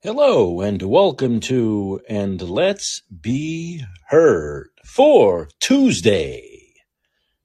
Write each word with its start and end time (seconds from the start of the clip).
Hello 0.00 0.60
and 0.60 0.80
welcome 0.80 1.40
to 1.40 2.00
And 2.08 2.40
Let's 2.40 3.02
Be 3.20 3.82
Heard 4.06 4.68
for 4.84 5.48
Tuesday, 5.58 6.74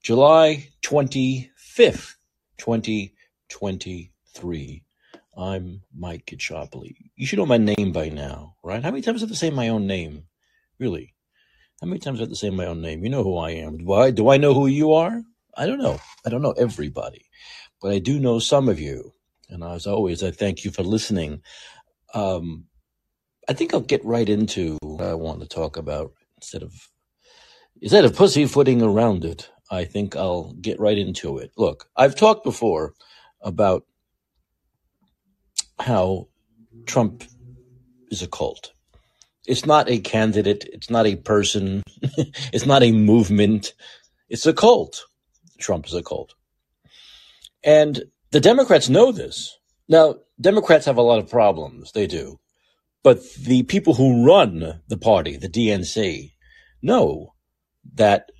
July 0.00 0.68
25th, 0.80 2.14
2023. 2.58 4.84
I'm 5.36 5.82
Mike 5.98 6.26
Caccioppoli. 6.26 6.94
You 7.16 7.26
should 7.26 7.40
know 7.40 7.46
my 7.46 7.56
name 7.56 7.90
by 7.90 8.10
now, 8.10 8.54
right? 8.62 8.84
How 8.84 8.92
many 8.92 9.02
times 9.02 9.20
I 9.20 9.24
have 9.24 9.30
to 9.30 9.36
say 9.36 9.50
my 9.50 9.70
own 9.70 9.88
name? 9.88 10.26
Really? 10.78 11.12
How 11.80 11.88
many 11.88 11.98
times 11.98 12.20
I 12.20 12.22
have 12.22 12.30
to 12.30 12.36
say 12.36 12.50
my 12.50 12.66
own 12.66 12.80
name? 12.80 13.02
You 13.02 13.10
know 13.10 13.24
who 13.24 13.36
I 13.36 13.50
am. 13.50 13.78
Do 13.78 13.92
I, 13.94 14.12
do 14.12 14.28
I 14.28 14.36
know 14.36 14.54
who 14.54 14.68
you 14.68 14.92
are? 14.92 15.24
I 15.56 15.66
don't 15.66 15.82
know. 15.82 15.98
I 16.24 16.30
don't 16.30 16.42
know 16.42 16.54
everybody, 16.56 17.24
but 17.82 17.90
I 17.90 17.98
do 17.98 18.20
know 18.20 18.38
some 18.38 18.68
of 18.68 18.78
you. 18.78 19.12
And 19.48 19.64
as 19.64 19.86
always, 19.86 20.22
I 20.22 20.30
thank 20.30 20.64
you 20.64 20.70
for 20.70 20.82
listening. 20.82 21.42
Um, 22.14 22.64
I 23.48 23.52
think 23.52 23.74
I'll 23.74 23.80
get 23.80 24.04
right 24.04 24.28
into 24.28 24.78
what 24.82 25.04
I 25.04 25.14
want 25.14 25.40
to 25.40 25.46
talk 25.48 25.76
about 25.76 26.12
instead 26.36 26.62
of 26.62 26.72
instead 27.82 28.04
of 28.04 28.16
pussyfooting 28.16 28.82
around 28.82 29.24
it. 29.24 29.50
I 29.70 29.84
think 29.84 30.16
I'll 30.16 30.52
get 30.60 30.78
right 30.78 30.96
into 30.96 31.38
it. 31.38 31.52
Look, 31.56 31.88
I've 31.96 32.14
talked 32.14 32.44
before 32.44 32.94
about 33.40 33.84
how 35.78 36.28
Trump 36.86 37.24
is 38.10 38.22
a 38.22 38.28
cult. 38.28 38.72
It's 39.46 39.66
not 39.66 39.90
a 39.90 39.98
candidate. 39.98 40.68
It's 40.72 40.90
not 40.90 41.06
a 41.06 41.16
person. 41.16 41.82
it's 42.52 42.66
not 42.66 42.82
a 42.82 42.92
movement. 42.92 43.74
It's 44.28 44.46
a 44.46 44.52
cult. 44.52 45.04
Trump 45.58 45.86
is 45.86 45.94
a 45.94 46.02
cult. 46.02 46.34
And 47.62 48.04
the 48.30 48.40
Democrats 48.40 48.88
know 48.88 49.12
this. 49.12 49.58
Now, 49.88 50.16
Democrats 50.40 50.86
have 50.86 50.96
a 50.96 51.02
lot 51.02 51.18
of 51.18 51.30
problems. 51.30 51.92
They 51.92 52.06
do. 52.06 52.40
But 53.02 53.22
the 53.34 53.62
people 53.64 53.94
who 53.94 54.26
run 54.26 54.80
the 54.88 54.96
party, 54.96 55.36
the 55.36 55.48
DNC, 55.48 56.32
know 56.82 57.34
that 57.94 58.30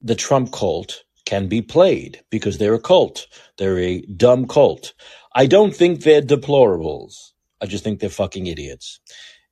the 0.00 0.14
Trump 0.14 0.52
cult 0.52 1.04
can 1.24 1.48
be 1.48 1.62
played 1.62 2.22
because 2.30 2.58
they're 2.58 2.74
a 2.74 2.80
cult. 2.80 3.26
They're 3.58 3.78
a 3.78 4.02
dumb 4.02 4.46
cult. 4.46 4.94
I 5.34 5.46
don't 5.46 5.74
think 5.74 6.02
they're 6.02 6.22
deplorables. 6.22 7.32
I 7.60 7.66
just 7.66 7.82
think 7.82 7.98
they're 7.98 8.10
fucking 8.10 8.46
idiots. 8.46 9.00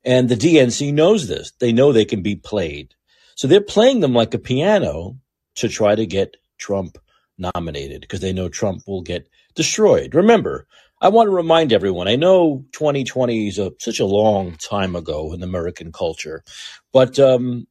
And 0.05 0.29
the 0.29 0.35
DNC 0.35 0.93
knows 0.93 1.27
this. 1.27 1.51
They 1.59 1.71
know 1.71 1.91
they 1.91 2.05
can 2.05 2.21
be 2.21 2.35
played. 2.35 2.93
So 3.35 3.47
they're 3.47 3.61
playing 3.61 3.99
them 3.99 4.13
like 4.13 4.33
a 4.33 4.39
piano 4.39 5.17
to 5.55 5.67
try 5.67 5.95
to 5.95 6.05
get 6.05 6.37
Trump 6.57 6.97
nominated 7.37 8.01
because 8.01 8.19
they 8.19 8.33
know 8.33 8.49
Trump 8.49 8.83
will 8.87 9.01
get 9.01 9.27
destroyed. 9.55 10.13
Remember, 10.13 10.67
I 11.03 11.09
want 11.09 11.27
to 11.27 11.35
remind 11.35 11.73
everyone, 11.73 12.07
I 12.07 12.15
know 12.15 12.63
2020 12.71 13.49
is 13.49 13.59
a, 13.59 13.73
such 13.77 13.99
a 13.99 14.05
long 14.05 14.53
time 14.53 14.95
ago 14.95 15.33
in 15.33 15.43
American 15.43 15.91
culture, 15.91 16.45
but 16.93 17.19
um, 17.19 17.67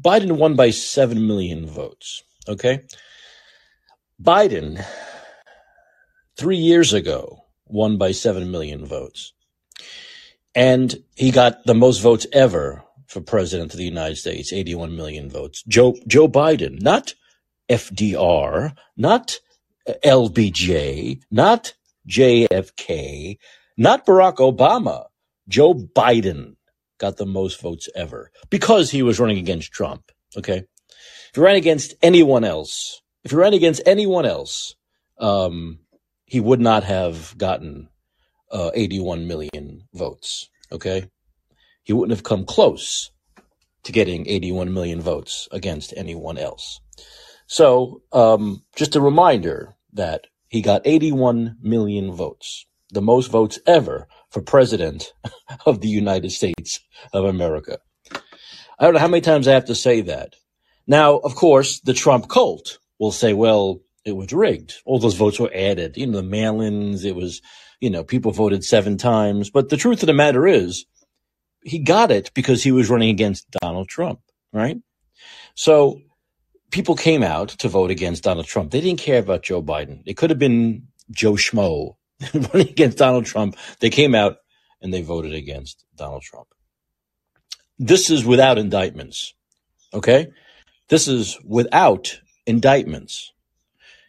Biden 0.00 0.38
won 0.38 0.54
by 0.54 0.70
7 0.70 1.26
million 1.26 1.66
votes. 1.66 2.22
Okay? 2.46 2.84
Biden, 4.22 4.84
three 6.36 6.58
years 6.58 6.92
ago, 6.92 7.46
won 7.66 7.98
by 7.98 8.12
7 8.12 8.52
million 8.52 8.86
votes. 8.86 9.32
And 10.54 10.94
he 11.16 11.32
got 11.32 11.64
the 11.64 11.74
most 11.74 11.98
votes 11.98 12.24
ever 12.32 12.84
for 13.08 13.20
president 13.20 13.72
of 13.72 13.78
the 13.78 13.84
United 13.84 14.14
States, 14.14 14.52
81 14.52 14.94
million 14.94 15.28
votes. 15.28 15.64
Joe, 15.66 15.96
Joe 16.06 16.28
Biden, 16.28 16.80
not 16.80 17.14
FDR, 17.68 18.76
not 18.96 19.40
LBJ, 20.04 21.20
not 21.32 21.72
JFK, 22.10 23.38
not 23.76 24.04
Barack 24.04 24.36
Obama. 24.36 25.06
Joe 25.48 25.74
Biden 25.74 26.56
got 26.98 27.16
the 27.16 27.26
most 27.26 27.60
votes 27.60 27.88
ever 27.94 28.30
because 28.50 28.90
he 28.90 29.02
was 29.02 29.18
running 29.18 29.38
against 29.38 29.72
Trump. 29.72 30.10
Okay. 30.36 30.64
If 31.30 31.36
you 31.36 31.42
ran 31.42 31.56
against 31.56 31.94
anyone 32.02 32.44
else, 32.44 33.00
if 33.24 33.32
you 33.32 33.38
ran 33.38 33.54
against 33.54 33.82
anyone 33.86 34.26
else, 34.26 34.74
um, 35.18 35.80
he 36.24 36.40
would 36.40 36.60
not 36.60 36.84
have 36.84 37.36
gotten 37.38 37.88
uh, 38.50 38.70
81 38.74 39.26
million 39.26 39.82
votes. 39.94 40.48
Okay. 40.72 41.08
He 41.84 41.92
wouldn't 41.92 42.16
have 42.16 42.24
come 42.24 42.44
close 42.44 43.10
to 43.84 43.92
getting 43.92 44.28
81 44.28 44.74
million 44.74 45.00
votes 45.00 45.48
against 45.52 45.94
anyone 45.96 46.38
else. 46.38 46.80
So, 47.46 48.02
um, 48.12 48.62
just 48.76 48.94
a 48.94 49.00
reminder 49.00 49.74
that 49.94 50.26
he 50.50 50.62
got 50.62 50.82
81 50.84 51.58
million 51.62 52.12
votes, 52.12 52.66
the 52.90 53.00
most 53.00 53.30
votes 53.30 53.60
ever 53.66 54.08
for 54.30 54.42
president 54.42 55.14
of 55.66 55.80
the 55.80 55.88
United 55.88 56.32
States 56.32 56.80
of 57.12 57.24
America. 57.24 57.78
I 58.12 58.84
don't 58.84 58.94
know 58.94 59.00
how 59.00 59.08
many 59.08 59.20
times 59.20 59.46
I 59.46 59.52
have 59.52 59.66
to 59.66 59.76
say 59.76 60.00
that. 60.02 60.34
Now, 60.88 61.18
of 61.18 61.36
course, 61.36 61.80
the 61.80 61.94
Trump 61.94 62.28
cult 62.28 62.78
will 62.98 63.12
say, 63.12 63.32
well, 63.32 63.80
it 64.04 64.16
was 64.16 64.32
rigged. 64.32 64.74
All 64.84 64.98
those 64.98 65.14
votes 65.14 65.38
were 65.38 65.52
added. 65.54 65.96
You 65.96 66.08
know, 66.08 66.16
the 66.16 66.24
mail-ins, 66.24 67.04
it 67.04 67.14
was, 67.14 67.42
you 67.80 67.88
know, 67.88 68.02
people 68.02 68.32
voted 68.32 68.64
seven 68.64 68.98
times. 68.98 69.50
But 69.50 69.68
the 69.68 69.76
truth 69.76 70.02
of 70.02 70.08
the 70.08 70.14
matter 70.14 70.48
is, 70.48 70.84
he 71.62 71.78
got 71.78 72.10
it 72.10 72.32
because 72.34 72.64
he 72.64 72.72
was 72.72 72.90
running 72.90 73.10
against 73.10 73.48
Donald 73.52 73.88
Trump, 73.88 74.18
right? 74.52 74.78
So 75.54 76.00
people 76.70 76.96
came 76.96 77.22
out 77.22 77.50
to 77.50 77.68
vote 77.68 77.90
against 77.90 78.24
Donald 78.24 78.46
Trump. 78.46 78.70
They 78.70 78.80
didn't 78.80 79.00
care 79.00 79.18
about 79.18 79.42
Joe 79.42 79.62
Biden. 79.62 80.02
It 80.06 80.16
could 80.16 80.30
have 80.30 80.38
been 80.38 80.88
Joe 81.10 81.32
Schmo 81.32 81.96
running 82.34 82.68
against 82.68 82.98
Donald 82.98 83.26
Trump. 83.26 83.56
They 83.80 83.90
came 83.90 84.14
out 84.14 84.38
and 84.80 84.92
they 84.92 85.02
voted 85.02 85.34
against 85.34 85.84
Donald 85.96 86.22
Trump. 86.22 86.48
This 87.78 88.10
is 88.10 88.24
without 88.24 88.58
indictments. 88.58 89.34
Okay. 89.92 90.28
This 90.88 91.08
is 91.08 91.38
without 91.44 92.20
indictments. 92.46 93.32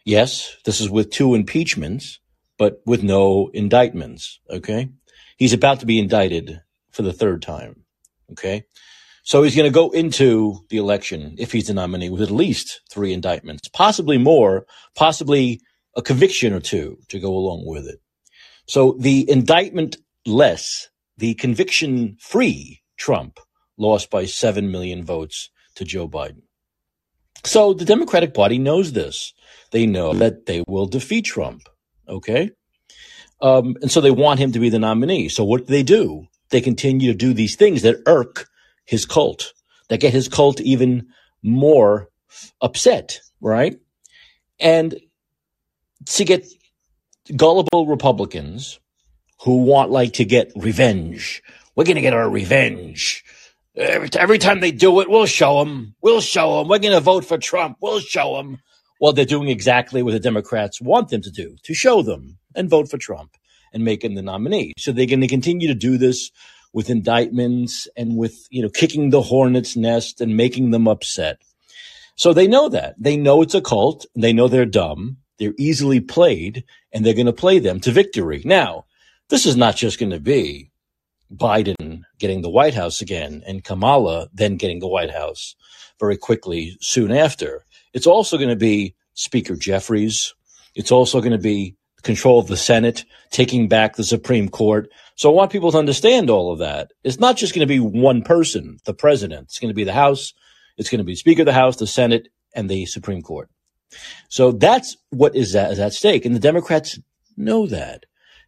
Yes, 0.04 0.56
this 0.64 0.80
is 0.80 0.90
with 0.90 1.10
two 1.10 1.34
impeachments, 1.34 2.18
but 2.58 2.82
with 2.84 3.02
no 3.02 3.50
indictments. 3.54 4.40
Okay. 4.50 4.90
He's 5.36 5.52
about 5.52 5.80
to 5.80 5.86
be 5.86 5.98
indicted 5.98 6.60
for 6.90 7.02
the 7.02 7.12
third 7.12 7.42
time. 7.42 7.84
Okay. 8.32 8.64
So 9.24 9.42
he's 9.42 9.54
going 9.54 9.70
to 9.70 9.74
go 9.74 9.90
into 9.90 10.58
the 10.68 10.78
election, 10.78 11.36
if 11.38 11.52
he's 11.52 11.68
the 11.68 11.74
nominee, 11.74 12.10
with 12.10 12.22
at 12.22 12.30
least 12.30 12.80
three 12.90 13.12
indictments, 13.12 13.68
possibly 13.68 14.18
more, 14.18 14.66
possibly 14.96 15.60
a 15.96 16.02
conviction 16.02 16.52
or 16.52 16.60
two 16.60 16.98
to 17.08 17.20
go 17.20 17.32
along 17.32 17.64
with 17.66 17.86
it. 17.86 18.00
So 18.66 18.96
the 18.98 19.28
indictment 19.30 19.96
less, 20.26 20.88
the 21.18 21.34
conviction 21.34 22.16
free 22.20 22.82
Trump 22.96 23.38
lost 23.78 24.10
by 24.10 24.24
7 24.24 24.70
million 24.70 25.04
votes 25.04 25.50
to 25.76 25.84
Joe 25.84 26.08
Biden. 26.08 26.42
So 27.44 27.74
the 27.74 27.84
Democratic 27.84 28.34
Party 28.34 28.58
knows 28.58 28.92
this. 28.92 29.32
They 29.70 29.86
know 29.86 30.12
that 30.14 30.46
they 30.46 30.62
will 30.66 30.86
defeat 30.86 31.24
Trump. 31.24 31.62
Okay. 32.08 32.50
Um, 33.40 33.76
and 33.82 33.90
so 33.90 34.00
they 34.00 34.10
want 34.10 34.40
him 34.40 34.52
to 34.52 34.60
be 34.60 34.68
the 34.68 34.78
nominee. 34.78 35.28
So 35.28 35.44
what 35.44 35.66
do 35.66 35.72
they 35.72 35.82
do? 35.82 36.26
They 36.50 36.60
continue 36.60 37.12
to 37.12 37.18
do 37.18 37.32
these 37.32 37.56
things 37.56 37.82
that 37.82 38.02
irk 38.06 38.48
his 38.84 39.06
cult, 39.06 39.52
that 39.88 40.00
get 40.00 40.12
his 40.12 40.28
cult 40.28 40.60
even 40.60 41.08
more 41.42 42.08
upset, 42.60 43.20
right? 43.40 43.78
And 44.58 44.98
to 46.06 46.24
get 46.24 46.46
gullible 47.36 47.86
Republicans 47.86 48.80
who 49.42 49.62
want 49.64 49.90
like 49.90 50.14
to 50.14 50.24
get 50.24 50.52
revenge. 50.56 51.42
We're 51.74 51.84
going 51.84 51.96
to 51.96 52.02
get 52.02 52.14
our 52.14 52.28
revenge. 52.28 53.24
Every, 53.74 54.08
every 54.14 54.38
time 54.38 54.60
they 54.60 54.70
do 54.70 55.00
it, 55.00 55.08
we'll 55.10 55.26
show 55.26 55.64
them. 55.64 55.94
We'll 56.02 56.20
show 56.20 56.58
them. 56.58 56.68
We're 56.68 56.78
going 56.78 56.94
to 56.94 57.00
vote 57.00 57.24
for 57.24 57.38
Trump. 57.38 57.78
We'll 57.80 58.00
show 58.00 58.36
them. 58.36 58.58
Well, 59.00 59.12
they're 59.12 59.24
doing 59.24 59.48
exactly 59.48 60.02
what 60.02 60.12
the 60.12 60.20
Democrats 60.20 60.80
want 60.80 61.08
them 61.08 61.22
to 61.22 61.30
do, 61.30 61.56
to 61.64 61.74
show 61.74 62.02
them 62.02 62.38
and 62.54 62.70
vote 62.70 62.88
for 62.88 62.98
Trump 62.98 63.36
and 63.72 63.84
make 63.84 64.04
him 64.04 64.14
the 64.14 64.22
nominee. 64.22 64.74
So 64.78 64.92
they're 64.92 65.06
going 65.06 65.22
to 65.22 65.28
continue 65.28 65.66
to 65.68 65.74
do 65.74 65.98
this 65.98 66.30
with 66.72 66.90
indictments 66.90 67.88
and 67.96 68.16
with, 68.16 68.46
you 68.50 68.62
know, 68.62 68.68
kicking 68.68 69.10
the 69.10 69.22
hornet's 69.22 69.76
nest 69.76 70.20
and 70.20 70.36
making 70.36 70.70
them 70.70 70.88
upset. 70.88 71.40
So 72.16 72.32
they 72.32 72.46
know 72.46 72.68
that. 72.68 72.94
They 72.98 73.16
know 73.16 73.42
it's 73.42 73.54
a 73.54 73.60
cult. 73.60 74.06
They 74.14 74.32
know 74.32 74.48
they're 74.48 74.66
dumb. 74.66 75.18
They're 75.38 75.54
easily 75.58 76.00
played 76.00 76.64
and 76.92 77.04
they're 77.04 77.14
going 77.14 77.26
to 77.26 77.32
play 77.32 77.58
them 77.58 77.80
to 77.80 77.90
victory. 77.90 78.42
Now, 78.44 78.84
this 79.28 79.46
is 79.46 79.56
not 79.56 79.76
just 79.76 79.98
going 79.98 80.12
to 80.12 80.20
be 80.20 80.70
Biden 81.34 82.02
getting 82.18 82.42
the 82.42 82.50
White 82.50 82.74
House 82.74 83.00
again 83.00 83.42
and 83.46 83.64
Kamala 83.64 84.28
then 84.32 84.56
getting 84.56 84.80
the 84.80 84.88
White 84.88 85.10
House 85.10 85.56
very 85.98 86.16
quickly 86.16 86.76
soon 86.80 87.10
after. 87.10 87.64
It's 87.94 88.06
also 88.06 88.36
going 88.36 88.50
to 88.50 88.56
be 88.56 88.94
Speaker 89.14 89.56
Jeffries. 89.56 90.34
It's 90.74 90.92
also 90.92 91.20
going 91.20 91.32
to 91.32 91.38
be 91.38 91.76
control 92.02 92.38
of 92.38 92.48
the 92.48 92.56
Senate, 92.56 93.04
taking 93.30 93.68
back 93.68 93.96
the 93.96 94.04
Supreme 94.04 94.48
Court. 94.48 94.90
So 95.22 95.30
I 95.30 95.34
want 95.34 95.52
people 95.52 95.70
to 95.70 95.78
understand 95.78 96.30
all 96.30 96.52
of 96.52 96.58
that. 96.58 96.90
It's 97.04 97.20
not 97.20 97.36
just 97.36 97.54
going 97.54 97.60
to 97.60 97.72
be 97.72 97.78
one 97.78 98.22
person, 98.22 98.78
the 98.86 98.92
president. 98.92 99.44
It's 99.44 99.60
going 99.60 99.68
to 99.68 99.74
be 99.74 99.84
the 99.84 99.92
House. 99.92 100.34
It's 100.76 100.90
going 100.90 100.98
to 100.98 101.04
be 101.04 101.14
Speaker 101.14 101.42
of 101.42 101.46
the 101.46 101.52
House, 101.52 101.76
the 101.76 101.86
Senate, 101.86 102.26
and 102.56 102.68
the 102.68 102.86
Supreme 102.86 103.22
Court. 103.22 103.48
So 104.28 104.50
that's 104.50 104.96
what 105.10 105.36
is 105.36 105.54
at, 105.54 105.70
is 105.70 105.78
at 105.78 105.92
stake. 105.92 106.24
And 106.24 106.34
the 106.34 106.40
Democrats 106.40 106.98
know 107.36 107.68
that. 107.68 108.04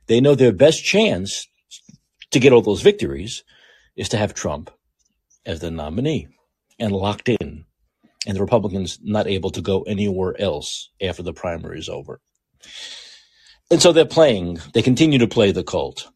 They 0.09 0.21
know 0.21 0.35
their 0.35 0.53
best 0.53 0.83
chance 0.83 1.47
to 2.33 2.41
get 2.41 2.53
all 2.53 2.61
those 2.61 2.83
victories 2.83 3.45
is 3.95 4.09
to 4.09 4.17
have 4.17 4.35
Trump 4.35 4.69
as 5.47 5.61
the 5.61 5.71
nominee 5.71 6.27
and 6.81 6.91
locked 6.91 7.29
in, 7.29 7.67
and 8.27 8.37
the 8.37 8.41
Republicans 8.41 8.99
not 9.01 9.29
able 9.29 9.51
to 9.51 9.61
go 9.61 9.83
anywhere 9.83 10.35
else 10.41 10.91
after 11.01 11.23
the 11.23 11.33
primary 11.33 11.79
is 11.79 11.89
over. 11.89 12.21
And 13.71 13.81
so 13.81 13.93
they're 13.93 14.05
playing, 14.05 14.59
they 14.73 14.83
continue 14.83 15.21
to 15.21 15.29
play 15.29 15.53
the 15.53 15.63
cult. 15.63 16.09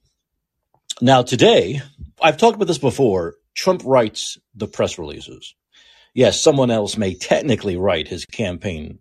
Now, 1.00 1.22
today, 1.22 1.80
I've 2.20 2.38
talked 2.38 2.56
about 2.56 2.66
this 2.66 2.78
before. 2.78 3.36
Trump 3.54 3.82
writes 3.84 4.38
the 4.54 4.66
press 4.66 4.98
releases. 4.98 5.54
Yes, 6.14 6.40
someone 6.40 6.70
else 6.70 6.96
may 6.96 7.14
technically 7.14 7.76
write 7.76 8.08
his 8.08 8.24
campaign 8.24 8.98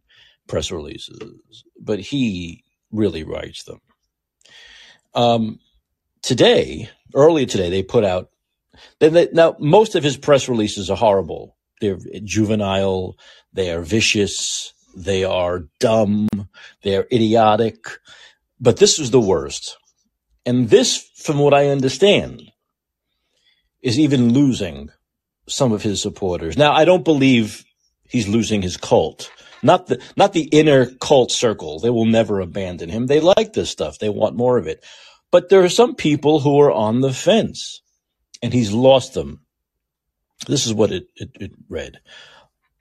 press 0.47 0.71
releases, 0.71 1.63
but 1.79 1.99
he 1.99 2.63
really 2.91 3.23
writes 3.23 3.63
them. 3.63 3.79
Um, 5.15 5.59
today, 6.21 6.89
earlier 7.15 7.47
today, 7.47 7.69
they 7.69 7.83
put 7.83 8.03
out. 8.03 8.29
They, 8.99 9.27
now, 9.33 9.55
most 9.59 9.95
of 9.95 10.03
his 10.03 10.17
press 10.17 10.47
releases 10.47 10.91
are 10.91 10.97
horrible. 10.97 11.57
They're 11.81 11.97
juvenile. 12.23 13.17
They 13.53 13.71
are 13.71 13.81
vicious. 13.81 14.73
They 14.95 15.23
are 15.23 15.65
dumb. 15.79 16.29
They 16.83 16.95
are 16.95 17.07
idiotic. 17.11 17.77
But 18.59 18.77
this 18.77 18.99
is 18.99 19.09
the 19.09 19.19
worst. 19.19 19.77
And 20.47 20.69
this, 20.69 21.11
from 21.17 21.39
what 21.39 21.53
I 21.53 21.67
understand, 21.67 22.41
is 23.81 23.99
even 23.99 24.31
losing 24.31 24.89
some 25.49 25.73
of 25.73 25.83
his 25.83 26.01
supporters. 26.01 26.57
Now, 26.57 26.71
I 26.71 26.85
don't 26.85 27.03
believe 27.03 27.65
he's 28.07 28.29
losing 28.29 28.61
his 28.61 28.77
cult. 28.77 29.29
Not 29.61 29.87
the 29.87 30.01
not 30.15 30.31
the 30.31 30.43
inner 30.43 30.85
cult 31.01 31.31
circle. 31.31 31.79
They 31.81 31.89
will 31.89 32.05
never 32.05 32.39
abandon 32.39 32.89
him. 32.89 33.07
They 33.07 33.19
like 33.19 33.51
this 33.51 33.69
stuff. 33.69 33.99
They 33.99 34.07
want 34.07 34.37
more 34.37 34.57
of 34.57 34.67
it. 34.67 34.85
But 35.31 35.49
there 35.49 35.65
are 35.65 35.69
some 35.69 35.95
people 35.95 36.39
who 36.39 36.57
are 36.61 36.71
on 36.71 37.01
the 37.01 37.11
fence, 37.11 37.81
and 38.41 38.53
he's 38.53 38.71
lost 38.71 39.15
them. 39.15 39.41
This 40.47 40.65
is 40.65 40.73
what 40.73 40.91
it, 40.91 41.07
it, 41.17 41.31
it 41.41 41.51
read. 41.67 41.99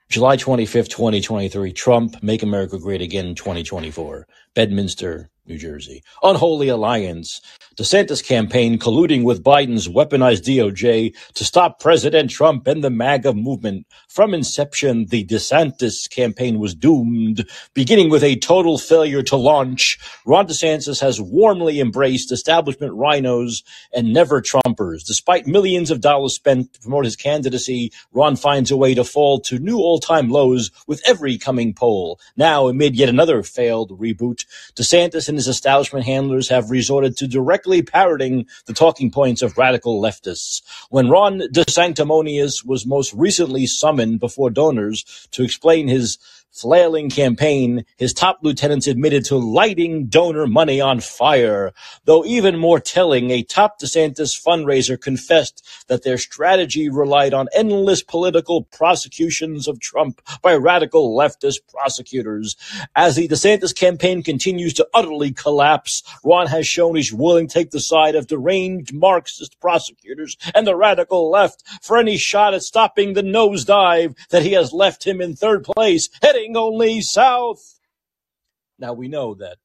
July 0.09 0.37
25th, 0.37 0.89
2023, 0.91 1.73
Trump, 1.73 2.23
Make 2.23 2.45
America 2.45 2.79
Great 2.79 3.03
Again 3.03 3.35
2024, 3.35 4.29
Bedminster, 4.55 5.31
New 5.47 5.59
Jersey. 5.59 6.03
Unholy 6.23 6.69
alliance. 6.69 7.41
DeSantis 7.77 8.25
campaign 8.25 8.79
colluding 8.79 9.23
with 9.23 9.45
Biden's 9.45 9.87
weaponized 9.87 10.43
DOJ 10.45 11.15
to 11.35 11.45
stop 11.45 11.79
President 11.79 12.31
Trump 12.31 12.67
and 12.67 12.83
the 12.83 12.91
MAGA 12.91 13.35
movement. 13.35 13.87
From 14.09 14.33
inception, 14.33 15.07
the 15.07 15.27
DeSantis 15.27 16.09
campaign 16.09 16.59
was 16.59 16.75
doomed, 16.75 17.47
beginning 17.75 18.09
with 18.09 18.25
a 18.25 18.37
total 18.37 18.79
failure 18.79 19.23
to 19.25 19.37
launch. 19.37 19.99
Ron 20.25 20.47
DeSantis 20.47 21.01
has 21.03 21.21
warmly 21.21 21.79
embraced 21.79 22.33
establishment 22.33 22.95
RINOs 22.95 23.63
and 23.93 24.13
never 24.13 24.41
Trumpers. 24.41 25.05
Despite 25.05 25.47
millions 25.47 25.91
of 25.91 26.01
dollars 26.01 26.35
spent 26.35 26.73
to 26.73 26.81
promote 26.81 27.05
his 27.05 27.15
candidacy, 27.15 27.93
Ron 28.11 28.37
finds 28.37 28.71
a 28.71 28.77
way 28.77 28.95
to 28.95 29.05
fall 29.05 29.39
to 29.41 29.59
new 29.59 29.77
all-time 29.77 30.31
lows 30.31 30.71
with 30.87 31.07
every 31.07 31.37
coming 31.37 31.75
poll. 31.75 32.19
Now, 32.37 32.69
amid 32.69 32.97
yet 32.97 33.11
another 33.11 33.43
failed 33.43 33.91
reboot, 34.01 34.47
DeSantis 34.75 35.29
and 35.29 35.36
his 35.37 35.49
establishment 35.49 36.05
handlers 36.05 36.49
have 36.49 36.71
resorted 36.71 37.17
to 37.19 37.27
directly 37.27 37.83
parroting 37.83 38.47
the 38.67 38.73
talking 38.73 39.11
points 39.11 39.43
of 39.43 39.57
radical 39.57 40.01
leftists. 40.01 40.63
When 40.91 41.09
Ron 41.09 41.41
DeSanctimonious 41.53 42.65
was 42.65 42.87
most 42.87 43.13
recently 43.15 43.67
summoned 43.67 44.21
before 44.21 44.51
donors 44.51 45.05
to 45.33 45.43
explain 45.43 45.89
his 45.89 46.19
flailing 46.57 47.11
campaign, 47.11 47.85
his 47.97 48.13
top 48.13 48.39
lieutenants 48.43 48.87
admitted 48.87 49.25
to 49.27 49.37
lighting 49.37 50.07
donor 50.07 50.47
money 50.47 50.81
on 50.81 51.01
fire. 51.01 51.73
Though 52.05 52.25
even 52.25 52.57
more 52.57 52.81
telling, 52.81 53.31
a 53.31 53.43
top 53.43 53.81
DeSantis 53.81 54.43
fundraiser 54.43 55.01
confessed 55.01 55.67
that 55.89 56.03
their 56.03 56.19
strategy 56.19 56.89
relied 56.89 57.35
on 57.35 57.49
endless 57.55 58.03
political 58.03 58.63
prosecutions 58.65 59.69
of 59.69 59.81
Trump 59.81 60.21
by 60.43 60.55
radical 60.55 61.17
leftist 61.17 61.61
prosecutors. 61.69 62.57
As 62.95 63.17
the 63.17 63.29
DeSantis 63.29 63.75
campaign 63.75 64.23
continues 64.23 64.73
to 64.75 64.89
utterly 64.95 65.33
collapse, 65.33 66.03
Ron 66.25 66.47
has 66.47 66.67
shown 66.67 66.97
he's 66.97 67.13
willing 67.13 67.49
to 67.49 67.55
take 67.55 67.71
the 67.71 67.81
side 67.81 68.15
of 68.15 68.27
deranged 68.27 68.95
Marxist 68.95 69.61
prosecutors 69.61 70.37
and 70.55 70.67
the 70.67 70.77
radical 70.77 71.31
left 71.31 71.63
for 71.83 71.99
any 71.99 72.17
shot 72.17 72.55
at 72.55 72.63
stopping 72.63 73.13
the 73.13 73.23
nosedive 73.23 74.17
that 74.31 74.43
he 74.43 74.53
has 74.53 74.73
left 74.73 75.07
him 75.07 75.21
in 75.21 75.35
third 75.35 75.65
place, 75.65 76.09
heading 76.23 76.46
only 76.55 77.01
south. 77.01 77.81
Now 78.79 78.93
we 78.93 79.09
know 79.09 79.35
that 79.35 79.57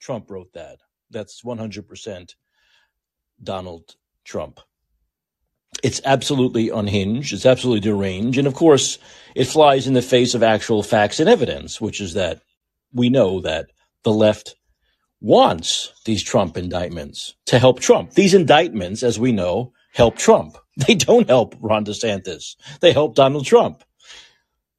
Trump 0.00 0.30
wrote 0.30 0.52
that. 0.54 0.78
That's 1.10 1.42
100% 1.42 2.34
Donald 3.42 3.94
Trump. 4.24 4.60
It's 5.82 6.00
absolutely 6.04 6.70
unhinged. 6.70 7.32
It's 7.32 7.44
absolutely 7.44 7.80
deranged. 7.80 8.38
And 8.38 8.46
of 8.46 8.54
course, 8.54 8.98
it 9.34 9.44
flies 9.44 9.86
in 9.86 9.92
the 9.94 10.02
face 10.02 10.34
of 10.34 10.42
actual 10.42 10.82
facts 10.82 11.20
and 11.20 11.28
evidence, 11.28 11.80
which 11.80 12.00
is 12.00 12.14
that 12.14 12.40
we 12.92 13.10
know 13.10 13.40
that 13.42 13.66
the 14.02 14.12
left 14.12 14.56
wants 15.20 15.92
these 16.04 16.22
Trump 16.22 16.56
indictments 16.56 17.34
to 17.46 17.58
help 17.58 17.80
Trump. 17.80 18.12
These 18.12 18.34
indictments, 18.34 19.02
as 19.02 19.18
we 19.18 19.32
know, 19.32 19.72
help 19.92 20.16
Trump. 20.16 20.56
They 20.86 20.94
don't 20.94 21.26
help 21.26 21.54
Ron 21.58 21.86
DeSantis. 21.86 22.54
They 22.80 22.92
help 22.92 23.14
Donald 23.14 23.46
Trump. 23.46 23.82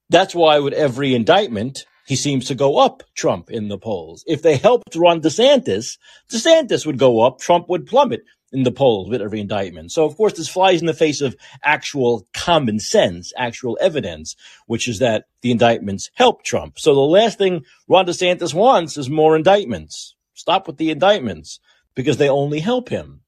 That's 0.10 0.34
why 0.34 0.60
with 0.60 0.74
every 0.74 1.14
indictment, 1.14 1.86
he 2.06 2.16
seems 2.16 2.46
to 2.46 2.56
go 2.56 2.78
up 2.78 3.04
Trump 3.16 3.52
in 3.52 3.68
the 3.68 3.78
polls. 3.78 4.24
If 4.26 4.42
they 4.42 4.56
helped 4.56 4.96
Ron 4.96 5.22
DeSantis, 5.22 5.98
DeSantis 6.32 6.86
would 6.86 6.98
go 6.98 7.22
up, 7.22 7.40
Trump 7.40 7.68
would 7.68 7.86
plummet 7.86 8.22
in 8.54 8.64
the 8.64 8.72
polls 8.72 9.10
with 9.10 9.22
every 9.22 9.42
indictment. 9.42 9.92
So 9.92 10.06
of 10.06 10.16
course 10.16 10.34
this 10.34 10.48
flies 10.48 10.80
in 10.80 10.88
the 10.88 10.94
face 10.94 11.20
of 11.20 11.36
actual 11.64 12.26
common 12.34 12.80
sense, 12.80 13.34
actual 13.38 13.78
evidence, 13.82 14.38
which 14.68 14.88
is 14.88 15.00
that 15.00 15.26
the 15.42 15.52
indictments 15.52 16.10
help 16.14 16.44
Trump. 16.44 16.80
So 16.80 16.94
the 16.94 17.02
last 17.02 17.38
thing 17.38 17.66
Ron 17.90 18.06
DeSantis 18.06 18.54
wants 18.54 18.98
is 18.98 19.10
more 19.10 19.36
indictments. 19.36 20.16
Stop 20.34 20.68
with 20.68 20.78
the 20.78 20.92
indictments 20.92 21.60
because 21.94 22.16
they 22.18 22.30
only 22.30 22.62
help 22.62 22.88
him. 22.88 23.22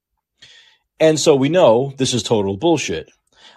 And 1.01 1.19
so 1.19 1.35
we 1.35 1.49
know 1.49 1.93
this 1.97 2.13
is 2.13 2.23
total 2.23 2.55
bullshit. 2.55 3.11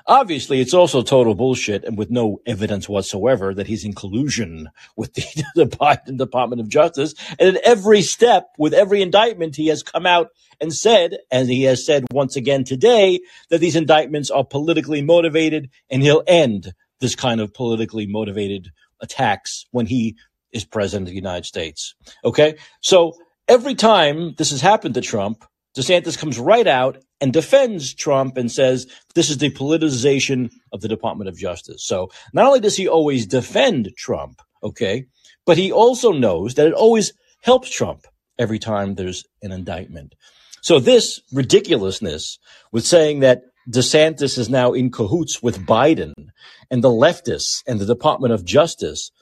Obviously, 0.07 0.61
it's 0.61 0.75
also 0.75 1.03
total 1.03 1.35
bullshit 1.35 1.85
and 1.85 1.97
with 1.97 2.11
no 2.11 2.41
evidence 2.47 2.89
whatsoever 2.89 3.55
that 3.55 3.67
he's 3.67 3.85
in 3.85 3.95
collusion 3.95 4.71
with 4.97 5.15
the, 5.15 5.45
the 5.55 5.67
Biden 5.67 6.19
Department 6.19 6.61
of 6.61 6.69
Justice. 6.69 7.15
And 7.39 7.57
at 7.57 7.63
every 7.63 8.03
step, 8.03 8.49
with 8.59 8.75
every 8.75 9.03
indictment, 9.03 9.57
he 9.57 9.69
has 9.69 9.83
come 9.83 10.07
out 10.07 10.29
and 10.61 10.73
said, 10.73 11.19
and 11.31 11.49
he 11.49 11.65
has 11.65 11.85
said 11.85 12.05
once 12.13 12.37
again 12.37 12.65
today, 12.65 13.21
that 13.51 13.59
these 13.59 13.77
indictments 13.77 14.31
are 14.31 14.45
politically 14.45 15.03
motivated 15.03 15.71
and 15.91 16.03
he'll 16.03 16.23
end 16.27 16.73
this 17.01 17.15
kind 17.17 17.41
of 17.41 17.53
politically 17.53 18.07
motivated 18.07 18.71
attacks 19.01 19.67
when 19.73 19.87
he 19.87 20.17
is 20.53 20.65
president 20.65 21.09
of 21.09 21.11
the 21.11 21.17
United 21.17 21.45
States. 21.45 21.95
Okay. 22.25 22.57
So 22.81 23.15
every 23.49 23.75
time 23.75 24.35
this 24.37 24.51
has 24.51 24.61
happened 24.61 24.95
to 24.95 25.01
Trump, 25.01 25.45
DeSantis 25.77 26.19
comes 26.19 26.39
right 26.39 26.67
out 26.67 26.99
and 27.23 27.33
defends 27.33 27.95
Trump 27.95 28.37
and 28.37 28.51
says 28.51 28.89
this 29.15 29.31
is 29.31 29.39
the 29.39 29.51
politicization 29.51 30.51
of 30.73 30.81
the 30.81 30.89
Department 30.89 31.29
of 31.29 31.39
Justice. 31.39 31.85
So 31.87 32.11
not 32.35 32.47
only 32.47 32.59
does 32.59 32.77
he 32.77 32.89
always 32.89 33.27
defend 33.27 33.93
Trump, 33.97 34.43
okay, 34.61 35.07
but 35.47 35.57
he 35.57 35.71
also 35.71 36.11
knows 36.11 36.55
that 36.55 36.67
it 36.67 36.75
always 36.75 37.13
helps 37.41 37.71
Trump 37.71 38.07
every 38.41 38.59
time 38.59 38.97
there's 38.97 39.25
an 39.41 39.53
indictment. 39.53 40.17
So 40.63 40.81
this 40.81 41.21
ridiculousness 41.33 42.41
with 42.73 42.85
saying 42.85 43.21
that 43.21 43.43
DeSantis 43.71 44.37
is 44.37 44.51
now 44.51 44.73
in 44.73 44.91
cahoots 44.91 45.41
with 45.41 45.65
Biden 45.65 46.15
and 46.73 46.83
the 46.83 46.89
leftists 46.89 47.63
and 47.69 47.79
the 47.79 47.87
Department 47.87 48.35
of 48.35 48.45
Justice 48.45 49.13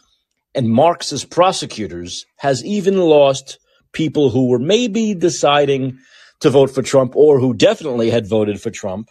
and 0.54 0.70
Marxist 0.70 1.28
prosecutors 1.28 2.24
has 2.36 2.64
even 2.64 2.96
lost 2.96 3.58
people 3.92 4.30
who 4.30 4.48
were 4.48 4.58
maybe 4.58 5.14
deciding 5.14 5.98
to 6.40 6.50
vote 6.50 6.70
for 6.70 6.82
Trump 6.82 7.14
or 7.16 7.38
who 7.38 7.54
definitely 7.54 8.10
had 8.10 8.26
voted 8.26 8.60
for 8.60 8.70
Trump 8.70 9.10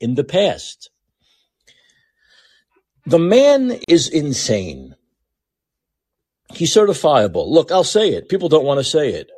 in 0.00 0.14
the 0.14 0.24
past. 0.24 0.90
The 3.06 3.18
man 3.18 3.80
is 3.88 4.08
insane. 4.08 4.94
He's 6.52 6.74
certifiable. 6.74 7.48
Look, 7.48 7.72
I'll 7.72 7.84
say 7.84 8.10
it. 8.10 8.28
People 8.28 8.48
don't 8.48 8.64
want 8.64 8.78
to 8.78 8.84
say 8.84 9.10
it. 9.10 9.30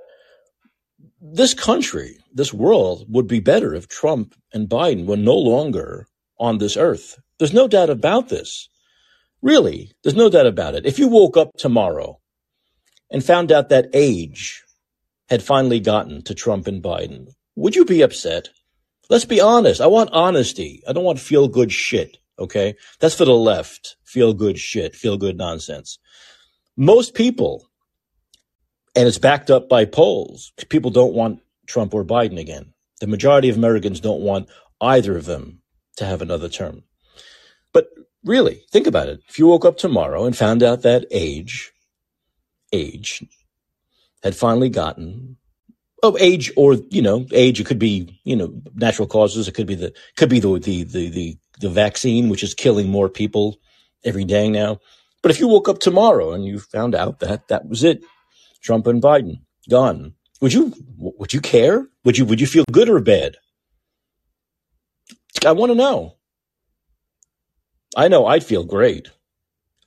This 1.21 1.55
country, 1.55 2.19
this 2.33 2.53
world 2.53 3.05
would 3.09 3.27
be 3.27 3.41
better 3.41 3.75
if 3.75 3.89
Trump 3.89 4.35
and 4.53 4.69
Biden 4.69 5.07
were 5.07 5.17
no 5.17 5.37
longer 5.37 6.07
on 6.39 6.59
this 6.59 6.77
earth. 6.77 7.19
There's 7.39 7.53
no 7.53 7.69
doubt 7.69 7.91
about 7.91 8.29
this. 8.29 8.69
Really, 9.43 9.93
there's 10.03 10.17
no 10.17 10.29
doubt 10.29 10.47
about 10.47 10.75
it. 10.75 10.87
If 10.87 10.99
you 10.99 11.09
woke 11.09 11.37
up 11.37 11.53
tomorrow 11.57 12.19
and 13.11 13.25
found 13.25 13.53
out 13.53 13.69
that 13.69 13.91
age 13.93 14.63
had 15.31 15.43
finally 15.43 15.81
gotten 15.81 16.23
to 16.23 16.35
Trump 16.35 16.67
and 16.67 16.83
Biden, 16.83 17.29
would 17.57 17.75
you 17.75 17.85
be 17.85 18.03
upset? 18.03 18.51
Let's 19.09 19.25
be 19.25 19.41
honest. 19.41 19.81
I 19.81 19.87
want 19.87 20.11
honesty. 20.13 20.83
I 20.87 20.93
don't 20.93 21.05
want 21.05 21.21
feel 21.21 21.49
good 21.49 21.73
shit. 21.73 22.19
Okay. 22.39 22.75
That's 22.99 23.15
for 23.15 23.25
the 23.25 23.33
left. 23.33 23.97
Feel 24.05 24.35
good 24.35 24.59
shit, 24.59 24.97
feel 24.97 25.17
good 25.17 25.39
nonsense. 25.39 26.01
Most 26.77 27.15
people, 27.15 27.69
and 28.97 29.07
it's 29.07 29.19
backed 29.19 29.53
up 29.53 29.69
by 29.69 29.85
polls, 29.85 30.53
people 30.69 30.91
don't 30.91 31.15
want 31.15 31.41
Trump 31.67 31.95
or 31.95 32.05
Biden 32.05 32.41
again. 32.41 32.73
The 33.01 33.07
majority 33.07 33.49
of 33.51 33.57
Americans 33.57 34.01
don't 34.01 34.21
want 34.21 34.49
either 34.81 35.17
of 35.17 35.27
them 35.27 35.63
to 35.99 36.05
have 36.05 36.23
another 36.23 36.49
term. 36.49 36.83
But 37.73 37.87
really, 38.25 38.65
think 38.73 38.89
about 38.89 39.09
it. 39.09 39.21
If 39.29 39.39
you 39.39 39.47
woke 39.47 39.65
up 39.65 39.77
tomorrow 39.77 40.25
and 40.25 40.37
found 40.37 40.63
out 40.65 40.83
that 40.83 41.07
age, 41.13 41.73
age, 42.73 43.23
had 44.23 44.37
finally 44.37 44.69
gotten 44.69 45.37
of 46.03 46.17
age 46.19 46.50
or 46.57 46.75
you 46.91 47.03
know 47.03 47.27
age 47.33 47.61
it 47.61 47.67
could 47.67 47.79
be 47.79 48.19
you 48.25 48.37
know 48.37 48.53
natural 48.75 49.09
causes. 49.09 49.49
It 49.49 49.55
could 49.55 49.67
be 49.67 49.75
the 49.75 49.93
could 50.17 50.31
be 50.31 50.41
the 50.41 50.59
the 50.59 50.85
the 50.85 51.09
the, 51.11 51.39
the 51.61 51.69
vaccine 51.69 52.29
which 52.29 52.43
is 52.43 52.55
killing 52.55 52.89
more 52.89 53.09
people 53.09 53.59
every 54.05 54.25
day 54.25 54.49
now. 54.49 54.81
But 55.23 55.31
if 55.31 55.41
you 55.41 55.49
woke 55.49 55.69
up 55.69 55.79
tomorrow 55.79 56.33
and 56.33 56.45
you 56.45 56.59
found 56.59 56.95
out 56.95 57.21
that 57.21 57.49
that 57.49 57.69
was 57.69 57.85
it 57.85 58.03
trump 58.62 58.87
and 58.87 59.03
biden 59.03 59.41
gone 59.71 60.15
would 60.41 60.53
you 60.53 60.73
would 60.99 61.33
you 61.33 61.41
care? 61.41 61.87
Would 62.05 62.17
you 62.17 62.25
would 62.25 62.41
you 62.41 62.47
feel 62.47 62.65
good 62.73 62.89
or 62.89 63.00
bad? 63.00 63.37
I 65.45 65.53
want 65.53 65.71
to 65.71 65.77
know. 65.77 66.17
I 67.97 68.09
know 68.09 68.27
i'd 68.27 68.45
feel 68.45 68.65
great. 68.65 69.11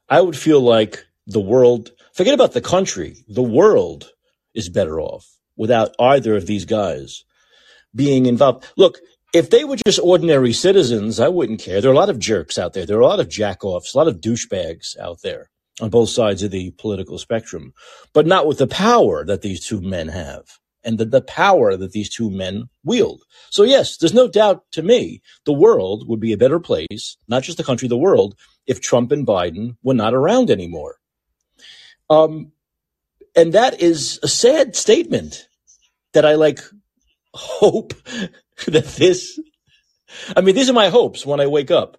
I 0.10 0.22
would 0.22 0.38
feel 0.38 0.62
like 0.62 1.06
the 1.26 1.40
world 1.40 1.92
forget 2.14 2.34
about 2.34 2.54
the 2.54 2.62
country 2.62 3.16
the 3.28 3.42
world 3.42 4.12
is 4.54 4.70
better 4.70 5.00
off 5.00 5.38
without 5.56 5.96
either 6.00 6.36
of 6.36 6.48
these 6.48 6.66
guys 6.66 7.24
being 7.96 8.26
involved. 8.26 8.66
Look, 8.76 9.00
if 9.34 9.50
they 9.50 9.64
were 9.64 9.78
just 9.86 10.00
ordinary 10.04 10.54
citizens, 10.54 11.20
I 11.20 11.28
wouldn't 11.28 11.60
care. 11.60 11.82
There 11.82 11.90
are 11.90 11.94
a 11.94 11.98
lot 11.98 12.10
of 12.10 12.20
jerks 12.20 12.58
out 12.58 12.74
there. 12.74 12.86
There 12.86 12.98
are 12.98 13.02
a 13.02 13.08
lot 13.08 13.20
of 13.20 13.30
jackoffs, 13.30 13.94
a 13.94 13.98
lot 13.98 14.08
of 14.08 14.22
douchebags 14.22 14.98
out 15.00 15.22
there 15.24 15.50
on 15.82 15.90
both 15.90 16.10
sides 16.10 16.44
of 16.44 16.52
the 16.52 16.72
political 16.78 17.18
spectrum, 17.18 17.74
but 18.14 18.28
not 18.28 18.46
with 18.46 18.60
the 18.60 18.68
power 18.68 19.26
that 19.26 19.42
these 19.42 19.66
two 19.66 19.82
men 19.82 20.08
have 20.08 20.60
and 20.84 20.98
the, 20.98 21.06
the 21.06 21.22
power 21.22 21.76
that 21.76 21.92
these 21.94 22.10
two 22.10 22.30
men 22.30 22.70
wield. 22.84 23.24
So 23.50 23.64
yes, 23.64 23.98
there's 23.98 24.14
no 24.14 24.28
doubt 24.28 24.64
to 24.74 24.84
me 24.84 25.22
the 25.46 25.54
world 25.54 26.08
would 26.08 26.20
be 26.20 26.34
a 26.34 26.38
better 26.38 26.60
place, 26.60 27.18
not 27.28 27.44
just 27.44 27.58
the 27.58 27.64
country, 27.64 27.88
the 27.88 27.98
world, 27.98 28.36
if 28.68 28.82
Trump 28.82 29.12
and 29.12 29.26
Biden 29.26 29.78
were 29.84 29.94
not 29.94 30.14
around 30.14 30.52
anymore. 30.52 30.98
Um, 32.10 32.52
and 33.36 33.54
that 33.54 33.82
is 33.82 34.20
a 34.24 34.28
sad 34.28 34.76
statement 34.76 35.48
that 36.14 36.26
I 36.26 36.36
like 36.36 36.60
hope 37.34 37.94
that 38.68 38.86
this, 38.98 39.40
I 40.36 40.42
mean, 40.42 40.56
these 40.56 40.70
are 40.70 40.74
my 40.74 40.90
hopes 40.90 41.26
when 41.26 41.40
I 41.40 41.48
wake 41.48 41.72
up 41.72 41.98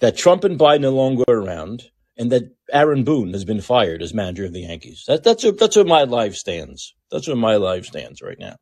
that 0.00 0.16
Trump 0.16 0.44
and 0.44 0.58
Biden 0.58 0.76
are 0.76 0.78
no 0.80 0.90
longer 0.90 1.24
around 1.28 1.84
and 2.16 2.30
that 2.32 2.54
Aaron 2.72 3.04
Boone 3.04 3.32
has 3.32 3.44
been 3.44 3.60
fired 3.60 4.02
as 4.02 4.12
manager 4.12 4.44
of 4.44 4.52
the 4.52 4.62
Yankees. 4.62 5.04
That, 5.08 5.24
that's, 5.24 5.44
where, 5.44 5.52
that's 5.52 5.76
where 5.76 5.84
my 5.84 6.04
life 6.04 6.34
stands. 6.34 6.94
That's 7.10 7.26
where 7.26 7.36
my 7.36 7.56
life 7.56 7.86
stands 7.86 8.20
right 8.22 8.38
now. 8.38 8.56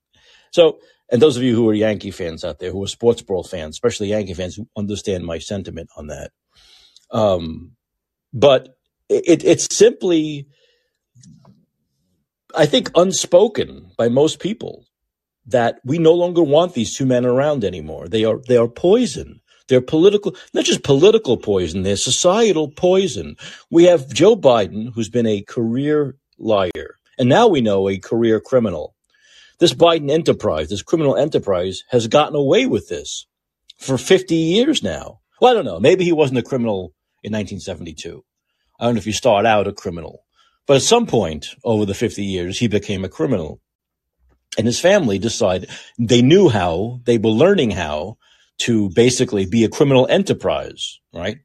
So, 0.52 0.78
and 1.10 1.20
those 1.20 1.36
of 1.36 1.42
you 1.42 1.54
who 1.54 1.68
are 1.68 1.75
Yankee 1.75 2.10
fans 2.10 2.44
out 2.44 2.58
there, 2.58 2.72
who 2.72 2.82
are 2.82 2.88
sports 2.88 3.22
ball 3.22 3.44
fans, 3.44 3.76
especially 3.76 4.08
Yankee 4.08 4.34
fans, 4.34 4.56
who 4.56 4.68
understand 4.76 5.25
my 5.25 5.38
sentiment 5.38 5.90
on 5.96 6.08
that. 6.08 6.30
Um, 7.10 7.72
but 8.32 8.76
it, 9.08 9.44
it's 9.44 9.75
simply 9.75 10.48
I 12.56 12.66
think, 12.66 12.90
unspoken 12.94 13.90
by 13.98 14.08
most 14.08 14.40
people 14.40 14.84
that 15.46 15.78
we 15.84 15.98
no 15.98 16.12
longer 16.12 16.42
want 16.42 16.75
these 16.75 16.96
two 16.96 17.06
men 17.06 17.25
around 17.25 17.64
anymore. 17.64 18.08
They 18.08 18.25
are 18.25 18.38
they 18.48 18.56
are 18.56 18.68
poison. 18.68 19.40
They're 19.68 19.80
political, 19.80 20.36
not 20.54 20.64
just 20.64 20.84
political 20.84 21.36
poison, 21.36 21.82
they're 21.82 21.96
societal 21.96 22.70
poison. 22.70 23.36
We 23.68 23.84
have 23.84 24.12
Joe 24.12 24.36
Biden, 24.36 24.92
who's 24.94 25.08
been 25.08 25.26
a 25.26 25.42
career 25.42 26.16
liar, 26.38 26.98
and 27.18 27.28
now 27.28 27.48
we 27.48 27.60
know 27.60 27.88
a 27.88 27.98
career 27.98 28.38
criminal. 28.40 28.94
This 29.58 29.75
Biden 29.75 30.10
enterprise, 30.10 30.68
this 30.68 30.82
criminal 30.82 31.16
enterprise, 31.16 31.82
has 31.90 32.06
gotten 32.06 32.36
away 32.36 32.66
with 32.66 32.88
this 32.88 33.26
for 33.78 33.98
50 33.98 34.34
years 34.36 34.82
now. 34.82 35.20
Well, 35.40 35.50
I 35.50 35.54
don't 35.54 35.64
know. 35.64 35.80
Maybe 35.80 36.04
he 36.04 36.12
wasn't 36.12 36.38
a 36.38 36.42
criminal 36.42 36.92
in 37.25 37.32
1972. 37.32 38.25
I 38.78 38.84
don't 38.84 38.94
know 38.94 38.98
if 38.98 39.06
you 39.06 39.12
start 39.12 39.46
out 39.46 39.66
a 39.66 39.72
criminal. 39.72 40.25
But 40.66 40.76
at 40.76 40.82
some 40.82 41.06
point 41.06 41.49
over 41.64 41.87
the 41.87 41.94
50 41.94 42.25
years, 42.25 42.58
he 42.58 42.68
became 42.68 43.04
a 43.04 43.08
criminal. 43.08 43.61
And 44.58 44.66
his 44.66 44.80
family 44.80 45.18
decided 45.18 45.70
they 45.99 46.23
knew 46.23 46.49
how, 46.49 47.00
they 47.04 47.18
were 47.18 47.30
learning 47.30 47.73
how 47.73 48.18
to 48.58 48.88
basically 48.90 49.46
be 49.46 49.64
a 49.64 49.68
criminal 49.68 50.06
enterprise, 50.08 51.00
right? 51.12 51.38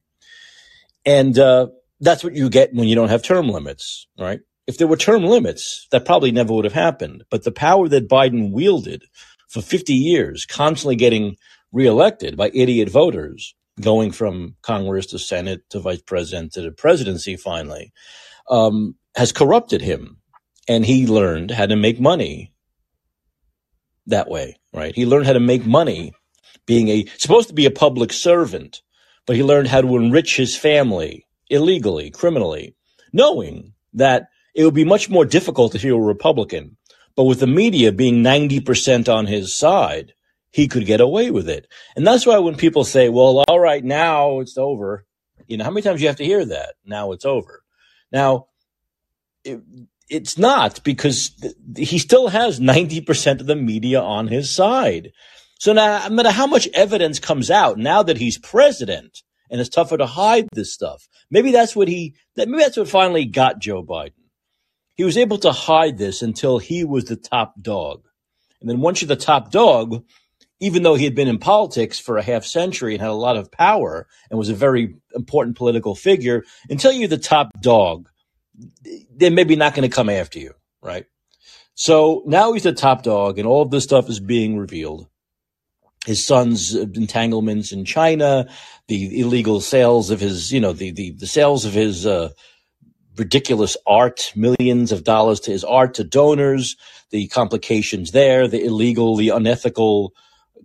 And 1.06 1.38
uh, 1.38 1.68
that's 2.00 2.24
what 2.24 2.34
you 2.34 2.50
get 2.50 2.74
when 2.74 2.88
you 2.88 2.96
don't 2.96 3.10
have 3.10 3.24
term 3.24 3.50
limits, 3.50 4.08
right? 4.18 4.40
If 4.68 4.78
there 4.78 4.88
were 4.88 4.98
term 4.98 5.24
limits, 5.24 5.88
that 5.92 6.06
probably 6.06 6.32
never 6.32 6.54
would 6.54 6.66
have 6.66 6.74
happened. 6.74 7.24
But 7.30 7.44
the 7.44 7.52
power 7.52 7.90
that 7.90 8.08
Biden 8.08 8.52
wielded 8.52 9.04
for 9.50 9.62
50 9.62 9.94
years, 9.94 10.46
constantly 10.46 10.96
getting 10.96 11.36
reelected 11.72 12.38
by 12.38 12.52
idiot 12.54 12.90
voters, 12.90 13.56
going 13.82 14.12
from 14.12 14.56
Congress 14.62 15.08
to 15.08 15.20
Senate 15.20 15.62
to 15.70 15.80
vice 15.80 16.02
president 16.02 16.54
to 16.54 16.62
the 16.62 16.72
presidency 16.72 17.36
finally, 17.36 17.92
um, 18.50 18.96
has 19.16 19.32
corrupted 19.32 19.82
him 19.82 20.18
and 20.68 20.86
he 20.86 21.08
learned 21.08 21.52
how 21.52 21.66
to 21.66 21.76
make 21.76 22.00
money 22.00 22.54
that 24.08 24.30
way, 24.30 24.60
right? 24.74 24.96
He 24.96 25.06
learned 25.06 25.28
how 25.28 25.34
to 25.34 25.40
make 25.40 25.66
money 25.66 26.14
being 26.66 26.90
a 26.90 27.06
supposed 27.18 27.50
to 27.50 27.54
be 27.54 27.66
a 27.66 27.72
public 27.72 28.14
servant, 28.14 28.82
but 29.26 29.36
he 29.36 29.44
learned 29.44 29.68
how 29.68 29.82
to 29.82 29.98
enrich 29.98 30.38
his 30.38 30.56
family 30.56 31.26
illegally, 31.50 32.10
criminally, 32.10 32.76
knowing 33.12 33.74
that 33.94 34.30
it 34.56 34.64
would 34.64 34.74
be 34.74 34.86
much 34.86 35.10
more 35.10 35.26
difficult 35.26 35.76
if 35.76 35.82
he 35.82 35.92
were 35.92 36.04
a 36.04 36.06
Republican. 36.06 36.78
But 37.16 37.26
with 37.26 37.40
the 37.40 37.48
media 37.48 37.92
being 37.92 38.24
90% 38.24 39.14
on 39.14 39.28
his 39.28 39.56
side, 39.56 40.14
he 40.52 40.68
could 40.68 40.86
get 40.86 41.02
away 41.02 41.32
with 41.32 41.50
it. 41.50 41.68
And 41.96 42.08
that's 42.08 42.26
why 42.26 42.38
when 42.40 42.56
people 42.56 42.84
say, 42.84 43.10
well, 43.10 43.44
all 43.48 43.60
right, 43.60 43.84
now 43.84 44.40
it's 44.40 44.58
over, 44.58 45.06
you 45.48 45.58
know, 45.58 45.64
how 45.66 45.72
many 45.72 45.82
times 45.82 46.02
you 46.02 46.08
have 46.08 46.18
to 46.18 46.26
hear 46.26 46.46
that? 46.46 46.76
Now 46.86 47.12
it's 47.12 47.26
over. 47.26 47.64
Now, 48.12 48.48
it, 49.44 49.62
it's 50.10 50.38
not 50.38 50.84
because 50.84 51.32
he 51.78 51.98
still 51.98 52.28
has 52.28 52.60
90% 52.60 53.40
of 53.40 53.48
the 53.48 53.56
media 53.56 54.02
on 54.02 54.28
his 54.28 54.54
side. 54.54 55.12
So 55.60 55.74
now, 55.74 56.08
no 56.08 56.16
matter 56.16 56.32
how 56.32 56.48
much 56.48 56.68
evidence 56.74 57.20
comes 57.20 57.50
out 57.50 57.78
now 57.78 58.04
that 58.04 58.18
he's 58.18 58.38
president 58.38 59.22
and 59.50 59.62
it's 59.62 59.70
tougher 59.70 59.98
to 59.98 60.06
hide 60.06 60.48
this 60.54 60.74
stuff, 60.74 61.08
maybe 61.30 61.52
that's 61.52 61.76
what 61.76 61.88
he, 61.88 62.16
maybe 62.36 62.58
that's 62.58 62.78
what 62.78 62.90
finally 62.90 63.26
got 63.26 63.60
Joe 63.60 63.84
Biden. 63.84 64.14
He 64.96 65.04
was 65.04 65.18
able 65.18 65.38
to 65.40 65.52
hide 65.52 65.98
this 65.98 66.22
until 66.22 66.58
he 66.58 66.84
was 66.84 67.06
the 67.06 67.16
top 67.16 67.54
dog. 67.62 68.04
And 68.60 68.70
then 68.70 68.82
once 68.82 69.02
you're 69.02 69.08
the 69.08 69.16
top 69.16 69.52
dog, 69.52 70.04
even 70.60 70.84
though 70.84 70.96
he 70.96 71.06
had 71.06 71.16
been 71.16 71.28
in 71.28 71.40
politics 71.40 72.00
for 72.00 72.18
a 72.18 72.24
half 72.24 72.46
century 72.46 72.94
and 72.94 73.02
had 73.02 73.10
a 73.10 73.14
lot 73.14 73.38
of 73.38 73.52
power 73.52 74.08
and 74.30 74.38
was 74.38 74.50
a 74.50 74.56
very 74.56 74.96
important 75.16 75.58
political 75.58 75.96
figure, 75.96 76.44
until 76.70 76.92
you're 76.92 77.08
the 77.08 77.18
top 77.18 77.50
dog, 77.62 78.08
they're 79.16 79.32
maybe 79.32 79.56
not 79.56 79.74
going 79.74 79.90
to 79.90 79.96
come 79.96 80.10
after 80.10 80.40
you, 80.40 80.54
right? 80.82 81.06
So 81.74 82.24
now 82.26 82.54
he's 82.54 82.64
the 82.64 82.74
top 82.74 83.04
dog, 83.04 83.40
and 83.40 83.48
all 83.48 83.62
of 83.62 83.72
this 83.72 83.84
stuff 83.84 84.10
is 84.10 84.20
being 84.20 84.58
revealed. 84.58 85.08
His 86.06 86.26
son's 86.26 86.76
entanglements 86.76 87.72
in 87.72 87.86
China, 87.86 88.48
the 88.88 89.20
illegal 89.20 89.62
sales 89.62 90.10
of 90.10 90.20
his, 90.20 90.52
you 90.52 90.60
know, 90.60 90.74
the 90.74 90.92
the, 90.92 91.12
the 91.12 91.28
sales 91.28 91.66
of 91.66 91.74
his 91.74 92.06
uh, 92.06 92.30
ridiculous 93.18 93.78
art, 93.86 94.32
millions 94.36 94.92
of 94.92 95.04
dollars 95.04 95.40
to 95.42 95.52
his 95.52 95.64
art 95.64 95.94
to 95.96 96.04
donors, 96.04 96.76
the 97.12 97.28
complications 97.28 98.12
there, 98.12 98.48
the 98.48 98.64
illegal, 98.64 99.16
the 99.16 99.30
unethical 99.30 100.14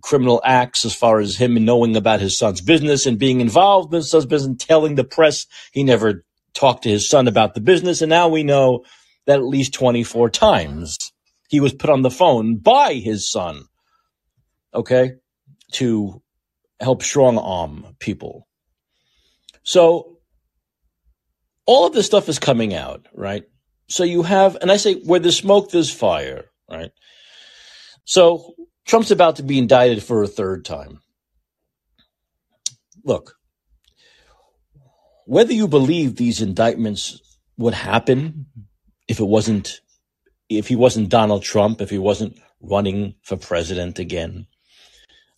criminal 0.01 0.41
acts 0.45 0.85
as 0.85 0.93
far 0.93 1.19
as 1.19 1.35
him 1.35 1.53
knowing 1.65 1.95
about 1.95 2.19
his 2.19 2.37
son's 2.37 2.61
business 2.61 3.05
and 3.05 3.19
being 3.19 3.41
involved 3.41 3.93
in 3.93 3.97
his 3.97 4.11
son's 4.11 4.25
business, 4.25 4.47
and 4.47 4.59
telling 4.59 4.95
the 4.95 5.03
press 5.03 5.45
he 5.71 5.83
never 5.83 6.23
talked 6.57 6.83
to 6.83 6.89
his 6.89 7.07
son 7.07 7.27
about 7.27 7.53
the 7.53 7.61
business. 7.61 8.01
And 8.01 8.09
now 8.09 8.27
we 8.27 8.43
know 8.43 8.83
that 9.27 9.39
at 9.39 9.45
least 9.45 9.73
24 9.73 10.29
times 10.29 10.97
he 11.49 11.59
was 11.59 11.73
put 11.73 11.89
on 11.89 12.01
the 12.01 12.11
phone 12.11 12.57
by 12.57 12.95
his 12.95 13.29
son, 13.29 13.63
okay, 14.73 15.13
to 15.73 16.21
help 16.79 17.03
strong 17.03 17.37
arm 17.37 17.95
people. 17.99 18.47
So 19.63 20.17
all 21.65 21.85
of 21.85 21.93
this 21.93 22.05
stuff 22.05 22.29
is 22.29 22.39
coming 22.39 22.73
out, 22.73 23.07
right? 23.13 23.43
So 23.89 24.03
you 24.03 24.23
have, 24.23 24.55
and 24.55 24.71
I 24.71 24.77
say, 24.77 24.95
where 24.95 25.19
there's 25.19 25.37
smoke, 25.37 25.71
there's 25.71 25.91
fire, 25.93 26.45
right? 26.69 26.91
So 28.03 28.55
Trump's 28.85 29.11
about 29.11 29.37
to 29.37 29.43
be 29.43 29.57
indicted 29.57 30.03
for 30.03 30.23
a 30.23 30.27
third 30.27 30.65
time. 30.65 31.01
Look, 33.03 33.36
whether 35.27 35.53
you 35.53 35.67
believe 35.67 36.15
these 36.15 36.41
indictments 36.41 37.21
would 37.57 37.73
happen 37.73 38.45
if 39.07 39.19
it 39.19 39.27
wasn't 39.27 39.81
if 40.49 40.69
he 40.69 40.77
wasn't 40.77 41.09
Donald 41.09 41.43
Trump, 41.43 41.81
if 41.81 41.89
he 41.89 41.97
wasn't 41.97 42.39
running 42.61 43.15
for 43.23 43.35
president 43.35 43.99
again, 43.99 44.47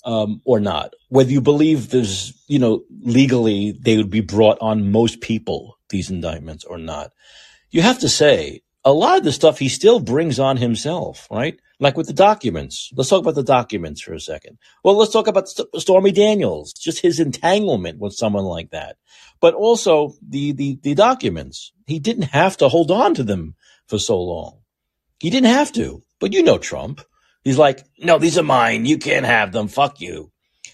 um, 0.05 0.39
or 0.45 0.59
not, 0.59 0.93
whether 1.09 1.31
you 1.31 1.41
believe 1.41 1.89
there's, 1.89 2.39
you 2.47 2.59
know, 2.59 2.83
legally 3.01 3.71
they 3.71 3.97
would 3.97 4.11
be 4.11 4.21
brought 4.21 4.59
on 4.61 4.91
most 4.91 5.19
people, 5.21 5.79
these 5.89 6.11
indictments 6.11 6.63
or 6.63 6.77
not, 6.77 7.11
you 7.71 7.81
have 7.81 7.97
to 7.99 8.09
say 8.09 8.61
a 8.85 8.93
lot 8.93 9.17
of 9.17 9.23
the 9.23 9.31
stuff 9.31 9.57
he 9.57 9.67
still 9.67 9.99
brings 9.99 10.39
on 10.39 10.57
himself, 10.57 11.27
right? 11.31 11.59
like 11.79 11.95
with 11.97 12.07
the 12.07 12.13
documents. 12.13 12.91
Let's 12.95 13.09
talk 13.09 13.21
about 13.21 13.35
the 13.35 13.43
documents 13.43 14.01
for 14.01 14.13
a 14.13 14.19
second. 14.19 14.57
Well, 14.83 14.97
let's 14.97 15.13
talk 15.13 15.27
about 15.27 15.49
St- 15.49 15.67
Stormy 15.77 16.11
Daniels, 16.11 16.73
just 16.73 17.01
his 17.01 17.19
entanglement 17.19 17.99
with 17.99 18.13
someone 18.13 18.43
like 18.43 18.71
that, 18.71 18.97
but 19.41 19.53
also 19.53 20.13
the, 20.27 20.51
the, 20.53 20.79
the 20.81 20.95
documents. 20.95 21.73
He 21.87 21.99
didn't 21.99 22.23
have 22.23 22.57
to 22.57 22.69
hold 22.69 22.91
on 22.91 23.13
to 23.15 23.23
them 23.23 23.55
for 23.87 23.97
so 23.97 24.21
long. 24.21 24.59
He 25.19 25.29
didn't 25.29 25.49
have 25.49 25.71
to, 25.73 26.03
but 26.19 26.33
you 26.33 26.43
know 26.43 26.57
Trump. 26.57 27.01
He's 27.43 27.57
like, 27.57 27.85
no, 27.97 28.19
these 28.19 28.37
are 28.37 28.43
mine. 28.43 28.85
You 28.85 28.97
can't 28.97 29.25
have 29.25 29.51
them. 29.51 29.67
Fuck 29.67 30.01
you. 30.01 30.31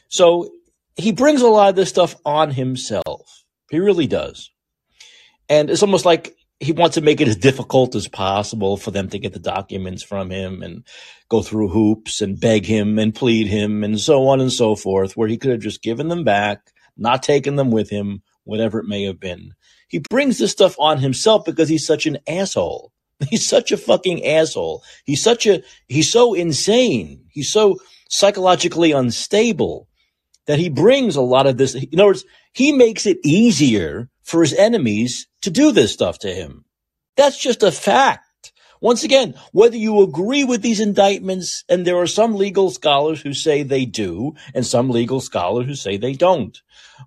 So 0.08 0.52
he 0.96 1.12
brings 1.12 1.42
a 1.42 1.48
lot 1.48 1.70
of 1.70 1.76
this 1.76 1.90
stuff 1.90 2.16
on 2.26 2.52
himself. 2.52 3.44
He 3.70 3.80
really 3.80 4.08
does. 4.08 4.52
And 5.50 5.70
it's 5.70 5.84
almost 5.84 6.06
like 6.06 6.36
he 6.60 6.72
wants 6.72 6.96
to 6.96 7.02
make 7.02 7.22
it 7.22 7.28
as 7.28 7.36
difficult 7.36 7.96
as 7.96 8.08
possible 8.08 8.78
for 8.78 8.92
them 8.92 9.10
to 9.10 9.20
get 9.20 9.34
the 9.34 9.40
documents 9.40 10.04
from 10.04 10.30
him 10.30 10.64
and 10.64 10.84
go 11.30 11.42
through 11.42 11.70
hoops 11.70 12.22
and 12.22 12.40
beg 12.40 12.66
him 12.66 12.98
and 12.98 13.14
plead 13.14 13.48
him 13.48 13.84
and 13.84 14.00
so 14.00 14.28
on 14.28 14.42
and 14.42 14.52
so 14.52 14.76
forth, 14.76 15.18
where 15.18 15.28
he 15.28 15.38
could 15.38 15.52
have 15.52 15.60
just 15.60 15.84
given 15.84 16.08
them 16.08 16.24
back, 16.24 16.72
not 16.98 17.24
taken 17.24 17.56
them 17.56 17.72
with 17.72 17.90
him, 17.90 18.22
whatever 18.46 18.80
it 18.80 18.88
may 18.88 19.04
have 19.04 19.20
been. 19.20 19.52
He 19.90 20.00
brings 20.00 20.38
this 20.38 20.52
stuff 20.52 20.76
on 20.80 21.00
himself 21.00 21.46
because 21.46 21.70
he's 21.70 21.86
such 21.86 22.06
an 22.06 22.18
asshole. 22.28 22.92
He's 23.30 23.48
such 23.48 23.72
a 23.72 23.78
fucking 23.78 24.26
asshole. 24.26 24.84
He's 25.06 25.24
such 25.24 25.48
a, 25.48 25.64
he's 25.88 26.12
so 26.12 26.34
insane. 26.34 27.24
He's 27.30 27.50
so 27.50 27.80
psychologically 28.10 28.92
unstable 28.92 29.88
that 30.48 30.60
he 30.60 30.68
brings 30.68 31.16
a 31.16 31.22
lot 31.22 31.48
of 31.48 31.58
this. 31.58 31.76
In 31.76 32.00
other 32.00 32.08
words, 32.08 32.26
he 32.52 32.74
makes 32.74 33.06
it 33.06 33.18
easier 33.24 34.10
for 34.22 34.42
his 34.42 34.54
enemies 34.54 35.28
to 35.44 35.50
do 35.50 35.72
this 35.72 35.94
stuff 35.94 36.20
to 36.20 36.34
him. 36.34 36.66
That's 37.16 37.38
just 37.38 37.64
a 37.64 37.72
fact. 37.72 38.52
Once 38.82 39.04
again, 39.04 39.34
whether 39.52 39.78
you 39.78 40.02
agree 40.02 40.44
with 40.44 40.62
these 40.62 40.80
indictments, 40.80 41.64
and 41.70 41.88
there 41.88 41.98
are 41.98 42.08
some 42.08 42.36
legal 42.36 42.70
scholars 42.70 43.22
who 43.22 43.34
say 43.34 43.64
they 43.64 43.86
do, 43.86 44.34
and 44.54 44.66
some 44.66 44.90
legal 44.90 45.22
scholars 45.22 45.66
who 45.66 45.76
say 45.76 45.98
they 45.98 46.14
don't. 46.14 46.62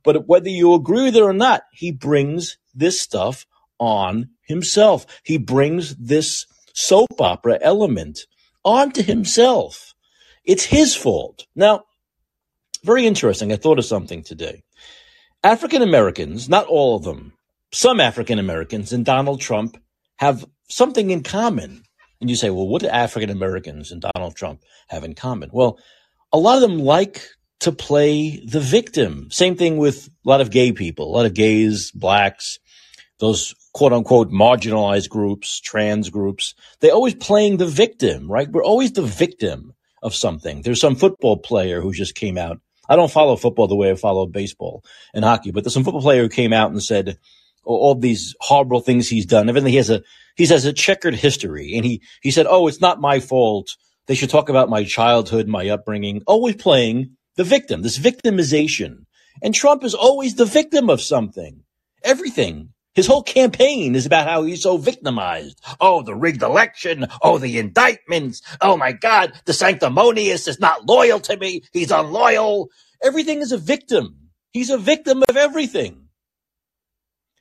But 0.04 0.26
whether 0.26 0.48
you 0.48 0.74
agree 0.74 1.04
with 1.04 1.16
it 1.16 1.22
or 1.22 1.32
not, 1.32 1.62
he 1.72 1.92
brings 1.92 2.58
this 2.74 3.00
stuff 3.00 3.46
on 3.78 4.30
himself. 4.42 5.06
He 5.22 5.38
brings 5.38 5.96
this 5.96 6.46
soap 6.74 7.20
opera 7.20 7.58
element 7.60 8.20
onto 8.64 9.02
himself. 9.02 9.94
It's 10.44 10.64
his 10.64 10.94
fault. 10.94 11.46
Now, 11.54 11.84
very 12.84 13.06
interesting. 13.06 13.52
I 13.52 13.56
thought 13.56 13.78
of 13.78 13.84
something 13.84 14.22
today. 14.22 14.62
African 15.42 15.82
Americans, 15.82 16.48
not 16.48 16.66
all 16.66 16.96
of 16.96 17.04
them, 17.04 17.32
some 17.72 18.00
African 18.00 18.38
Americans 18.38 18.92
and 18.92 19.04
Donald 19.04 19.40
Trump 19.40 19.76
have 20.16 20.44
something 20.68 21.10
in 21.10 21.22
common. 21.22 21.82
And 22.20 22.28
you 22.28 22.36
say, 22.36 22.50
well, 22.50 22.66
what 22.66 22.82
do 22.82 22.88
African 22.88 23.30
Americans 23.30 23.92
and 23.92 24.04
Donald 24.14 24.34
Trump 24.36 24.62
have 24.88 25.04
in 25.04 25.14
common? 25.14 25.50
Well, 25.52 25.78
a 26.32 26.38
lot 26.38 26.56
of 26.56 26.62
them 26.62 26.78
like 26.78 27.24
to 27.60 27.72
play 27.72 28.44
the 28.44 28.60
victim. 28.60 29.28
Same 29.30 29.56
thing 29.56 29.78
with 29.78 30.08
a 30.24 30.28
lot 30.28 30.40
of 30.40 30.50
gay 30.50 30.72
people, 30.72 31.06
a 31.06 31.16
lot 31.16 31.26
of 31.26 31.34
gays, 31.34 31.90
blacks, 31.92 32.58
those 33.18 33.54
quote 33.72 33.92
unquote 33.92 34.30
marginalized 34.30 35.08
groups, 35.08 35.60
trans 35.60 36.10
groups. 36.10 36.54
They're 36.80 36.92
always 36.92 37.14
playing 37.14 37.56
the 37.56 37.66
victim, 37.66 38.30
right? 38.30 38.50
We're 38.50 38.64
always 38.64 38.92
the 38.92 39.02
victim 39.02 39.72
of 40.02 40.14
something. 40.14 40.62
There's 40.62 40.80
some 40.80 40.94
football 40.94 41.36
player 41.38 41.80
who 41.80 41.92
just 41.92 42.14
came 42.14 42.38
out 42.38 42.60
I 42.88 42.96
don't 42.96 43.10
follow 43.10 43.36
football 43.36 43.68
the 43.68 43.76
way 43.76 43.90
I 43.90 43.94
follow 43.94 44.26
baseball 44.26 44.82
and 45.12 45.24
hockey, 45.24 45.50
but 45.50 45.62
there's 45.62 45.74
some 45.74 45.84
football 45.84 46.02
player 46.02 46.22
who 46.22 46.28
came 46.28 46.52
out 46.52 46.70
and 46.70 46.82
said 46.82 47.18
oh, 47.66 47.76
all 47.76 47.94
these 47.94 48.34
horrible 48.40 48.80
things 48.80 49.08
he's 49.08 49.26
done. 49.26 49.48
Everything 49.48 49.70
he 49.70 49.76
has 49.76 49.90
a 49.90 50.02
he 50.36 50.46
has 50.46 50.64
a 50.64 50.72
checkered 50.72 51.14
history, 51.14 51.74
and 51.74 51.84
he 51.84 52.02
he 52.22 52.30
said, 52.30 52.46
"Oh, 52.48 52.66
it's 52.66 52.80
not 52.80 53.00
my 53.00 53.20
fault. 53.20 53.76
They 54.06 54.14
should 54.14 54.30
talk 54.30 54.48
about 54.48 54.70
my 54.70 54.84
childhood, 54.84 55.48
my 55.48 55.68
upbringing." 55.68 56.22
Always 56.26 56.56
playing 56.56 57.16
the 57.38 57.44
victim, 57.44 57.82
this 57.82 57.98
victimization, 57.98 59.06
and 59.40 59.54
Trump 59.54 59.84
is 59.84 59.94
always 59.94 60.34
the 60.34 60.44
victim 60.44 60.90
of 60.90 61.00
something. 61.00 61.62
Everything. 62.02 62.70
His 62.96 63.06
whole 63.06 63.22
campaign 63.22 63.94
is 63.94 64.06
about 64.06 64.26
how 64.26 64.42
he's 64.42 64.64
so 64.64 64.76
victimized. 64.76 65.60
Oh, 65.80 66.02
the 66.02 66.16
rigged 66.16 66.42
election. 66.42 67.06
Oh, 67.22 67.38
the 67.38 67.60
indictments. 67.60 68.42
Oh 68.60 68.76
my 68.76 68.90
God, 68.90 69.34
DeSanctimonious 69.46 70.48
is 70.48 70.58
not 70.58 70.86
loyal 70.86 71.20
to 71.20 71.36
me. 71.36 71.62
He's 71.72 71.92
unloyal. 71.92 72.70
Everything 73.04 73.40
is 73.40 73.52
a 73.52 73.58
victim. 73.58 74.30
He's 74.52 74.70
a 74.70 74.76
victim 74.76 75.22
of 75.28 75.36
everything. 75.36 76.08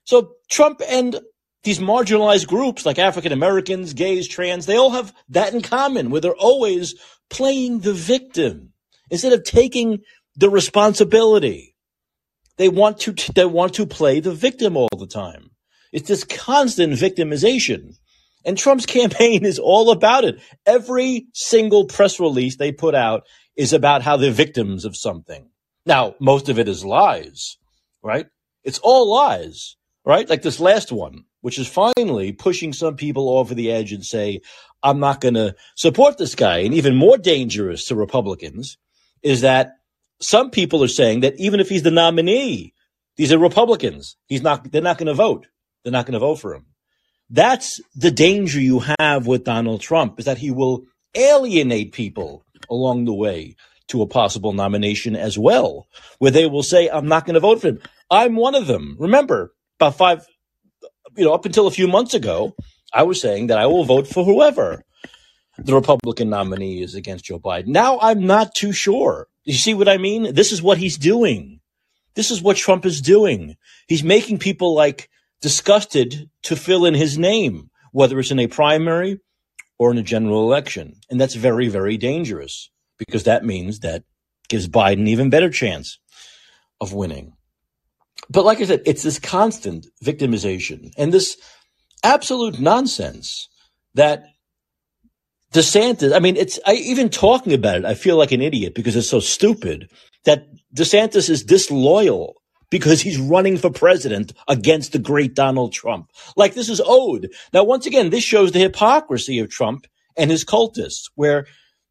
So 0.04 0.34
Trump 0.48 0.80
and 0.88 1.20
these 1.64 1.80
marginalized 1.80 2.46
groups 2.46 2.86
like 2.86 3.00
African 3.00 3.32
Americans, 3.32 3.96
gays, 3.96 4.28
trans, 4.28 4.68
they 4.68 4.78
all 4.78 4.92
have 4.92 5.12
that 5.30 5.56
in 5.56 5.64
common 5.64 6.12
where 6.12 6.22
they're 6.22 6.36
always 6.36 6.94
playing 7.32 7.80
the 7.80 7.94
victim 7.94 8.74
instead 9.10 9.34
of 9.34 9.44
taking 9.44 10.00
the 10.36 10.50
responsibility. 10.50 11.76
They 12.58 12.70
want 12.70 13.00
to, 13.02 13.14
they 13.34 13.46
want 13.46 13.76
to 13.76 13.86
play 13.86 14.20
the 14.20 14.34
victim 14.34 14.78
all 14.78 14.90
the 14.98 15.08
time. 15.08 15.52
It's 15.92 16.08
this 16.08 16.24
constant 16.24 16.94
victimization. 16.94 17.96
And 18.46 18.58
Trump's 18.58 18.86
campaign 18.98 19.46
is 19.46 19.60
all 19.60 19.92
about 19.92 20.24
it. 20.24 20.40
Every 20.66 21.28
single 21.34 21.86
press 21.86 22.20
release 22.20 22.58
they 22.58 22.72
put 22.72 22.96
out 22.96 23.24
is 23.56 23.74
about 23.74 24.04
how 24.04 24.18
they're 24.18 24.32
victims 24.32 24.86
of 24.86 24.96
something. 24.96 25.50
Now, 25.86 26.16
most 26.20 26.50
of 26.50 26.60
it 26.60 26.68
is 26.68 26.86
lies, 26.86 27.58
right? 28.04 28.28
It's 28.64 28.80
all 28.80 29.10
lies, 29.10 29.78
right? 30.06 30.30
Like 30.30 30.42
this 30.42 30.60
last 30.60 30.92
one, 30.92 31.24
which 31.42 31.58
is 31.58 31.68
finally 31.68 32.34
pushing 32.34 32.74
some 32.74 32.96
people 32.96 33.30
over 33.30 33.56
the 33.56 33.72
edge 33.72 33.94
and 33.94 34.06
say, 34.06 34.42
I'm 34.84 35.00
not 35.00 35.22
going 35.22 35.36
to 35.36 35.56
support 35.76 36.18
this 36.18 36.36
guy. 36.36 36.60
And 36.60 36.74
even 36.74 36.96
more 36.96 37.18
dangerous 37.18 37.86
to 37.86 37.96
Republicans 37.96 38.78
is 39.24 39.42
that 39.42 39.74
some 40.22 40.50
people 40.50 40.84
are 40.84 40.90
saying 40.90 41.22
that 41.22 41.40
even 41.40 41.60
if 41.60 41.70
he's 41.70 41.84
the 41.84 41.92
nominee, 41.92 42.74
these 43.18 43.32
are 43.32 43.40
Republicans. 43.40 44.16
He's 44.28 44.42
not, 44.42 44.72
they're 44.72 44.82
not 44.82 44.98
going 44.98 45.08
to 45.08 45.14
vote. 45.14 45.48
They're 45.84 45.92
not 45.92 46.06
going 46.06 46.14
to 46.14 46.20
vote 46.20 46.36
for 46.36 46.54
him. 46.54 46.66
That's 47.30 47.82
the 47.96 48.12
danger 48.12 48.60
you 48.60 48.84
have 49.00 49.28
with 49.28 49.44
Donald 49.44 49.82
Trump 49.82 50.20
is 50.20 50.26
that 50.26 50.38
he 50.38 50.52
will 50.52 50.84
alienate 51.16 51.92
people 51.92 52.46
along 52.70 53.06
the 53.06 53.14
way 53.14 53.56
to 53.88 54.02
a 54.02 54.08
possible 54.08 54.54
nomination 54.54 55.16
as 55.16 55.38
well, 55.38 55.88
where 56.20 56.32
they 56.32 56.46
will 56.46 56.64
say, 56.64 56.90
I'm 56.90 57.08
not 57.08 57.26
going 57.26 57.36
to 57.36 57.40
vote 57.40 57.62
for 57.62 57.70
him. 57.70 57.82
I'm 58.10 58.36
one 58.36 58.56
of 58.56 58.68
them. 58.68 58.96
Remember, 59.00 59.54
about 59.80 59.98
five, 59.98 60.26
you 61.16 61.26
know, 61.26 61.34
up 61.34 61.46
until 61.46 61.68
a 61.68 61.72
few 61.72 61.88
months 61.88 62.14
ago, 62.14 62.56
I 62.94 63.04
was 63.04 63.20
saying 63.22 63.48
that 63.48 63.58
I 63.58 63.66
will 63.66 63.84
vote 63.84 64.08
for 64.08 64.24
whoever 64.24 64.84
the 65.58 65.74
Republican 65.74 66.30
nominee 66.30 66.82
is 66.82 66.96
against 66.96 67.26
Joe 67.26 67.40
Biden. 67.40 67.68
Now 67.68 68.00
I'm 68.02 68.26
not 68.26 68.54
too 68.56 68.72
sure. 68.72 69.28
You 69.44 69.54
see 69.54 69.74
what 69.74 69.90
I 69.90 69.98
mean? 69.98 70.34
This 70.34 70.52
is 70.52 70.62
what 70.62 70.78
he's 70.78 70.98
doing. 70.98 71.60
This 72.16 72.32
is 72.32 72.42
what 72.42 72.58
Trump 72.58 72.86
is 72.86 73.02
doing. 73.02 73.56
He's 73.88 74.04
making 74.04 74.40
people 74.40 74.76
like 74.76 75.10
disgusted 75.42 76.30
to 76.44 76.56
fill 76.56 76.86
in 76.86 76.94
his 76.94 77.18
name, 77.18 77.70
whether 77.92 78.20
it's 78.20 78.32
in 78.32 78.40
a 78.40 78.48
primary 78.48 79.20
or 79.78 79.92
in 79.92 79.98
a 79.98 80.04
general 80.04 80.44
election. 80.44 80.96
And 81.10 81.22
that's 81.22 81.36
very, 81.36 81.68
very 81.68 81.98
dangerous 81.98 82.70
because 82.98 83.24
that 83.24 83.46
means 83.46 83.80
that 83.80 84.04
gives 84.50 84.68
Biden 84.68 85.08
even 85.08 85.30
better 85.30 85.50
chance 85.50 86.00
of 86.82 86.94
winning. 86.94 87.34
But 88.30 88.46
like 88.46 88.60
I 88.60 88.66
said, 88.66 88.82
it's 88.86 89.04
this 89.04 89.20
constant 89.20 89.88
victimization 90.04 90.92
and 90.98 91.14
this 91.14 91.38
absolute 92.04 92.60
nonsense 92.60 93.48
that 93.94 94.26
DeSantis, 95.58 96.16
I 96.16 96.20
mean, 96.20 96.36
it's 96.36 96.60
I, 96.68 96.74
even 96.74 97.10
talking 97.10 97.52
about 97.52 97.78
it, 97.78 97.86
I 97.86 97.96
feel 97.96 98.16
like 98.16 98.32
an 98.32 98.44
idiot 98.44 98.76
because 98.76 98.96
it's 98.96 99.10
so 99.10 99.20
stupid 99.20 99.90
that 100.24 100.46
DeSantis 100.76 101.32
is 101.32 101.44
disloyal 101.44 102.36
because 102.70 103.02
he's 103.02 103.18
running 103.18 103.58
for 103.58 103.72
president 103.72 104.34
against 104.48 104.92
the 104.92 105.00
great 105.00 105.34
Donald 105.34 105.74
Trump. 105.74 106.12
Like 106.36 106.54
this 106.54 106.70
is 106.70 106.80
owed. 106.86 107.32
Now, 107.54 107.64
once 107.64 107.88
again, 107.88 108.12
this 108.12 108.24
shows 108.24 108.52
the 108.52 108.60
hypocrisy 108.60 109.40
of 109.40 109.50
Trump 109.50 109.88
and 110.16 110.30
his 110.30 110.46
cultists, 110.46 111.10
where 111.16 111.48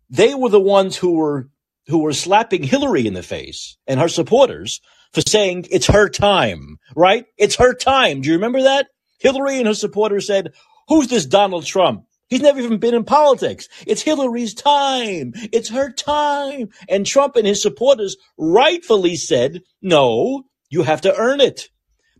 they 0.09 0.33
were 0.33 0.51
the 0.51 0.61
ones 0.61 0.97
who 0.97 1.15
were 1.15 1.49
who 1.89 1.99
were 1.99 2.13
slapping 2.13 2.63
Hillary 2.63 3.05
in 3.05 3.15
the 3.15 3.23
face 3.23 3.77
and 3.89 3.99
her 3.99 4.09
supporters 4.09 4.81
for 5.13 5.23
saying 5.23 5.67
it's 5.73 5.89
her 5.89 6.09
time, 6.09 6.79
right? 6.95 7.27
It's 7.37 7.57
her 7.57 7.75
time. 7.75 8.21
Do 8.21 8.29
you 8.29 8.37
remember 8.37 8.63
that? 8.63 8.87
Hillary 9.19 9.59
and 9.59 9.67
her 9.67 9.75
supporters 9.75 10.29
said, 10.29 10.53
"Who's 10.87 11.09
this 11.09 11.27
Donald 11.27 11.67
Trump? 11.67 12.05
He's 12.29 12.43
never 12.43 12.59
even 12.61 12.79
been 12.79 12.95
in 12.95 13.05
politics. 13.05 13.69
It's 13.87 14.03
Hillary's 14.03 14.55
time. 14.55 15.33
It's 15.53 15.69
her 15.69 15.93
time. 15.93 16.71
And 16.89 17.07
Trump 17.07 17.37
and 17.37 17.47
his 17.47 17.63
supporters 17.63 18.17
rightfully 18.37 19.17
said, 19.17 19.63
no, 19.81 20.45
you 20.69 20.83
have 20.83 21.03
to 21.03 21.15
earn 21.15 21.41
it. 21.41 21.69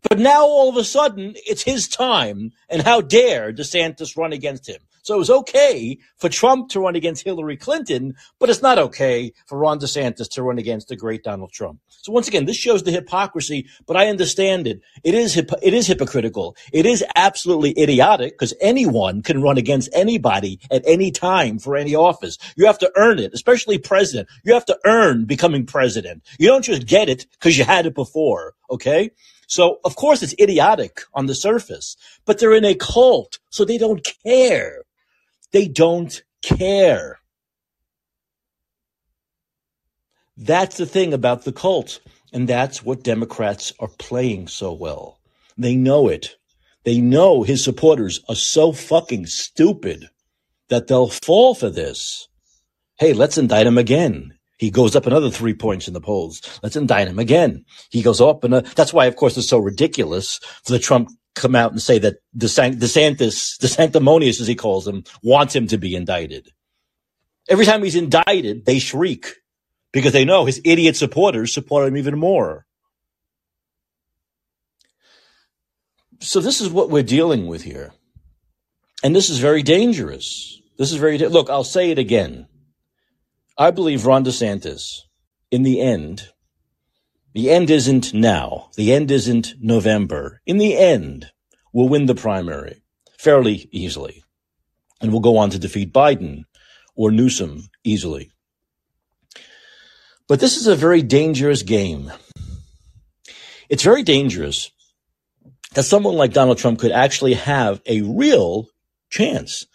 But 0.09 0.21
now 0.21 0.45
all 0.45 0.69
of 0.69 0.77
a 0.77 0.85
sudden, 0.85 1.35
it's 1.47 1.63
his 1.63 1.89
time. 1.89 2.53
And 2.69 2.83
how 2.83 3.01
dare 3.01 3.53
DeSantis 3.53 4.17
run 4.17 4.33
against 4.33 4.69
him? 4.69 4.81
So 5.07 5.15
it 5.15 5.19
was 5.19 5.31
okay 5.31 5.99
for 6.17 6.29
Trump 6.29 6.69
to 6.71 6.81
run 6.81 6.97
against 6.97 7.23
Hillary 7.23 7.57
Clinton, 7.57 8.17
but 8.41 8.51
it's 8.51 8.61
not 8.61 8.77
okay 8.77 9.33
for 9.47 9.57
Ron 9.57 9.79
DeSantis 9.79 10.29
to 10.31 10.43
run 10.43 10.59
against 10.59 10.89
the 10.89 10.97
great 10.97 11.23
Donald 11.23 11.53
Trump. 11.53 11.79
So 11.87 12.11
once 12.11 12.27
again, 12.27 12.45
this 12.45 12.57
shows 12.57 12.83
the 12.83 12.91
hypocrisy, 12.91 13.69
but 13.87 13.97
I 13.97 14.09
understand 14.09 14.67
it. 14.67 14.81
It 15.05 15.15
is 15.15 15.33
hip- 15.33 15.63
it 15.63 15.75
is 15.75 15.87
hypocritical. 15.87 16.57
It 16.73 16.87
is 16.87 17.05
absolutely 17.15 17.81
idiotic 17.81 18.33
because 18.33 18.53
anyone 18.61 19.23
can 19.23 19.41
run 19.41 19.59
against 19.59 19.91
anybody 19.93 20.59
at 20.73 20.83
any 20.85 21.13
time 21.13 21.61
for 21.61 21.77
any 21.77 21.95
office. 21.95 22.37
You 22.57 22.67
have 22.67 22.81
to 22.81 22.91
earn 22.97 23.21
it, 23.21 23.33
especially 23.33 23.79
president. 23.79 24.29
You 24.43 24.55
have 24.55 24.67
to 24.67 24.79
earn 24.85 25.25
becoming 25.25 25.67
president. 25.67 26.25
You 26.37 26.49
don't 26.49 26.65
just 26.65 26.85
get 26.85 27.09
it 27.09 27.27
because 27.31 27.57
you 27.57 27.63
had 27.63 27.87
it 27.87 27.95
before. 27.95 28.55
Okay. 28.73 29.13
So 29.47 29.79
of 29.85 29.95
course 29.95 30.25
it's 30.25 30.35
idiotic 30.41 31.03
on 31.15 31.27
the 31.27 31.35
surface, 31.37 31.97
but 32.25 32.41
they're 32.41 32.57
in 32.57 32.65
a 32.65 32.75
cult, 32.75 33.39
so 33.51 33.65
they 33.65 33.79
don't 33.79 34.05
care. 34.25 34.83
They 35.53 35.69
don't 35.69 36.23
care. 36.43 37.19
That's 40.37 40.77
the 40.77 40.87
thing 40.87 41.15
about 41.15 41.45
the 41.45 41.53
cult. 41.53 42.01
And 42.33 42.49
that's 42.49 42.85
what 42.85 43.03
Democrats 43.03 43.73
are 43.79 43.89
playing 43.99 44.49
so 44.49 44.73
well. 44.73 45.21
They 45.57 45.77
know 45.77 46.09
it. 46.09 46.37
They 46.85 47.01
know 47.01 47.43
his 47.43 47.65
supporters 47.65 48.21
are 48.29 48.35
so 48.35 48.73
fucking 48.73 49.27
stupid 49.27 50.11
that 50.69 50.87
they'll 50.87 51.09
fall 51.09 51.55
for 51.55 51.71
this. 51.71 52.29
Hey, 52.99 53.13
let's 53.13 53.39
indict 53.39 53.67
him 53.67 53.79
again. 53.79 54.35
He 54.59 54.71
goes 54.71 54.97
up 54.97 55.07
another 55.07 55.31
three 55.31 55.55
points 55.55 55.87
in 55.87 55.95
the 55.95 56.01
polls. 56.01 56.41
Let's 56.63 56.77
indict 56.77 57.09
him 57.09 57.19
again. 57.19 57.65
He 57.91 58.03
goes 58.03 58.21
up 58.21 58.43
and 58.45 58.55
uh, 58.55 58.61
that's 58.75 58.93
why, 58.93 59.07
of 59.07 59.17
course, 59.17 59.37
it's 59.37 59.49
so 59.49 59.59
ridiculous 59.59 60.39
for 60.65 60.73
the 60.73 60.79
Trump 60.79 61.11
come 61.37 61.55
out 61.55 61.71
and 61.71 61.81
say 61.81 61.99
that 61.99 62.17
the 62.35 62.47
DeSantis, 62.47 63.59
DeSanctimonious 63.59 64.41
as 64.41 64.49
he 64.49 64.57
calls 64.57 64.89
him, 64.89 65.05
wants 65.23 65.55
him 65.55 65.69
to 65.69 65.79
be 65.79 65.95
indicted. 65.95 66.49
Every 67.49 67.65
time 67.65 67.85
he's 67.85 67.95
indicted, 67.95 68.65
they 68.65 68.81
shriek 68.81 69.27
because 69.93 70.13
they 70.13 70.25
know 70.25 70.47
his 70.47 70.61
idiot 70.65 70.97
supporters 70.97 71.55
support 71.55 71.87
him 71.87 71.97
even 71.97 72.19
more. 72.19 72.67
So 76.21 76.41
this 76.41 76.61
is 76.61 76.71
what 76.71 76.91
we're 76.91 77.03
dealing 77.03 77.47
with 77.47 77.63
here. 77.63 77.93
And 79.05 79.15
this 79.15 79.31
is 79.31 79.39
very 79.39 79.63
dangerous. 79.63 80.61
This 80.79 80.91
is 80.91 80.97
very, 80.99 81.19
look, 81.19 81.51
I'll 81.51 81.65
say 81.65 81.91
it 81.91 81.99
again. 81.99 82.49
I 83.59 83.71
believe 83.71 84.07
Ron 84.07 84.25
DeSantis, 84.25 85.03
in 85.51 85.63
the 85.63 85.81
end, 85.81 86.31
the 87.37 87.51
end 87.51 87.69
isn't 87.69 88.15
now. 88.15 88.71
The 88.77 88.95
end 88.95 89.11
isn't 89.11 89.57
November. 89.61 90.41
In 90.47 90.57
the 90.57 90.75
end, 90.75 91.33
we'll 91.71 91.87
win 91.87 92.07
the 92.07 92.15
primary 92.15 92.81
fairly 93.19 93.69
easily. 93.71 94.25
And 95.03 95.13
we'll 95.13 95.21
go 95.21 95.37
on 95.37 95.51
to 95.51 95.59
defeat 95.59 95.93
Biden 95.93 96.45
or 96.95 97.11
Newsom 97.11 97.69
easily. 97.85 98.33
But 100.27 100.41
this 100.41 100.57
is 100.57 100.67
a 100.67 100.75
very 100.75 101.03
dangerous 101.03 101.63
game. 101.63 102.11
It's 103.69 103.83
very 103.83 104.03
dangerous 104.03 104.71
that 105.75 105.83
someone 105.83 106.15
like 106.15 106.33
Donald 106.33 106.57
Trump 106.57 106.79
could 106.79 106.91
actually 106.91 107.35
have 107.35 107.83
a 107.85 108.01
real 108.01 108.69
chance. 109.11 109.67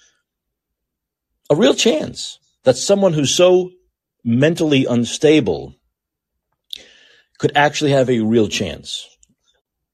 A 1.51 1.55
real 1.55 1.75
chance 1.75 2.39
that 2.63 2.75
someone 2.75 3.13
who's 3.13 3.35
so 3.35 3.69
mentally 4.23 4.85
unstable 4.85 5.75
could 7.41 7.57
actually 7.57 7.89
have 7.89 8.07
a 8.07 8.19
real 8.19 8.47
chance 8.47 9.17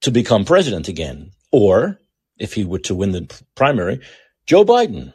to 0.01 0.11
become 0.11 0.43
president 0.43 0.89
again. 0.89 1.31
Or, 1.49 1.97
if 2.37 2.51
he 2.51 2.65
were 2.65 2.79
to 2.79 2.93
win 2.93 3.13
the 3.13 3.41
primary, 3.55 4.01
Joe 4.45 4.65
Biden 4.65 5.13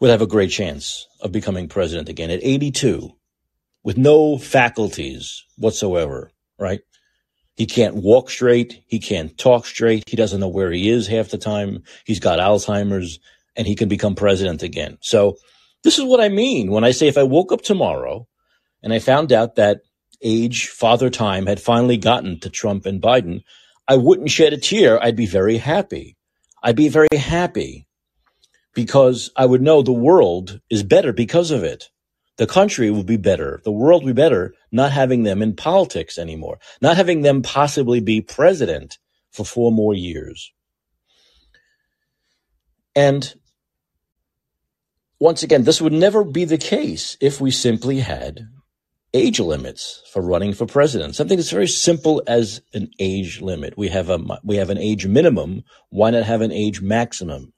would 0.00 0.10
have 0.10 0.22
a 0.22 0.26
great 0.28 0.52
chance 0.52 1.08
of 1.20 1.32
becoming 1.32 1.66
president 1.66 2.08
again 2.08 2.30
at 2.30 2.44
82 2.44 3.10
with 3.82 3.98
no 3.98 4.38
faculties 4.38 5.44
whatsoever, 5.56 6.30
right? 6.60 6.82
He 7.56 7.66
can't 7.66 7.96
walk 7.96 8.30
straight. 8.30 8.80
He 8.86 9.00
can't 9.00 9.36
talk 9.36 9.66
straight. 9.66 10.08
He 10.08 10.16
doesn't 10.16 10.38
know 10.38 10.46
where 10.46 10.70
he 10.70 10.88
is 10.88 11.08
half 11.08 11.30
the 11.30 11.38
time. 11.38 11.82
He's 12.04 12.20
got 12.20 12.38
Alzheimer's 12.38 13.18
and 13.56 13.66
he 13.66 13.74
can 13.74 13.88
become 13.88 14.14
president 14.14 14.62
again. 14.62 14.98
So 15.00 15.38
this 15.82 15.98
is 15.98 16.04
what 16.04 16.20
I 16.20 16.28
mean 16.28 16.70
when 16.70 16.84
I 16.84 16.92
say 16.92 17.08
if 17.08 17.18
I 17.18 17.24
woke 17.24 17.50
up 17.50 17.62
tomorrow 17.62 18.28
and 18.80 18.92
I 18.92 19.00
found 19.00 19.32
out 19.32 19.56
that 19.56 19.80
age, 20.22 20.68
father 20.68 21.10
time 21.10 21.46
had 21.46 21.60
finally 21.60 21.96
gotten 21.96 22.40
to 22.40 22.50
Trump 22.50 22.86
and 22.86 23.00
Biden, 23.00 23.42
I 23.86 23.96
wouldn't 23.96 24.30
shed 24.30 24.52
a 24.52 24.58
tear. 24.58 25.02
I'd 25.02 25.16
be 25.16 25.26
very 25.26 25.58
happy. 25.58 26.16
I'd 26.62 26.76
be 26.76 26.88
very 26.88 27.08
happy 27.16 27.86
because 28.74 29.30
I 29.36 29.46
would 29.46 29.62
know 29.62 29.82
the 29.82 29.92
world 29.92 30.60
is 30.70 30.82
better 30.82 31.12
because 31.12 31.50
of 31.50 31.62
it. 31.62 31.90
The 32.36 32.46
country 32.46 32.90
will 32.90 33.04
be 33.04 33.16
better. 33.16 33.60
The 33.64 33.72
world 33.72 34.02
will 34.02 34.10
be 34.10 34.22
better 34.22 34.54
not 34.70 34.92
having 34.92 35.24
them 35.24 35.42
in 35.42 35.56
politics 35.56 36.18
anymore, 36.18 36.58
not 36.80 36.96
having 36.96 37.22
them 37.22 37.42
possibly 37.42 38.00
be 38.00 38.20
president 38.20 38.98
for 39.30 39.44
four 39.44 39.72
more 39.72 39.94
years. 39.94 40.52
And 42.94 43.34
once 45.18 45.42
again, 45.42 45.64
this 45.64 45.80
would 45.80 45.92
never 45.92 46.22
be 46.22 46.44
the 46.44 46.58
case 46.58 47.16
if 47.20 47.40
we 47.40 47.50
simply 47.50 48.00
had 48.00 48.48
age 49.14 49.40
limits 49.40 50.02
for 50.12 50.22
running 50.22 50.52
for 50.52 50.66
president. 50.66 51.14
Something 51.14 51.36
that's 51.36 51.50
very 51.50 51.68
simple 51.68 52.22
as 52.26 52.60
an 52.74 52.90
age 52.98 53.40
limit. 53.40 53.76
We 53.76 53.88
have 53.88 54.10
a 54.10 54.18
we 54.44 54.56
have 54.56 54.70
an 54.70 54.78
age 54.78 55.06
minimum. 55.06 55.64
Why 55.90 56.10
not 56.10 56.24
have 56.24 56.40
an 56.40 56.52
age 56.52 56.80
maximum? 56.80 57.52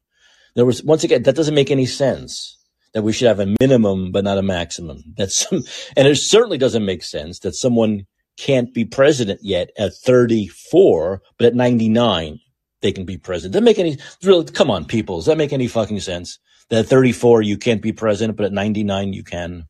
There 0.55 0.67
was 0.67 0.83
once 0.83 1.05
again 1.05 1.23
that 1.25 1.37
doesn't 1.37 1.55
make 1.55 1.71
any 1.71 1.87
sense. 1.87 2.57
That 2.93 3.03
we 3.03 3.13
should 3.13 3.29
have 3.29 3.39
a 3.39 3.55
minimum 3.61 4.11
but 4.11 4.25
not 4.25 4.39
a 4.39 4.43
maximum. 4.43 5.03
That's 5.17 5.47
and 5.53 6.09
it 6.09 6.17
certainly 6.17 6.59
doesn't 6.59 6.85
make 6.85 7.03
sense 7.03 7.41
that 7.41 7.55
someone 7.55 8.07
can't 8.37 8.73
be 8.73 8.85
president 8.85 9.41
yet 9.43 9.71
at 9.79 9.93
34, 9.95 11.21
but 11.37 11.47
at 11.47 11.55
99 11.55 12.41
they 12.81 12.93
can 12.93 13.05
be 13.05 13.19
president. 13.19 13.53
Doesn't 13.53 13.65
make 13.65 13.79
any 13.79 13.99
really. 14.23 14.45
Come 14.47 14.71
on, 14.71 14.85
people. 14.85 15.17
Does 15.19 15.27
that 15.27 15.39
make 15.39 15.53
any 15.53 15.69
fucking 15.69 16.01
sense? 16.01 16.39
That 16.69 16.85
at 16.85 16.87
34 16.87 17.43
you 17.43 17.59
can't 17.59 17.83
be 17.83 17.93
president, 17.93 18.37
but 18.37 18.47
at 18.47 18.53
99 18.53 19.13
you 19.13 19.25
can. 19.25 19.65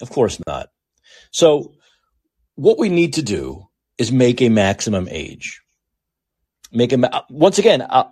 Of 0.00 0.10
course 0.10 0.38
not. 0.46 0.68
So 1.32 1.74
what 2.54 2.78
we 2.78 2.88
need 2.88 3.14
to 3.14 3.22
do 3.22 3.68
is 3.98 4.12
make 4.12 4.40
a 4.40 4.48
maximum 4.48 5.08
age. 5.10 5.60
Make 6.70 6.92
a 6.92 7.24
once 7.28 7.58
again. 7.58 7.82
I, 7.82 8.06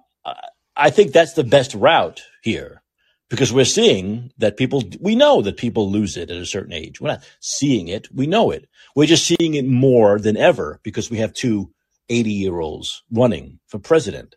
I 0.76 0.90
think 0.90 1.12
that's 1.12 1.34
the 1.34 1.44
best 1.44 1.74
route 1.74 2.22
here 2.42 2.82
because 3.28 3.52
we're 3.52 3.64
seeing 3.64 4.32
that 4.38 4.56
people. 4.56 4.82
We 5.00 5.14
know 5.14 5.42
that 5.42 5.56
people 5.56 5.90
lose 5.90 6.16
it 6.16 6.30
at 6.30 6.36
a 6.36 6.46
certain 6.46 6.72
age. 6.72 7.00
We're 7.00 7.08
not 7.08 7.24
seeing 7.40 7.88
it. 7.88 8.08
We 8.14 8.26
know 8.26 8.50
it. 8.50 8.68
We're 8.96 9.06
just 9.06 9.26
seeing 9.26 9.54
it 9.54 9.66
more 9.66 10.18
than 10.18 10.36
ever 10.36 10.80
because 10.82 11.10
we 11.10 11.18
have 11.18 11.32
two 11.32 11.70
80 12.08 12.30
year 12.30 12.60
olds 12.60 13.02
running 13.10 13.60
for 13.68 13.78
president. 13.78 14.34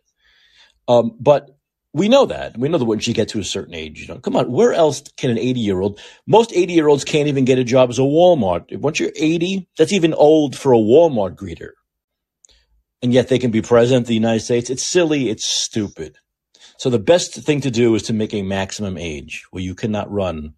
Um, 0.88 1.16
but 1.18 1.50
we 1.94 2.08
know 2.08 2.26
that. 2.26 2.58
We 2.58 2.68
know 2.68 2.78
that 2.78 2.84
once 2.84 3.06
you 3.06 3.14
get 3.14 3.28
to 3.28 3.38
a 3.38 3.44
certain 3.44 3.72
age, 3.72 4.00
you 4.00 4.08
know, 4.08 4.18
come 4.18 4.34
on, 4.34 4.50
where 4.50 4.72
else 4.72 5.00
can 5.16 5.30
an 5.30 5.38
80 5.38 5.60
year 5.60 5.80
old, 5.80 6.00
most 6.26 6.52
80 6.52 6.72
year 6.72 6.88
olds 6.88 7.04
can't 7.04 7.28
even 7.28 7.44
get 7.44 7.58
a 7.58 7.64
job 7.64 7.88
as 7.88 8.00
a 8.00 8.02
Walmart. 8.02 8.76
Once 8.78 8.98
you're 8.98 9.12
80, 9.16 9.68
that's 9.78 9.92
even 9.92 10.12
old 10.12 10.56
for 10.58 10.74
a 10.74 10.78
Walmart 10.78 11.36
greeter. 11.36 11.70
And 13.00 13.12
yet 13.12 13.28
they 13.28 13.38
can 13.38 13.52
be 13.52 13.62
president 13.62 14.04
of 14.04 14.08
the 14.08 14.14
United 14.14 14.40
States. 14.40 14.70
It's 14.70 14.82
silly. 14.82 15.30
It's 15.30 15.46
stupid. 15.46 16.16
So 16.78 16.90
the 16.90 16.98
best 16.98 17.34
thing 17.34 17.60
to 17.60 17.70
do 17.70 17.94
is 17.94 18.02
to 18.04 18.12
make 18.12 18.34
a 18.34 18.42
maximum 18.42 18.98
age 18.98 19.44
where 19.50 19.62
you 19.62 19.76
cannot 19.76 20.10
run. 20.10 20.54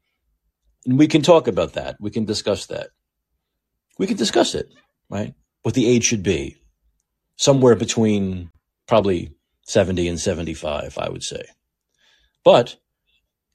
And 0.86 0.98
we 0.98 1.06
can 1.06 1.20
talk 1.20 1.48
about 1.48 1.74
that. 1.74 1.96
We 2.00 2.10
can 2.10 2.24
discuss 2.24 2.66
that. 2.66 2.88
We 3.98 4.06
can 4.06 4.16
discuss 4.16 4.54
it, 4.54 4.72
right? 5.10 5.34
What 5.62 5.74
the 5.74 5.86
age 5.86 6.04
should 6.04 6.22
be. 6.22 6.56
Somewhere 7.36 7.74
between 7.74 8.50
probably 8.88 9.35
70 9.66 10.08
and 10.08 10.18
75, 10.18 10.96
I 10.98 11.08
would 11.08 11.22
say. 11.22 11.44
But 12.44 12.76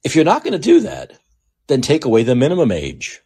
if 0.04 0.14
you're 0.14 0.24
not 0.24 0.44
going 0.44 0.52
to 0.52 0.58
do 0.58 0.80
that, 0.80 1.18
then 1.66 1.80
take 1.80 2.04
away 2.04 2.22
the 2.22 2.34
minimum 2.34 2.70
age. 2.70 3.20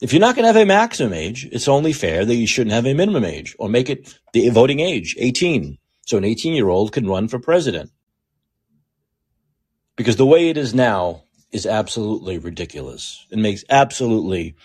If 0.00 0.12
you're 0.12 0.20
not 0.20 0.36
going 0.36 0.44
to 0.44 0.52
have 0.52 0.62
a 0.62 0.66
maximum 0.66 1.12
age, 1.12 1.48
it's 1.50 1.68
only 1.68 1.92
fair 1.92 2.24
that 2.24 2.34
you 2.34 2.46
shouldn't 2.46 2.74
have 2.74 2.86
a 2.86 2.94
minimum 2.94 3.24
age 3.24 3.56
or 3.58 3.68
make 3.68 3.88
it 3.88 4.18
the 4.32 4.48
voting 4.50 4.80
age 4.80 5.16
18. 5.18 5.78
So 6.06 6.16
an 6.16 6.24
18 6.24 6.52
year 6.54 6.68
old 6.68 6.92
can 6.92 7.06
run 7.08 7.28
for 7.28 7.38
president. 7.38 7.90
Because 9.96 10.16
the 10.16 10.26
way 10.26 10.48
it 10.48 10.56
is 10.56 10.74
now 10.74 11.22
is 11.52 11.66
absolutely 11.66 12.38
ridiculous. 12.38 13.26
It 13.30 13.38
makes 13.38 13.64
absolutely 13.70 14.56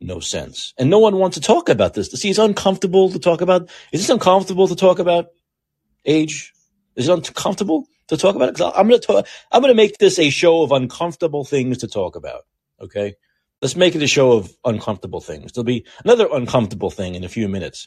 no 0.00 0.20
sense. 0.20 0.74
And 0.76 0.90
no 0.90 0.98
one 0.98 1.16
wants 1.16 1.36
to 1.36 1.40
talk 1.40 1.68
about 1.68 1.94
this. 1.94 2.10
See, 2.10 2.30
it's 2.30 2.38
uncomfortable 2.38 3.10
to 3.10 3.18
talk 3.18 3.40
about. 3.40 3.70
Is 3.92 4.00
this 4.00 4.10
uncomfortable 4.10 4.68
to 4.68 4.76
talk 4.76 4.98
about 4.98 5.28
age? 6.04 6.52
Is 6.96 7.08
it 7.08 7.12
uncomfortable 7.12 7.86
to 8.08 8.16
talk 8.16 8.36
about 8.36 8.50
it? 8.50 8.54
Because 8.54 8.72
I'm 8.76 8.88
going 8.88 9.00
to 9.00 9.06
talk. 9.06 9.26
I'm 9.50 9.62
going 9.62 9.72
to 9.72 9.76
make 9.76 9.98
this 9.98 10.18
a 10.18 10.30
show 10.30 10.62
of 10.62 10.72
uncomfortable 10.72 11.44
things 11.44 11.78
to 11.78 11.88
talk 11.88 12.16
about. 12.16 12.42
Okay, 12.80 13.14
Let's 13.62 13.76
make 13.76 13.94
it 13.94 14.02
a 14.02 14.08
show 14.08 14.32
of 14.32 14.52
uncomfortable 14.64 15.20
things. 15.20 15.52
There'll 15.52 15.64
be 15.64 15.86
another 16.04 16.26
uncomfortable 16.32 16.90
thing 16.90 17.14
in 17.14 17.22
a 17.22 17.28
few 17.28 17.48
minutes 17.48 17.86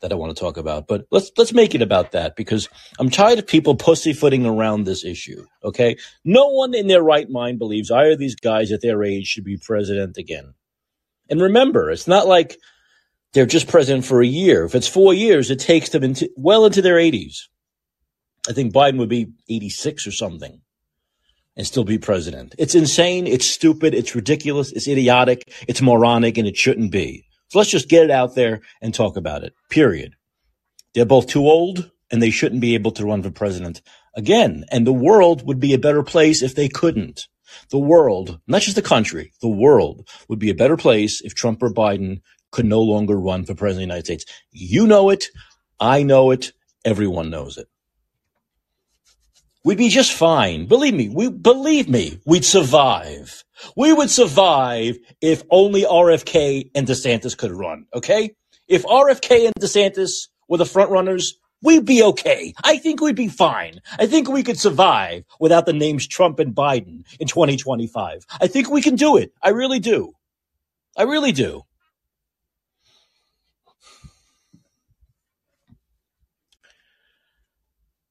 that 0.00 0.12
I 0.12 0.16
want 0.16 0.36
to 0.36 0.40
talk 0.40 0.58
about, 0.58 0.86
but 0.86 1.06
let's 1.10 1.32
let's 1.38 1.54
make 1.54 1.74
it 1.74 1.80
about 1.80 2.12
that 2.12 2.36
because 2.36 2.68
I'm 2.98 3.08
tired 3.08 3.38
of 3.38 3.46
people 3.46 3.74
pussyfooting 3.74 4.44
around 4.44 4.84
this 4.84 5.02
issue. 5.02 5.46
Okay, 5.64 5.96
no 6.26 6.50
one 6.50 6.74
in 6.74 6.88
their 6.88 7.02
right 7.02 7.28
mind 7.30 7.58
believes 7.58 7.90
either 7.90 8.12
of 8.12 8.18
these 8.18 8.34
guys 8.34 8.70
at 8.70 8.82
their 8.82 9.02
age 9.02 9.26
should 9.26 9.44
be 9.44 9.56
president 9.56 10.18
again. 10.18 10.52
And 11.30 11.40
remember, 11.40 11.90
it's 11.90 12.06
not 12.06 12.26
like 12.26 12.58
they're 13.32 13.46
just 13.46 13.66
president 13.66 14.04
for 14.04 14.20
a 14.20 14.26
year. 14.26 14.64
If 14.64 14.74
it's 14.74 14.88
four 14.88 15.14
years, 15.14 15.50
it 15.50 15.58
takes 15.58 15.88
them 15.88 16.04
into 16.04 16.28
well 16.36 16.66
into 16.66 16.82
their 16.82 16.96
80s. 16.96 17.48
I 18.48 18.52
think 18.52 18.72
Biden 18.72 18.98
would 18.98 19.08
be 19.08 19.32
86 19.48 20.06
or 20.06 20.12
something 20.12 20.60
and 21.56 21.66
still 21.66 21.84
be 21.84 21.98
president. 21.98 22.54
It's 22.58 22.74
insane. 22.74 23.26
It's 23.26 23.46
stupid. 23.46 23.94
It's 23.94 24.14
ridiculous. 24.14 24.72
It's 24.72 24.88
idiotic. 24.88 25.52
It's 25.68 25.80
moronic 25.80 26.36
and 26.36 26.46
it 26.46 26.56
shouldn't 26.56 26.90
be. 26.90 27.26
So 27.48 27.58
let's 27.58 27.70
just 27.70 27.88
get 27.88 28.04
it 28.04 28.10
out 28.10 28.34
there 28.34 28.60
and 28.82 28.92
talk 28.92 29.16
about 29.16 29.44
it. 29.44 29.54
Period. 29.70 30.14
They're 30.94 31.04
both 31.04 31.26
too 31.26 31.46
old 31.46 31.90
and 32.10 32.22
they 32.22 32.30
shouldn't 32.30 32.60
be 32.60 32.74
able 32.74 32.92
to 32.92 33.06
run 33.06 33.22
for 33.22 33.30
president 33.30 33.82
again. 34.16 34.64
And 34.70 34.86
the 34.86 34.92
world 34.92 35.46
would 35.46 35.60
be 35.60 35.72
a 35.72 35.78
better 35.78 36.02
place 36.02 36.42
if 36.42 36.54
they 36.54 36.68
couldn't. 36.68 37.26
The 37.70 37.78
world, 37.78 38.40
not 38.46 38.62
just 38.62 38.76
the 38.76 38.82
country, 38.82 39.32
the 39.40 39.48
world 39.48 40.08
would 40.28 40.38
be 40.38 40.50
a 40.50 40.54
better 40.54 40.76
place 40.76 41.20
if 41.20 41.34
Trump 41.34 41.62
or 41.62 41.72
Biden 41.72 42.20
could 42.50 42.66
no 42.66 42.80
longer 42.80 43.18
run 43.18 43.44
for 43.44 43.54
president 43.54 43.72
of 43.72 43.76
the 43.76 43.94
United 43.94 44.04
States. 44.06 44.24
You 44.50 44.86
know 44.86 45.10
it. 45.10 45.26
I 45.78 46.02
know 46.02 46.30
it. 46.30 46.52
Everyone 46.84 47.30
knows 47.30 47.58
it. 47.58 47.68
We'd 49.64 49.78
be 49.78 49.88
just 49.88 50.12
fine. 50.12 50.66
Believe 50.66 50.92
me, 50.92 51.08
we 51.08 51.30
believe 51.30 51.88
me, 51.88 52.20
we'd 52.26 52.44
survive. 52.44 53.44
We 53.74 53.94
would 53.94 54.10
survive 54.10 54.98
if 55.22 55.42
only 55.50 55.84
RFK 55.84 56.70
and 56.74 56.86
DeSantis 56.86 57.36
could 57.36 57.50
run, 57.50 57.86
okay? 57.94 58.34
If 58.68 58.84
RFK 58.84 59.46
and 59.46 59.54
DeSantis 59.54 60.28
were 60.48 60.58
the 60.58 60.66
front 60.66 60.90
runners, 60.90 61.38
we'd 61.62 61.86
be 61.86 62.02
okay. 62.02 62.52
I 62.62 62.76
think 62.76 63.00
we'd 63.00 63.16
be 63.16 63.28
fine. 63.28 63.80
I 63.98 64.06
think 64.06 64.28
we 64.28 64.42
could 64.42 64.60
survive 64.60 65.24
without 65.40 65.64
the 65.64 65.72
names 65.72 66.06
Trump 66.06 66.40
and 66.40 66.54
Biden 66.54 67.04
in 67.18 67.26
2025. 67.26 68.26
I 68.38 68.46
think 68.46 68.68
we 68.70 68.82
can 68.82 68.96
do 68.96 69.16
it. 69.16 69.32
I 69.42 69.48
really 69.48 69.80
do. 69.80 70.12
I 70.94 71.04
really 71.04 71.32
do. 71.32 71.62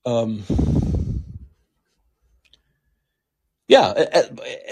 Um, 0.05 0.43
yeah, 3.67 3.93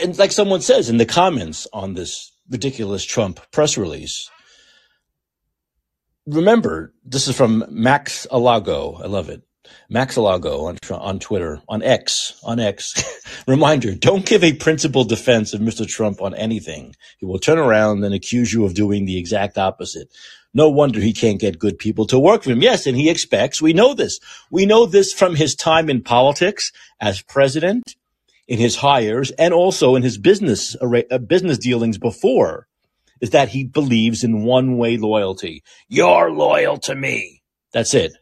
and 0.01 0.17
like 0.17 0.31
someone 0.31 0.61
says 0.61 0.89
in 0.89 0.97
the 0.97 1.05
comments 1.05 1.67
on 1.71 1.93
this 1.93 2.31
ridiculous 2.49 3.05
Trump 3.05 3.39
press 3.51 3.77
release, 3.77 4.29
remember 6.25 6.93
this 7.05 7.27
is 7.27 7.35
from 7.35 7.63
Max 7.69 8.27
Alago. 8.31 9.01
I 9.01 9.07
love 9.07 9.29
it. 9.29 9.43
Max 9.89 10.15
Alago 10.15 10.65
on 10.65 10.77
on 10.99 11.19
Twitter, 11.19 11.61
on 11.69 11.81
X, 11.81 12.39
on 12.43 12.59
X. 12.59 13.03
Reminder: 13.47 13.95
Don't 13.95 14.25
give 14.25 14.43
a 14.43 14.53
principled 14.53 15.07
defense 15.07 15.53
of 15.53 15.61
Mr. 15.61 15.87
Trump 15.87 16.21
on 16.21 16.35
anything. 16.35 16.93
He 17.17 17.25
will 17.25 17.39
turn 17.39 17.57
around 17.57 18.03
and 18.03 18.13
accuse 18.13 18.51
you 18.51 18.65
of 18.65 18.73
doing 18.73 19.05
the 19.05 19.17
exact 19.17 19.57
opposite. 19.57 20.09
No 20.53 20.69
wonder 20.69 20.99
he 20.99 21.13
can't 21.13 21.39
get 21.39 21.59
good 21.59 21.79
people 21.79 22.05
to 22.07 22.19
work 22.19 22.43
for 22.43 22.51
him. 22.51 22.61
Yes, 22.61 22.85
and 22.85 22.97
he 22.97 23.09
expects. 23.09 23.61
We 23.61 23.71
know 23.71 23.93
this. 23.93 24.19
We 24.49 24.65
know 24.65 24.85
this 24.85 25.13
from 25.13 25.35
his 25.35 25.55
time 25.55 25.89
in 25.89 26.03
politics 26.03 26.73
as 26.99 27.21
president 27.21 27.95
in 28.47 28.59
his 28.59 28.75
hires 28.75 29.31
and 29.31 29.53
also 29.53 29.95
in 29.95 30.03
his 30.03 30.17
business 30.17 30.75
uh, 30.81 31.17
business 31.19 31.57
dealings 31.57 31.97
before 31.97 32.67
is 33.21 33.29
that 33.31 33.49
he 33.49 33.63
believes 33.63 34.23
in 34.23 34.43
one 34.43 34.77
way 34.77 34.97
loyalty. 34.97 35.63
You're 35.87 36.31
loyal 36.31 36.77
to 36.79 36.95
me. 36.95 37.41
That's 37.71 37.93
it. 37.93 38.13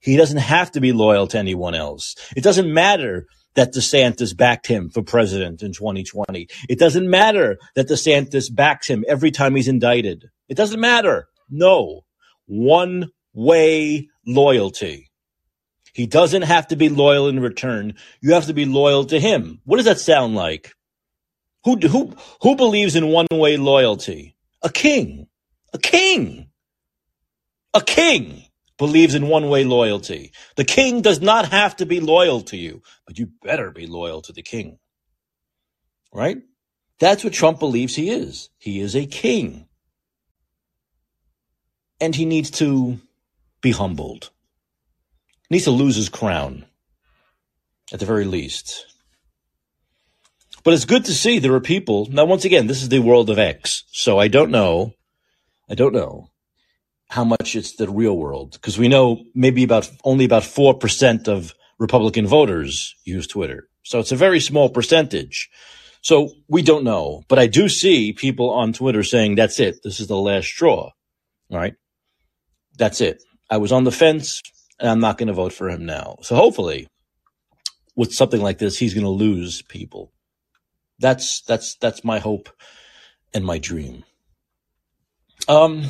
He 0.00 0.16
doesn't 0.16 0.38
have 0.38 0.72
to 0.72 0.80
be 0.80 0.92
loyal 0.92 1.26
to 1.28 1.38
anyone 1.38 1.74
else. 1.74 2.14
It 2.36 2.42
doesn't 2.44 2.72
matter 2.72 3.26
that 3.54 3.72
DeSantis 3.72 4.36
backed 4.36 4.66
him 4.66 4.88
for 4.90 5.02
president 5.02 5.62
in 5.62 5.72
2020. 5.72 6.48
It 6.68 6.78
doesn't 6.78 7.08
matter 7.08 7.58
that 7.74 7.88
DeSantis 7.88 8.54
backs 8.54 8.88
him 8.88 9.04
every 9.08 9.30
time 9.30 9.56
he's 9.56 9.68
indicted. 9.68 10.26
It 10.48 10.56
doesn't 10.56 10.80
matter. 10.80 11.26
No. 11.50 12.02
One 12.46 13.08
way 13.34 14.08
loyalty. 14.26 15.07
He 15.98 16.06
doesn't 16.06 16.42
have 16.42 16.68
to 16.68 16.76
be 16.76 16.88
loyal 16.88 17.26
in 17.26 17.40
return. 17.40 17.96
You 18.20 18.34
have 18.34 18.46
to 18.46 18.54
be 18.54 18.64
loyal 18.64 19.06
to 19.06 19.18
him. 19.18 19.60
What 19.64 19.78
does 19.78 19.86
that 19.86 19.98
sound 19.98 20.36
like? 20.36 20.72
Who, 21.64 21.76
who, 21.76 22.14
who 22.40 22.54
believes 22.54 22.94
in 22.94 23.08
one 23.08 23.26
way 23.32 23.56
loyalty? 23.56 24.36
A 24.62 24.70
king. 24.70 25.26
A 25.72 25.78
king. 25.78 26.50
A 27.74 27.80
king 27.80 28.44
believes 28.76 29.16
in 29.16 29.26
one 29.26 29.48
way 29.48 29.64
loyalty. 29.64 30.30
The 30.54 30.62
king 30.62 31.02
does 31.02 31.20
not 31.20 31.50
have 31.50 31.74
to 31.78 31.84
be 31.84 31.98
loyal 31.98 32.42
to 32.42 32.56
you, 32.56 32.80
but 33.04 33.18
you 33.18 33.30
better 33.42 33.72
be 33.72 33.88
loyal 33.88 34.22
to 34.22 34.32
the 34.32 34.42
king. 34.42 34.78
Right? 36.14 36.38
That's 37.00 37.24
what 37.24 37.32
Trump 37.32 37.58
believes 37.58 37.96
he 37.96 38.08
is. 38.08 38.50
He 38.56 38.78
is 38.78 38.94
a 38.94 39.04
king. 39.04 39.66
And 42.00 42.14
he 42.14 42.24
needs 42.24 42.52
to 42.52 43.00
be 43.60 43.72
humbled 43.72 44.30
needs 45.50 45.64
to 45.64 45.70
lose 45.70 45.96
his 45.96 46.08
crown, 46.08 46.64
at 47.92 48.00
the 48.00 48.06
very 48.06 48.24
least. 48.24 48.86
But 50.64 50.74
it's 50.74 50.84
good 50.84 51.06
to 51.06 51.14
see 51.14 51.38
there 51.38 51.54
are 51.54 51.60
people. 51.60 52.06
Now, 52.10 52.24
once 52.24 52.44
again, 52.44 52.66
this 52.66 52.82
is 52.82 52.88
the 52.88 52.98
world 52.98 53.30
of 53.30 53.38
X, 53.38 53.84
so 53.90 54.18
I 54.18 54.28
don't 54.28 54.50
know. 54.50 54.92
I 55.70 55.74
don't 55.74 55.94
know 55.94 56.30
how 57.08 57.24
much 57.24 57.56
it's 57.56 57.76
the 57.76 57.88
real 57.88 58.16
world 58.16 58.52
because 58.52 58.78
we 58.78 58.88
know 58.88 59.24
maybe 59.34 59.64
about 59.64 59.90
only 60.04 60.24
about 60.24 60.44
four 60.44 60.74
percent 60.74 61.28
of 61.28 61.54
Republican 61.78 62.26
voters 62.26 62.94
use 63.04 63.26
Twitter, 63.26 63.68
so 63.82 63.98
it's 63.98 64.12
a 64.12 64.16
very 64.16 64.40
small 64.40 64.68
percentage. 64.68 65.48
So 66.02 66.30
we 66.48 66.62
don't 66.62 66.84
know, 66.84 67.22
but 67.28 67.38
I 67.38 67.46
do 67.46 67.68
see 67.68 68.12
people 68.12 68.50
on 68.50 68.72
Twitter 68.72 69.02
saying, 69.02 69.34
"That's 69.36 69.58
it. 69.60 69.82
This 69.82 70.00
is 70.00 70.06
the 70.06 70.16
last 70.16 70.48
straw." 70.48 70.90
Right, 71.50 71.74
that's 72.76 73.00
it. 73.00 73.22
I 73.50 73.56
was 73.56 73.72
on 73.72 73.84
the 73.84 73.92
fence 73.92 74.42
and 74.80 74.88
I'm 74.88 75.00
not 75.00 75.18
going 75.18 75.28
to 75.28 75.32
vote 75.32 75.52
for 75.52 75.68
him 75.68 75.86
now. 75.86 76.18
So 76.22 76.36
hopefully, 76.36 76.88
with 77.96 78.12
something 78.12 78.40
like 78.40 78.58
this, 78.58 78.78
he's 78.78 78.94
going 78.94 79.04
to 79.04 79.10
lose 79.10 79.62
people. 79.62 80.12
That's 80.98 81.42
that's 81.42 81.76
that's 81.76 82.04
my 82.04 82.18
hope 82.18 82.48
and 83.32 83.44
my 83.44 83.58
dream. 83.58 84.04
Um, 85.46 85.84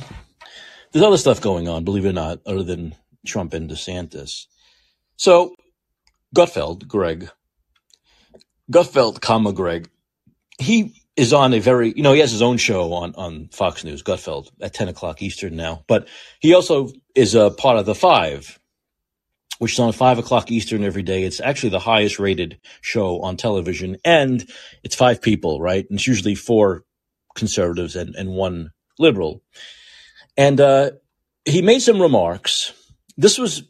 there's 0.92 1.05
other 1.05 1.16
stuff 1.18 1.40
going 1.40 1.68
on, 1.68 1.85
believe 1.85 2.05
it 2.05 2.11
or 2.11 2.12
not, 2.12 2.40
other 2.46 2.62
than 2.62 2.94
Trump 3.27 3.55
and 3.55 3.70
DeSantis. 3.70 4.46
So, 5.16 5.55
Gutfeld, 6.35 6.87
Greg, 6.87 7.31
Gutfeld, 8.70 9.20
comma 9.20 9.53
Greg, 9.53 9.90
he 10.59 11.03
is 11.16 11.33
on 11.33 11.53
a 11.53 11.59
very, 11.59 11.92
you 11.96 12.03
know, 12.03 12.12
he 12.12 12.20
has 12.20 12.31
his 12.31 12.42
own 12.42 12.57
show 12.57 12.92
on, 12.92 13.14
on 13.16 13.48
Fox 13.48 13.83
News, 13.83 14.03
Gutfeld, 14.03 14.51
at 14.61 14.74
10 14.74 14.88
o'clock 14.88 15.22
Eastern 15.22 15.57
now, 15.57 15.85
but 15.88 16.07
he 16.40 16.55
also 16.55 16.90
is 17.14 17.35
a 17.35 17.51
part 17.51 17.79
of 17.79 17.87
the 17.87 17.94
five, 17.94 18.59
which 19.59 19.73
is 19.73 19.79
on 19.79 19.92
five 19.92 20.18
o'clock 20.18 20.51
Eastern 20.51 20.85
every 20.85 21.03
day. 21.03 21.25
It's 21.25 21.40
actually 21.40 21.71
the 21.71 21.79
highest 21.81 22.18
rated 22.18 22.61
show 22.81 23.21
on 23.21 23.37
television 23.37 23.97
and 24.05 24.49
it's 24.83 24.94
five 24.94 25.21
people, 25.21 25.61
right? 25.61 25.85
And 25.88 25.99
it's 25.99 26.07
usually 26.07 26.35
four 26.35 26.85
conservatives 27.35 27.97
and, 27.97 28.14
and 28.14 28.31
one 28.31 28.71
liberal. 28.99 29.42
And, 30.37 30.61
uh, 30.61 30.92
he 31.49 31.62
made 31.62 31.81
some 31.81 32.01
remarks. 32.01 32.73
This 33.16 33.38
was 33.38 33.62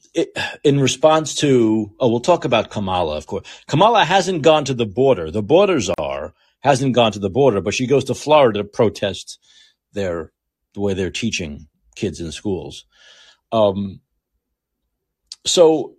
in 0.64 0.80
response 0.80 1.36
to, 1.36 1.90
oh, 2.00 2.08
we'll 2.08 2.20
talk 2.20 2.44
about 2.44 2.70
Kamala, 2.70 3.16
of 3.16 3.26
course. 3.26 3.46
Kamala 3.66 4.04
hasn't 4.04 4.42
gone 4.42 4.64
to 4.66 4.74
the 4.74 4.86
border. 4.86 5.30
The 5.30 5.42
borders 5.42 5.88
are, 5.98 6.34
hasn't 6.60 6.94
gone 6.94 7.12
to 7.12 7.18
the 7.18 7.30
border, 7.30 7.60
but 7.60 7.74
she 7.74 7.86
goes 7.86 8.04
to 8.04 8.14
Florida 8.14 8.62
to 8.62 8.64
protest 8.64 9.38
their, 9.92 10.32
the 10.74 10.80
way 10.80 10.92
they're 10.92 11.10
teaching 11.10 11.68
kids 11.94 12.20
in 12.20 12.32
schools. 12.32 12.84
Um, 13.52 14.00
so 15.46 15.94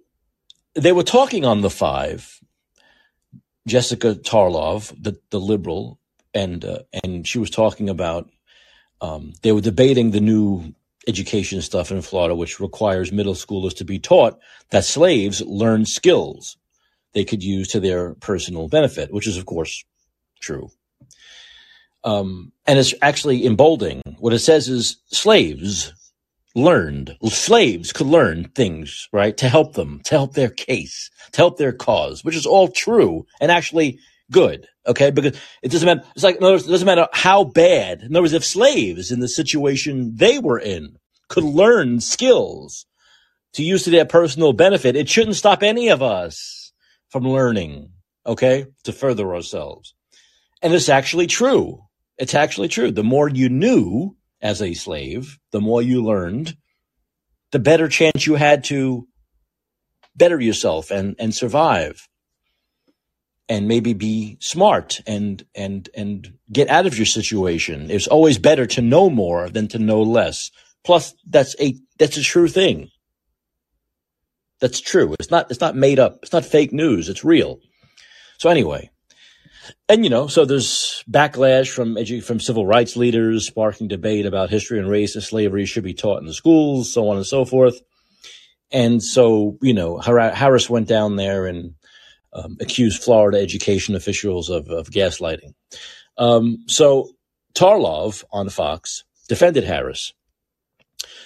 they 0.76 0.92
were 0.92 1.04
talking 1.04 1.46
on 1.46 1.62
the 1.62 1.70
five. 1.70 2.40
Jessica 3.68 4.16
Tarlov, 4.16 4.94
the 5.02 5.20
the 5.30 5.40
liberal, 5.40 6.00
and 6.34 6.64
uh, 6.66 6.80
and 7.04 7.28
she 7.28 7.40
was 7.40 7.50
talking 7.50 7.90
about. 7.90 8.30
Um, 9.02 9.34
they 9.44 9.54
were 9.54 9.62
debating 9.62 10.12
the 10.12 10.20
new 10.20 10.74
education 11.08 11.62
stuff 11.62 11.92
in 11.92 12.02
Florida, 12.02 12.36
which 12.36 12.60
requires 12.60 13.12
middle 13.12 13.34
schoolers 13.34 13.76
to 13.78 13.86
be 13.86 13.98
taught 13.98 14.40
that 14.72 14.84
slaves 14.84 15.42
learn 15.42 15.86
skills 15.86 16.58
they 17.14 17.26
could 17.26 17.44
use 17.44 17.70
to 17.70 17.80
their 17.80 18.14
personal 18.16 18.68
benefit, 18.68 19.12
which 19.12 19.28
is 19.28 19.38
of 19.38 19.46
course 19.46 19.84
true. 20.40 20.70
Um, 22.04 22.52
and 22.66 22.80
it's 22.80 22.94
actually 23.02 23.46
emboldening. 23.46 24.02
What 24.20 24.34
it 24.34 24.40
says 24.40 24.70
is 24.70 24.98
slaves 25.08 25.94
learned. 26.56 27.16
Slaves 27.28 27.94
could 27.94 28.08
learn 28.08 28.50
things, 28.56 29.08
right, 29.14 29.36
to 29.38 29.50
help 29.50 29.74
them, 29.74 30.02
to 30.06 30.12
help 30.12 30.34
their 30.34 30.50
case, 30.50 31.10
to 31.32 31.38
help 31.38 31.58
their 31.58 31.72
cause, 31.72 32.24
which 32.24 32.36
is 32.36 32.46
all 32.46 32.68
true 32.68 33.26
and 33.40 33.52
actually 33.52 34.00
good. 34.32 34.68
Okay, 34.88 35.12
because 35.12 35.40
it 35.62 35.72
doesn't 35.72 35.86
matter. 35.86 36.04
It's 36.16 36.24
like 36.24 36.38
in 36.38 36.42
words, 36.42 36.68
it 36.68 36.72
doesn't 36.72 36.86
matter 36.86 37.08
how 37.14 37.44
bad. 37.44 38.02
In 38.02 38.16
other 38.16 38.22
words, 38.22 38.34
if 38.34 38.46
slaves 38.46 39.12
in 39.12 39.20
the 39.20 39.28
situation 39.28 40.14
they 40.16 40.40
were 40.40 40.60
in 40.60 40.96
could 41.28 41.44
learn 41.44 42.02
skills 42.02 42.86
to 43.54 43.64
use 43.64 43.84
to 43.84 43.92
their 43.92 44.06
personal 44.06 44.54
benefit, 44.54 44.96
it 44.96 45.10
shouldn't 45.10 45.36
stop 45.36 45.62
any 45.62 45.90
of 45.90 46.02
us 46.02 46.72
from 47.10 47.28
learning. 47.28 47.92
Okay, 48.26 48.66
to 48.84 48.92
further 48.92 49.34
ourselves, 49.34 49.96
and 50.62 50.74
it's 50.74 50.90
actually 50.90 51.28
true. 51.28 51.82
It's 52.18 52.36
actually 52.36 52.68
true. 52.68 52.92
The 52.92 53.04
more 53.04 53.30
you 53.30 53.50
knew 53.50 54.18
as 54.42 54.62
a 54.62 54.74
slave, 54.74 55.38
the 55.52 55.62
more 55.62 55.82
you 55.82 56.04
learned, 56.04 56.56
the 57.52 57.60
better 57.60 57.88
chance 57.88 58.26
you 58.26 58.36
had 58.36 58.64
to 58.66 59.08
better 60.16 60.40
yourself 60.40 60.92
and 60.92 61.16
and 61.20 61.34
survive 61.34 62.08
and 63.48 63.68
maybe 63.68 63.94
be 63.94 64.38
smart 64.40 65.02
and 65.08 65.44
and 65.56 65.90
and 65.96 66.34
get 66.52 66.70
out 66.70 66.86
of 66.86 66.98
your 66.98 67.06
situation. 67.06 67.90
It's 67.90 68.08
always 68.08 68.38
better 68.38 68.68
to 68.68 68.82
know 68.82 69.10
more 69.10 69.50
than 69.50 69.68
to 69.70 69.80
know 69.80 70.04
less. 70.04 70.52
Plus, 70.86 71.16
that's 71.28 71.56
a 71.60 71.76
that's 71.98 72.18
a 72.18 72.24
true 72.24 72.48
thing. 72.48 72.90
That's 74.62 74.80
true. 74.80 75.16
It's 75.20 75.32
not 75.32 75.50
it's 75.50 75.62
not 75.62 75.76
made 75.76 76.00
up. 76.00 76.20
It's 76.22 76.34
not 76.34 76.46
fake 76.46 76.72
news. 76.72 77.10
It's 77.10 77.26
real. 77.26 77.60
So 78.38 78.50
anyway, 78.50 78.92
and 79.88 80.04
you 80.04 80.10
know, 80.10 80.28
so 80.28 80.46
there's 80.46 81.04
backlash 81.10 81.70
from 81.70 81.96
edu- 81.96 82.24
from 82.24 82.40
civil 82.40 82.66
rights 82.66 82.96
leaders, 82.96 83.48
sparking 83.48 83.88
debate 83.88 84.26
about 84.26 84.50
history 84.50 84.80
and 84.80 84.90
race 84.90 85.16
and 85.16 85.24
slavery 85.24 85.66
should 85.66 85.84
be 85.84 85.94
taught 85.94 86.20
in 86.20 86.26
the 86.26 86.34
schools, 86.34 86.94
so 86.94 87.10
on 87.10 87.18
and 87.18 87.26
so 87.26 87.46
forth. 87.46 87.82
And 88.72 89.02
so, 89.02 89.58
you 89.62 89.74
know, 89.74 89.98
Harris 89.98 90.70
went 90.70 90.88
down 90.88 91.16
there 91.16 91.48
and 91.48 91.74
um, 92.34 92.58
accused 92.62 93.02
Florida 93.02 93.40
education 93.40 93.96
officials 93.96 94.50
of, 94.50 94.70
of 94.70 94.90
gaslighting. 94.90 95.54
Um, 96.18 96.66
so 96.68 97.10
Tarlov 97.56 98.24
on 98.32 98.50
Fox 98.50 99.04
defended 99.28 99.64
Harris, 99.64 100.14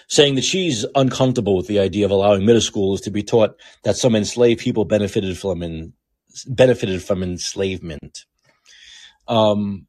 saying 0.07 0.35
that 0.35 0.43
she's 0.43 0.85
uncomfortable 0.95 1.57
with 1.57 1.67
the 1.67 1.79
idea 1.79 2.05
of 2.05 2.11
allowing 2.11 2.45
middle 2.45 2.61
schoolers 2.61 3.03
to 3.03 3.11
be 3.11 3.23
taught 3.23 3.55
that 3.83 3.97
some 3.97 4.15
enslaved 4.15 4.61
people 4.61 4.85
benefited 4.85 5.37
from 5.37 5.63
in, 5.63 5.93
benefited 6.47 7.03
from 7.03 7.23
enslavement. 7.23 8.25
Um, 9.27 9.87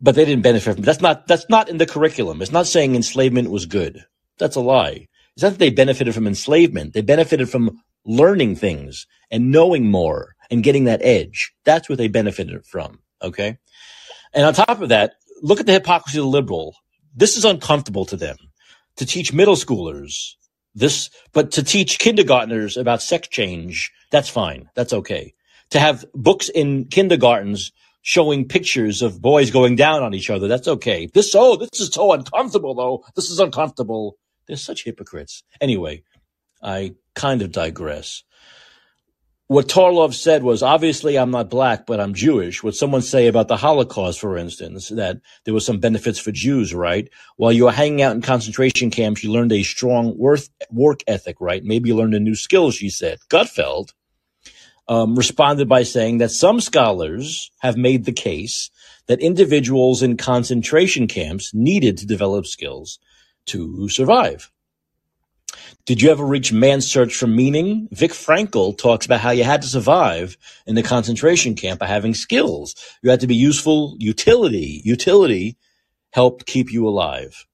but 0.00 0.14
they 0.14 0.24
didn't 0.24 0.42
benefit 0.42 0.74
from 0.74 0.82
that's 0.82 1.00
not 1.00 1.26
that's 1.26 1.48
not 1.48 1.68
in 1.68 1.78
the 1.78 1.86
curriculum. 1.86 2.42
It's 2.42 2.52
not 2.52 2.66
saying 2.66 2.94
enslavement 2.94 3.50
was 3.50 3.66
good. 3.66 4.04
That's 4.38 4.56
a 4.56 4.60
lie. 4.60 5.08
It's 5.34 5.42
not 5.42 5.52
that 5.52 5.58
they 5.58 5.70
benefited 5.70 6.14
from 6.14 6.26
enslavement. 6.26 6.92
They 6.92 7.00
benefited 7.00 7.48
from 7.48 7.80
learning 8.04 8.56
things 8.56 9.06
and 9.30 9.50
knowing 9.50 9.90
more 9.90 10.34
and 10.50 10.62
getting 10.62 10.84
that 10.84 11.02
edge. 11.02 11.52
That's 11.64 11.88
what 11.88 11.98
they 11.98 12.08
benefited 12.08 12.66
from. 12.66 13.00
Okay. 13.22 13.58
And 14.32 14.44
on 14.44 14.52
top 14.54 14.80
of 14.80 14.90
that, 14.90 15.14
look 15.42 15.60
at 15.60 15.66
the 15.66 15.72
hypocrisy 15.72 16.18
of 16.18 16.24
the 16.24 16.30
liberal. 16.30 16.76
This 17.14 17.36
is 17.36 17.44
uncomfortable 17.44 18.04
to 18.06 18.16
them 18.16 18.36
to 18.96 19.06
teach 19.06 19.32
middle 19.32 19.56
schoolers 19.56 20.34
this, 20.74 21.10
but 21.32 21.52
to 21.52 21.62
teach 21.62 21.98
kindergartners 21.98 22.76
about 22.76 23.02
sex 23.02 23.28
change, 23.28 23.92
that's 24.10 24.28
fine. 24.28 24.68
That's 24.74 24.92
okay. 24.92 25.34
To 25.70 25.80
have 25.80 26.04
books 26.14 26.48
in 26.48 26.86
kindergartens 26.86 27.72
showing 28.04 28.46
pictures 28.46 29.02
of 29.02 29.20
boys 29.20 29.50
going 29.50 29.76
down 29.76 30.04
on 30.04 30.14
each 30.14 30.30
other, 30.30 30.48
that's 30.48 30.68
okay. 30.68 31.08
This, 31.12 31.34
oh, 31.34 31.56
this 31.56 31.80
is 31.80 31.88
so 31.92 32.12
uncomfortable 32.12 32.76
though. 32.76 33.04
This 33.16 33.30
is 33.30 33.40
uncomfortable. 33.40 34.18
They're 34.46 34.58
such 34.58 34.84
hypocrites. 34.84 35.42
Anyway, 35.60 36.04
I 36.62 36.94
kind 37.16 37.42
of 37.42 37.52
digress 37.52 38.22
what 39.48 39.68
Tarlov 39.68 40.14
said 40.14 40.42
was 40.42 40.62
obviously 40.62 41.18
I'm 41.18 41.30
not 41.30 41.50
black, 41.50 41.86
but 41.86 42.00
I'm 42.00 42.14
Jewish. 42.14 42.62
Would 42.62 42.74
someone 42.74 43.02
say 43.02 43.26
about 43.26 43.48
the 43.48 43.58
Holocaust, 43.58 44.20
for 44.20 44.38
instance, 44.38 44.88
that 44.88 45.18
there 45.44 45.52
was 45.54 45.66
some 45.66 45.80
benefits 45.80 46.18
for 46.18 46.32
Jews, 46.32 46.74
right? 46.74 47.08
While 47.36 47.52
you 47.52 47.64
were 47.64 47.72
hanging 47.72 48.02
out 48.02 48.16
in 48.16 48.22
concentration 48.22 48.90
camps, 48.90 49.22
you 49.22 49.30
learned 49.30 49.52
a 49.52 49.62
strong 49.62 50.16
work 50.18 51.02
ethic, 51.06 51.36
right? 51.40 51.62
Maybe 51.62 51.90
you 51.90 51.96
learned 51.96 52.14
a 52.14 52.20
new 52.20 52.34
skill, 52.34 52.70
she 52.70 52.88
said. 52.88 53.18
Gutfeld 53.30 53.92
um, 54.88 55.14
responded 55.14 55.68
by 55.68 55.82
saying 55.82 56.18
that 56.18 56.30
some 56.30 56.60
scholars 56.60 57.50
have 57.60 57.76
made 57.76 58.04
the 58.04 58.12
case 58.12 58.70
that 59.06 59.20
individuals 59.20 60.02
in 60.02 60.16
concentration 60.16 61.06
camps 61.06 61.52
needed 61.54 61.98
to 61.98 62.06
develop 62.06 62.46
skills 62.46 62.98
to 63.46 63.88
survive. 63.88 64.50
Did 65.86 66.00
you 66.00 66.10
ever 66.10 66.24
reach 66.24 66.52
man's 66.52 66.90
search 66.90 67.14
for 67.14 67.26
meaning? 67.26 67.88
Vic 67.92 68.12
Frankl 68.12 68.76
talks 68.76 69.04
about 69.04 69.20
how 69.20 69.30
you 69.30 69.44
had 69.44 69.62
to 69.62 69.68
survive 69.68 70.36
in 70.66 70.74
the 70.74 70.82
concentration 70.82 71.54
camp 71.54 71.78
by 71.80 71.86
having 71.86 72.14
skills. 72.14 72.74
You 73.02 73.10
had 73.10 73.20
to 73.20 73.26
be 73.26 73.36
useful. 73.36 73.94
Utility, 73.98 74.80
utility 74.84 75.58
helped 76.10 76.46
keep 76.46 76.72
you 76.72 76.88
alive. 76.88 77.46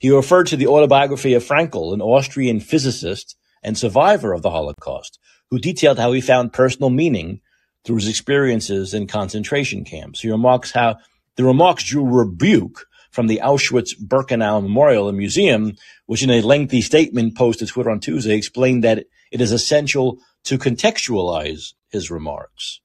He 0.00 0.10
referred 0.10 0.48
to 0.48 0.56
the 0.56 0.66
autobiography 0.66 1.34
of 1.34 1.44
Frankl, 1.44 1.92
an 1.94 2.02
Austrian 2.02 2.60
physicist 2.60 3.36
and 3.62 3.78
survivor 3.78 4.32
of 4.32 4.42
the 4.42 4.50
Holocaust, 4.50 5.18
who 5.50 5.58
detailed 5.58 5.98
how 5.98 6.12
he 6.12 6.20
found 6.20 6.52
personal 6.52 6.90
meaning 6.90 7.40
through 7.84 7.96
his 7.96 8.08
experiences 8.08 8.94
in 8.94 9.06
concentration 9.06 9.84
camps. 9.84 10.20
He 10.20 10.30
remarks 10.30 10.72
how 10.72 10.98
the 11.36 11.44
remarks 11.44 11.84
drew 11.84 12.04
rebuke 12.04 12.86
from 13.10 13.26
the 13.26 13.40
Auschwitz-Birkenau 13.42 14.62
Memorial 14.62 15.08
and 15.08 15.16
Museum, 15.16 15.76
which 16.06 16.22
in 16.22 16.30
a 16.30 16.42
lengthy 16.42 16.82
statement 16.82 17.36
posted 17.36 17.68
to 17.68 17.74
Twitter 17.74 17.90
on 17.90 18.00
Tuesday 18.00 18.36
explained 18.36 18.84
that 18.84 19.06
it 19.30 19.40
is 19.40 19.52
essential 19.52 20.18
to 20.44 20.58
contextualize 20.58 21.72
his 21.88 22.10
remarks. 22.10 22.80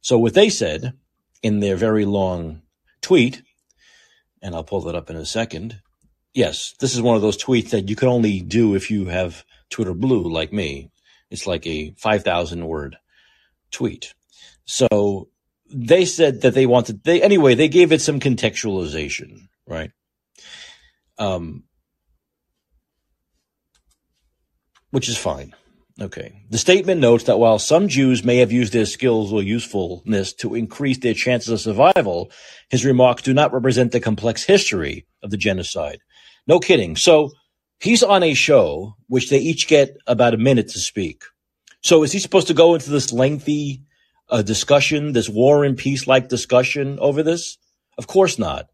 So 0.00 0.18
what 0.18 0.34
they 0.34 0.48
said 0.48 0.94
in 1.42 1.60
their 1.60 1.76
very 1.76 2.04
long 2.04 2.62
tweet, 3.00 3.42
and 4.40 4.54
I'll 4.54 4.64
pull 4.64 4.80
that 4.82 4.94
up 4.94 5.10
in 5.10 5.16
a 5.16 5.26
second. 5.26 5.80
Yes, 6.32 6.74
this 6.80 6.94
is 6.94 7.02
one 7.02 7.16
of 7.16 7.22
those 7.22 7.42
tweets 7.42 7.70
that 7.70 7.88
you 7.88 7.96
can 7.96 8.08
only 8.08 8.40
do 8.40 8.74
if 8.74 8.90
you 8.90 9.06
have 9.06 9.44
Twitter 9.68 9.94
Blue 9.94 10.22
like 10.22 10.52
me. 10.52 10.90
It's 11.32 11.46
like 11.46 11.66
a 11.66 11.94
5,000 11.96 12.66
word 12.66 12.96
tweet. 13.70 14.14
So 14.66 15.28
they 15.74 16.04
said 16.04 16.42
that 16.42 16.54
they 16.54 16.66
wanted 16.66 17.02
they 17.04 17.22
anyway 17.22 17.54
they 17.54 17.68
gave 17.68 17.92
it 17.92 18.02
some 18.02 18.20
contextualization 18.20 19.48
right? 19.66 19.90
Um 21.18 21.64
which 24.90 25.08
is 25.08 25.16
fine. 25.16 25.54
Okay. 25.98 26.42
The 26.50 26.58
statement 26.58 27.00
notes 27.00 27.24
that 27.24 27.38
while 27.38 27.58
some 27.58 27.88
jews 27.88 28.22
may 28.22 28.38
have 28.38 28.52
used 28.52 28.74
their 28.74 28.84
skills 28.84 29.32
or 29.32 29.42
usefulness 29.42 30.34
to 30.34 30.54
increase 30.54 30.98
their 30.98 31.14
chances 31.14 31.48
of 31.48 31.60
survival 31.60 32.30
his 32.68 32.84
remarks 32.84 33.22
do 33.22 33.32
not 33.32 33.54
represent 33.54 33.92
the 33.92 34.00
complex 34.00 34.44
history 34.44 35.06
of 35.22 35.30
the 35.30 35.38
genocide. 35.38 36.00
No 36.46 36.58
kidding. 36.58 36.96
So 36.96 37.30
he's 37.82 38.02
on 38.02 38.22
a 38.22 38.34
show 38.34 38.96
which 39.08 39.28
they 39.30 39.38
each 39.38 39.68
get 39.68 39.96
about 40.06 40.34
a 40.34 40.38
minute 40.38 40.68
to 40.68 40.78
speak 40.78 41.24
so 41.82 42.04
is 42.04 42.12
he 42.12 42.20
supposed 42.20 42.46
to 42.46 42.54
go 42.54 42.74
into 42.74 42.90
this 42.90 43.12
lengthy 43.12 43.82
a 44.28 44.42
discussion, 44.42 45.12
this 45.12 45.28
war 45.28 45.64
and 45.64 45.76
peace 45.76 46.06
like 46.06 46.28
discussion 46.28 46.98
over 47.00 47.22
this? 47.22 47.58
Of 47.98 48.06
course 48.06 48.38
not. 48.38 48.68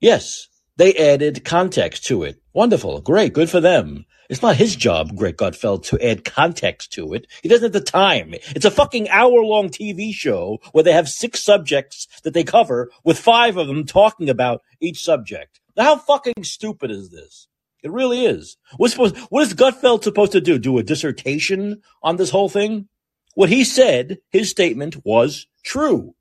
Yes, 0.00 0.48
they 0.76 0.94
added 0.94 1.44
context 1.44 2.06
to 2.06 2.22
it. 2.22 2.40
Wonderful. 2.52 3.00
Great. 3.00 3.32
Good 3.32 3.50
for 3.50 3.60
them. 3.60 4.06
It's 4.30 4.40
not 4.40 4.56
his 4.56 4.74
job, 4.74 5.14
Greg 5.14 5.36
Gutfeld, 5.36 5.84
to 5.86 6.02
add 6.02 6.24
context 6.24 6.92
to 6.94 7.12
it. 7.12 7.26
He 7.42 7.48
doesn't 7.48 7.64
have 7.64 7.72
the 7.72 7.80
time. 7.80 8.32
It's 8.54 8.64
a 8.64 8.70
fucking 8.70 9.10
hour 9.10 9.42
long 9.42 9.68
TV 9.68 10.14
show 10.14 10.60
where 10.72 10.82
they 10.82 10.92
have 10.92 11.08
six 11.10 11.42
subjects 11.42 12.08
that 12.22 12.32
they 12.32 12.42
cover 12.44 12.90
with 13.04 13.18
five 13.18 13.58
of 13.58 13.66
them 13.66 13.84
talking 13.84 14.30
about 14.30 14.62
each 14.80 15.02
subject. 15.02 15.60
Now, 15.76 15.84
how 15.84 15.96
fucking 15.96 16.44
stupid 16.44 16.90
is 16.90 17.10
this? 17.10 17.48
It 17.84 17.92
really 17.92 18.24
is. 18.24 18.56
What's 18.78 18.94
supposed, 18.94 19.16
what 19.28 19.42
is 19.42 19.52
Gutfeld 19.52 20.02
supposed 20.02 20.32
to 20.32 20.40
do? 20.40 20.58
Do 20.58 20.78
a 20.78 20.82
dissertation 20.82 21.82
on 22.02 22.16
this 22.16 22.30
whole 22.30 22.48
thing? 22.48 22.88
What 23.34 23.50
he 23.50 23.62
said, 23.62 24.18
his 24.30 24.48
statement 24.48 25.04
was 25.04 25.46
true. 25.62 26.14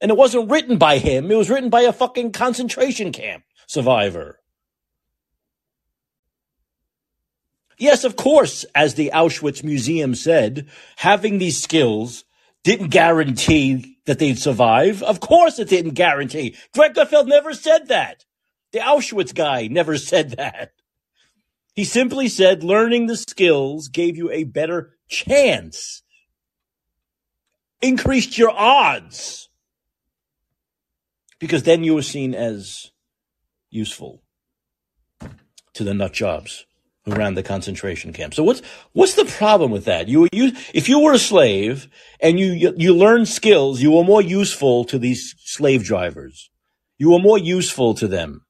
And 0.00 0.10
it 0.10 0.16
wasn't 0.16 0.50
written 0.50 0.76
by 0.76 0.98
him. 0.98 1.30
It 1.30 1.36
was 1.36 1.48
written 1.48 1.70
by 1.70 1.80
a 1.82 1.92
fucking 1.92 2.32
concentration 2.32 3.12
camp 3.12 3.44
survivor. 3.66 4.40
Yes, 7.78 8.04
of 8.04 8.16
course, 8.16 8.64
as 8.74 8.94
the 8.94 9.12
Auschwitz 9.14 9.64
Museum 9.64 10.14
said, 10.14 10.68
having 10.96 11.38
these 11.38 11.62
skills 11.62 12.24
didn't 12.62 12.88
guarantee 12.88 13.96
that 14.04 14.18
they'd 14.18 14.38
survive. 14.38 15.02
Of 15.02 15.20
course 15.20 15.58
it 15.58 15.68
didn't 15.68 15.94
guarantee. 15.94 16.56
Greg 16.74 16.92
Gutfeld 16.92 17.26
never 17.26 17.54
said 17.54 17.88
that. 17.88 18.24
The 18.72 18.80
Auschwitz 18.80 19.34
guy 19.34 19.66
never 19.68 19.96
said 19.96 20.32
that. 20.32 20.72
He 21.74 21.84
simply 21.84 22.28
said 22.28 22.64
learning 22.64 23.06
the 23.06 23.16
skills 23.16 23.88
gave 23.88 24.16
you 24.16 24.30
a 24.30 24.44
better 24.44 24.96
chance 25.08 26.02
increased 27.80 28.36
your 28.36 28.50
odds 28.50 29.48
because 31.38 31.62
then 31.62 31.84
you 31.84 31.94
were 31.94 32.02
seen 32.02 32.34
as 32.34 32.90
useful 33.70 34.22
to 35.74 35.84
the 35.84 35.94
nut 35.94 36.12
jobs 36.12 36.66
who 37.04 37.14
ran 37.14 37.34
the 37.34 37.42
concentration 37.42 38.12
camp. 38.12 38.34
So 38.34 38.42
what's 38.42 38.62
what's 38.92 39.14
the 39.14 39.24
problem 39.24 39.70
with 39.70 39.84
that? 39.84 40.08
You 40.08 40.28
you 40.32 40.52
if 40.74 40.88
you 40.88 40.98
were 41.00 41.12
a 41.12 41.18
slave 41.18 41.88
and 42.20 42.38
you 42.38 42.52
you, 42.52 42.74
you 42.76 42.94
learned 42.94 43.28
skills, 43.28 43.80
you 43.80 43.92
were 43.92 44.04
more 44.04 44.22
useful 44.22 44.84
to 44.86 44.98
these 44.98 45.34
slave 45.38 45.84
drivers. 45.84 46.50
You 46.98 47.12
were 47.12 47.20
more 47.20 47.38
useful 47.38 47.94
to 47.94 48.08
them. 48.08 48.44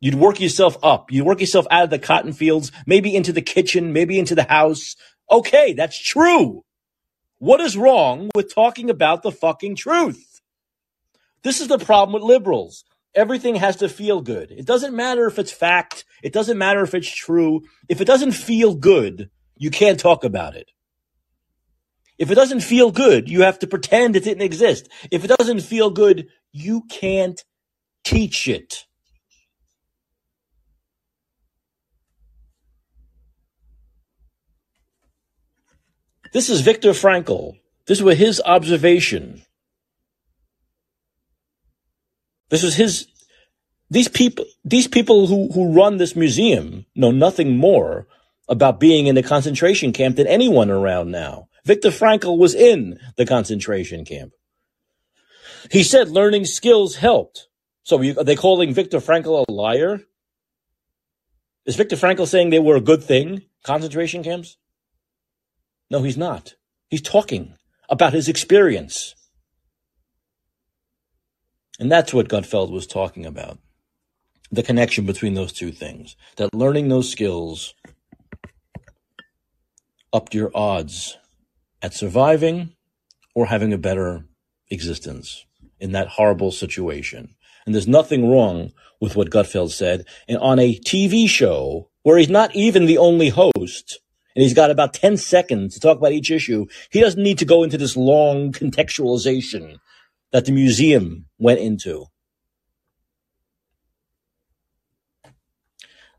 You'd 0.00 0.14
work 0.14 0.40
yourself 0.40 0.76
up. 0.82 1.10
You'd 1.10 1.26
work 1.26 1.40
yourself 1.40 1.66
out 1.70 1.84
of 1.84 1.90
the 1.90 1.98
cotton 1.98 2.32
fields, 2.32 2.70
maybe 2.86 3.14
into 3.14 3.32
the 3.32 3.42
kitchen, 3.42 3.92
maybe 3.92 4.18
into 4.18 4.34
the 4.34 4.44
house. 4.44 4.96
Okay, 5.30 5.72
that's 5.72 5.98
true. 5.98 6.64
What 7.38 7.60
is 7.60 7.76
wrong 7.76 8.30
with 8.34 8.54
talking 8.54 8.90
about 8.90 9.22
the 9.22 9.32
fucking 9.32 9.76
truth? 9.76 10.40
This 11.42 11.60
is 11.60 11.68
the 11.68 11.78
problem 11.78 12.14
with 12.14 12.22
liberals. 12.22 12.84
Everything 13.14 13.56
has 13.56 13.76
to 13.76 13.88
feel 13.88 14.20
good. 14.20 14.50
It 14.50 14.66
doesn't 14.66 14.94
matter 14.94 15.26
if 15.26 15.38
it's 15.38 15.52
fact. 15.52 16.04
It 16.22 16.32
doesn't 16.32 16.58
matter 16.58 16.82
if 16.82 16.94
it's 16.94 17.10
true. 17.10 17.62
If 17.88 18.00
it 18.00 18.06
doesn't 18.06 18.32
feel 18.32 18.74
good, 18.74 19.30
you 19.56 19.70
can't 19.70 19.98
talk 19.98 20.24
about 20.24 20.54
it. 20.54 20.70
If 22.18 22.30
it 22.30 22.34
doesn't 22.34 22.60
feel 22.60 22.90
good, 22.90 23.28
you 23.28 23.42
have 23.42 23.58
to 23.60 23.66
pretend 23.66 24.16
it 24.16 24.24
didn't 24.24 24.42
exist. 24.42 24.88
If 25.10 25.24
it 25.24 25.30
doesn't 25.38 25.60
feel 25.60 25.90
good, 25.90 26.28
you 26.52 26.82
can't 26.90 27.42
teach 28.04 28.48
it. 28.48 28.86
This 36.32 36.50
is 36.50 36.60
Viktor 36.60 36.90
Frankl. 36.90 37.58
This 37.86 38.02
was 38.02 38.18
his 38.18 38.42
observation. 38.44 39.42
This 42.48 42.62
was 42.62 42.74
his, 42.74 43.08
these 43.90 44.08
people, 44.08 44.44
these 44.64 44.88
people 44.88 45.26
who, 45.26 45.50
who 45.52 45.72
run 45.72 45.96
this 45.96 46.16
museum 46.16 46.86
know 46.94 47.10
nothing 47.10 47.56
more 47.56 48.06
about 48.48 48.80
being 48.80 49.06
in 49.06 49.16
a 49.16 49.22
concentration 49.22 49.92
camp 49.92 50.16
than 50.16 50.26
anyone 50.26 50.70
around 50.70 51.10
now. 51.10 51.48
Viktor 51.64 51.90
Frankl 51.90 52.38
was 52.38 52.54
in 52.54 52.98
the 53.16 53.26
concentration 53.26 54.04
camp. 54.04 54.32
He 55.70 55.82
said 55.82 56.10
learning 56.10 56.44
skills 56.44 56.96
helped. 56.96 57.48
So 57.82 58.00
are 58.00 58.24
they 58.24 58.36
calling 58.36 58.72
Viktor 58.72 58.98
Frankl 58.98 59.44
a 59.46 59.52
liar? 59.52 60.00
Is 61.64 61.74
Viktor 61.74 61.96
Frankl 61.96 62.26
saying 62.26 62.50
they 62.50 62.60
were 62.60 62.76
a 62.76 62.80
good 62.80 63.02
thing, 63.02 63.42
concentration 63.64 64.22
camps? 64.22 64.56
No, 65.90 66.02
he's 66.02 66.16
not. 66.16 66.54
He's 66.88 67.02
talking 67.02 67.54
about 67.88 68.12
his 68.12 68.28
experience. 68.28 69.14
And 71.78 71.90
that's 71.90 72.14
what 72.14 72.28
Gutfeld 72.28 72.70
was 72.70 72.86
talking 72.86 73.26
about. 73.26 73.58
The 74.50 74.62
connection 74.62 75.06
between 75.06 75.34
those 75.34 75.52
two 75.52 75.72
things. 75.72 76.16
That 76.36 76.54
learning 76.54 76.88
those 76.88 77.10
skills 77.10 77.74
upped 80.12 80.34
your 80.34 80.50
odds 80.54 81.18
at 81.82 81.94
surviving 81.94 82.72
or 83.34 83.46
having 83.46 83.72
a 83.72 83.78
better 83.78 84.26
existence 84.70 85.44
in 85.78 85.92
that 85.92 86.08
horrible 86.08 86.50
situation. 86.50 87.34
And 87.66 87.74
there's 87.74 87.88
nothing 87.88 88.30
wrong 88.30 88.72
with 89.00 89.16
what 89.16 89.30
Gutfeld 89.30 89.70
said. 89.70 90.06
And 90.28 90.38
on 90.38 90.58
a 90.58 90.78
TV 90.78 91.28
show 91.28 91.90
where 92.02 92.16
he's 92.16 92.30
not 92.30 92.54
even 92.54 92.86
the 92.86 92.98
only 92.98 93.28
host, 93.28 94.00
and 94.36 94.42
he's 94.42 94.54
got 94.54 94.70
about 94.70 94.92
10 94.92 95.16
seconds 95.16 95.72
to 95.74 95.80
talk 95.80 95.96
about 95.96 96.12
each 96.12 96.30
issue, 96.30 96.66
he 96.90 97.00
doesn't 97.00 97.22
need 97.22 97.38
to 97.38 97.46
go 97.46 97.62
into 97.62 97.78
this 97.78 97.96
long 97.96 98.52
contextualization 98.52 99.78
that 100.30 100.44
the 100.44 100.52
museum 100.52 101.24
went 101.38 101.58
into. 101.58 102.04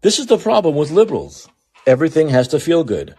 This 0.01 0.18
is 0.18 0.26
the 0.26 0.39
problem 0.39 0.76
with 0.76 0.89
liberals. 0.89 1.47
Everything 1.86 2.30
has 2.30 2.47
to 2.49 2.59
feel 2.59 2.84
good. 2.84 3.13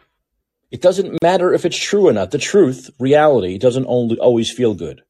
It 0.73 0.83
doesn't 0.83 1.23
matter 1.23 1.55
if 1.55 1.65
it's 1.65 1.79
true 1.79 2.09
or 2.09 2.13
not. 2.13 2.33
The 2.33 2.39
truth, 2.39 2.91
reality, 2.99 3.57
doesn't 3.57 3.87
only 3.87 4.19
always 4.19 4.51
feel 4.51 4.75
good. 4.75 5.03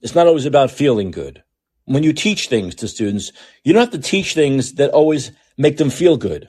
It's 0.00 0.14
not 0.14 0.26
always 0.26 0.46
about 0.46 0.70
feeling 0.70 1.10
good. 1.10 1.42
When 1.84 2.04
you 2.04 2.14
teach 2.14 2.48
things 2.48 2.74
to 2.76 2.88
students, 2.88 3.32
you 3.64 3.74
don't 3.74 3.80
have 3.80 4.00
to 4.00 4.08
teach 4.08 4.32
things 4.32 4.74
that 4.74 4.92
always 4.92 5.30
make 5.58 5.76
them 5.76 5.90
feel 5.90 6.16
good. 6.16 6.48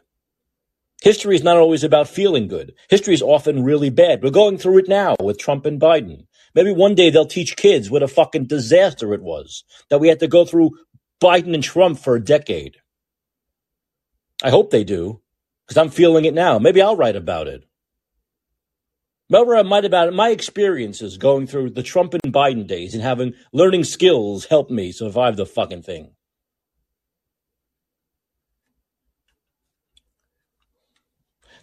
History 1.02 1.36
is 1.36 1.44
not 1.44 1.58
always 1.58 1.84
about 1.84 2.08
feeling 2.08 2.48
good. 2.48 2.74
History 2.88 3.16
is 3.16 3.24
often 3.24 3.64
really 3.64 3.90
bad. 3.90 4.22
We're 4.22 4.30
going 4.30 4.60
through 4.60 4.78
it 4.80 4.88
now 4.88 5.16
with 5.20 5.40
Trump 5.40 5.66
and 5.66 5.82
Biden. 5.82 6.28
Maybe 6.54 6.72
one 6.72 6.94
day 6.94 7.10
they'll 7.10 7.26
teach 7.26 7.56
kids 7.58 7.90
what 7.90 8.04
a 8.04 8.08
fucking 8.08 8.46
disaster 8.46 9.14
it 9.16 9.24
was 9.24 9.64
that 9.90 10.00
we 10.00 10.10
had 10.10 10.20
to 10.20 10.28
go 10.28 10.46
through 10.46 10.72
Biden 11.20 11.56
and 11.56 11.64
Trump 11.64 11.98
for 11.98 12.16
a 12.16 12.24
decade. 12.24 12.78
I 14.44 14.52
hope 14.52 14.70
they 14.70 14.84
do 14.84 15.22
because 15.66 15.78
I'm 15.78 15.90
feeling 15.90 16.26
it 16.26 16.36
now. 16.36 16.60
Maybe 16.60 16.84
I'll 16.84 16.96
write 16.96 17.16
about 17.16 17.48
it. 17.48 17.64
Maybe 19.28 19.52
I 19.52 19.64
might 19.64 19.86
about 19.86 20.08
it. 20.08 20.14
My 20.14 20.30
experiences 20.30 21.18
going 21.18 21.48
through 21.48 21.72
the 21.72 21.84
Trump 21.84 22.14
and 22.14 22.34
Biden 22.34 22.68
days 22.68 22.94
and 22.94 23.02
having 23.02 23.34
learning 23.54 23.86
skills 23.86 24.46
help 24.46 24.70
me 24.70 24.92
survive 24.92 25.36
the 25.36 25.46
fucking 25.48 25.82
thing. 25.82 26.12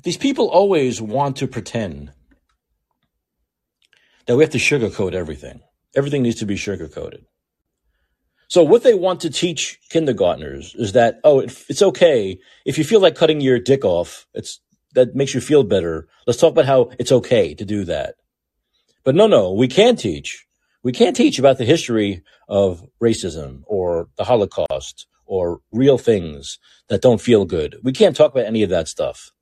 These 0.02 0.16
people 0.16 0.48
always 0.48 1.00
want 1.02 1.36
to 1.38 1.48
pretend 1.48 2.12
that 4.26 4.36
we 4.36 4.44
have 4.44 4.52
to 4.52 4.58
sugarcoat 4.58 5.14
everything. 5.14 5.60
Everything 5.96 6.22
needs 6.22 6.38
to 6.40 6.46
be 6.46 6.54
sugarcoated. 6.54 7.24
So 8.48 8.62
what 8.62 8.82
they 8.82 8.94
want 8.94 9.20
to 9.20 9.30
teach 9.30 9.78
kindergartners 9.90 10.74
is 10.74 10.92
that, 10.92 11.20
oh, 11.24 11.40
it's 11.40 11.82
okay. 11.82 12.38
If 12.64 12.78
you 12.78 12.84
feel 12.84 13.00
like 13.00 13.14
cutting 13.14 13.40
your 13.40 13.58
dick 13.58 13.84
off, 13.84 14.26
it's, 14.32 14.60
that 14.94 15.14
makes 15.14 15.34
you 15.34 15.40
feel 15.40 15.64
better. 15.64 16.08
Let's 16.26 16.40
talk 16.40 16.52
about 16.52 16.64
how 16.64 16.90
it's 16.98 17.12
okay 17.12 17.54
to 17.54 17.64
do 17.64 17.84
that. 17.84 18.14
But 19.04 19.14
no, 19.14 19.26
no, 19.26 19.52
we 19.52 19.68
can't 19.68 19.98
teach. 19.98 20.46
We 20.82 20.92
can't 20.92 21.16
teach 21.16 21.38
about 21.38 21.58
the 21.58 21.64
history 21.64 22.22
of 22.48 22.86
racism 23.02 23.62
or 23.66 24.08
the 24.16 24.24
Holocaust 24.24 25.06
or 25.26 25.60
real 25.72 25.98
things 25.98 26.58
that 26.88 27.02
don't 27.02 27.20
feel 27.20 27.44
good. 27.44 27.76
We 27.82 27.92
can't 27.92 28.16
talk 28.16 28.32
about 28.32 28.46
any 28.46 28.62
of 28.62 28.70
that 28.70 28.88
stuff. 28.88 29.32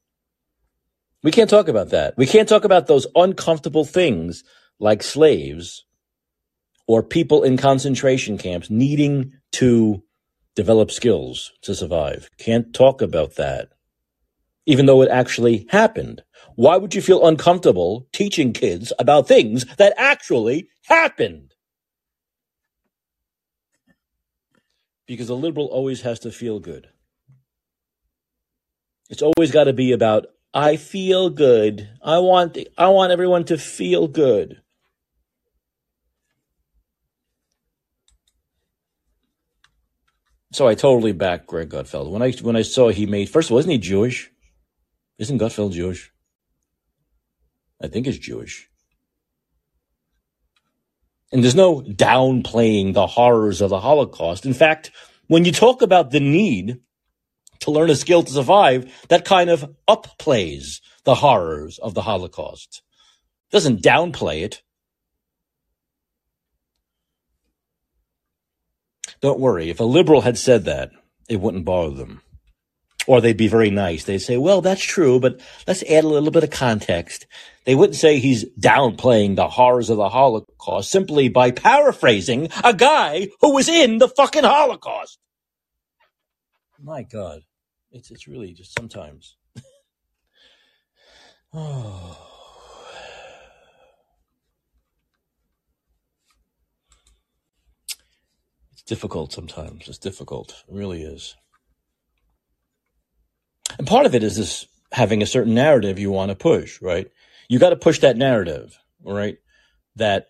We 1.27 1.33
can't 1.33 1.51
talk 1.51 1.67
about 1.67 1.89
that. 1.89 2.17
We 2.17 2.25
can't 2.25 2.49
talk 2.49 2.63
about 2.63 2.87
those 2.87 3.09
uncomfortable 3.17 3.85
things 3.85 4.45
like 4.79 5.03
slaves 5.03 5.85
or 6.87 7.03
people 7.03 7.43
in 7.43 7.57
concentration 7.57 8.39
camps 8.39 8.71
needing 8.71 9.33
to 9.55 10.05
develop 10.55 10.93
skills 10.93 11.51
to 11.63 11.75
survive. 11.75 12.31
Can't 12.39 12.73
talk 12.73 13.03
about 13.03 13.35
that, 13.35 13.71
even 14.67 14.87
though 14.87 15.03
it 15.03 15.11
actually 15.11 15.67
happened. 15.71 16.23
Why 16.55 16.77
would 16.77 16.95
you 16.95 17.03
feel 17.03 17.27
uncomfortable 17.27 18.07
teaching 18.13 18.53
kids 18.53 18.93
about 18.97 19.27
things 19.27 19.67
that 19.79 19.95
actually 19.97 20.69
happened? 20.85 21.55
Because 25.09 25.29
a 25.29 25.35
liberal 25.35 25.67
always 25.67 26.03
has 26.03 26.21
to 26.21 26.31
feel 26.31 26.61
good. 26.61 26.87
It's 29.11 29.23
always 29.23 29.51
got 29.51 29.65
to 29.65 29.73
be 29.73 29.91
about 29.91 30.27
I 30.57 30.77
feel 30.77 31.29
good. 31.29 31.87
I 32.03 32.19
want 32.21 32.57
I 32.79 32.89
want 32.89 33.13
everyone 33.13 33.45
to 33.45 33.59
feel 33.59 34.09
good. 34.09 34.63
So 40.53 40.67
I 40.67 40.75
totally 40.75 41.13
back 41.13 41.47
Greg 41.47 41.69
Gutfeld. 41.69 42.11
When 42.11 42.23
I 42.23 42.33
when 42.41 42.57
I 42.57 42.63
saw 42.63 42.89
he 42.89 43.05
made 43.05 43.29
first 43.29 43.51
of 43.51 43.53
all, 43.53 43.59
isn't 43.59 43.71
he 43.71 43.77
Jewish? 43.77 44.31
Isn't 45.19 45.39
Gutfeld 45.39 45.73
Jewish? 45.73 46.11
I 47.79 47.89
think 47.89 48.07
he's 48.07 48.19
Jewish. 48.19 48.71
And 51.33 51.45
there's 51.45 51.55
no 51.55 51.83
downplaying 51.83 52.95
the 52.95 53.07
horrors 53.07 53.61
of 53.61 53.69
the 53.69 53.81
Holocaust. 53.81 54.47
In 54.47 54.55
fact, 54.55 54.91
when 55.27 55.45
you 55.45 55.53
talk 55.53 55.83
about 55.83 56.13
the 56.13 56.21
need 56.21 56.81
to 57.67 57.73
learn 57.73 57.91
a 57.91 57.97
skill 57.97 58.23
to 58.23 58.33
survive, 58.33 59.07
that 59.09 59.25
kind 59.25 59.51
of 59.51 59.75
upplays 59.89 60.81
the 61.03 61.17
horrors 61.17 61.79
of 61.79 61.95
the 61.95 62.03
Holocaust. 62.03 62.81
Doesn't 63.51 63.83
downplay 63.83 64.43
it. 64.43 64.63
Don't 69.21 69.41
worry. 69.41 69.69
If 69.69 69.81
a 69.81 69.85
liberal 69.85 70.21
had 70.21 70.39
said 70.39 70.65
that, 70.67 70.91
it 71.29 71.41
wouldn't 71.41 71.65
bother 71.65 71.97
them. 71.97 72.23
Or 73.09 73.21
they'd 73.21 73.37
be 73.37 73.49
very 73.49 73.71
nice. 73.71 74.05
They'd 74.05 74.19
say, 74.19 74.37
well, 74.37 74.61
that's 74.61 74.83
true, 74.83 75.19
but 75.19 75.41
let's 75.67 75.83
add 75.85 76.05
a 76.05 76.09
little 76.09 76.31
bit 76.31 76.45
of 76.45 76.51
context. 76.51 77.27
They 77.65 77.75
wouldn't 77.75 77.97
say 77.97 78.19
he's 78.19 78.45
downplaying 78.61 79.35
the 79.35 79.49
horrors 79.49 79.91
of 79.91 79.97
the 79.97 80.09
Holocaust 80.09 80.91
simply 80.91 81.29
by 81.29 81.51
paraphrasing 81.51 82.49
a 82.63 82.75
guy 82.75 83.29
who 83.41 83.55
was 83.55 83.69
in 83.69 83.99
the 83.99 84.09
fucking 84.09 84.45
Holocaust. 84.45 85.19
My 86.83 87.03
God. 87.03 87.41
It's, 87.97 88.11
it's 88.11 88.29
really 88.29 88.53
just 88.53 88.77
sometimes. 88.77 89.37
oh. 91.55 92.37
difficult 98.87 99.33
sometimes. 99.33 99.89
It's 99.89 99.99
difficult. 99.99 100.65
It 100.69 100.75
really 100.75 101.03
is. 101.03 101.35
And 103.79 103.87
part 103.87 104.07
of 104.07 104.15
it 104.15 104.23
is 104.23 104.37
this 104.37 104.67
having 104.93 105.23
a 105.23 105.27
certain 105.27 105.55
narrative 105.55 105.99
you 105.99 106.11
want 106.11 106.31
to 106.31 106.37
push, 106.37 106.81
right? 106.81 107.11
You 107.49 107.59
got 107.59 107.71
to 107.71 107.77
push 107.77 107.99
that 107.99 108.17
narrative, 108.17 108.79
right? 109.05 109.37
That 109.97 110.29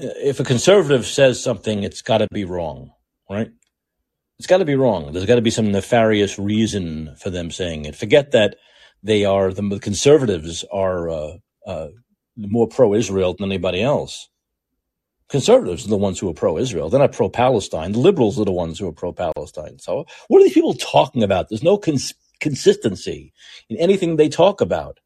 uh, 0.00 0.06
if 0.22 0.38
a 0.38 0.44
conservative 0.44 1.06
says 1.06 1.42
something, 1.42 1.82
it's 1.82 2.02
got 2.02 2.18
to 2.18 2.28
be 2.30 2.44
wrong, 2.44 2.92
right? 3.28 3.50
It's 4.40 4.46
got 4.46 4.56
to 4.60 4.64
be 4.64 4.74
wrong. 4.74 5.12
There's 5.12 5.26
got 5.26 5.34
to 5.34 5.42
be 5.42 5.50
some 5.50 5.70
nefarious 5.70 6.38
reason 6.38 7.14
for 7.18 7.28
them 7.28 7.50
saying 7.50 7.84
it. 7.84 7.94
Forget 7.94 8.30
that 8.30 8.56
they 9.02 9.26
are 9.26 9.52
the 9.52 9.78
conservatives 9.78 10.64
are 10.72 11.10
uh, 11.10 11.32
uh, 11.66 11.88
more 12.38 12.66
pro-Israel 12.66 13.34
than 13.34 13.52
anybody 13.52 13.82
else. 13.82 14.30
Conservatives 15.28 15.84
are 15.84 15.90
the 15.90 15.98
ones 15.98 16.18
who 16.18 16.30
are 16.30 16.32
pro-Israel. 16.32 16.88
They're 16.88 17.00
not 17.00 17.12
pro-Palestine. 17.12 17.92
The 17.92 17.98
liberals 17.98 18.40
are 18.40 18.46
the 18.46 18.50
ones 18.52 18.78
who 18.78 18.88
are 18.88 18.92
pro-Palestine. 18.92 19.78
So 19.78 20.06
what 20.28 20.40
are 20.40 20.44
these 20.44 20.54
people 20.54 20.72
talking 20.72 21.22
about? 21.22 21.50
There's 21.50 21.62
no 21.62 21.76
cons- 21.76 22.14
consistency 22.40 23.34
in 23.68 23.76
anything 23.76 24.16
they 24.16 24.30
talk 24.30 24.62
about. 24.62 25.00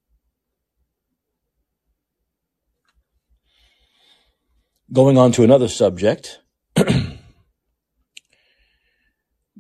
Going 4.92 5.18
on 5.18 5.32
to 5.32 5.42
another 5.42 5.66
subject. 5.66 6.38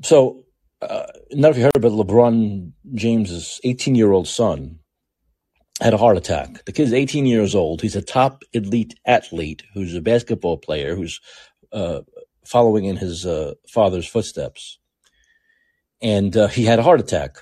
so, 0.04 0.44
uh, 0.82 1.06
not 1.32 1.52
if 1.52 1.56
you 1.56 1.64
heard 1.64 1.76
about 1.76 1.92
LeBron 1.92 2.72
James's 2.94 3.60
18 3.64 3.94
year 3.94 4.12
old 4.12 4.28
son 4.28 4.80
had 5.80 5.94
a 5.94 5.98
heart 5.98 6.16
attack. 6.16 6.64
The 6.66 6.72
kid's 6.72 6.92
18 6.92 7.26
years 7.26 7.54
old. 7.54 7.80
He's 7.80 7.96
a 7.96 8.02
top 8.02 8.42
elite 8.52 8.94
athlete 9.06 9.62
who's 9.72 9.94
a 9.94 10.00
basketball 10.00 10.58
player 10.58 10.94
who's 10.94 11.20
uh, 11.72 12.02
following 12.46 12.84
in 12.84 12.96
his 12.96 13.26
uh, 13.26 13.54
father's 13.68 14.06
footsteps. 14.06 14.78
And 16.00 16.36
uh, 16.36 16.48
he 16.48 16.64
had 16.64 16.78
a 16.78 16.82
heart 16.82 17.00
attack. 17.00 17.38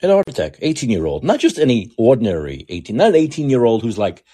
Had 0.00 0.10
a 0.10 0.14
heart 0.14 0.28
attack. 0.28 0.56
18 0.62 0.90
year 0.90 1.06
old. 1.06 1.22
Not 1.22 1.38
just 1.38 1.58
any 1.58 1.90
ordinary 1.98 2.64
18, 2.68 2.96
not 2.96 3.10
an 3.10 3.16
18 3.16 3.50
year 3.50 3.64
old 3.64 3.82
who's 3.82 3.98
like 3.98 4.24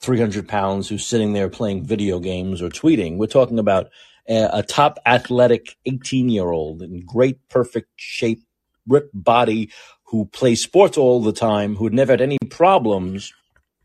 300 0.00 0.48
pounds 0.48 0.88
who's 0.88 1.06
sitting 1.06 1.34
there 1.34 1.48
playing 1.48 1.84
video 1.84 2.18
games 2.18 2.60
or 2.60 2.68
tweeting. 2.68 3.16
We're 3.16 3.26
talking 3.26 3.58
about 3.58 3.90
a, 4.28 4.62
top 4.62 4.98
athletic 5.06 5.76
18 5.86 6.28
year 6.28 6.50
old 6.50 6.82
in 6.82 7.04
great, 7.04 7.48
perfect 7.48 7.90
shape, 7.96 8.42
ripped 8.86 9.10
body 9.12 9.70
who 10.04 10.26
plays 10.26 10.62
sports 10.62 10.96
all 10.96 11.20
the 11.20 11.32
time, 11.32 11.76
who 11.76 11.84
had 11.84 11.92
never 11.92 12.12
had 12.12 12.20
any 12.20 12.38
problems 12.50 13.32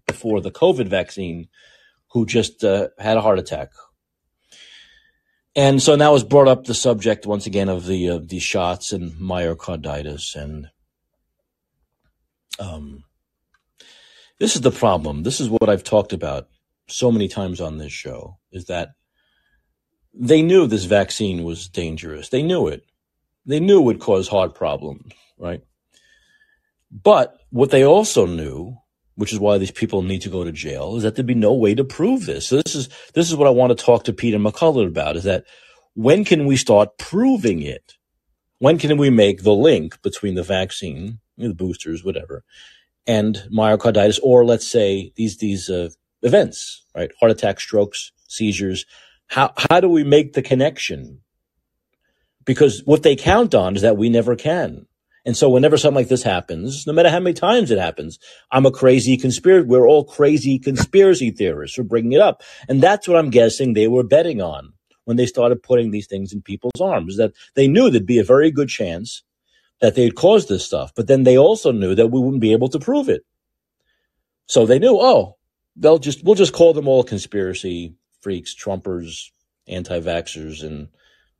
before 0.07 0.41
the 0.41 0.51
COVID 0.51 0.87
vaccine, 0.87 1.47
who 2.11 2.25
just 2.25 2.63
uh, 2.63 2.89
had 2.97 3.17
a 3.17 3.21
heart 3.21 3.39
attack. 3.39 3.69
And 5.55 5.81
so 5.81 5.95
now 5.95 6.13
was 6.13 6.23
brought 6.23 6.47
up 6.47 6.65
the 6.65 6.73
subject 6.73 7.25
once 7.25 7.45
again 7.45 7.69
of 7.69 7.85
the 7.85 8.09
uh, 8.09 8.19
the 8.23 8.39
shots 8.39 8.93
and 8.93 9.13
myocarditis 9.13 10.35
and 10.35 10.69
um, 12.59 13.03
this 14.39 14.55
is 14.55 14.61
the 14.61 14.71
problem. 14.71 15.23
This 15.23 15.39
is 15.39 15.49
what 15.49 15.69
I've 15.69 15.83
talked 15.83 16.13
about 16.13 16.47
so 16.87 17.11
many 17.11 17.27
times 17.27 17.61
on 17.61 17.77
this 17.77 17.91
show 17.91 18.37
is 18.51 18.65
that 18.65 18.89
they 20.13 20.41
knew 20.41 20.67
this 20.67 20.85
vaccine 20.85 21.43
was 21.43 21.67
dangerous. 21.67 22.29
They 22.29 22.43
knew 22.43 22.67
it. 22.67 22.83
They 23.45 23.59
knew 23.59 23.79
it 23.79 23.85
would 23.85 23.99
cause 23.99 24.27
heart 24.27 24.55
problems, 24.55 25.11
right? 25.37 25.63
But 26.91 27.37
what 27.49 27.71
they 27.71 27.83
also 27.83 28.25
knew, 28.25 28.77
which 29.15 29.33
is 29.33 29.39
why 29.39 29.57
these 29.57 29.71
people 29.71 30.01
need 30.01 30.21
to 30.21 30.29
go 30.29 30.43
to 30.43 30.51
jail, 30.51 30.95
is 30.95 31.03
that 31.03 31.15
there'd 31.15 31.25
be 31.25 31.35
no 31.35 31.53
way 31.53 31.75
to 31.75 31.83
prove 31.83 32.25
this. 32.25 32.47
So 32.47 32.61
this 32.61 32.75
is 32.75 32.89
this 33.13 33.29
is 33.29 33.35
what 33.35 33.47
I 33.47 33.51
want 33.51 33.77
to 33.77 33.83
talk 33.83 34.03
to 34.05 34.13
Peter 34.13 34.37
McCullough 34.37 34.87
about: 34.87 35.15
is 35.15 35.23
that 35.23 35.45
when 35.93 36.25
can 36.25 36.45
we 36.45 36.57
start 36.57 36.97
proving 36.97 37.61
it? 37.61 37.93
When 38.59 38.77
can 38.77 38.97
we 38.97 39.09
make 39.09 39.43
the 39.43 39.53
link 39.53 40.01
between 40.01 40.35
the 40.35 40.43
vaccine, 40.43 41.19
the 41.37 41.53
boosters, 41.53 42.03
whatever, 42.03 42.43
and 43.07 43.43
myocarditis, 43.51 44.19
or 44.21 44.45
let's 44.45 44.67
say 44.67 45.13
these 45.15 45.37
these 45.37 45.69
uh, 45.69 45.89
events, 46.21 46.85
right? 46.95 47.11
Heart 47.19 47.31
attack, 47.31 47.59
strokes, 47.59 48.11
seizures. 48.27 48.85
How 49.29 49.53
how 49.55 49.79
do 49.79 49.87
we 49.87 50.03
make 50.03 50.33
the 50.33 50.41
connection? 50.41 51.21
Because 52.45 52.81
what 52.85 53.03
they 53.03 53.15
count 53.15 53.53
on 53.53 53.75
is 53.75 53.83
that 53.83 53.97
we 53.97 54.09
never 54.09 54.35
can. 54.35 54.87
And 55.25 55.37
so 55.37 55.49
whenever 55.49 55.77
something 55.77 55.95
like 55.95 56.07
this 56.07 56.23
happens, 56.23 56.87
no 56.87 56.93
matter 56.93 57.09
how 57.09 57.19
many 57.19 57.35
times 57.35 57.69
it 57.69 57.77
happens, 57.77 58.17
I'm 58.51 58.65
a 58.65 58.71
crazy 58.71 59.17
conspiracy. 59.17 59.67
We're 59.67 59.87
all 59.87 60.03
crazy 60.03 60.57
conspiracy 60.57 61.29
theorists 61.29 61.75
for 61.75 61.83
bringing 61.83 62.13
it 62.13 62.21
up. 62.21 62.41
And 62.67 62.81
that's 62.81 63.07
what 63.07 63.17
I'm 63.17 63.29
guessing 63.29 63.73
they 63.73 63.87
were 63.87 64.03
betting 64.03 64.41
on 64.41 64.73
when 65.05 65.17
they 65.17 65.27
started 65.27 65.61
putting 65.61 65.91
these 65.91 66.07
things 66.07 66.33
in 66.33 66.41
people's 66.41 66.81
arms, 66.81 67.17
that 67.17 67.33
they 67.55 67.67
knew 67.67 67.89
there'd 67.89 68.05
be 68.05 68.19
a 68.19 68.23
very 68.23 68.49
good 68.51 68.69
chance 68.69 69.23
that 69.81 69.95
they'd 69.95 70.15
cause 70.15 70.47
this 70.47 70.65
stuff. 70.65 70.91
But 70.95 71.07
then 71.07 71.23
they 71.23 71.37
also 71.37 71.71
knew 71.71 71.93
that 71.95 72.07
we 72.07 72.19
wouldn't 72.19 72.41
be 72.41 72.53
able 72.53 72.69
to 72.69 72.79
prove 72.79 73.09
it. 73.09 73.23
So 74.45 74.65
they 74.65 74.79
knew, 74.79 74.97
oh, 74.99 75.37
they'll 75.75 75.99
just, 75.99 76.23
we'll 76.23 76.35
just 76.35 76.53
call 76.53 76.73
them 76.73 76.87
all 76.87 77.03
conspiracy 77.03 77.95
freaks, 78.21 78.55
Trumpers, 78.55 79.29
anti-vaxxers, 79.67 80.63
and 80.63 80.89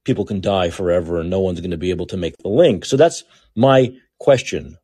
people 0.04 0.26
can 0.26 0.42
die 0.42 0.70
forever 0.70 1.20
and 1.20 1.30
no 1.30 1.40
one's 1.40 1.60
going 1.60 1.72
to 1.72 1.78
be 1.78 1.90
able 1.90 2.08
to 2.08 2.18
make 2.18 2.38
the 2.38 2.50
link. 2.50 2.86
So 2.86 2.98
that's 2.98 3.24
my 3.56 3.94
question 4.20 4.78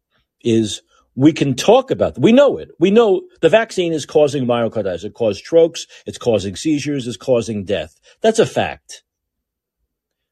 is 0.43 0.82
we 1.16 1.32
can 1.32 1.56
talk 1.56 1.91
about, 1.91 2.20
we 2.20 2.32
know 2.32 2.58
it. 2.58 2.72
We 2.80 2.91
know 2.91 3.24
the 3.41 3.50
vaccine 3.50 3.93
is 3.93 4.06
causing 4.06 4.46
myocarditis. 4.46 5.06
It 5.06 5.14
caused 5.14 5.39
strokes. 5.39 5.88
It's 6.06 6.18
causing 6.18 6.56
seizures. 6.56 7.08
It's 7.08 7.18
causing 7.18 7.64
death. 7.64 8.00
That's 8.22 8.39
a 8.39 8.46
fact. 8.46 9.04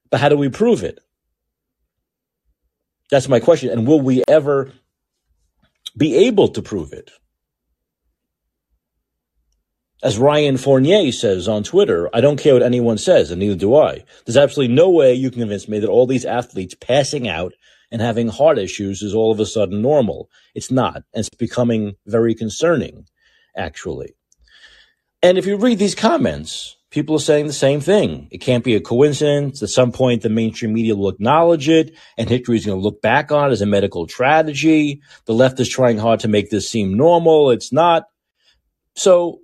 But 0.10 0.20
how 0.20 0.30
do 0.30 0.38
we 0.38 0.50
prove 0.50 0.84
it? 0.84 1.00
That's 3.10 3.30
my 3.30 3.40
question. 3.40 3.70
And 3.70 3.88
will 3.88 4.02
we 4.02 4.24
ever 4.28 4.72
be 5.98 6.28
able 6.28 6.50
to 6.50 6.62
prove 6.62 6.92
it? 6.94 7.12
As 10.04 10.18
Ryan 10.18 10.58
Fournier 10.58 11.14
says 11.14 11.48
on 11.48 11.64
Twitter, 11.64 12.10
I 12.14 12.20
don't 12.20 12.38
care 12.38 12.54
what 12.54 12.62
anyone 12.62 12.98
says, 12.98 13.32
and 13.32 13.40
neither 13.40 13.56
do 13.56 13.74
I. 13.74 14.04
There's 14.26 14.36
absolutely 14.36 14.76
no 14.76 14.90
way 14.90 15.14
you 15.14 15.32
can 15.32 15.40
convince 15.40 15.70
me 15.70 15.80
that 15.80 15.90
all 15.90 16.06
these 16.06 16.26
athletes 16.26 16.76
passing 16.76 17.30
out 17.30 17.54
and 17.90 18.02
having 18.02 18.28
heart 18.28 18.58
issues 18.58 19.02
is 19.02 19.16
all 19.16 19.32
of 19.32 19.40
a 19.40 19.46
sudden 19.46 19.82
normal. 19.82 20.30
It's 20.54 20.70
not. 20.70 20.96
And 21.14 21.26
it's 21.26 21.30
becoming 21.30 21.96
very 22.06 22.36
concerning, 22.36 23.06
actually. 23.56 24.14
And 25.22 25.38
if 25.38 25.46
you 25.46 25.56
read 25.56 25.80
these 25.80 25.96
comments, 25.96 26.76
people 26.90 27.16
are 27.16 27.20
saying 27.20 27.48
the 27.48 27.54
same 27.54 27.80
thing. 27.80 28.28
It 28.30 28.40
can't 28.40 28.66
be 28.66 28.76
a 28.76 28.82
coincidence. 28.82 29.64
At 29.64 29.70
some 29.70 29.94
point, 29.94 30.22
the 30.22 30.28
mainstream 30.28 30.74
media 30.74 30.98
will 30.98 31.08
acknowledge 31.08 31.70
it, 31.70 31.96
and 32.18 32.28
history 32.28 32.58
is 32.58 32.66
going 32.66 32.78
to 32.78 32.84
look 32.84 33.02
back 33.02 33.32
on 33.32 33.50
it 33.50 33.54
as 33.54 33.62
a 33.62 33.66
medical 33.66 34.06
tragedy. 34.06 35.02
The 35.28 35.34
left 35.34 35.62
is 35.62 35.70
trying 35.70 35.98
hard 35.98 36.20
to 36.22 36.28
make 36.28 36.50
this 36.50 36.70
seem 36.70 36.98
normal. 36.98 37.52
It's 37.52 37.72
not. 37.72 38.08
So, 38.96 39.40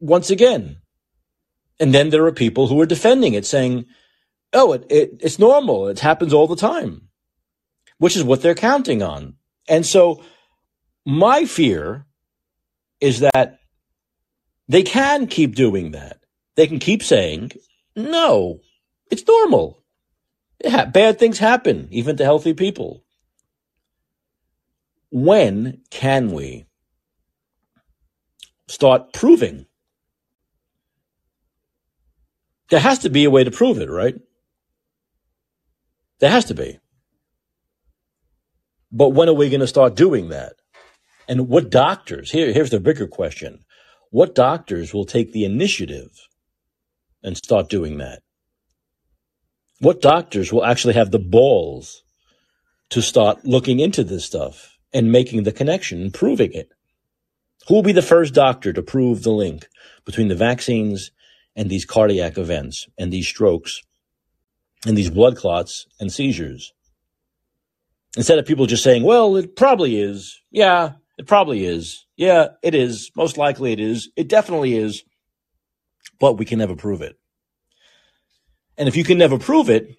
once 0.00 0.30
again, 0.30 0.78
and 1.80 1.94
then 1.94 2.10
there 2.10 2.24
are 2.26 2.32
people 2.32 2.66
who 2.66 2.80
are 2.80 2.86
defending 2.86 3.34
it, 3.34 3.46
saying, 3.46 3.86
oh, 4.52 4.72
it, 4.72 4.86
it, 4.90 5.20
it's 5.20 5.38
normal. 5.38 5.88
It 5.88 6.00
happens 6.00 6.32
all 6.32 6.46
the 6.46 6.56
time, 6.56 7.08
which 7.98 8.16
is 8.16 8.24
what 8.24 8.42
they're 8.42 8.54
counting 8.54 9.02
on. 9.02 9.34
And 9.68 9.84
so, 9.86 10.22
my 11.04 11.44
fear 11.44 12.06
is 13.00 13.20
that 13.20 13.58
they 14.68 14.82
can 14.82 15.26
keep 15.26 15.54
doing 15.54 15.92
that. 15.92 16.20
They 16.56 16.66
can 16.66 16.78
keep 16.78 17.02
saying, 17.02 17.52
no, 17.94 18.60
it's 19.10 19.26
normal. 19.26 19.82
Ha- 20.66 20.86
bad 20.86 21.18
things 21.18 21.38
happen, 21.38 21.88
even 21.90 22.16
to 22.16 22.24
healthy 22.24 22.52
people. 22.52 23.04
When 25.10 25.82
can 25.90 26.32
we 26.32 26.66
start 28.66 29.12
proving? 29.12 29.67
There 32.70 32.80
has 32.80 33.00
to 33.00 33.10
be 33.10 33.24
a 33.24 33.30
way 33.30 33.44
to 33.44 33.50
prove 33.50 33.78
it, 33.78 33.90
right? 33.90 34.14
There 36.20 36.30
has 36.30 36.46
to 36.46 36.54
be. 36.54 36.78
But 38.90 39.10
when 39.10 39.28
are 39.28 39.34
we 39.34 39.50
going 39.50 39.60
to 39.60 39.66
start 39.66 39.94
doing 39.94 40.28
that? 40.30 40.54
And 41.28 41.48
what 41.48 41.70
doctors? 41.70 42.30
Here, 42.30 42.52
here's 42.52 42.70
the 42.70 42.80
bigger 42.80 43.06
question. 43.06 43.64
What 44.10 44.34
doctors 44.34 44.94
will 44.94 45.04
take 45.04 45.32
the 45.32 45.44
initiative 45.44 46.10
and 47.22 47.36
start 47.36 47.68
doing 47.68 47.98
that? 47.98 48.22
What 49.80 50.00
doctors 50.00 50.52
will 50.52 50.64
actually 50.64 50.94
have 50.94 51.10
the 51.10 51.18
balls 51.18 52.02
to 52.90 53.02
start 53.02 53.44
looking 53.44 53.78
into 53.78 54.02
this 54.02 54.24
stuff 54.24 54.78
and 54.92 55.12
making 55.12 55.42
the 55.42 55.52
connection 55.52 56.00
and 56.00 56.12
proving 56.12 56.52
it? 56.52 56.70
Who 57.68 57.74
will 57.74 57.82
be 57.82 57.92
the 57.92 58.02
first 58.02 58.32
doctor 58.32 58.72
to 58.72 58.82
prove 58.82 59.22
the 59.22 59.30
link 59.30 59.68
between 60.06 60.28
the 60.28 60.34
vaccines 60.34 61.10
and 61.58 61.68
these 61.68 61.84
cardiac 61.84 62.38
events 62.38 62.86
and 62.96 63.12
these 63.12 63.28
strokes 63.28 63.82
and 64.86 64.96
these 64.96 65.10
blood 65.10 65.36
clots 65.36 65.86
and 66.00 66.10
seizures? 66.10 66.72
Instead 68.16 68.38
of 68.38 68.46
people 68.46 68.64
just 68.64 68.82
saying, 68.82 69.02
well, 69.02 69.36
it 69.36 69.56
probably 69.56 70.00
is. 70.00 70.40
Yeah, 70.50 70.92
it 71.18 71.26
probably 71.26 71.66
is. 71.66 72.06
Yeah, 72.16 72.48
it 72.62 72.74
is. 72.74 73.10
Most 73.14 73.36
likely 73.36 73.72
it 73.72 73.80
is. 73.80 74.10
It 74.16 74.28
definitely 74.28 74.76
is. 74.76 75.02
But 76.18 76.38
we 76.38 76.44
can 76.44 76.58
never 76.58 76.74
prove 76.74 77.02
it. 77.02 77.18
And 78.76 78.88
if 78.88 78.96
you 78.96 79.04
can 79.04 79.18
never 79.18 79.38
prove 79.38 79.68
it, 79.68 79.96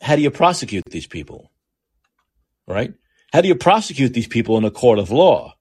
how 0.00 0.16
do 0.16 0.22
you 0.22 0.30
prosecute 0.30 0.84
these 0.90 1.06
people? 1.06 1.50
Right? 2.68 2.94
How 3.32 3.40
do 3.40 3.48
you 3.48 3.54
prosecute 3.54 4.12
these 4.12 4.28
people 4.28 4.58
in 4.58 4.64
a 4.64 4.70
court 4.70 4.98
of 4.98 5.10
law 5.10 5.54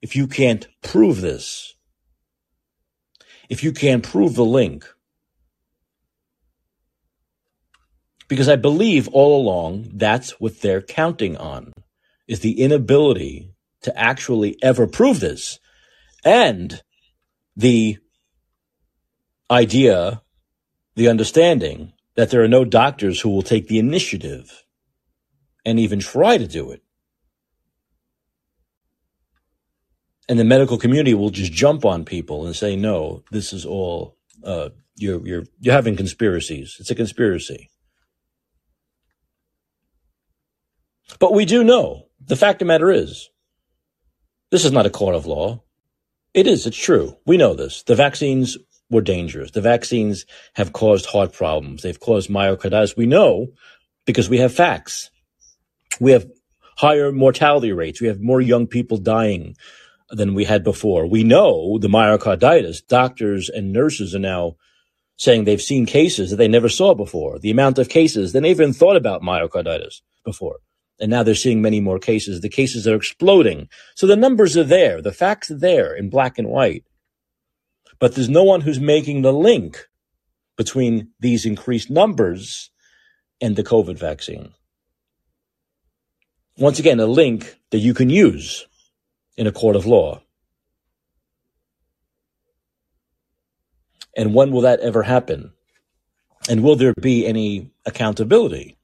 if 0.00 0.14
you 0.14 0.28
can't 0.28 0.66
prove 0.82 1.20
this? 1.20 1.74
If 3.48 3.64
you 3.64 3.72
can't 3.72 4.02
prove 4.02 4.34
the 4.34 4.44
link? 4.44 4.86
Because 8.28 8.48
I 8.48 8.56
believe 8.56 9.08
all 9.08 9.40
along 9.40 9.90
that's 9.94 10.38
what 10.38 10.60
they're 10.60 10.82
counting 10.82 11.36
on 11.36 11.72
is 12.26 12.40
the 12.40 12.60
inability 12.60 13.54
to 13.82 13.98
actually 13.98 14.62
ever 14.62 14.86
prove 14.86 15.20
this 15.20 15.58
and 16.24 16.82
the 17.56 17.96
idea, 19.50 20.22
the 20.94 21.08
understanding 21.08 21.92
that 22.16 22.30
there 22.30 22.42
are 22.42 22.48
no 22.48 22.64
doctors 22.64 23.20
who 23.20 23.30
will 23.30 23.42
take 23.42 23.68
the 23.68 23.78
initiative 23.78 24.64
and 25.64 25.80
even 25.80 26.00
try 26.00 26.36
to 26.36 26.46
do 26.46 26.70
it. 26.70 26.82
And 30.28 30.38
the 30.38 30.44
medical 30.44 30.76
community 30.76 31.14
will 31.14 31.30
just 31.30 31.52
jump 31.52 31.84
on 31.84 32.04
people 32.04 32.44
and 32.44 32.54
say, 32.54 32.76
no, 32.76 33.22
this 33.30 33.52
is 33.52 33.64
all, 33.64 34.16
uh, 34.44 34.68
you're, 34.94 35.26
you're, 35.26 35.44
you're 35.60 35.74
having 35.74 35.96
conspiracies. 35.96 36.76
It's 36.78 36.90
a 36.90 36.94
conspiracy. 36.94 37.70
But 41.18 41.32
we 41.32 41.46
do 41.46 41.64
know 41.64 42.08
the 42.20 42.36
fact 42.36 42.56
of 42.56 42.66
the 42.66 42.72
matter 42.72 42.90
is, 42.90 43.30
this 44.50 44.64
is 44.64 44.72
not 44.72 44.86
a 44.86 44.90
court 44.90 45.14
of 45.14 45.26
law. 45.26 45.62
It 46.34 46.46
is, 46.46 46.66
it's 46.66 46.76
true. 46.76 47.16
We 47.24 47.38
know 47.38 47.54
this. 47.54 47.82
The 47.82 47.94
vaccines 47.94 48.58
were 48.90 49.00
dangerous. 49.00 49.50
The 49.50 49.60
vaccines 49.62 50.26
have 50.54 50.72
caused 50.72 51.06
heart 51.06 51.32
problems. 51.32 51.82
They've 51.82 51.98
caused 51.98 52.28
myocarditis. 52.28 52.96
We 52.96 53.06
know 53.06 53.48
because 54.04 54.28
we 54.28 54.38
have 54.38 54.52
facts. 54.52 55.10
We 56.00 56.12
have 56.12 56.26
higher 56.76 57.12
mortality 57.12 57.72
rates. 57.72 58.00
We 58.00 58.08
have 58.08 58.20
more 58.20 58.40
young 58.40 58.66
people 58.66 58.98
dying 58.98 59.56
than 60.10 60.34
we 60.34 60.44
had 60.44 60.64
before. 60.64 61.06
We 61.06 61.24
know 61.24 61.78
the 61.78 61.88
myocarditis. 61.88 62.86
Doctors 62.86 63.48
and 63.48 63.72
nurses 63.72 64.14
are 64.14 64.20
now 64.20 64.56
saying 65.16 65.44
they've 65.44 65.60
seen 65.60 65.84
cases 65.84 66.30
that 66.30 66.36
they 66.36 66.48
never 66.48 66.68
saw 66.68 66.94
before. 66.94 67.38
The 67.38 67.50
amount 67.50 67.78
of 67.78 67.88
cases, 67.88 68.32
they 68.32 68.40
never 68.40 68.50
even 68.62 68.72
thought 68.72 68.96
about 68.96 69.22
myocarditis 69.22 70.00
before. 70.24 70.58
And 71.00 71.10
now 71.10 71.22
they're 71.22 71.34
seeing 71.34 71.62
many 71.62 71.80
more 71.80 71.98
cases. 71.98 72.40
The 72.40 72.48
cases 72.48 72.86
are 72.86 72.94
exploding. 72.94 73.68
So 73.94 74.06
the 74.06 74.16
numbers 74.16 74.56
are 74.56 74.64
there. 74.64 75.02
The 75.02 75.12
facts 75.12 75.50
are 75.50 75.58
there 75.58 75.94
in 75.94 76.10
black 76.10 76.38
and 76.38 76.48
white. 76.48 76.84
But 77.98 78.14
there's 78.14 78.28
no 78.28 78.44
one 78.44 78.60
who's 78.60 78.80
making 78.80 79.22
the 79.22 79.32
link 79.32 79.88
between 80.56 81.10
these 81.20 81.44
increased 81.44 81.90
numbers 81.90 82.70
and 83.40 83.56
the 83.56 83.64
COVID 83.64 83.98
vaccine. 83.98 84.52
Once 86.56 86.78
again, 86.78 86.98
a 86.98 87.06
link 87.06 87.56
that 87.70 87.78
you 87.78 87.94
can 87.94 88.10
use 88.10 88.66
in 89.38 89.46
a 89.46 89.52
court 89.52 89.76
of 89.76 89.86
law. 89.86 90.20
And 94.14 94.34
when 94.34 94.52
will 94.52 94.62
that 94.62 94.80
ever 94.80 95.02
happen? 95.02 95.52
And 96.50 96.62
will 96.62 96.76
there 96.76 96.94
be 97.00 97.26
any 97.26 97.70
accountability? 97.86 98.78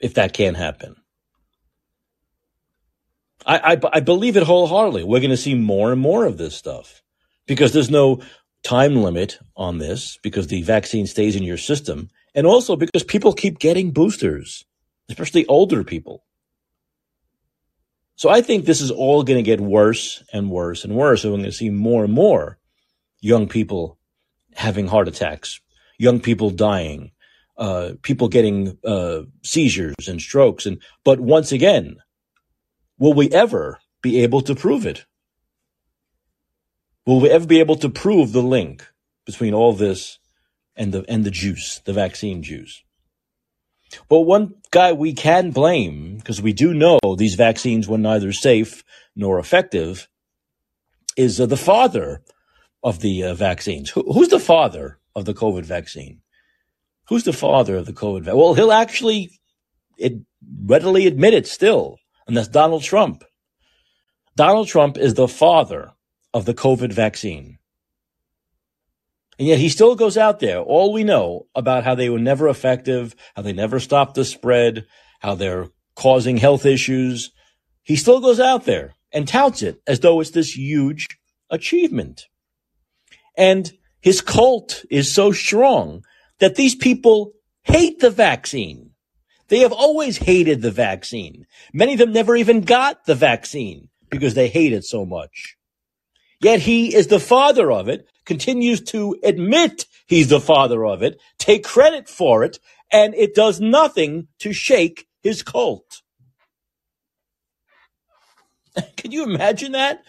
if 0.00 0.14
that 0.14 0.32
can't 0.32 0.56
happen. 0.56 0.96
I, 3.46 3.74
I, 3.74 3.80
I 3.94 4.00
believe 4.00 4.36
it 4.36 4.42
wholeheartedly. 4.42 5.04
We're 5.04 5.20
going 5.20 5.30
to 5.30 5.36
see 5.36 5.54
more 5.54 5.92
and 5.92 6.00
more 6.00 6.26
of 6.26 6.38
this 6.38 6.56
stuff 6.56 7.02
because 7.46 7.72
there's 7.72 7.90
no 7.90 8.20
time 8.62 8.96
limit 8.96 9.38
on 9.56 9.78
this 9.78 10.18
because 10.22 10.48
the 10.48 10.62
vaccine 10.62 11.06
stays 11.06 11.36
in 11.36 11.42
your 11.42 11.56
system 11.56 12.10
and 12.34 12.46
also 12.46 12.76
because 12.76 13.04
people 13.04 13.32
keep 13.32 13.58
getting 13.58 13.92
boosters, 13.92 14.64
especially 15.08 15.46
older 15.46 15.84
people. 15.84 16.24
So 18.20 18.28
I 18.28 18.42
think 18.42 18.66
this 18.66 18.82
is 18.82 18.90
all 18.90 19.22
going 19.22 19.38
to 19.38 19.50
get 19.50 19.62
worse 19.62 20.22
and 20.30 20.50
worse 20.50 20.84
and 20.84 20.94
worse. 20.94 21.22
So 21.22 21.30
we're 21.30 21.38
going 21.38 21.46
to 21.46 21.52
see 21.52 21.70
more 21.70 22.04
and 22.04 22.12
more 22.12 22.58
young 23.22 23.48
people 23.48 23.96
having 24.54 24.88
heart 24.88 25.08
attacks, 25.08 25.58
young 25.96 26.20
people 26.20 26.50
dying, 26.50 27.12
uh, 27.56 27.92
people 28.02 28.28
getting 28.28 28.76
uh, 28.84 29.22
seizures 29.42 30.06
and 30.06 30.20
strokes. 30.20 30.66
And 30.66 30.82
but 31.02 31.18
once 31.18 31.50
again, 31.50 31.96
will 32.98 33.14
we 33.14 33.30
ever 33.30 33.78
be 34.02 34.22
able 34.22 34.42
to 34.42 34.54
prove 34.54 34.84
it? 34.84 35.06
Will 37.06 37.20
we 37.20 37.30
ever 37.30 37.46
be 37.46 37.60
able 37.60 37.76
to 37.76 37.88
prove 37.88 38.32
the 38.32 38.42
link 38.42 38.86
between 39.24 39.54
all 39.54 39.72
this 39.72 40.18
and 40.76 40.92
the 40.92 41.06
and 41.08 41.24
the 41.24 41.30
juice, 41.30 41.80
the 41.86 41.94
vaccine 41.94 42.42
juice? 42.42 42.82
But 44.08 44.20
one 44.20 44.54
guy 44.70 44.92
we 44.92 45.12
can 45.12 45.50
blame, 45.50 46.16
because 46.16 46.40
we 46.40 46.52
do 46.52 46.74
know 46.74 46.98
these 47.16 47.34
vaccines 47.34 47.88
were 47.88 47.98
neither 47.98 48.32
safe 48.32 48.84
nor 49.16 49.38
effective, 49.38 50.08
is 51.16 51.40
uh, 51.40 51.46
the 51.46 51.56
father 51.56 52.22
of 52.82 53.00
the 53.00 53.24
uh, 53.24 53.34
vaccines. 53.34 53.90
Who, 53.90 54.02
who's 54.12 54.28
the 54.28 54.38
father 54.38 54.98
of 55.14 55.24
the 55.24 55.34
COVID 55.34 55.64
vaccine? 55.64 56.22
Who's 57.08 57.24
the 57.24 57.32
father 57.32 57.76
of 57.76 57.86
the 57.86 57.92
COVID 57.92 58.22
vaccine? 58.22 58.38
Well, 58.38 58.54
he'll 58.54 58.72
actually 58.72 59.40
it 59.98 60.14
readily 60.64 61.06
admit 61.06 61.34
it 61.34 61.46
still, 61.46 61.98
and 62.26 62.36
that's 62.36 62.48
Donald 62.48 62.82
Trump. 62.82 63.24
Donald 64.36 64.68
Trump 64.68 64.96
is 64.96 65.14
the 65.14 65.28
father 65.28 65.92
of 66.32 66.46
the 66.46 66.54
COVID 66.54 66.92
vaccine. 66.92 67.58
And 69.40 69.48
yet 69.48 69.58
he 69.58 69.70
still 69.70 69.96
goes 69.96 70.18
out 70.18 70.40
there. 70.40 70.58
All 70.58 70.92
we 70.92 71.02
know 71.02 71.46
about 71.54 71.82
how 71.82 71.94
they 71.94 72.10
were 72.10 72.18
never 72.18 72.46
effective, 72.46 73.16
how 73.34 73.40
they 73.40 73.54
never 73.54 73.80
stopped 73.80 74.14
the 74.14 74.26
spread, 74.26 74.84
how 75.20 75.34
they're 75.34 75.68
causing 75.96 76.36
health 76.36 76.66
issues. 76.66 77.32
He 77.82 77.96
still 77.96 78.20
goes 78.20 78.38
out 78.38 78.66
there 78.66 78.92
and 79.10 79.26
touts 79.26 79.62
it 79.62 79.80
as 79.86 80.00
though 80.00 80.20
it's 80.20 80.32
this 80.32 80.54
huge 80.54 81.08
achievement. 81.48 82.26
And 83.34 83.72
his 84.02 84.20
cult 84.20 84.84
is 84.90 85.10
so 85.10 85.32
strong 85.32 86.04
that 86.40 86.56
these 86.56 86.74
people 86.74 87.32
hate 87.62 88.00
the 88.00 88.10
vaccine. 88.10 88.90
They 89.48 89.60
have 89.60 89.72
always 89.72 90.18
hated 90.18 90.60
the 90.60 90.70
vaccine. 90.70 91.46
Many 91.72 91.94
of 91.94 91.98
them 91.98 92.12
never 92.12 92.36
even 92.36 92.60
got 92.60 93.06
the 93.06 93.14
vaccine 93.14 93.88
because 94.10 94.34
they 94.34 94.48
hate 94.48 94.74
it 94.74 94.84
so 94.84 95.06
much. 95.06 95.56
Yet 96.42 96.60
he 96.60 96.94
is 96.94 97.06
the 97.06 97.18
father 97.20 97.72
of 97.72 97.88
it, 97.88 98.06
continues 98.24 98.80
to 98.80 99.16
admit 99.22 99.86
he's 100.06 100.28
the 100.28 100.40
father 100.40 100.84
of 100.84 101.02
it, 101.02 101.20
take 101.38 101.64
credit 101.64 102.08
for 102.08 102.44
it, 102.44 102.58
and 102.92 103.14
it 103.14 103.34
does 103.34 103.60
nothing 103.60 104.28
to 104.38 104.52
shake 104.52 105.06
his 105.22 105.42
cult. 105.42 106.02
Can 108.96 109.12
you 109.12 109.24
imagine 109.24 109.72
that? 109.72 110.02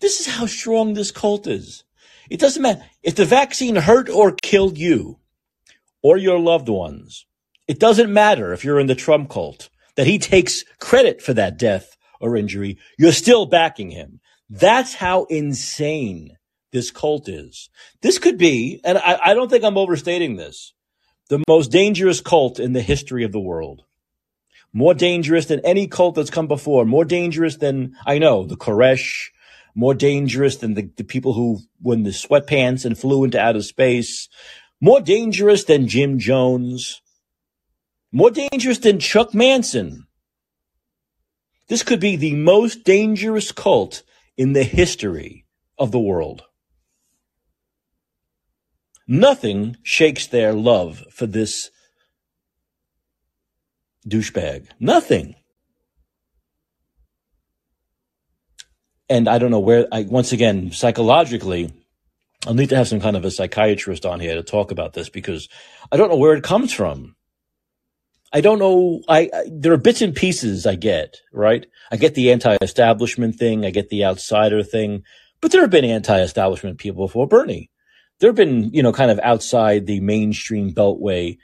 This 0.00 0.20
is 0.20 0.26
how 0.26 0.46
strong 0.46 0.94
this 0.94 1.10
cult 1.10 1.46
is. 1.46 1.84
It 2.30 2.40
doesn't 2.40 2.62
matter 2.62 2.84
if 3.02 3.14
the 3.14 3.24
vaccine 3.24 3.76
hurt 3.76 4.08
or 4.08 4.32
killed 4.32 4.78
you 4.78 5.18
or 6.02 6.16
your 6.16 6.38
loved 6.38 6.68
ones. 6.68 7.26
It 7.66 7.78
doesn't 7.78 8.12
matter 8.12 8.52
if 8.52 8.64
you're 8.64 8.80
in 8.80 8.86
the 8.86 8.94
Trump 8.94 9.30
cult 9.30 9.70
that 9.96 10.06
he 10.06 10.18
takes 10.18 10.64
credit 10.80 11.22
for 11.22 11.32
that 11.34 11.58
death 11.58 11.96
or 12.20 12.36
injury. 12.36 12.78
You're 12.98 13.12
still 13.12 13.46
backing 13.46 13.90
him. 13.90 14.20
That's 14.50 14.94
how 14.94 15.24
insane 15.24 16.36
this 16.74 16.90
cult 16.90 17.26
is. 17.26 17.70
This 18.02 18.18
could 18.18 18.36
be, 18.36 18.82
and 18.84 18.98
I, 18.98 19.18
I 19.24 19.34
don't 19.34 19.48
think 19.48 19.64
I'm 19.64 19.78
overstating 19.78 20.36
this, 20.36 20.74
the 21.30 21.42
most 21.48 21.72
dangerous 21.72 22.20
cult 22.20 22.60
in 22.60 22.74
the 22.74 22.82
history 22.82 23.24
of 23.24 23.32
the 23.32 23.40
world. 23.40 23.84
More 24.74 24.92
dangerous 24.92 25.46
than 25.46 25.60
any 25.60 25.86
cult 25.86 26.16
that's 26.16 26.30
come 26.30 26.48
before. 26.48 26.84
More 26.84 27.06
dangerous 27.06 27.56
than, 27.56 27.94
I 28.04 28.18
know, 28.18 28.44
the 28.44 28.56
Koresh. 28.56 29.30
More 29.76 29.94
dangerous 29.94 30.56
than 30.56 30.74
the, 30.74 30.90
the 30.96 31.04
people 31.04 31.32
who 31.32 31.60
were 31.80 31.94
in 31.94 32.02
the 32.02 32.10
sweatpants 32.10 32.84
and 32.84 32.98
flew 32.98 33.24
into 33.24 33.40
outer 33.40 33.62
space 33.62 34.28
more 34.84 35.00
dangerous 35.00 35.64
than 35.64 35.88
Jim 35.88 36.18
Jones, 36.18 37.00
more 38.12 38.30
dangerous 38.30 38.76
than 38.78 38.98
Chuck 38.98 39.32
Manson. 39.32 40.06
This 41.68 41.82
could 41.82 42.00
be 42.00 42.16
the 42.16 42.34
most 42.34 42.84
dangerous 42.84 43.50
cult 43.50 44.02
in 44.36 44.52
the 44.52 44.62
history 44.62 45.46
of 45.78 45.90
the 45.90 45.98
world. 45.98 46.42
Nothing 49.06 49.76
shakes 49.82 50.26
their 50.26 50.52
love 50.52 51.04
for 51.10 51.26
this 51.26 51.70
douchebag. 54.08 54.68
Nothing. 54.80 55.34
And 59.08 59.28
I 59.28 59.38
don't 59.38 59.50
know 59.50 59.60
where, 59.60 59.86
I, 59.92 60.02
once 60.02 60.32
again, 60.32 60.72
psychologically, 60.72 61.72
I'll 62.46 62.54
need 62.54 62.70
to 62.70 62.76
have 62.76 62.88
some 62.88 63.00
kind 63.00 63.16
of 63.16 63.24
a 63.24 63.30
psychiatrist 63.30 64.06
on 64.06 64.20
here 64.20 64.34
to 64.34 64.42
talk 64.42 64.70
about 64.70 64.94
this 64.94 65.08
because 65.08 65.48
I 65.92 65.96
don't 65.96 66.10
know 66.10 66.16
where 66.16 66.34
it 66.34 66.44
comes 66.44 66.72
from. 66.72 67.14
I 68.32 68.40
don't 68.40 68.58
know. 68.58 69.02
I, 69.08 69.30
I, 69.32 69.44
there 69.50 69.72
are 69.72 69.78
bits 69.78 70.02
and 70.02 70.14
pieces 70.14 70.66
I 70.66 70.74
get, 70.74 71.20
right? 71.32 71.66
I 71.92 71.96
get 71.96 72.14
the 72.14 72.32
anti-establishment 72.32 73.36
thing, 73.36 73.64
I 73.64 73.70
get 73.70 73.90
the 73.90 74.04
outsider 74.04 74.62
thing, 74.62 75.04
but 75.40 75.52
there 75.52 75.60
have 75.60 75.70
been 75.70 75.84
anti-establishment 75.84 76.78
people 76.78 77.06
before 77.06 77.28
Bernie. 77.28 77.70
There 78.20 78.28
have 78.28 78.36
been, 78.36 78.72
you 78.72 78.82
know, 78.82 78.92
kind 78.92 79.10
of 79.10 79.20
outside 79.22 79.86
the 79.86 80.00
mainstream 80.00 80.72
beltway 80.72 81.38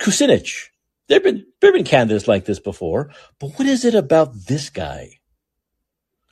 Kucinich. 0.00 0.68
There've 1.08 1.22
been 1.22 1.46
there've 1.60 1.74
been 1.74 1.84
candidates 1.84 2.26
like 2.26 2.46
this 2.46 2.58
before, 2.58 3.10
but 3.38 3.50
what 3.58 3.68
is 3.68 3.84
it 3.84 3.94
about 3.94 4.34
this 4.48 4.70
guy? 4.70 5.20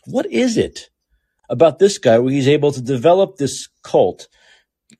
What 0.06 0.26
is 0.26 0.56
it 0.56 0.90
about 1.48 1.78
this 1.78 1.98
guy 1.98 2.18
where 2.18 2.32
he's 2.32 2.48
able 2.48 2.72
to 2.72 2.80
develop 2.80 3.36
this 3.36 3.68
cult? 3.82 4.28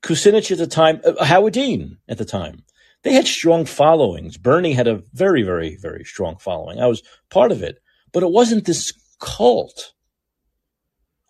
Kucinich 0.01 0.51
at 0.51 0.57
the 0.57 0.67
time, 0.67 1.01
uh, 1.05 1.23
Howard 1.23 1.53
Dean 1.53 1.97
at 2.07 2.17
the 2.17 2.25
time, 2.25 2.63
they 3.03 3.13
had 3.13 3.27
strong 3.27 3.65
followings. 3.65 4.37
Bernie 4.37 4.73
had 4.73 4.87
a 4.87 5.01
very, 5.13 5.43
very, 5.43 5.75
very 5.75 6.03
strong 6.03 6.37
following. 6.37 6.79
I 6.79 6.87
was 6.87 7.03
part 7.29 7.51
of 7.51 7.61
it, 7.61 7.79
but 8.11 8.23
it 8.23 8.31
wasn't 8.31 8.65
this 8.65 8.93
cult 9.19 9.93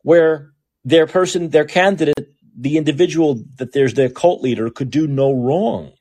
where 0.03 0.53
their 0.83 1.07
person, 1.07 1.49
their 1.49 1.65
candidate, 1.65 2.12
the 2.63 2.77
individual 2.77 3.43
that 3.57 3.73
there's 3.73 3.93
their 3.93 4.09
cult 4.09 4.41
leader 4.41 4.69
could 4.69 4.89
do 4.89 5.05
no 5.05 5.33
wrong. 5.33 5.91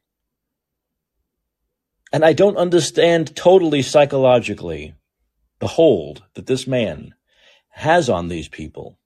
And 2.12 2.24
I 2.24 2.32
don't 2.34 2.56
understand 2.56 3.34
totally 3.34 3.82
psychologically 3.82 4.94
the 5.58 5.66
hold 5.66 6.22
that 6.34 6.46
this 6.46 6.68
man 6.68 7.14
has 7.70 8.08
on 8.08 8.28
these 8.28 8.46
people, 8.46 8.96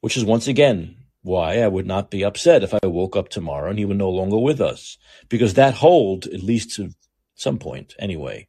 which 0.00 0.16
is 0.16 0.24
once 0.24 0.48
again 0.48 0.96
why 1.20 1.60
I 1.60 1.68
would 1.68 1.86
not 1.86 2.10
be 2.10 2.24
upset 2.24 2.62
if 2.62 2.72
I 2.72 2.86
woke 2.86 3.16
up 3.16 3.28
tomorrow 3.28 3.68
and 3.68 3.78
he 3.78 3.84
were 3.84 3.92
no 3.92 4.08
longer 4.08 4.38
with 4.38 4.62
us, 4.62 4.96
because 5.28 5.54
that 5.54 5.74
hold, 5.74 6.26
at 6.28 6.42
least 6.42 6.74
to 6.76 6.94
some 7.34 7.58
point 7.58 7.94
anyway, 7.98 8.48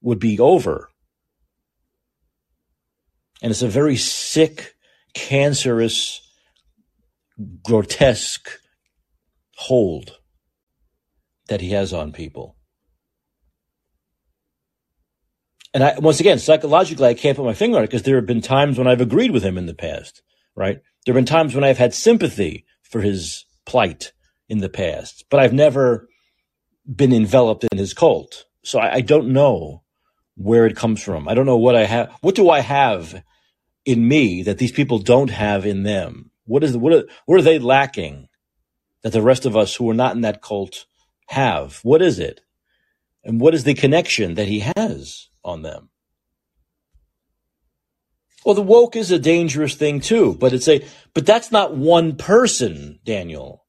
would 0.00 0.18
be 0.18 0.38
over. 0.40 0.88
And 3.42 3.50
it's 3.50 3.62
a 3.62 3.68
very 3.68 3.96
sick, 3.96 4.74
cancerous, 5.12 6.23
grotesque 7.62 8.48
hold 9.56 10.18
that 11.48 11.60
he 11.60 11.70
has 11.70 11.92
on 11.92 12.12
people. 12.12 12.56
And 15.72 15.82
I, 15.82 15.98
once 15.98 16.20
again, 16.20 16.38
psychologically, 16.38 17.08
I 17.08 17.14
can't 17.14 17.36
put 17.36 17.44
my 17.44 17.54
finger 17.54 17.78
on 17.78 17.82
it 17.82 17.88
because 17.88 18.04
there 18.04 18.16
have 18.16 18.26
been 18.26 18.40
times 18.40 18.78
when 18.78 18.86
I've 18.86 19.00
agreed 19.00 19.32
with 19.32 19.42
him 19.42 19.58
in 19.58 19.66
the 19.66 19.74
past, 19.74 20.22
right? 20.54 20.78
There 21.04 21.12
have 21.12 21.18
been 21.18 21.26
times 21.26 21.54
when 21.54 21.64
I've 21.64 21.78
had 21.78 21.92
sympathy 21.92 22.64
for 22.82 23.00
his 23.00 23.44
plight 23.66 24.12
in 24.48 24.58
the 24.58 24.68
past, 24.68 25.24
but 25.30 25.40
I've 25.40 25.52
never 25.52 26.08
been 26.86 27.12
enveloped 27.12 27.64
in 27.64 27.78
his 27.78 27.92
cult. 27.92 28.44
So 28.62 28.78
I, 28.78 28.94
I 28.94 29.00
don't 29.00 29.32
know 29.32 29.82
where 30.36 30.66
it 30.66 30.76
comes 30.76 31.02
from. 31.02 31.28
I 31.28 31.34
don't 31.34 31.46
know 31.46 31.56
what 31.56 31.76
I 31.76 31.84
have. 31.84 32.16
What 32.20 32.36
do 32.36 32.50
I 32.50 32.60
have 32.60 33.22
in 33.84 34.06
me 34.06 34.42
that 34.44 34.58
these 34.58 34.72
people 34.72 34.98
don't 34.98 35.30
have 35.30 35.66
in 35.66 35.82
them? 35.82 36.30
What 36.46 36.64
is 36.64 36.76
what 36.76 36.92
are, 36.92 37.04
what 37.26 37.38
are 37.38 37.42
they 37.42 37.58
lacking 37.58 38.28
that 39.02 39.12
the 39.12 39.22
rest 39.22 39.46
of 39.46 39.56
us 39.56 39.74
who 39.76 39.88
are 39.90 39.94
not 39.94 40.14
in 40.14 40.22
that 40.22 40.42
cult 40.42 40.86
have? 41.28 41.80
What 41.82 42.02
is 42.02 42.18
it? 42.18 42.40
And 43.24 43.40
what 43.40 43.54
is 43.54 43.64
the 43.64 43.74
connection 43.74 44.34
that 44.34 44.48
he 44.48 44.60
has 44.76 45.28
on 45.44 45.62
them? 45.62 45.90
Well, 48.44 48.54
the 48.54 48.62
woke 48.62 48.94
is 48.94 49.10
a 49.10 49.18
dangerous 49.18 49.74
thing 49.74 50.00
too, 50.00 50.34
but 50.34 50.52
it's 50.52 50.68
a, 50.68 50.84
but 51.14 51.24
that's 51.24 51.50
not 51.50 51.74
one 51.76 52.16
person, 52.16 53.00
Daniel, 53.02 53.64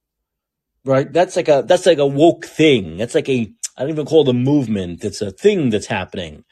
right? 0.83 1.11
That's 1.11 1.37
like 1.37 1.47
a, 1.47 1.63
that's 1.65 1.85
like 1.85 1.97
a 1.97 2.05
woke 2.05 2.45
thing. 2.45 2.97
That's 2.97 3.15
like 3.15 3.29
a, 3.29 3.53
I 3.77 3.81
don't 3.81 3.91
even 3.91 4.05
call 4.05 4.23
it 4.23 4.29
a 4.29 4.33
movement. 4.33 5.05
It's 5.05 5.21
a 5.21 5.31
thing 5.31 5.69
that's 5.69 5.85
happening. 5.85 6.43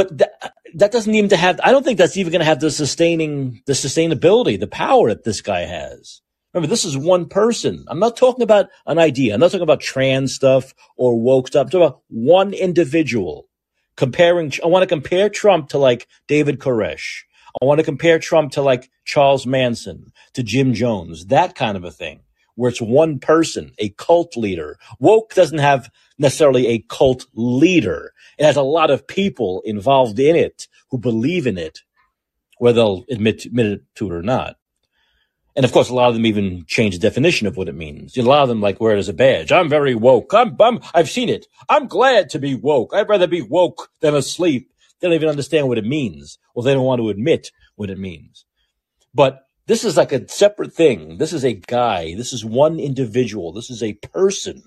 But 0.00 0.16
that, 0.16 0.54
that 0.76 0.92
doesn't 0.92 1.14
even 1.14 1.28
to 1.28 1.36
have, 1.36 1.60
I 1.62 1.72
don't 1.72 1.84
think 1.84 1.98
that's 1.98 2.16
even 2.16 2.32
going 2.32 2.40
to 2.40 2.46
have 2.46 2.60
the 2.60 2.70
sustaining, 2.70 3.60
the 3.66 3.74
sustainability, 3.74 4.58
the 4.58 4.66
power 4.66 5.10
that 5.10 5.24
this 5.24 5.42
guy 5.42 5.66
has. 5.66 6.22
Remember, 6.54 6.68
this 6.68 6.86
is 6.86 6.96
one 6.96 7.28
person. 7.28 7.84
I'm 7.86 7.98
not 7.98 8.16
talking 8.16 8.42
about 8.42 8.70
an 8.86 8.98
idea. 8.98 9.34
I'm 9.34 9.40
not 9.40 9.50
talking 9.50 9.60
about 9.60 9.80
trans 9.82 10.34
stuff 10.34 10.72
or 10.96 11.20
woke 11.20 11.48
stuff. 11.48 11.64
I'm 11.66 11.68
talking 11.68 11.86
about 11.86 12.00
one 12.08 12.54
individual 12.54 13.46
comparing, 13.96 14.54
I 14.64 14.68
want 14.68 14.84
to 14.84 14.86
compare 14.86 15.28
Trump 15.28 15.68
to 15.68 15.78
like 15.78 16.08
David 16.26 16.60
Koresh. 16.60 17.24
I 17.60 17.66
want 17.66 17.76
to 17.80 17.84
compare 17.84 18.18
Trump 18.18 18.52
to 18.52 18.62
like 18.62 18.90
Charles 19.04 19.46
Manson, 19.46 20.12
to 20.32 20.42
Jim 20.42 20.72
Jones, 20.72 21.26
that 21.26 21.54
kind 21.54 21.76
of 21.76 21.84
a 21.84 21.90
thing, 21.90 22.22
where 22.54 22.70
it's 22.70 22.80
one 22.80 23.18
person, 23.18 23.72
a 23.78 23.90
cult 23.90 24.34
leader. 24.34 24.78
Woke 24.98 25.34
doesn't 25.34 25.58
have 25.58 25.90
necessarily 26.20 26.68
a 26.68 26.84
cult 26.88 27.26
leader. 27.34 28.12
It 28.38 28.44
has 28.44 28.56
a 28.56 28.62
lot 28.62 28.90
of 28.90 29.06
people 29.06 29.62
involved 29.64 30.18
in 30.20 30.36
it 30.36 30.68
who 30.90 30.98
believe 30.98 31.46
in 31.46 31.58
it, 31.58 31.80
whether 32.58 32.76
they'll 32.76 33.04
admit, 33.10 33.46
admit 33.46 33.66
it 33.66 33.82
to 33.96 34.06
it 34.06 34.12
or 34.12 34.22
not. 34.22 34.56
And 35.56 35.64
of 35.64 35.72
course, 35.72 35.88
a 35.88 35.94
lot 35.94 36.08
of 36.08 36.14
them 36.14 36.26
even 36.26 36.64
change 36.66 36.94
the 36.94 37.00
definition 37.00 37.46
of 37.46 37.56
what 37.56 37.68
it 37.68 37.74
means. 37.74 38.16
A 38.16 38.22
lot 38.22 38.42
of 38.42 38.48
them 38.48 38.60
like 38.60 38.80
wear 38.80 38.94
it 38.94 39.00
as 39.00 39.08
a 39.08 39.14
badge. 39.14 39.50
I'm 39.50 39.68
very 39.68 39.94
woke. 39.94 40.32
I'm, 40.32 40.56
I'm, 40.60 40.78
I've 40.94 41.10
seen 41.10 41.28
it. 41.28 41.46
I'm 41.68 41.88
glad 41.88 42.30
to 42.30 42.38
be 42.38 42.54
woke. 42.54 42.92
I'd 42.94 43.08
rather 43.08 43.26
be 43.26 43.42
woke 43.42 43.88
than 44.00 44.14
asleep. 44.14 44.70
They 45.00 45.08
don't 45.08 45.14
even 45.14 45.28
understand 45.28 45.68
what 45.68 45.78
it 45.78 45.84
means. 45.84 46.38
Or 46.54 46.62
they 46.62 46.72
don't 46.72 46.84
want 46.84 47.00
to 47.00 47.08
admit 47.08 47.50
what 47.74 47.90
it 47.90 47.98
means. 47.98 48.44
But 49.12 49.40
this 49.66 49.84
is 49.84 49.96
like 49.96 50.12
a 50.12 50.28
separate 50.28 50.72
thing. 50.72 51.18
This 51.18 51.32
is 51.32 51.44
a 51.44 51.54
guy. 51.54 52.14
This 52.14 52.32
is 52.32 52.44
one 52.44 52.78
individual. 52.78 53.52
This 53.52 53.70
is 53.70 53.82
a 53.82 53.94
person. 53.94 54.62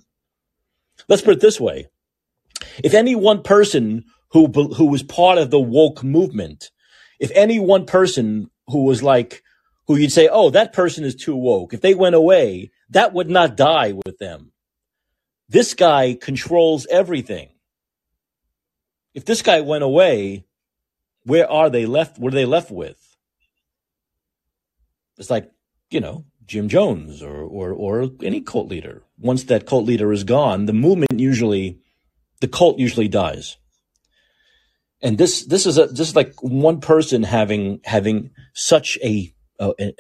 Let's 1.08 1.22
put 1.22 1.36
it 1.36 1.41
this 1.41 1.60
way. 1.60 1.88
If 2.84 2.93
any 2.93 3.16
one 3.16 3.43
person 3.43 4.06
who, 4.32 4.47
who 4.47 4.86
was 4.86 5.04
part 5.04 5.38
of 5.38 5.51
the 5.51 5.60
woke 5.60 6.04
movement, 6.04 6.72
if 7.20 7.32
any 7.36 7.60
one 7.60 7.86
person 7.86 8.49
who 8.68 8.84
was 8.84 9.04
like, 9.04 9.43
who 9.88 9.95
you'd 9.95 10.12
say, 10.12 10.30
oh, 10.32 10.49
that 10.51 10.74
person 10.74 11.04
is 11.04 11.16
too 11.16 11.36
woke. 11.36 11.74
If 11.74 11.82
they 11.82 11.93
went 11.93 12.16
away, 12.16 12.72
that 12.89 13.14
would 13.14 13.30
not 13.30 13.58
die 13.58 13.93
with 14.06 14.18
them. 14.18 14.54
This 15.49 15.74
guy 15.74 16.18
controls 16.20 16.88
everything. 16.89 17.49
If 19.14 19.26
this 19.26 19.41
guy 19.41 19.62
went 19.62 19.84
away, 19.84 20.45
where 21.24 21.49
are 21.49 21.70
they 21.70 21.86
left? 21.86 22.18
What 22.18 22.34
are 22.34 22.36
they 22.36 22.45
left 22.45 22.72
with? 22.72 22.99
It's 25.18 25.30
like, 25.30 25.51
you 25.89 25.99
know, 25.99 26.26
Jim 26.45 26.70
Jones 26.70 27.22
or, 27.22 27.43
or, 27.43 27.72
or 27.72 28.10
any 28.24 28.41
cult 28.41 28.70
leader. 28.70 29.04
Once 29.24 29.45
that 29.45 29.65
cult 29.65 29.86
leader 29.86 30.11
is 30.11 30.24
gone, 30.24 30.65
the 30.65 30.74
movement 30.74 31.19
usually, 31.19 31.80
the 32.41 32.47
cult 32.47 32.78
usually 32.78 33.07
dies. 33.07 33.57
And 35.01 35.17
this, 35.17 35.45
this 35.45 35.65
is 35.65 35.78
a, 35.78 35.91
just 35.93 36.15
like 36.15 36.34
one 36.41 36.82
person 36.82 37.24
having, 37.24 37.80
having 37.84 38.32
such 38.53 38.97
a 39.03 39.34
an, 39.59 39.93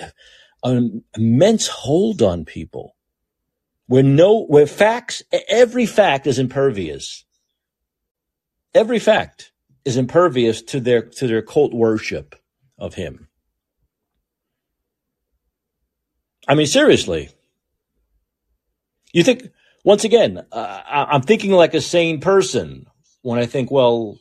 an 0.63 1.03
immense 1.15 1.67
hold 1.67 2.21
on 2.21 2.45
people. 2.45 2.95
Where 3.87 4.03
no 4.03 4.45
where 4.45 4.65
facts 4.65 5.21
every 5.49 5.85
fact 5.85 6.25
is 6.25 6.39
impervious. 6.39 7.25
Every 8.73 8.97
fact 8.97 9.51
is 9.83 9.97
impervious 9.97 10.61
to 10.63 10.79
their 10.79 11.01
to 11.01 11.27
their 11.27 11.41
cult 11.41 11.73
worship 11.73 12.35
of 12.77 12.93
him. 12.93 13.27
I 16.47 16.55
mean 16.55 16.65
seriously 16.65 17.29
you 19.13 19.23
think 19.23 19.49
once 19.83 20.03
again 20.03 20.45
uh, 20.51 20.81
i'm 20.87 21.21
thinking 21.21 21.51
like 21.51 21.73
a 21.73 21.81
sane 21.81 22.19
person 22.19 22.85
when 23.21 23.39
i 23.39 23.45
think 23.45 23.71
well 23.71 24.17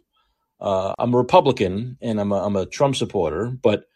uh, 0.61 0.95
i'm 0.99 1.13
a 1.15 1.17
republican 1.17 1.99
and 2.01 2.21
i'm 2.21 2.33
a, 2.33 2.45
I'm 2.45 2.57
a 2.57 2.67
trump 2.67 2.97
supporter 2.97 3.47
but 3.47 3.87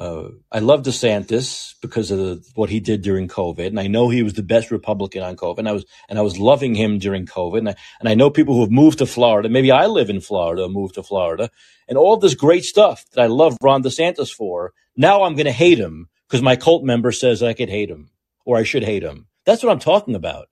uh, 0.00 0.30
I 0.50 0.60
love 0.60 0.82
DeSantis 0.82 1.74
because 1.82 2.10
of 2.10 2.18
the, 2.18 2.42
what 2.54 2.70
he 2.70 2.80
did 2.80 3.02
during 3.02 3.28
COVID, 3.28 3.66
and 3.66 3.78
I 3.78 3.86
know 3.86 4.08
he 4.08 4.22
was 4.22 4.32
the 4.32 4.42
best 4.42 4.70
Republican 4.70 5.22
on 5.22 5.36
COVID. 5.36 5.58
And 5.58 5.68
I 5.68 5.72
was 5.72 5.84
and 6.08 6.18
I 6.18 6.22
was 6.22 6.38
loving 6.38 6.74
him 6.74 6.98
during 6.98 7.26
COVID, 7.26 7.58
and 7.58 7.68
I, 7.68 7.74
and 8.00 8.08
I 8.08 8.14
know 8.14 8.30
people 8.30 8.54
who 8.54 8.62
have 8.62 8.70
moved 8.70 8.98
to 8.98 9.06
Florida. 9.06 9.50
Maybe 9.50 9.70
I 9.70 9.86
live 9.86 10.08
in 10.08 10.22
Florida, 10.22 10.70
moved 10.70 10.94
to 10.94 11.02
Florida, 11.02 11.50
and 11.86 11.98
all 11.98 12.16
this 12.16 12.34
great 12.34 12.64
stuff 12.64 13.04
that 13.12 13.20
I 13.22 13.26
love 13.26 13.58
Ron 13.62 13.82
DeSantis 13.82 14.32
for. 14.32 14.72
Now 14.96 15.24
I'm 15.24 15.34
going 15.34 15.44
to 15.44 15.52
hate 15.52 15.78
him 15.78 16.08
because 16.26 16.40
my 16.40 16.56
cult 16.56 16.82
member 16.82 17.12
says 17.12 17.42
I 17.42 17.52
could 17.52 17.68
hate 17.68 17.90
him 17.90 18.08
or 18.46 18.56
I 18.56 18.62
should 18.62 18.84
hate 18.84 19.02
him. 19.02 19.26
That's 19.46 19.62
what 19.62 19.72
I'm 19.72 19.78
talking 19.78 20.14
about. 20.14 20.48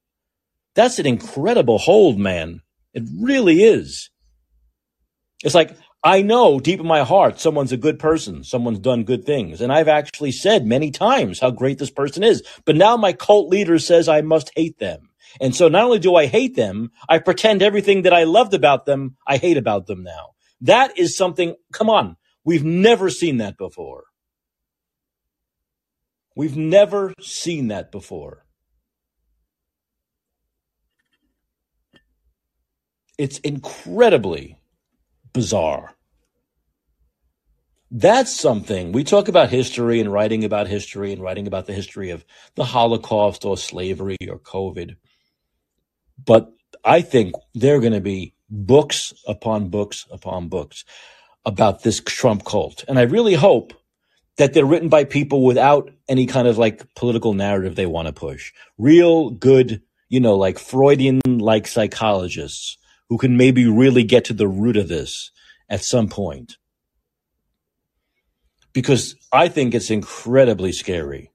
That's 0.74 0.98
an 0.98 1.06
incredible 1.06 1.78
hold, 1.78 2.18
man. 2.18 2.62
It 2.94 3.04
really 3.20 3.62
is. 3.62 4.10
It's 5.44 5.54
like 5.54 5.76
I 6.02 6.22
know 6.22 6.60
deep 6.60 6.80
in 6.80 6.86
my 6.86 7.02
heart 7.02 7.40
someone's 7.40 7.72
a 7.72 7.76
good 7.76 7.98
person, 7.98 8.44
someone's 8.44 8.78
done 8.78 9.04
good 9.04 9.24
things. 9.24 9.60
And 9.60 9.72
I've 9.72 9.88
actually 9.88 10.32
said 10.32 10.64
many 10.64 10.90
times 10.90 11.40
how 11.40 11.50
great 11.50 11.78
this 11.78 11.90
person 11.90 12.22
is. 12.22 12.42
But 12.64 12.76
now 12.76 12.96
my 12.96 13.12
cult 13.12 13.48
leader 13.48 13.78
says 13.78 14.08
I 14.08 14.20
must 14.20 14.52
hate 14.54 14.78
them. 14.78 15.10
And 15.40 15.54
so 15.54 15.68
not 15.68 15.84
only 15.84 15.98
do 15.98 16.14
I 16.14 16.26
hate 16.26 16.56
them, 16.56 16.90
I 17.08 17.18
pretend 17.18 17.62
everything 17.62 18.02
that 18.02 18.14
I 18.14 18.24
loved 18.24 18.54
about 18.54 18.86
them, 18.86 19.16
I 19.26 19.36
hate 19.36 19.56
about 19.56 19.86
them 19.86 20.02
now. 20.02 20.30
That 20.60 20.98
is 20.98 21.16
something, 21.16 21.56
come 21.72 21.90
on, 21.90 22.16
we've 22.44 22.64
never 22.64 23.10
seen 23.10 23.36
that 23.38 23.58
before. 23.58 24.04
We've 26.34 26.56
never 26.56 27.12
seen 27.20 27.68
that 27.68 27.92
before. 27.92 28.44
It's 33.18 33.38
incredibly 33.40 34.58
bizarre. 35.32 35.94
That's 37.90 38.38
something 38.38 38.92
we 38.92 39.02
talk 39.02 39.28
about 39.28 39.48
history 39.50 39.98
and 39.98 40.12
writing 40.12 40.44
about 40.44 40.68
history 40.68 41.12
and 41.12 41.22
writing 41.22 41.46
about 41.46 41.66
the 41.66 41.72
history 41.72 42.10
of 42.10 42.24
the 42.54 42.64
Holocaust 42.64 43.44
or 43.44 43.56
slavery 43.56 44.16
or 44.28 44.38
COVID. 44.38 44.96
But 46.24 46.52
I 46.84 47.00
think 47.00 47.34
there 47.54 47.76
are 47.76 47.80
going 47.80 47.94
to 47.94 48.00
be 48.00 48.34
books 48.50 49.14
upon 49.26 49.68
books 49.68 50.06
upon 50.10 50.48
books 50.48 50.84
about 51.44 51.82
this 51.82 52.00
Trump 52.00 52.44
cult. 52.44 52.84
And 52.88 52.98
I 52.98 53.02
really 53.02 53.34
hope 53.34 53.72
that 54.36 54.52
they're 54.52 54.66
written 54.66 54.88
by 54.88 55.04
people 55.04 55.44
without 55.44 55.90
any 56.08 56.26
kind 56.26 56.46
of 56.46 56.58
like 56.58 56.94
political 56.94 57.34
narrative 57.34 57.74
they 57.74 57.86
want 57.86 58.06
to 58.06 58.12
push. 58.12 58.52
Real 58.76 59.30
good, 59.30 59.82
you 60.08 60.20
know, 60.20 60.36
like 60.36 60.58
Freudian 60.58 61.20
like 61.26 61.66
psychologists 61.66 62.76
who 63.08 63.18
can 63.18 63.36
maybe 63.36 63.66
really 63.66 64.04
get 64.04 64.24
to 64.26 64.34
the 64.34 64.48
root 64.48 64.76
of 64.76 64.88
this 64.88 65.30
at 65.68 65.82
some 65.82 66.08
point. 66.08 66.56
Because 68.72 69.16
I 69.32 69.48
think 69.48 69.74
it's 69.74 69.90
incredibly 69.90 70.72
scary. 70.72 71.32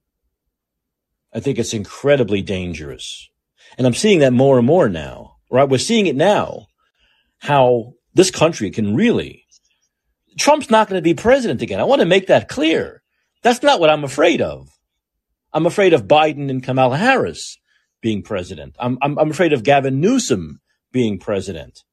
I 1.34 1.40
think 1.40 1.58
it's 1.58 1.74
incredibly 1.74 2.42
dangerous. 2.42 3.30
And 3.78 3.88
I'm 3.88 3.94
seeing 3.94 4.20
that 4.20 4.34
more 4.34 4.58
and 4.58 4.68
more 4.68 4.88
now, 4.88 5.38
right? 5.50 5.68
We're 5.68 5.80
seeing 5.80 6.06
it 6.06 6.16
now, 6.16 6.68
how 7.40 7.94
this 8.14 8.30
country 8.30 8.70
can 8.70 8.96
really 8.96 9.44
Trump's 10.38 10.70
not 10.70 10.88
going 10.90 10.98
to 10.98 11.04
be 11.04 11.14
president 11.14 11.62
again. 11.62 11.80
I 11.80 11.84
want 11.84 12.02
to 12.02 12.08
make 12.08 12.28
that 12.28 12.48
clear. 12.48 13.02
That's 13.42 13.64
not 13.64 13.80
what 13.80 13.90
I'm 13.90 14.04
afraid 14.04 14.42
of. 14.42 14.70
I'm 15.54 15.66
afraid 15.66 15.94
of 15.94 16.08
Biden 16.08 16.50
and 16.50 16.64
Kamala 16.64 16.98
Harris 16.98 17.58
being 18.02 18.24
president. 18.24 18.76
I'm, 18.80 18.98
I'm, 19.02 19.18
I'm 19.20 19.32
afraid 19.32 19.54
of 19.54 19.64
Gavin 19.64 20.02
Newsom 20.02 20.60
being 20.94 21.20
president. 21.20 21.84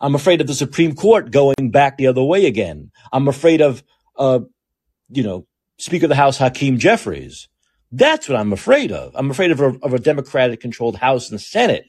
I'm 0.00 0.14
afraid 0.14 0.40
of 0.40 0.46
the 0.46 0.54
Supreme 0.54 0.94
Court 0.94 1.32
going 1.32 1.70
back 1.70 1.96
the 1.96 2.06
other 2.06 2.22
way 2.22 2.46
again. 2.46 2.92
I'm 3.12 3.26
afraid 3.26 3.60
of, 3.60 3.82
uh, 4.16 4.40
you 5.08 5.24
know, 5.24 5.46
Speaker 5.78 6.06
of 6.06 6.10
the 6.10 6.14
House 6.14 6.38
Hakeem 6.38 6.78
Jeffries. 6.78 7.48
That's 7.90 8.28
what 8.28 8.38
I'm 8.38 8.52
afraid 8.52 8.92
of. 8.92 9.12
I'm 9.16 9.30
afraid 9.30 9.50
of 9.50 9.60
a, 9.60 9.78
of 9.82 9.92
a 9.92 9.98
Democratic 9.98 10.60
controlled 10.60 10.96
House 10.96 11.30
and 11.30 11.40
Senate 11.40 11.86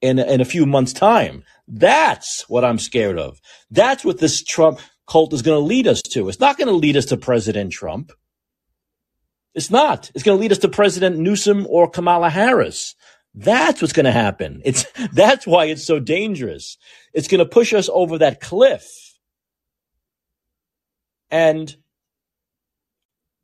in, 0.00 0.18
in 0.18 0.40
a 0.40 0.44
few 0.44 0.66
months' 0.66 0.92
time. 0.92 1.44
That's 1.66 2.48
what 2.48 2.64
I'm 2.64 2.78
scared 2.78 3.18
of. 3.18 3.40
That's 3.70 4.04
what 4.04 4.18
this 4.18 4.42
Trump, 4.42 4.80
cult 5.06 5.32
is 5.32 5.42
going 5.42 5.60
to 5.60 5.66
lead 5.66 5.86
us 5.86 6.02
to. 6.02 6.28
It's 6.28 6.40
not 6.40 6.58
going 6.58 6.68
to 6.68 6.74
lead 6.74 6.96
us 6.96 7.06
to 7.06 7.16
President 7.16 7.72
Trump. 7.72 8.12
It's 9.54 9.70
not. 9.70 10.10
It's 10.14 10.24
going 10.24 10.36
to 10.36 10.40
lead 10.40 10.52
us 10.52 10.58
to 10.58 10.68
President 10.68 11.16
Newsom 11.18 11.66
or 11.68 11.88
Kamala 11.88 12.30
Harris. 12.30 12.94
That's 13.34 13.82
what's 13.82 13.92
going 13.92 14.04
to 14.04 14.12
happen. 14.12 14.62
It's, 14.64 14.84
that's 15.12 15.46
why 15.46 15.66
it's 15.66 15.84
so 15.84 15.98
dangerous. 15.98 16.76
It's 17.12 17.28
going 17.28 17.40
to 17.40 17.46
push 17.46 17.72
us 17.72 17.88
over 17.92 18.18
that 18.18 18.40
cliff. 18.40 18.88
And 21.30 21.74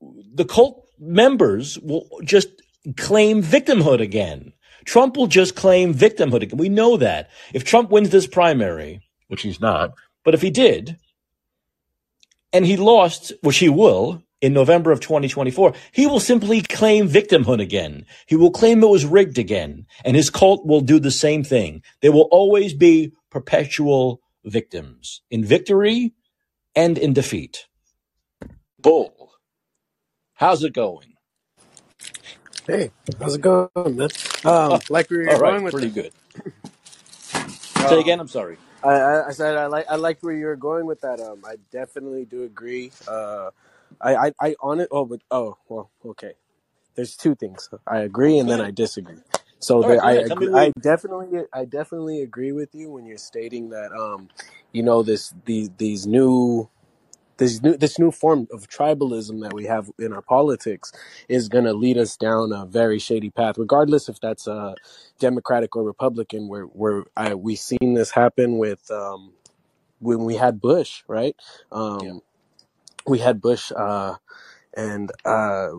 the 0.00 0.44
cult 0.44 0.86
members 0.98 1.78
will 1.78 2.08
just 2.24 2.48
claim 2.96 3.42
victimhood 3.42 4.00
again. 4.00 4.52
Trump 4.84 5.16
will 5.16 5.26
just 5.26 5.56
claim 5.56 5.92
victimhood 5.92 6.42
again. 6.42 6.58
We 6.58 6.68
know 6.68 6.96
that. 6.96 7.30
If 7.52 7.64
Trump 7.64 7.90
wins 7.90 8.10
this 8.10 8.26
primary, 8.26 9.02
which 9.28 9.42
he's 9.42 9.60
not, 9.60 9.92
but 10.24 10.34
if 10.34 10.42
he 10.42 10.50
did, 10.50 10.96
and 12.52 12.64
he 12.64 12.76
lost, 12.76 13.32
which 13.42 13.58
he 13.58 13.68
will, 13.68 14.22
in 14.42 14.52
November 14.54 14.92
of 14.92 15.00
2024, 15.00 15.74
he 15.92 16.06
will 16.06 16.20
simply 16.20 16.62
claim 16.62 17.08
victimhood 17.08 17.60
again. 17.60 18.06
He 18.26 18.36
will 18.36 18.50
claim 18.52 18.82
it 18.82 18.88
was 18.88 19.06
rigged 19.06 19.38
again. 19.38 19.86
And 20.04 20.16
his 20.16 20.30
cult 20.30 20.66
will 20.66 20.80
do 20.82 21.00
the 21.00 21.10
same 21.12 21.44
thing. 21.44 21.82
There 22.02 22.12
will 22.12 22.28
always 22.32 22.74
be 22.74 23.12
perpetual 23.30 24.20
victims 24.44 25.22
in 25.30 25.44
victory 25.44 26.14
and 26.76 26.98
in 26.98 27.12
defeat. 27.14 27.66
Bull, 28.80 29.32
how's 30.34 30.64
it 30.64 30.74
going? 30.74 31.14
Hey, 32.66 32.92
how's 33.20 33.36
it 33.36 33.42
going, 33.42 33.70
man? 33.76 34.10
Um, 34.44 34.80
like 34.90 35.10
we 35.10 35.18
were 35.18 35.28
All 35.28 35.38
going 35.38 35.62
right, 35.62 35.64
with 35.64 35.74
pretty 35.74 35.90
good. 35.90 36.12
Say 37.84 38.00
again, 38.00 38.20
I'm 38.20 38.28
sorry. 38.28 38.58
I, 38.82 38.90
I, 38.90 39.28
I 39.28 39.32
said 39.32 39.56
I 39.56 39.66
like 39.66 39.86
I 39.90 39.96
liked 39.96 40.22
where 40.22 40.34
you 40.34 40.46
were 40.46 40.56
going 40.56 40.86
with 40.86 41.02
that. 41.02 41.20
Um, 41.20 41.42
I 41.46 41.56
definitely 41.72 42.24
do 42.26 42.44
agree. 42.44 42.92
Uh, 43.08 43.50
I, 44.00 44.16
I, 44.16 44.32
I 44.40 44.56
on 44.62 44.80
it. 44.80 44.88
Oh, 44.92 45.06
but 45.06 45.22
oh, 45.30 45.58
well, 45.68 45.90
okay. 46.06 46.34
There's 46.96 47.16
two 47.16 47.34
things. 47.36 47.70
I 47.86 48.00
agree 48.00 48.38
and 48.38 48.50
then. 48.50 48.60
I 48.60 48.70
disagree. 48.72 49.18
So 49.60 49.82
All 49.82 49.90
right, 49.90 49.98
the, 49.98 50.04
I 50.04 50.12
ahead. 50.12 50.26
Tell 50.26 50.36
me 50.36 50.48
agree, 50.48 50.54
I 50.54 50.72
definitely 50.80 51.42
I 51.52 51.64
definitely 51.66 52.22
agree 52.22 52.52
with 52.52 52.74
you 52.74 52.90
when 52.90 53.06
you're 53.06 53.18
stating 53.18 53.70
that 53.70 53.92
um, 53.92 54.28
you 54.72 54.82
know 54.82 55.02
this 55.02 55.34
these 55.46 55.70
these 55.78 56.06
new 56.06 56.68
this 57.38 57.62
new 57.62 57.76
this 57.76 57.98
new 57.98 58.10
form 58.10 58.46
of 58.52 58.68
tribalism 58.68 59.42
that 59.42 59.52
we 59.54 59.66
have 59.66 59.90
in 59.98 60.12
our 60.12 60.22
politics 60.22 60.92
is 61.28 61.48
going 61.48 61.64
to 61.64 61.72
lead 61.72 61.98
us 61.98 62.16
down 62.16 62.52
a 62.52 62.66
very 62.66 62.98
shady 62.98 63.30
path 63.30 63.58
regardless 63.58 64.08
if 64.08 64.20
that's 64.20 64.46
a 64.46 64.74
democratic 65.18 65.74
or 65.76 65.82
republican 65.84 66.48
where 66.48 66.64
where 66.64 67.04
I, 67.16 67.34
we 67.34 67.56
seen 67.56 67.94
this 67.94 68.10
happen 68.12 68.58
with 68.58 68.90
um 68.90 69.32
when 70.00 70.24
we 70.24 70.36
had 70.36 70.60
bush 70.60 71.02
right 71.08 71.36
Yeah. 72.02 72.18
We 73.06 73.18
had 73.18 73.40
bush 73.40 73.72
uh 73.76 74.16
and 74.76 75.12
uh 75.24 75.70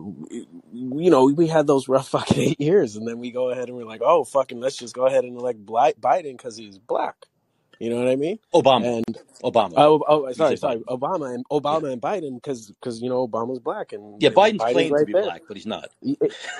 you 0.72 1.10
know 1.10 1.26
we 1.26 1.48
had 1.48 1.66
those 1.66 1.88
rough 1.88 2.08
fucking 2.10 2.40
eight 2.40 2.60
years 2.60 2.96
and 2.96 3.08
then 3.08 3.18
we 3.18 3.30
go 3.32 3.50
ahead 3.50 3.68
and 3.68 3.76
we're 3.76 3.84
like 3.86 4.02
oh 4.04 4.24
fucking 4.24 4.60
let's 4.60 4.76
just 4.76 4.94
go 4.94 5.06
ahead 5.06 5.24
and 5.24 5.38
elect 5.38 5.64
biden 5.66 6.36
because 6.36 6.56
he's 6.56 6.78
black 6.78 7.26
you 7.82 7.90
know 7.90 7.98
what 7.98 8.08
i 8.08 8.16
mean 8.16 8.38
Obama. 8.54 8.98
and 8.98 9.18
Obama. 9.42 9.72
Oh, 9.76 10.02
oh, 10.06 10.32
sorry, 10.32 10.56
sorry. 10.56 10.76
Biden. 10.78 10.84
Obama 10.84 11.34
and 11.34 11.44
Yeah. 11.50 11.58
Obama 11.58 11.92
and 11.92 12.00
Biden, 12.00 12.34
because 12.36 12.70
because 12.70 13.02
you 13.02 13.08
know 13.08 13.26
Obama's 13.26 13.58
black 13.58 13.92
and 13.92 14.22
Yeah, 14.22 14.30
Biden's 14.30 14.62
Biden's 14.62 14.72
claimed 14.72 14.98
to 14.98 15.04
be 15.04 15.12
there. 15.12 15.22
black, 15.24 15.42
but 15.48 15.56
he's 15.56 15.66
not. 15.66 15.88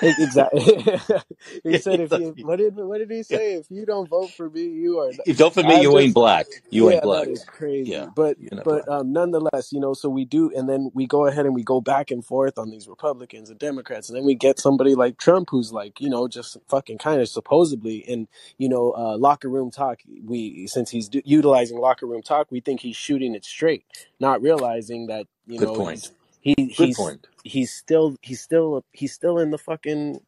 Exactly. 0.01 0.61
he 1.63 1.77
said, 1.77 2.01
"If 2.01 2.11
you 2.11 2.35
what 2.45 2.57
did 2.57 2.75
what 2.75 2.97
did 2.97 3.09
he 3.09 3.17
yeah. 3.17 3.23
say? 3.23 3.53
If 3.53 3.67
you 3.71 3.85
don't 3.85 4.09
vote 4.09 4.31
for 4.31 4.49
me, 4.49 4.63
you 4.67 4.99
are." 4.99 5.07
Not. 5.11 5.19
If 5.25 5.37
don't 5.37 5.53
for 5.53 5.63
me, 5.63 5.75
I'm 5.75 5.81
you 5.81 5.97
ain't 5.97 6.13
black. 6.13 6.47
You 6.71 6.89
yeah, 6.89 6.95
ain't 6.95 7.03
black. 7.03 7.25
that 7.25 7.31
is 7.31 7.45
crazy. 7.45 7.91
Yeah, 7.91 8.07
But 8.15 8.37
but 8.63 8.87
um, 8.89 9.13
nonetheless, 9.13 9.71
you 9.71 9.79
know, 9.79 9.93
so 9.93 10.09
we 10.09 10.25
do, 10.25 10.51
and 10.55 10.67
then 10.67 10.91
we 10.93 11.07
go 11.07 11.25
ahead 11.27 11.45
and 11.45 11.55
we 11.55 11.63
go 11.63 11.79
back 11.81 12.11
and 12.11 12.25
forth 12.25 12.57
on 12.57 12.69
these 12.69 12.87
Republicans 12.87 13.49
and 13.49 13.59
Democrats, 13.59 14.09
and 14.09 14.17
then 14.17 14.25
we 14.25 14.35
get 14.35 14.59
somebody 14.59 14.95
like 14.95 15.17
Trump 15.17 15.49
who's 15.51 15.71
like, 15.71 16.01
you 16.01 16.09
know, 16.09 16.27
just 16.27 16.57
fucking 16.67 16.97
kind 16.97 17.21
of 17.21 17.29
supposedly 17.29 17.97
in 17.97 18.27
you 18.57 18.67
know 18.69 18.91
uh, 18.97 19.17
locker 19.17 19.49
room 19.49 19.71
talk. 19.71 20.01
We 20.25 20.67
since 20.67 20.89
he's 20.89 21.07
utilizing 21.25 21.79
locker 21.79 22.07
room 22.07 22.21
talk, 22.21 22.51
we 22.51 22.61
think 22.61 22.81
he's 22.81 22.95
shooting 22.95 23.35
it 23.35 23.45
straight, 23.45 23.85
not 24.19 24.41
realizing 24.41 25.07
that 25.07 25.27
you 25.47 25.59
Good 25.59 25.67
know 25.67 25.75
point. 25.75 25.99
he's 25.99 26.11
he 26.41 26.55
Good 26.75 26.75
he's 26.87 26.97
point. 26.97 27.27
he's 27.43 27.73
still 27.73 28.17
he's 28.21 28.41
still 28.41 28.83
he's 28.93 29.13
still 29.13 29.39
in 29.39 29.51
the 29.51 29.57
fucking 29.57 30.19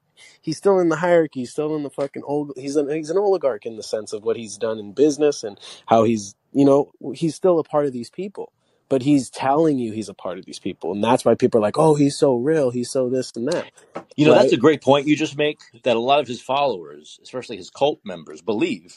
he's 0.42 0.58
still 0.58 0.80
in 0.80 0.90
the 0.90 0.98
hierarchy 0.98 1.42
he's 1.42 1.52
still 1.52 1.76
in 1.76 1.84
the 1.84 1.90
fucking 1.90 2.24
old 2.26 2.54
he's 2.58 2.76
an 2.76 2.90
he's 2.90 3.10
an 3.10 3.18
oligarch 3.18 3.66
in 3.66 3.78
the 3.78 3.84
sense 3.84 4.14
of 4.14 4.24
what 4.24 4.38
he's 4.38 4.58
done 4.58 4.80
in 4.80 4.94
business 4.94 5.44
and 5.44 5.60
how 5.88 6.04
he's 6.04 6.36
you 6.54 6.66
know 6.66 6.92
he's 7.16 7.36
still 7.36 7.60
a 7.60 7.64
part 7.64 7.86
of 7.86 7.94
these 7.94 8.10
people 8.10 8.52
but 8.90 9.02
he's 9.04 9.30
telling 9.30 9.80
you 9.80 9.92
he's 9.94 10.10
a 10.10 10.14
part 10.14 10.38
of 10.40 10.46
these 10.46 10.60
people 10.60 10.92
and 10.94 11.04
that's 11.04 11.26
why 11.26 11.36
people 11.36 11.60
are 11.60 11.64
like 11.64 11.78
oh 11.78 11.96
he's 11.96 12.18
so 12.18 12.36
real 12.36 12.72
he's 12.72 12.92
so 12.92 13.10
this 13.10 13.32
and 13.36 13.48
that 13.52 13.72
You 14.16 14.26
know, 14.28 14.34
that's 14.36 14.54
a 14.54 14.58
great 14.58 14.84
point 14.84 15.08
you 15.08 15.16
just 15.18 15.38
make. 15.38 15.60
That 15.84 15.96
a 15.96 16.00
lot 16.00 16.20
of 16.22 16.28
his 16.28 16.42
followers, 16.42 17.20
especially 17.24 17.58
his 17.58 17.72
cult 17.72 18.02
members, 18.06 18.42
believe 18.44 18.96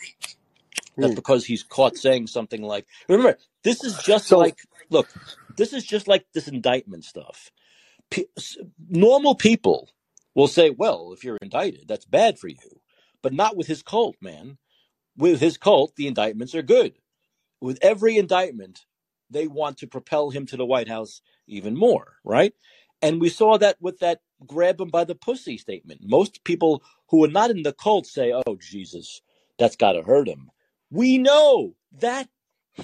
that 0.98 1.08
Hmm. 1.08 1.14
because 1.14 1.44
he's 1.46 1.62
caught 1.62 1.96
saying 1.96 2.26
something 2.26 2.62
like, 2.62 2.86
remember, 3.08 3.38
this 3.64 3.84
is 3.84 3.96
just 4.02 4.28
so 4.28 4.38
like, 4.38 4.58
look, 4.90 5.08
this 5.56 5.72
is 5.72 5.84
just 5.84 6.08
like 6.08 6.26
this 6.34 6.48
indictment 6.48 7.04
stuff. 7.04 7.50
P- 8.10 8.28
normal 8.88 9.34
people 9.34 9.90
will 10.34 10.48
say, 10.48 10.70
well, 10.70 11.12
if 11.12 11.24
you're 11.24 11.38
indicted, 11.42 11.86
that's 11.88 12.04
bad 12.04 12.38
for 12.38 12.48
you. 12.48 12.80
But 13.22 13.32
not 13.32 13.56
with 13.56 13.66
his 13.66 13.82
cult, 13.82 14.16
man. 14.20 14.58
With 15.16 15.40
his 15.40 15.56
cult, 15.58 15.96
the 15.96 16.06
indictments 16.06 16.54
are 16.54 16.62
good. 16.62 16.94
With 17.60 17.78
every 17.82 18.16
indictment, 18.16 18.84
they 19.30 19.48
want 19.48 19.78
to 19.78 19.86
propel 19.86 20.30
him 20.30 20.46
to 20.46 20.56
the 20.56 20.64
White 20.66 20.88
House 20.88 21.20
even 21.48 21.76
more, 21.76 22.14
right? 22.24 22.54
And 23.02 23.20
we 23.20 23.28
saw 23.28 23.58
that 23.58 23.76
with 23.80 23.98
that 23.98 24.20
grab 24.46 24.80
him 24.80 24.88
by 24.88 25.04
the 25.04 25.14
pussy 25.16 25.58
statement. 25.58 26.00
Most 26.04 26.44
people 26.44 26.82
who 27.08 27.24
are 27.24 27.28
not 27.28 27.50
in 27.50 27.62
the 27.62 27.72
cult 27.72 28.06
say, 28.06 28.32
oh, 28.32 28.56
Jesus, 28.60 29.20
that's 29.58 29.76
got 29.76 29.92
to 29.92 30.02
hurt 30.02 30.28
him. 30.28 30.50
We 30.90 31.18
know 31.18 31.74
that 32.00 32.28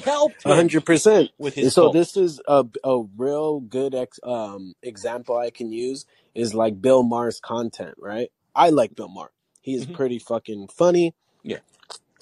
helped 0.05 0.43
hundred 0.45 0.85
percent. 0.85 1.31
with 1.39 1.55
his 1.55 1.73
so 1.73 1.83
cult. 1.83 1.95
this 1.95 2.17
is 2.17 2.41
a 2.47 2.65
a 2.83 3.03
real 3.17 3.61
good 3.61 3.95
ex, 3.95 4.19
um 4.23 4.75
example 4.83 5.37
I 5.37 5.51
can 5.51 5.73
use 5.73 6.07
is 6.35 6.55
like 6.55 6.81
Bill 6.81 7.03
Maher's 7.03 7.41
content, 7.41 7.95
right? 7.99 8.31
I 8.55 8.71
like 8.71 8.95
Bill 8.95 9.09
Maher. 9.09 9.31
He's 9.61 9.87
hmm 9.87 9.95
pretty 9.95 10.19
fucking 10.19 10.69
funny. 10.69 11.15
Yeah. 11.43 11.59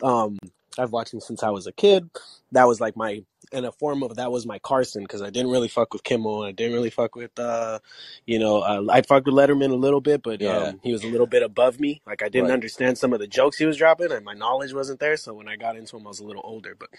Um, 0.03 0.39
I've 0.79 0.93
watched 0.93 1.15
him 1.15 1.21
since 1.21 1.43
I 1.43 1.51
was 1.51 1.67
a 1.67 1.73
kid. 1.73 2.11
That 2.53 2.69
was 2.69 2.81
like 2.81 2.97
my 2.97 3.25
in 3.53 3.65
a 3.65 3.73
form 3.73 4.03
of 4.03 4.17
that 4.17 4.33
was 4.33 4.47
my 4.47 4.59
Carson 4.61 5.03
because 5.05 5.23
I 5.23 5.31
didn't 5.31 5.51
really 5.53 5.69
fuck 5.69 5.93
with 5.95 6.05
Kimmel 6.05 6.43
and 6.43 6.51
I 6.51 6.53
didn't 6.53 6.75
really 6.75 6.91
fuck 6.91 7.17
with 7.17 7.39
uh, 7.39 7.81
you 8.27 8.39
know, 8.39 8.61
uh, 8.61 8.85
I 8.91 9.03
fucked 9.03 9.27
with 9.27 9.35
Letterman 9.37 9.73
a 9.73 9.77
little 9.77 10.01
bit, 10.03 10.23
but 10.23 10.41
Yeah. 10.41 10.73
um, 10.73 10.81
he 10.83 10.93
was 10.93 11.05
a 11.05 11.09
little 11.09 11.27
bit 11.29 11.43
above 11.43 11.81
me. 11.81 12.03
Like 12.07 12.23
I 12.23 12.29
didn't 12.31 12.47
Right. 12.47 12.55
understand 12.55 12.99
some 12.99 13.13
of 13.13 13.21
the 13.21 13.29
jokes 13.29 13.59
he 13.59 13.67
was 13.67 13.77
dropping 13.79 14.13
and 14.13 14.25
my 14.25 14.35
knowledge 14.35 14.75
wasn't 14.75 15.01
there. 15.01 15.17
So 15.19 15.35
when 15.35 15.49
I 15.49 15.57
got 15.57 15.77
into 15.77 15.97
him, 15.97 16.07
I 16.07 16.11
was 16.11 16.21
a 16.21 16.27
little 16.27 16.43
older, 16.45 16.75
but 16.79 16.91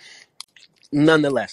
nonetheless. 0.91 1.49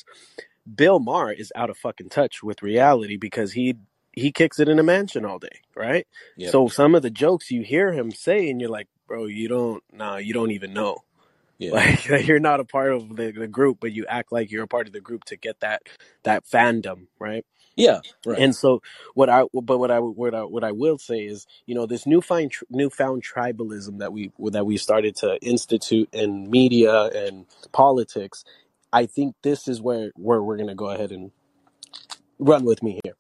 Bill 0.77 1.01
Maher 1.01 1.33
is 1.33 1.53
out 1.57 1.71
of 1.71 1.79
fucking 1.79 2.11
touch 2.11 2.43
with 2.43 2.63
reality 2.63 3.17
because 3.17 3.53
he 3.53 3.77
he 4.13 4.33
kicks 4.33 4.61
it 4.61 4.69
in 4.69 4.79
a 4.79 4.83
mansion 4.83 5.25
all 5.25 5.39
day, 5.41 5.63
right? 5.77 6.07
Yep. 6.37 6.49
So 6.51 6.69
some 6.69 6.95
of 6.95 7.03
the 7.03 7.11
jokes 7.11 7.51
you 7.51 7.63
hear 7.63 7.93
him 7.93 8.11
say 8.13 8.51
and 8.51 8.61
you're 8.61 8.71
like, 8.71 8.89
bro, 9.09 9.27
you 9.27 9.49
don't 9.49 9.83
nah, 9.93 10.17
you 10.19 10.35
don't 10.35 10.53
even 10.53 10.75
know. 10.75 10.99
Yeah. 11.61 11.97
Like 12.11 12.29
you're 12.29 12.41
not 12.41 12.61
a 12.61 12.67
part 12.67 12.93
of 12.95 13.17
the, 13.17 13.33
the 13.33 13.49
group, 13.49 13.79
but 13.81 13.93
you 13.93 14.07
act 14.09 14.33
like 14.33 14.53
you're 14.53 14.65
a 14.65 14.69
part 14.69 14.89
of 14.89 14.95
the 14.95 15.03
group 15.03 15.25
to 15.27 15.37
get 15.37 15.61
that 15.63 15.83
that 16.25 16.47
fandom, 16.47 17.09
right? 17.21 17.47
Yeah. 17.77 18.01
Right. 18.27 18.41
And 18.41 18.57
so 18.57 18.83
what 19.15 19.31
I 19.31 19.45
but 19.55 19.79
what 19.79 19.93
I 19.93 20.01
what 20.01 20.35
I 20.35 20.43
what 20.45 20.65
I 20.65 20.73
will 20.73 20.99
say 20.99 21.21
is, 21.21 21.47
you 21.67 21.77
know, 21.77 21.87
this 21.87 22.07
newfound 22.07 22.53
tr- 22.53 22.67
newfound 22.71 23.25
tribalism 23.25 24.01
that 24.01 24.13
we 24.15 24.33
that 24.53 24.67
we 24.67 24.79
started 24.79 25.17
to 25.19 25.39
institute 25.43 26.11
in 26.13 26.51
media 26.51 27.05
and 27.07 27.47
politics, 27.73 28.45
I 28.93 29.07
think 29.07 29.37
this 29.45 29.69
is 29.69 29.83
where 29.83 30.13
where 30.17 30.43
we're 30.43 30.59
going 30.59 30.71
to 30.71 30.77
go 30.77 30.91
ahead 30.91 31.13
and 31.13 31.33
run 32.41 32.65
with 32.67 32.83
me 32.83 33.01
here. 33.05 33.17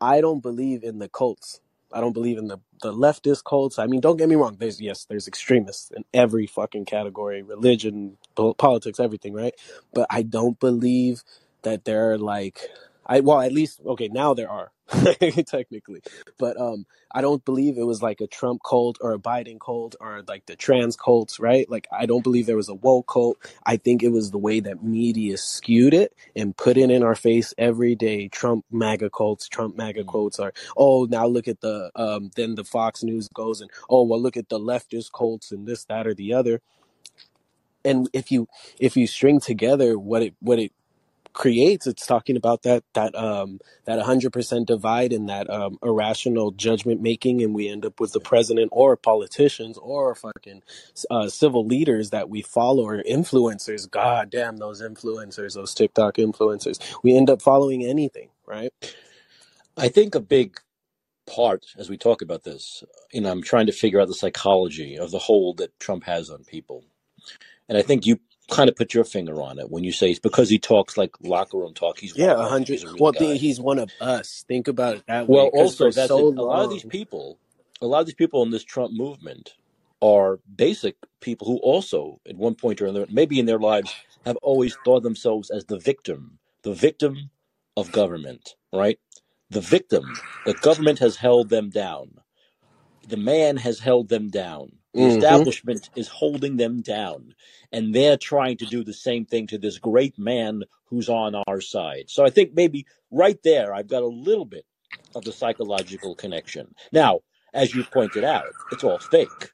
I 0.00 0.22
don't 0.22 0.42
believe 0.42 0.84
in 0.84 1.00
the 1.00 1.10
cults. 1.10 1.60
I 1.92 2.00
don't 2.00 2.12
believe 2.14 2.38
in 2.38 2.48
the, 2.48 2.58
the 2.82 2.92
leftist 2.92 3.44
cults. 3.44 3.78
I 3.78 3.86
mean, 3.86 4.00
don't 4.00 4.18
get 4.18 4.28
me 4.28 4.36
wrong. 4.36 4.56
There's 4.58 4.80
yes, 4.80 5.06
there's 5.06 5.28
extremists 5.28 5.90
in 5.90 6.04
every 6.14 6.46
fucking 6.46 6.86
category, 6.86 7.42
religion, 7.42 8.18
po- 8.36 8.54
politics, 8.54 9.00
everything, 9.00 9.34
right? 9.34 9.54
But 9.94 10.06
I 10.10 10.22
don't 10.22 10.60
believe 10.60 11.24
that 11.62 11.84
there 11.86 12.12
are 12.12 12.18
like 12.18 12.60
I 13.08 13.20
well, 13.20 13.40
at 13.40 13.52
least 13.52 13.80
okay, 13.86 14.08
now 14.08 14.34
there 14.34 14.50
are 14.50 14.72
technically. 15.46 16.02
But 16.38 16.60
um 16.60 16.86
I 17.12 17.22
don't 17.22 17.44
believe 17.44 17.78
it 17.78 17.86
was 17.86 18.02
like 18.02 18.20
a 18.20 18.26
Trump 18.28 18.62
cult 18.68 18.98
or 19.00 19.12
a 19.14 19.18
Biden 19.18 19.58
cult 19.60 19.96
or 20.00 20.22
like 20.28 20.46
the 20.46 20.56
trans 20.56 20.96
cults, 20.96 21.40
right? 21.40 21.70
Like 21.70 21.88
I 21.92 22.06
don't 22.06 22.24
believe 22.24 22.46
there 22.46 22.56
was 22.56 22.68
a 22.70 22.74
woke 22.74 23.08
cult. 23.08 23.38
I 23.66 23.76
think 23.76 24.02
it 24.02 24.10
was 24.10 24.30
the 24.30 24.38
way 24.38 24.60
that 24.60 24.82
media 24.84 25.38
skewed 25.38 25.94
it 25.94 26.14
and 26.36 26.56
put 26.56 26.76
it 26.76 26.90
in 26.90 27.02
our 27.02 27.14
face 27.14 27.54
every 27.58 27.94
day. 27.94 28.28
Trump 28.28 28.64
MAGA 28.70 29.10
cults, 29.10 29.48
Trump 29.48 29.76
MAGA 29.76 30.04
Mm. 30.04 30.06
quotes 30.06 30.40
are, 30.40 30.52
oh, 30.76 31.04
now 31.06 31.26
look 31.26 31.48
at 31.48 31.60
the, 31.60 31.90
um, 31.96 32.30
then 32.36 32.54
the 32.56 32.64
Fox 32.64 33.02
News 33.04 33.28
goes 33.28 33.60
and, 33.60 33.70
oh, 33.90 34.04
well, 34.04 34.20
look 34.20 34.36
at 34.36 34.48
the 34.48 34.58
leftist 34.58 35.12
cults 35.12 35.52
and 35.52 35.66
this, 35.66 35.84
that, 35.86 36.06
or 36.06 36.14
the 36.14 36.34
other. 36.34 36.62
And 37.84 38.08
if 38.12 38.32
you, 38.32 38.48
if 38.80 38.96
you 38.96 39.06
string 39.06 39.40
together 39.40 39.98
what 39.98 40.22
it, 40.22 40.34
what 40.40 40.58
it 40.58 40.72
creates, 41.38 41.88
it's 41.88 42.06
talking 42.06 42.36
about 42.36 42.64
that, 42.64 42.84
that, 42.94 43.16
um, 43.16 43.60
that 43.86 44.00
100% 44.00 44.66
divide 44.66 45.14
and 45.14 45.30
that, 45.30 45.50
um, 45.50 45.78
irrational 45.82 46.52
judgment 46.52 47.02
making. 47.02 47.42
And 47.42 47.54
we 47.54 47.70
end 47.70 47.86
up 47.86 48.00
with 48.00 48.12
the 48.12 48.20
president 48.20 48.70
or 48.72 48.98
politicians 48.98 49.78
or 49.78 50.14
fucking, 50.16 50.64
uh, 51.10 51.28
civil 51.30 51.66
leaders 51.66 52.10
that 52.10 52.30
we 52.30 52.42
follow 52.42 52.84
or 52.84 53.02
influencers. 53.04 53.90
God 53.90 54.30
damn 54.30 54.58
those 54.58 54.82
influencers, 54.82 55.54
those 55.54 55.74
TikTok 55.74 56.16
influencers. 56.16 56.80
We 57.04 57.16
end 57.16 57.30
up 57.30 57.42
following 57.42 57.84
anything, 57.86 58.30
right? 58.46 58.72
I 59.78 59.88
think 59.88 60.14
a 60.16 60.20
big 60.20 60.60
part 61.26 61.66
as 61.78 61.90
we 61.90 61.98
talk 61.98 62.22
about 62.22 62.44
this, 62.44 62.84
you 63.12 63.22
know, 63.22 63.30
I'm 63.32 63.42
trying 63.42 63.66
to 63.66 63.72
figure 63.72 64.00
out 64.00 64.08
the 64.08 64.14
psychology 64.14 64.98
of 64.98 65.12
the 65.12 65.20
hold 65.20 65.58
that 65.58 65.78
Trump 65.80 66.04
has 66.04 66.30
on 66.30 66.44
people. 66.44 66.84
And 67.68 67.78
I 67.78 67.82
think 67.82 68.06
you 68.06 68.20
kind 68.50 68.68
of 68.70 68.76
put 68.76 68.94
your 68.94 69.04
finger 69.04 69.42
on 69.42 69.58
it 69.58 69.70
when 69.70 69.84
you 69.84 69.92
say 69.92 70.10
it's 70.10 70.20
because 70.20 70.50
he 70.50 70.58
talks 70.58 70.96
like 70.98 71.12
locker 71.22 71.58
room 71.58 71.74
talk. 71.74 71.98
He's 72.00 72.14
Yeah, 72.14 72.34
a 72.34 72.46
hundred. 72.46 72.68
He's 72.68 72.84
a 72.84 72.90
real 72.90 73.08
Well, 73.12 73.12
guy. 73.12 73.36
he's 73.36 73.60
one 73.60 73.78
of 73.78 73.92
us. 74.00 74.44
Think 74.48 74.68
about 74.68 74.96
it 74.96 75.04
that 75.08 75.28
way. 75.28 75.28
Well, 75.28 75.46
Because 75.46 75.78
also 75.78 75.90
that's 75.94 76.16
so. 76.16 76.34
A 76.36 76.44
lot 76.44 76.64
of 76.64 76.70
these 76.70 76.84
people, 76.84 77.40
a 77.82 77.86
lot 77.88 78.00
of 78.02 78.06
these 78.06 78.16
people 78.16 78.42
in 78.44 78.50
this 78.52 78.64
Trump 78.64 78.92
movement 78.94 79.54
are 80.02 80.40
basic 80.54 80.96
people 81.22 81.48
who 81.48 81.58
also, 81.58 82.20
at 82.28 82.36
one 82.36 82.56
point 82.56 82.82
or 82.82 82.86
another, 82.86 83.06
maybe 83.10 83.40
in 83.40 83.46
their 83.46 83.60
lives, 83.60 83.96
have 84.26 84.36
always 84.38 84.76
thought 84.76 85.04
themselves 85.04 85.50
as 85.50 85.66
the 85.66 85.80
victim, 85.80 86.40
the 86.64 86.74
victim 86.74 87.30
of 87.78 87.92
government, 87.92 88.56
right? 88.74 89.00
The 89.50 89.62
victim. 89.62 90.22
The 90.44 90.54
government 90.54 91.00
has 91.00 91.16
held 91.18 91.50
them 91.50 91.70
down. 91.70 92.16
The 93.06 93.18
man 93.18 93.58
has 93.58 93.80
held 93.80 94.08
them 94.10 94.30
down. 94.30 94.77
The 94.96 95.06
hmm 95.06 95.06
establishment 95.06 95.90
is 95.96 96.08
holding 96.08 96.56
them 96.58 96.82
down. 96.82 97.34
And 97.72 97.94
they're 97.94 98.18
trying 98.18 98.58
to 98.58 98.66
do 98.66 98.84
the 98.84 98.94
same 98.94 99.26
thing 99.26 99.48
to 99.48 99.58
this 99.58 99.78
great 99.78 100.18
man 100.18 100.64
who's 100.86 101.08
on 101.08 101.34
our 101.48 101.60
side. 101.60 102.06
So 102.08 102.24
I 102.24 102.30
think 102.30 102.54
maybe 102.54 102.86
right 103.10 103.38
there, 103.44 103.74
I've 103.74 103.88
got 103.88 104.02
a 104.04 104.08
little 104.08 104.46
bit 104.46 104.66
of 105.14 105.24
the 105.24 105.32
psychological 105.32 106.14
connection. 106.16 106.74
Now, 106.92 107.20
as 107.54 107.74
you 107.74 107.84
pointed 107.84 108.24
out, 108.24 108.54
it's 108.70 108.84
all 108.84 109.00
fake. 109.00 109.52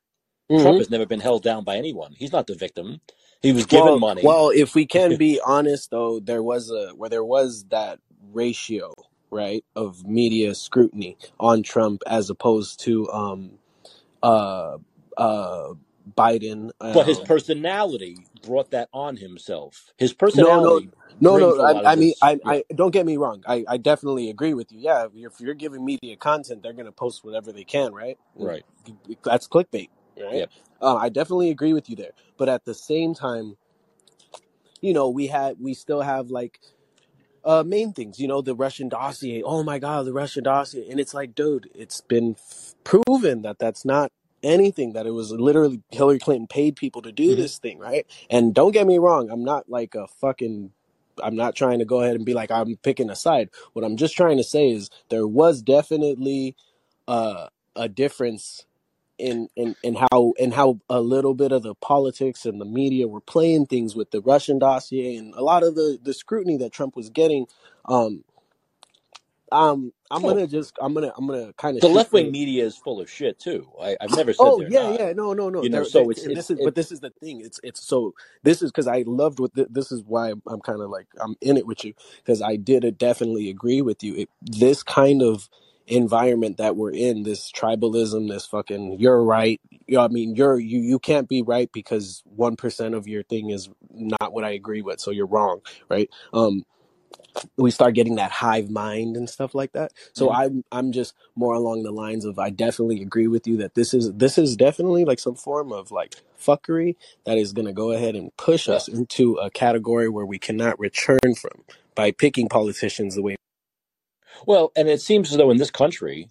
Trump 0.57 0.78
hmm 0.78 0.80
has 0.80 0.91
never 0.91 1.07
been 1.07 1.20
held 1.20 1.43
down 1.45 1.64
by 1.64 1.76
anyone. 1.76 2.14
He's 2.18 2.32
not 2.32 2.47
the 2.47 2.55
victim. 2.57 3.01
He 3.43 3.53
was 3.53 3.66
given 3.66 3.97
Well, 3.97 3.99
money. 3.99 4.37
well, 4.37 4.51
if 4.51 4.74
we 4.74 4.87
can 4.87 5.16
be 5.16 5.41
honest, 5.45 5.91
though, 5.91 6.20
there 6.20 6.43
was 6.43 6.70
a 6.70 6.91
where 6.97 7.11
there 7.11 7.24
was 7.24 7.66
that 7.70 8.01
ratio, 8.32 8.95
right, 9.30 9.64
of 9.76 10.07
media 10.07 10.55
scrutiny 10.55 11.18
on 11.41 11.62
Trump 11.64 12.03
as 12.07 12.30
opposed 12.30 12.80
to 12.82 13.11
um 13.12 13.53
uh 14.22 14.78
uh 15.16 15.74
Biden. 16.16 16.70
But 16.80 17.06
his 17.06 17.18
Um, 17.18 17.26
personality 17.26 18.26
brought 18.42 18.70
that 18.72 18.88
on 18.92 19.16
himself. 19.16 19.92
His 19.96 20.10
no, 20.10 20.16
no, 20.16 20.26
personality 20.26 20.90
no, 21.20 21.32
brings 21.32 21.56
no. 21.56 21.60
a 21.60 21.62
lot 21.62 21.86
I, 21.86 21.90
I 21.90 21.92
of 21.94 21.98
mean, 21.98 22.08
this. 22.10 22.22
I, 22.22 22.32
Yeah. 22.32 22.38
I 22.44 22.64
don't 22.74 22.90
get 22.90 23.06
me 23.06 23.16
wrong. 23.16 23.42
I, 23.46 23.64
I 23.66 23.76
definitely 23.78 24.28
agree 24.28 24.54
with 24.54 24.70
you. 24.70 24.80
Yeah, 24.80 25.06
if 25.06 25.12
you're, 25.14 25.30
if 25.30 25.40
you're 25.40 25.54
giving 25.54 25.84
media 25.84 26.16
content, 26.16 26.62
they're 26.62 26.72
gonna 26.72 26.92
post 26.92 27.24
whatever 27.24 27.52
they 27.52 27.64
can, 27.64 27.94
right? 27.94 28.18
Right. 28.36 28.64
That's 29.24 29.48
clickbait, 29.48 29.88
right? 30.20 30.34
Yep. 30.34 30.50
Uh, 30.82 30.96
I 30.96 31.08
definitely 31.08 31.50
agree 31.50 31.72
with 31.72 31.88
you 31.88 31.96
there. 31.96 32.12
But 32.36 32.48
at 32.48 32.64
the 32.66 32.74
same 32.74 33.14
time, 33.14 33.56
you 34.82 34.92
know, 34.92 35.08
we 35.08 35.28
had 35.28 35.56
we 35.58 35.72
still 35.72 36.02
have 36.02 36.30
like 36.30 36.60
uh 37.44 37.62
main 37.62 37.92
things 37.92 38.18
you 38.18 38.26
know 38.26 38.40
the 38.40 38.54
russian 38.54 38.88
dossier 38.88 39.42
oh 39.42 39.62
my 39.62 39.78
god 39.78 40.06
the 40.06 40.12
russian 40.14 40.42
dossier 40.42 40.88
and 40.90 40.98
it's 40.98 41.12
like 41.12 41.34
dude 41.34 41.68
it's 41.74 42.00
been 42.00 42.36
f- 42.38 42.74
proven 42.84 43.42
that 43.42 43.58
that's 43.58 43.84
not 43.84 44.10
anything 44.45 44.92
that 44.95 45.07
it 45.07 45.12
was 45.12 45.32
literally 45.32 45.80
hillary 45.90 46.18
clinton 46.18 46.47
paid 46.47 46.76
people 46.76 47.03
to 47.03 47.12
do 47.12 47.34
hmm 47.34 47.36
this 47.36 47.59
thing 47.59 47.78
right 47.78 48.07
and 48.30 48.55
don't 48.55 48.72
get 48.72 48.86
me 48.86 48.99
wrong 48.99 49.30
i'm 49.30 49.45
not 49.45 49.68
like 49.68 49.95
a 49.95 50.07
fucking 50.07 50.70
i'm 51.22 51.36
not 51.36 51.55
trying 51.57 51.78
to 51.80 51.84
go 51.84 52.01
ahead 52.03 52.16
and 52.16 52.24
be 52.26 52.34
like 52.34 52.51
i'm 52.51 52.76
picking 52.76 53.11
a 53.11 53.16
side 53.16 53.51
what 53.72 53.84
i'm 53.84 53.97
just 53.97 54.16
trying 54.16 54.36
to 54.36 54.45
say 54.45 54.70
is 54.70 54.90
there 55.11 55.26
was 55.26 55.62
definitely 55.62 56.57
uh 57.09 57.49
a 57.76 57.88
difference 57.88 58.66
in 59.18 59.49
in 59.57 59.76
in 59.82 59.95
how 59.95 60.34
in 60.38 60.51
how 60.53 60.80
a 60.90 61.01
little 61.01 61.34
bit 61.34 61.53
of 61.53 61.62
the 61.62 61.74
politics 61.76 62.45
and 62.47 62.61
the 62.61 62.64
media 62.64 63.07
were 63.07 63.20
playing 63.20 63.66
things 63.66 63.95
with 63.95 64.11
the 64.11 64.20
Russian 64.20 64.59
dossier 64.59 65.16
and 65.16 65.34
a 65.34 65.42
lot 65.42 65.62
of 65.62 65.74
the 65.76 65.99
the 66.03 66.14
scrutiny 66.14 66.57
that 66.59 66.72
Trump 66.72 66.97
was 66.97 67.11
getting. 67.11 67.47
Um, 67.86 68.24
um, 69.55 69.92
I'm 70.11 70.24
Oh, 70.24 70.26
gonna 70.26 70.48
just 70.48 70.74
I'm 70.82 70.94
gonna 70.94 71.12
I'm 71.16 71.26
gonna 71.28 71.55
kind 71.55 71.78
of 71.78 71.82
the 71.82 71.88
left 71.88 72.12
wing 72.12 72.32
media 72.32 72.64
is 72.64 72.76
full 72.76 73.00
of 73.00 73.11
shit 73.11 73.38
too. 73.40 73.68
I, 73.80 73.96
I've 74.00 74.12
never 74.14 74.32
said 74.34 74.57
Oh 74.57 74.59
they're 74.59 74.70
yeah, 74.70 74.84
not. 74.84 75.00
yeah, 75.00 75.12
no, 75.14 75.34
no, 75.34 75.50
no. 75.50 75.64
You 75.64 75.70
know, 75.70 75.82
There, 75.82 75.84
so 75.84 76.11
there, 76.11 76.11
it's 76.11 76.26
and 76.26 76.36
it's 76.36 76.36
this 76.36 76.50
is, 76.50 76.59
it. 76.59 76.61
but 76.61 76.74
this 76.74 76.92
is 76.92 77.00
the 77.00 77.11
thing. 77.11 77.40
It's, 77.40 77.61
it's 77.64 77.82
so. 77.86 78.14
This 78.42 78.62
is 78.62 78.72
because 78.72 78.88
I 78.88 79.05
loved 79.07 79.40
what 79.40 79.55
th- 79.55 79.68
this 79.70 79.92
is 79.92 80.02
why 80.05 80.30
I'm, 80.32 80.42
I'm 80.48 80.61
kind 80.61 80.82
of 80.82 80.90
like 80.90 81.07
I'm 81.20 81.36
in 81.40 81.57
it 81.57 81.66
with 81.66 81.84
you 81.84 81.94
because 82.18 82.42
I 82.42 82.57
did 82.57 82.84
uh, 82.84 82.90
definitely 82.90 83.50
agree 83.50 83.82
with 83.82 84.02
you. 84.05 84.16
It, 84.16 84.30
this 84.42 84.82
kind 84.82 85.22
of 85.22 85.48
environment 85.86 86.59
that 86.59 86.76
we're 86.76 86.92
in, 86.92 87.22
this 87.24 87.52
tribalism, 87.52 88.28
this 88.30 88.46
fucking 88.46 88.98
you're 89.00 89.22
right. 89.24 89.61
You 89.86 89.96
know, 89.98 90.05
I 90.05 90.09
mean, 90.09 90.36
you're 90.36 90.59
you 90.61 90.80
you 90.80 90.98
can't 90.98 91.28
be 91.28 91.42
right 91.42 91.70
because 91.72 92.22
one 92.26 92.57
percent 92.57 92.94
of 92.96 93.09
your 93.09 93.22
thing 93.22 93.50
is 93.50 93.70
not 93.92 94.32
what 94.34 94.44
I 94.44 94.50
agree 94.50 94.82
with, 94.82 95.00
so 95.00 95.12
you're 95.12 95.26
wrong, 95.26 95.61
right? 95.88 96.11
Um, 96.34 96.64
we 97.56 97.70
start 97.70 97.94
getting 97.94 98.16
that 98.16 98.30
hive 98.30 98.70
mind 98.70 99.16
and 99.16 99.28
stuff 99.28 99.54
like 99.54 99.72
that. 99.72 99.92
So 100.12 100.28
Mhm. 100.28 100.34
I'm 100.36 100.64
I'm 100.72 100.92
just 100.92 101.14
more 101.36 101.54
along 101.54 101.82
the 101.82 101.90
lines 101.92 102.24
of 102.24 102.38
I 102.38 102.50
definitely 102.50 103.02
agree 103.02 103.28
with 103.28 103.46
you 103.46 103.56
that 103.58 103.74
this 103.74 103.94
is 103.94 104.12
this 104.14 104.38
is 104.38 104.56
definitely 104.56 105.04
like 105.04 105.18
some 105.18 105.34
form 105.34 105.72
of 105.72 105.90
like 105.90 106.14
fuckery 106.38 106.96
that 107.24 107.38
is 107.38 107.52
going 107.52 107.66
to 107.66 107.72
go 107.72 107.92
ahead 107.92 108.14
and 108.16 108.36
push 108.36 108.68
Yeah. 108.68 108.74
us 108.74 108.88
into 108.88 109.34
a 109.36 109.50
category 109.50 110.08
where 110.08 110.26
we 110.26 110.38
cannot 110.38 110.78
return 110.78 111.18
from 111.36 111.64
by 111.94 112.10
picking 112.10 112.48
politicians 112.48 113.14
the 113.14 113.22
way. 113.22 113.36
Well, 114.46 114.72
and 114.76 114.88
it 114.88 115.00
seems 115.00 115.30
as 115.30 115.36
though 115.36 115.50
in 115.50 115.58
this 115.58 115.70
country 115.70 116.28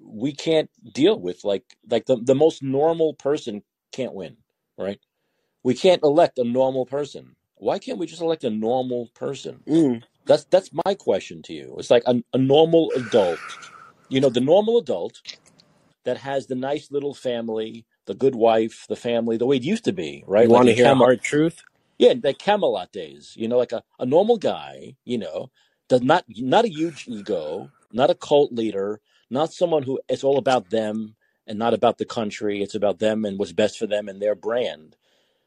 we 0.00 0.32
can't 0.32 0.70
deal 0.92 1.18
with 1.18 1.44
like 1.44 1.64
like 1.88 2.06
the 2.06 2.16
the 2.16 2.34
most 2.34 2.62
normal 2.62 3.14
person 3.14 3.62
can't 3.92 4.14
win, 4.14 4.36
right? 4.78 5.00
We 5.62 5.74
can't 5.74 6.02
elect 6.02 6.38
a 6.38 6.44
normal 6.44 6.86
person. 6.86 7.36
Why 7.62 7.78
can't 7.80 7.98
we 7.98 8.06
just 8.06 8.22
elect 8.22 8.44
a 8.44 8.50
normal 8.50 9.10
person? 9.14 9.66
Mm, 9.68 10.02
That's 10.26 10.44
that's 10.46 10.70
my 10.86 10.94
question 10.94 11.42
to 11.44 11.54
you. 11.54 11.76
It's 11.78 11.90
like 11.90 12.04
a, 12.06 12.22
a 12.34 12.38
normal 12.38 12.92
adult. 12.96 13.60
You 14.08 14.20
know, 14.20 14.30
the 14.30 14.40
normal 14.40 14.78
adult 14.78 15.22
that 16.04 16.18
has 16.18 16.46
the 16.48 16.54
nice 16.56 16.90
little 16.90 17.14
family, 17.14 17.86
the 18.06 18.14
good 18.14 18.34
wife, 18.36 18.86
the 18.88 18.96
family, 18.96 19.36
the 19.38 19.46
way 19.46 19.56
it 19.56 19.64
used 19.64 19.84
to 19.86 19.92
be, 19.92 20.24
right? 20.26 20.48
you 20.48 20.50
Like 20.50 20.58
want 20.58 20.68
to 20.68 20.74
hear 20.74 20.94
hard 20.94 21.22
truth? 21.22 21.62
yeah, 21.98 22.14
the 22.14 22.34
Camelot 22.34 22.92
days. 22.92 23.34
You 23.36 23.48
know, 23.48 23.58
like 23.58 23.72
a, 23.72 23.84
a 24.00 24.06
normal 24.06 24.38
guy. 24.38 24.96
You 25.04 25.18
know, 25.18 25.52
does 25.88 26.02
not 26.02 26.24
not 26.28 26.66
a 26.66 26.70
huge 26.70 27.06
ego, 27.08 27.72
not 27.92 28.10
a 28.10 28.16
cult 28.16 28.52
leader, 28.52 29.00
not 29.30 29.54
someone 29.54 29.84
who 29.84 30.00
it's 30.08 30.24
all 30.24 30.38
about 30.38 30.70
them 30.70 31.16
and 31.48 31.58
not 31.58 31.74
about 31.74 31.98
the 31.98 32.06
country. 32.06 32.62
It's 32.62 32.76
about 32.76 33.00
them 33.00 33.24
and 33.24 33.38
what's 33.38 33.52
best 33.52 33.78
for 33.78 33.88
them 33.88 34.08
and 34.08 34.22
their 34.22 34.36
brand. 34.36 34.96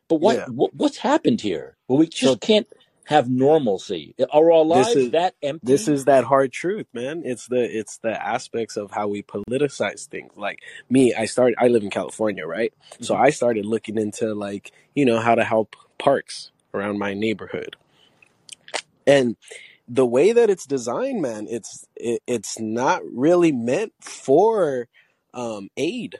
But 0.07 0.15
what, 0.21 0.35
Yeah. 0.37 0.45
what 0.45 0.73
what's 0.75 0.97
happened 0.97 1.41
here? 1.41 1.77
Well, 1.87 1.99
we 1.99 2.05
So 2.05 2.09
just 2.09 2.41
can't 2.41 2.67
have 3.05 3.29
normalcy? 3.29 4.15
Are 4.31 4.51
our 4.51 4.65
lives 4.65 4.95
is 4.95 5.11
that 5.11 5.35
empty? 5.43 5.65
this 5.65 5.87
is 5.87 6.05
that 6.05 6.23
hard 6.23 6.51
truth, 6.51 6.87
man. 6.93 7.21
It's 7.23 7.47
the 7.47 7.63
it's 7.63 7.97
the 7.99 8.11
aspects 8.23 8.77
of 8.77 8.91
how 8.91 9.07
we 9.07 9.21
politicize 9.23 10.07
things. 10.07 10.31
Like 10.35 10.59
me, 10.89 11.13
I 11.13 11.25
started 11.25 11.55
I 11.59 11.67
live 11.67 11.83
in 11.83 11.89
California, 11.91 12.45
right? 12.45 12.73
So 13.01 13.15
hmm 13.15 13.21
I 13.21 13.29
started 13.29 13.65
looking 13.65 13.97
into 13.97 14.33
like, 14.33 14.71
you 14.95 15.05
know, 15.05 15.19
how 15.19 15.35
to 15.35 15.43
help 15.43 15.75
parks 15.97 16.51
around 16.73 16.97
my 16.99 17.13
neighborhood. 17.13 17.75
And 19.07 19.37
the 19.87 20.05
way 20.05 20.31
that 20.31 20.49
it's 20.49 20.65
designed, 20.65 21.21
man, 21.21 21.47
it's 21.49 21.85
it, 21.95 22.21
it's 22.25 22.59
not 22.59 23.01
really 23.05 23.51
meant 23.51 23.93
for 24.01 24.87
um 25.33 25.69
aid. 25.77 26.17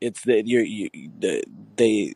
It's 0.00 0.22
that 0.24 0.46
you're 0.46 0.62
you 0.64 0.90
the 1.18 1.44
they 1.76 2.14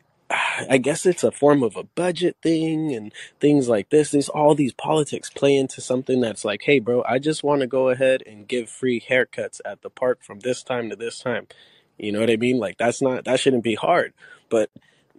I 0.69 0.77
guess 0.77 1.05
it's 1.05 1.23
a 1.23 1.31
form 1.31 1.63
of 1.63 1.75
a 1.75 1.83
budget 1.83 2.37
thing 2.41 2.93
and 2.93 3.13
things 3.39 3.67
like 3.67 3.89
this. 3.89 4.11
There's 4.11 4.29
all 4.29 4.55
these 4.55 4.73
politics 4.73 5.29
play 5.29 5.55
into 5.55 5.81
something 5.81 6.21
that's 6.21 6.45
like, 6.45 6.63
hey, 6.63 6.79
bro, 6.79 7.03
I 7.07 7.19
just 7.19 7.43
want 7.43 7.61
to 7.61 7.67
go 7.67 7.89
ahead 7.89 8.23
and 8.25 8.47
give 8.47 8.69
free 8.69 9.01
haircuts 9.01 9.59
at 9.65 9.81
the 9.81 9.89
park 9.89 10.19
from 10.21 10.39
this 10.39 10.63
time 10.63 10.89
to 10.89 10.95
this 10.95 11.19
time. 11.19 11.47
You 11.97 12.11
know 12.11 12.19
what 12.19 12.31
I 12.31 12.37
mean? 12.37 12.57
Like 12.57 12.77
that's 12.77 13.01
not 13.01 13.25
that 13.25 13.39
shouldn't 13.39 13.63
be 13.63 13.75
hard. 13.75 14.13
But 14.49 14.69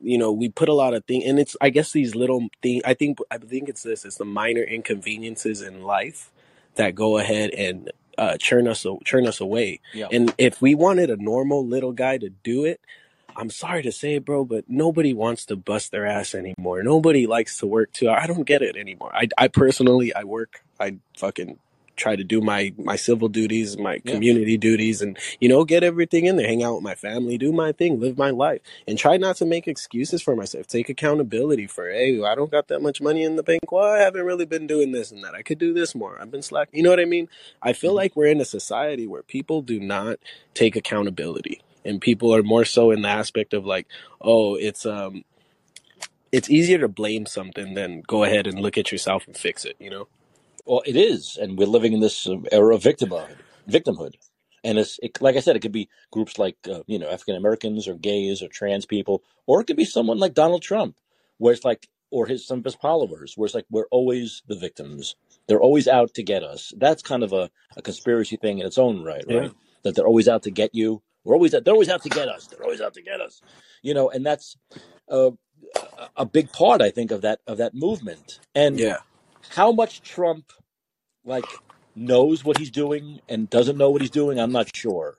you 0.03 0.19
know, 0.19 0.33
we 0.33 0.49
put 0.49 0.69
a 0.69 0.75
lot 0.75 0.95
of 0.95 1.05
things, 1.05 1.25
and 1.27 1.39
it's 1.39 1.57
I 1.61 1.71
guess 1.71 1.93
these 1.93 2.15
little 2.15 2.49
things. 2.61 2.83
I 2.85 2.95
think 2.95 3.19
I 3.31 3.39
think 3.39 3.69
it's 3.69 3.83
this. 3.83 4.05
It's 4.05 4.17
the 4.17 4.25
minor 4.25 4.63
inconveniences 4.63 5.63
in 5.63 5.83
life 5.83 6.33
that 6.75 6.95
go 6.95 7.19
ahead 7.19 7.51
and 7.51 7.93
uh, 8.19 8.37
churn 8.39 8.67
us 8.67 8.85
churn 9.05 9.27
us 9.27 9.41
away. 9.41 9.81
Yeah. 9.95 10.09
And 10.11 10.35
if 10.39 10.61
we 10.61 10.75
wanted 10.75 11.11
a 11.11 11.17
normal 11.17 11.67
little 11.67 11.93
guy 11.93 12.19
to 12.19 12.31
do 12.31 12.65
it 12.65 12.81
I'm 13.37 13.51
sorry 13.51 13.83
to 13.85 13.93
say 13.93 14.15
it, 14.17 14.25
bro, 14.25 14.45
but 14.45 14.65
nobody 14.69 15.15
wants 15.15 15.47
to 15.47 15.57
bust 15.57 15.91
their 15.93 16.07
ass 16.07 16.35
anymore. 16.35 16.83
Nobody 16.83 17.27
likes 17.27 17.59
to 17.59 17.67
work 17.67 17.93
too. 17.93 18.11
I 18.11 18.27
don't 18.27 18.45
get 18.45 18.63
it 18.63 18.77
anymore. 18.77 19.11
I, 19.15 19.29
I 19.39 19.49
personally, 19.49 20.15
I 20.15 20.25
work. 20.25 20.65
I 20.81 20.97
fucking 21.17 21.59
try 21.97 22.17
to 22.17 22.25
do 22.25 22.41
my 22.41 22.73
my 22.79 22.97
civil 22.97 23.29
duties, 23.29 23.77
my 23.79 24.01
Yeah. 24.05 24.13
community 24.13 24.57
duties, 24.57 25.03
and 25.03 25.19
you 25.41 25.49
know, 25.49 25.65
get 25.65 25.85
everything 25.85 26.27
in 26.27 26.37
there. 26.37 26.47
Hang 26.49 26.63
out 26.63 26.75
with 26.77 26.83
my 26.85 26.95
family, 26.95 27.39
do 27.39 27.53
my 27.53 27.73
thing, 27.73 28.01
live 28.01 28.19
my 28.19 28.31
life, 28.31 28.61
and 28.89 28.99
try 28.99 29.17
not 29.17 29.37
to 29.37 29.47
make 29.47 29.69
excuses 29.69 30.23
for 30.23 30.35
myself. 30.37 30.67
Take 30.67 30.89
accountability 30.89 31.67
for, 31.67 31.89
hey, 31.91 32.23
I 32.23 32.35
don't 32.35 32.51
got 32.51 32.69
that 32.69 32.81
much 32.83 33.01
money 33.01 33.23
in 33.25 33.37
the 33.37 33.43
bank. 33.43 33.71
Well, 33.71 33.85
I 33.85 33.99
haven't 33.99 34.25
really 34.25 34.47
been 34.47 34.67
doing 34.67 34.93
this 34.93 35.13
and 35.13 35.23
that. 35.25 35.35
I 35.35 35.43
could 35.43 35.59
do 35.59 35.73
this 35.75 35.95
more. 35.95 36.19
I've 36.21 36.31
been 36.31 36.43
slack. 36.43 36.69
You 36.73 36.83
know 36.83 36.91
what 36.91 37.01
I 37.01 37.05
mean? 37.05 37.29
I 37.63 37.73
feel 37.73 37.93
hmm 37.93 37.97
like 37.97 38.17
we're 38.17 38.27
in 38.27 38.41
a 38.41 38.45
society 38.47 39.07
where 39.07 39.23
people 39.23 39.63
do 39.63 39.79
not 39.81 40.19
take 40.55 40.77
accountability 40.77 41.61
and 41.85 42.01
people 42.01 42.35
are 42.35 42.43
more 42.43 42.65
so 42.65 42.91
in 42.91 43.03
the 43.03 43.09
aspect 43.09 43.55
of 43.55 43.67
like 43.67 43.87
oh 44.21 44.57
it's 44.57 44.87
um 44.87 45.25
it's 46.33 46.51
easier 46.51 46.79
to 46.79 46.89
blame 46.89 47.27
something 47.27 47.75
than 47.75 48.03
go 48.07 48.25
ahead 48.25 48.47
and 48.47 48.61
look 48.61 48.79
at 48.79 48.93
yourself 48.93 49.27
and 49.27 49.37
fix 49.37 49.65
it 49.65 49.77
you 49.81 49.91
know 49.91 50.09
Well, 50.67 50.83
it 50.87 50.97
is, 50.97 51.37
and 51.41 51.59
we're 51.59 51.67
living 51.67 51.93
in 51.93 52.01
this 52.01 52.27
uh, 52.29 52.37
era 52.53 52.75
of 52.77 52.83
victimhood. 52.83 53.37
Victimhood, 53.69 54.15
and 54.65 54.79
it's 54.79 54.99
it, 55.03 55.21
like 55.21 55.37
I 55.37 55.41
said, 55.41 55.57
it 55.57 55.61
could 55.61 55.73
be 55.73 55.89
groups 56.11 56.39
like 56.39 56.57
uh, 56.71 56.83
you 56.87 56.99
know 56.99 57.11
African 57.11 57.37
Americans 57.37 57.89
or 57.89 57.97
gays 57.97 58.43
or 58.43 58.49
trans 58.49 58.87
people, 58.87 59.23
or 59.47 59.61
it 59.61 59.67
could 59.67 59.77
be 59.77 59.85
someone 59.85 60.19
like 60.19 60.35
Donald 60.35 60.63
Trump, 60.63 60.97
where 61.39 61.53
it's 61.53 61.65
like, 61.65 61.89
or 62.11 62.27
his 62.27 62.47
some 62.47 62.61
of 62.61 62.65
his 62.65 62.77
followers, 62.77 63.35
where 63.37 63.47
it's 63.47 63.55
like 63.55 63.67
we're 63.71 63.89
always 63.91 64.43
the 64.49 64.57
victims. 64.57 65.17
They're 65.49 65.61
always 65.63 65.89
out 65.89 66.15
to 66.15 66.23
get 66.23 66.45
us. 66.45 66.73
That's 66.77 67.03
kind 67.03 67.25
of 67.25 67.33
a, 67.33 67.51
a 67.77 67.83
conspiracy 67.83 68.37
thing 68.37 68.61
in 68.61 68.67
its 68.67 68.79
own 68.79 69.05
right, 69.05 69.25
yeah 69.27 69.39
right? 69.41 69.53
That 69.85 69.97
they're 69.97 70.07
always 70.07 70.29
out 70.29 70.45
to 70.45 70.51
get 70.53 70.75
you. 70.75 71.03
We're 71.25 71.35
always 71.35 71.53
they're 71.53 71.63
always 71.75 71.89
out 71.91 72.03
to 72.05 72.11
get 72.11 72.29
us. 72.29 72.49
They're 72.49 72.65
always 72.65 72.81
out 72.83 72.95
to 72.95 73.03
get 73.03 73.21
us. 73.21 73.43
You 73.83 73.95
know, 73.95 74.11
and 74.11 74.27
that's 74.27 74.57
uh, 75.11 75.33
a 75.99 76.09
a 76.19 76.27
big 76.27 76.53
part, 76.53 76.83
I 76.83 76.91
think, 76.91 77.11
of 77.13 77.23
that 77.23 77.41
of 77.47 77.59
that 77.59 77.75
movement. 77.75 78.41
And 78.55 78.79
yeah 78.81 78.99
how 79.51 79.73
much 79.73 80.03
Trump 80.03 80.53
like 81.25 81.63
knows 81.95 82.45
what 82.45 82.59
he's 82.59 82.71
doing 82.71 83.21
and 83.29 83.51
doesn't 83.51 83.79
know 83.79 83.91
what 83.91 84.03
he's 84.03 84.11
doing, 84.11 84.39
I'm 84.41 84.53
not 84.53 84.75
sure. 84.75 85.19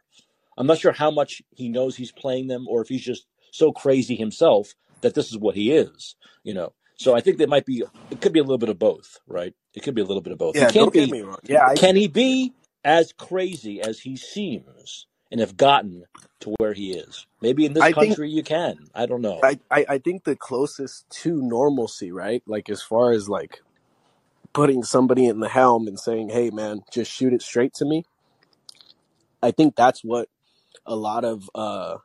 I'm 0.58 0.68
not 0.68 0.80
sure 0.80 0.94
how 0.94 1.12
much 1.12 1.42
he 1.52 1.70
knows 1.70 1.96
he's 1.98 2.12
playing 2.12 2.48
them 2.48 2.68
or 2.70 2.82
if 2.82 2.90
he's 2.90 3.04
just 3.04 3.26
so 3.52 3.72
crazy 3.72 4.16
himself 4.16 4.74
that 5.02 5.16
this 5.16 5.30
is 5.32 5.38
what 5.38 5.56
he 5.56 5.72
is, 5.74 6.16
you 6.44 6.54
know. 6.54 6.74
So 6.98 7.16
I 7.16 7.22
think 7.22 7.38
there 7.38 7.48
might 7.48 7.66
be 7.66 7.84
it 8.12 8.22
could 8.22 8.34
be 8.34 8.40
a 8.40 8.44
little 8.44 8.60
bit 8.60 8.70
of 8.70 8.80
both, 8.80 9.20
right? 9.28 9.54
It 9.76 9.84
could 9.84 9.96
be 9.96 10.02
a 10.02 10.06
little 10.06 10.22
bit 10.24 10.34
of 10.34 10.40
both. 10.40 10.56
Yeah 10.56 10.66
can't 10.66 10.76
don't 10.86 10.94
get 10.94 11.10
me 11.10 11.22
wrong 11.22 11.40
yeah 11.48 11.66
i 11.66 11.76
can 11.76 11.96
he 11.96 12.08
be 12.08 12.54
as 12.84 13.14
crazy 13.14 13.82
as 13.82 14.00
he 14.02 14.18
seems 14.18 15.08
and 15.34 15.42
have 15.42 15.58
gotten 15.58 16.06
to 16.42 16.54
where 16.60 16.74
he 16.74 16.94
is? 16.94 17.26
Maybe 17.42 17.66
in 17.66 17.74
this 17.74 17.84
i 17.84 17.92
think 17.92 18.12
country 18.12 18.30
you 18.30 18.44
can. 18.44 18.78
I 18.94 19.08
don't 19.08 19.22
know. 19.22 19.40
I, 19.44 19.60
I 19.70 19.86
i 19.90 19.98
think 19.98 20.24
the 20.24 20.36
closest 20.36 21.10
to 21.22 21.42
normalcy 21.42 22.12
right 22.12 22.44
like 22.46 22.70
as 22.70 22.82
far 22.82 23.12
as 23.12 23.28
like 23.28 23.62
putting 24.54 24.84
somebody 24.84 25.26
in 25.26 25.40
the 25.40 25.50
helm 25.50 25.88
and 25.88 26.00
saying 26.00 26.30
hey 26.30 26.52
man 26.52 26.84
just 26.92 27.12
shoot 27.12 27.34
it 27.34 27.42
straight 27.42 27.74
to 27.74 27.86
me 27.86 28.06
i 29.42 29.50
think 29.50 29.76
that's 29.76 30.04
what 30.04 30.30
a 30.86 30.96
lot 30.96 31.26
of 31.26 31.50
uh 31.56 31.98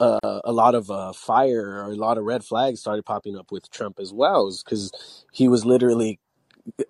uh, 0.00 0.40
a 0.44 0.50
lot 0.50 0.74
of 0.74 0.90
uh, 0.90 1.12
fire 1.12 1.76
or 1.76 1.92
a 1.92 1.94
lot 1.94 2.18
of 2.18 2.24
red 2.24 2.42
flags 2.42 2.80
started 2.80 3.04
popping 3.04 3.36
up 3.36 3.52
with 3.52 3.70
Trump 3.70 4.00
as 4.00 4.12
well, 4.12 4.52
because 4.64 4.90
he 5.30 5.46
was 5.46 5.64
literally 5.64 6.18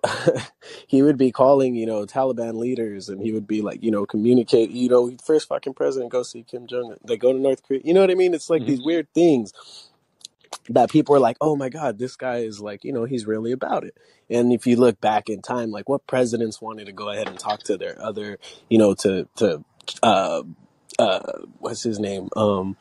he 0.87 1.01
would 1.03 1.17
be 1.17 1.31
calling, 1.31 1.75
you 1.75 1.85
know, 1.85 2.05
Taliban 2.05 2.55
leaders, 2.55 3.09
and 3.09 3.21
he 3.21 3.33
would 3.33 3.47
be 3.47 3.61
like, 3.61 3.83
you 3.83 3.91
know, 3.91 4.05
communicate, 4.05 4.71
you 4.71 4.89
know, 4.89 5.11
first 5.25 5.47
fucking 5.49 5.73
president 5.75 6.11
go 6.11 6.23
see 6.23 6.43
Kim 6.43 6.67
Jong 6.67 6.91
Un, 6.93 6.97
they 7.07 7.17
go 7.17 7.33
to 7.33 7.39
North 7.39 7.63
Korea, 7.63 7.81
you 7.83 7.93
know 7.93 8.01
what 8.01 8.11
I 8.11 8.15
mean? 8.15 8.33
It's 8.33 8.49
like 8.49 8.65
hmm 8.65 8.65
these 8.65 8.81
weird 8.81 9.07
things 9.13 9.53
that 10.69 10.91
people 10.91 11.15
are 11.15 11.19
like, 11.19 11.37
oh 11.41 11.55
my 11.55 11.69
god, 11.69 11.99
this 11.99 12.15
guy 12.15 12.37
is 12.39 12.61
like, 12.61 12.83
you 12.83 12.93
know, 12.93 13.05
he's 13.05 13.27
really 13.27 13.51
about 13.51 13.83
it. 13.83 13.95
And 14.29 14.53
if 14.53 14.67
you 14.67 14.77
look 14.77 14.99
back 15.01 15.29
in 15.29 15.41
time, 15.41 15.71
like 15.71 15.89
what 15.89 16.07
presidents 16.07 16.61
wanted 16.61 16.85
to 16.87 16.93
go 16.93 17.09
ahead 17.09 17.29
and 17.29 17.39
talk 17.39 17.63
to 17.63 17.77
their 17.77 18.01
other, 18.01 18.39
you 18.69 18.77
know, 18.77 18.93
to 18.95 19.27
to 19.37 19.63
uh 20.03 20.43
uh 21.03 21.41
what's 21.59 21.83
his 21.83 21.99
name 21.99 22.29
um 22.35 22.75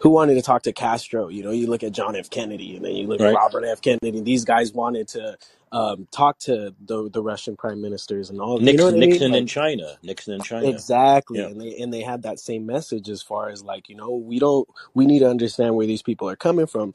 who 0.00 0.10
wanted 0.10 0.34
to 0.34 0.42
talk 0.42 0.62
to 0.62 0.72
Castro. 0.72 1.28
You 1.28 1.44
know, 1.44 1.52
you 1.52 1.68
look 1.68 1.84
at 1.84 1.92
John 1.92 2.16
F. 2.16 2.28
Kennedy, 2.28 2.76
and 2.76 2.84
then 2.84 2.96
you 2.96 3.06
look 3.06 3.20
at 3.20 3.24
Right? 3.26 3.34
Robert 3.36 3.64
F. 3.64 3.80
Kennedy. 3.80 4.20
These 4.20 4.44
guys 4.44 4.72
wanted 4.72 5.06
to 5.08 5.38
um, 5.70 6.08
talk 6.10 6.38
to 6.40 6.74
the 6.84 7.08
the 7.08 7.22
Russian 7.22 7.56
prime 7.56 7.80
ministers 7.80 8.28
and 8.28 8.40
all. 8.40 8.60
You 8.60 8.76
know 8.76 8.86
what 8.86 8.94
Nixon 8.94 8.96
I 8.96 9.00
mean? 9.00 9.10
Nixon 9.10 9.34
in 9.34 9.46
China. 9.46 9.98
Nixon 10.02 10.34
in 10.34 10.40
China. 10.42 10.68
exactly, 10.68 11.38
Yeah. 11.38 11.46
and 11.46 11.60
they 11.60 11.76
and 11.78 11.94
they 11.94 12.02
had 12.02 12.22
that 12.24 12.40
same 12.40 12.66
message 12.66 13.08
as 13.08 13.22
far 13.22 13.48
as 13.48 13.62
like 13.62 13.88
you 13.88 13.94
know 13.96 14.10
we 14.10 14.40
don't 14.40 14.68
we 14.92 15.06
need 15.06 15.20
to 15.20 15.30
understand 15.30 15.76
where 15.76 15.86
these 15.86 16.02
people 16.02 16.28
are 16.28 16.36
coming 16.36 16.66
from. 16.66 16.94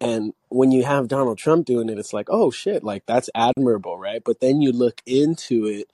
And 0.00 0.34
when 0.48 0.72
you 0.72 0.84
have 0.84 1.08
Donald 1.08 1.38
Trump 1.38 1.64
doing 1.64 1.88
it, 1.88 1.98
it's 1.98 2.12
like, 2.12 2.28
oh 2.28 2.50
shit, 2.50 2.84
like 2.84 3.06
that's 3.06 3.30
admirable, 3.34 3.98
right? 3.98 4.22
But 4.22 4.40
then 4.40 4.60
you 4.60 4.72
look 4.72 5.00
into 5.06 5.66
it 5.66 5.90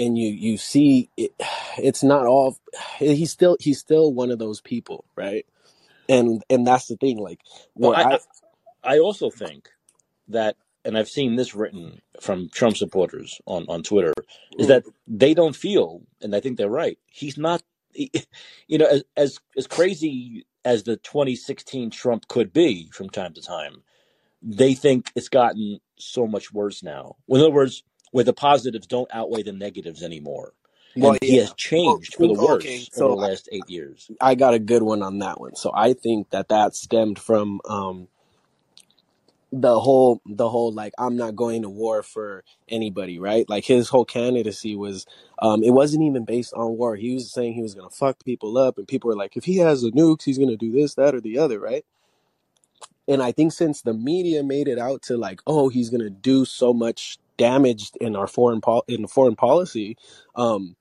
and 0.00 0.18
you 0.18 0.30
you 0.30 0.58
see 0.58 1.10
it, 1.18 1.34
it's 1.78 2.04
not 2.04 2.26
all 2.26 2.58
he's 2.98 3.32
still 3.32 3.58
he's 3.60 3.80
still 3.80 4.14
one 4.14 4.32
of 4.32 4.40
those 4.40 4.62
people, 4.62 5.06
right? 5.16 5.46
And 6.08 6.42
and 6.50 6.66
that's 6.66 6.86
the 6.88 6.96
thing, 6.96 7.18
like 7.18 7.40
Well, 7.76 7.92
I, 7.94 8.06
I 8.10 8.18
I 8.82 8.98
also 8.98 9.30
think 9.30 9.68
that, 10.28 10.56
and 10.84 10.96
I've 10.96 11.08
seen 11.08 11.36
this 11.36 11.54
written 11.54 12.00
from 12.20 12.48
Trump 12.52 12.76
supporters 12.76 13.40
on, 13.46 13.66
on 13.68 13.82
Twitter, 13.82 14.14
is 14.58 14.66
mm, 14.66 14.68
that 14.68 14.84
they 15.06 15.34
don't 15.34 15.56
feel, 15.56 16.02
and 16.22 16.34
I 16.34 16.40
think 16.40 16.58
they're 16.58 16.68
right. 16.70 16.98
He's 17.06 17.38
not, 17.38 17.62
he- 17.92 18.12
you 18.68 18.78
know, 18.78 18.86
as 18.86 19.04
as 19.16 19.38
as 19.56 19.66
crazy 19.66 20.46
as 20.64 20.84
the 20.84 20.96
2016 20.98 21.90
Trump 21.90 22.28
could 22.28 22.52
be 22.52 22.90
from 22.92 23.10
time 23.10 23.34
to 23.34 23.42
time. 23.42 23.82
They 24.42 24.74
think 24.74 25.12
it's 25.16 25.28
gotten 25.30 25.80
so 25.98 26.26
much 26.26 26.52
worse 26.52 26.82
now. 26.82 27.16
In 27.28 27.40
other 27.40 27.50
words, 27.50 27.84
where 28.12 28.24
the 28.24 28.32
positives 28.34 28.86
don't 28.86 29.10
outweigh 29.12 29.42
the 29.44 29.52
negatives 29.52 30.02
anymore, 30.02 30.54
well, 31.00 31.16
he 31.22 31.36
has 31.36 31.52
Well, 31.84 31.98
changed 31.98 32.14
for 32.16 32.26
the 32.26 32.34
okay, 32.52 32.88
worse 32.88 32.90
over 32.96 33.08
the 33.08 33.14
last 33.16 33.48
eight 33.52 33.70
years. 33.70 34.10
I 34.20 34.34
got 34.36 34.54
a 34.54 34.60
good 34.60 34.82
one 34.82 35.02
on 35.02 35.20
that 35.20 35.40
one. 35.40 35.56
So 35.56 35.72
I 35.74 35.94
think 35.94 36.30
that 36.30 36.48
that 36.48 36.74
stemmed 36.76 37.18
from 37.20 37.60
um 37.68 38.08
the 39.52 39.80
whole 39.80 40.20
the 40.26 40.48
whole 40.48 40.72
like 40.72 40.92
I'm 40.98 41.16
not 41.16 41.36
going 41.36 41.62
to 41.62 41.70
war 41.70 42.02
for 42.02 42.44
anybody, 42.68 43.18
right? 43.18 43.48
Like 43.48 43.64
his 43.64 43.88
whole 43.88 44.04
candidacy 44.04 44.76
was 44.76 45.06
um 45.40 45.62
it 45.62 45.70
wasn't 45.70 46.04
even 46.04 46.24
based 46.24 46.54
on 46.54 46.76
war. 46.76 46.96
He 46.96 47.14
was 47.14 47.32
saying 47.32 47.54
he 47.54 47.62
was 47.62 47.74
gonna 47.74 47.90
fuck 47.90 48.24
people 48.24 48.58
up 48.58 48.78
and 48.78 48.88
people 48.88 49.08
were 49.08 49.16
like, 49.16 49.36
if 49.36 49.44
he 49.44 49.58
has 49.58 49.82
the 49.82 49.92
nukes, 49.92 50.24
he's 50.24 50.38
gonna 50.38 50.56
do 50.56 50.72
this, 50.72 50.94
that, 50.96 51.14
or 51.14 51.20
the 51.20 51.38
other, 51.38 51.60
right? 51.60 51.84
And 53.08 53.22
I 53.22 53.32
think 53.32 53.52
since 53.52 53.82
the 53.82 53.94
media 53.94 54.42
made 54.44 54.68
it 54.68 54.78
out 54.78 55.02
to 55.04 55.16
like, 55.18 55.40
oh, 55.46 55.68
he's 55.68 55.90
gonna 55.90 56.10
do 56.10 56.44
so 56.44 56.72
much 56.74 57.18
damage 57.40 57.90
in 58.00 58.14
our 58.14 58.26
foreign 58.26 58.60
pol- 58.60 58.84
in 58.86 59.06
foreign 59.08 59.36
policy, 59.36 59.96
um, 60.36 60.76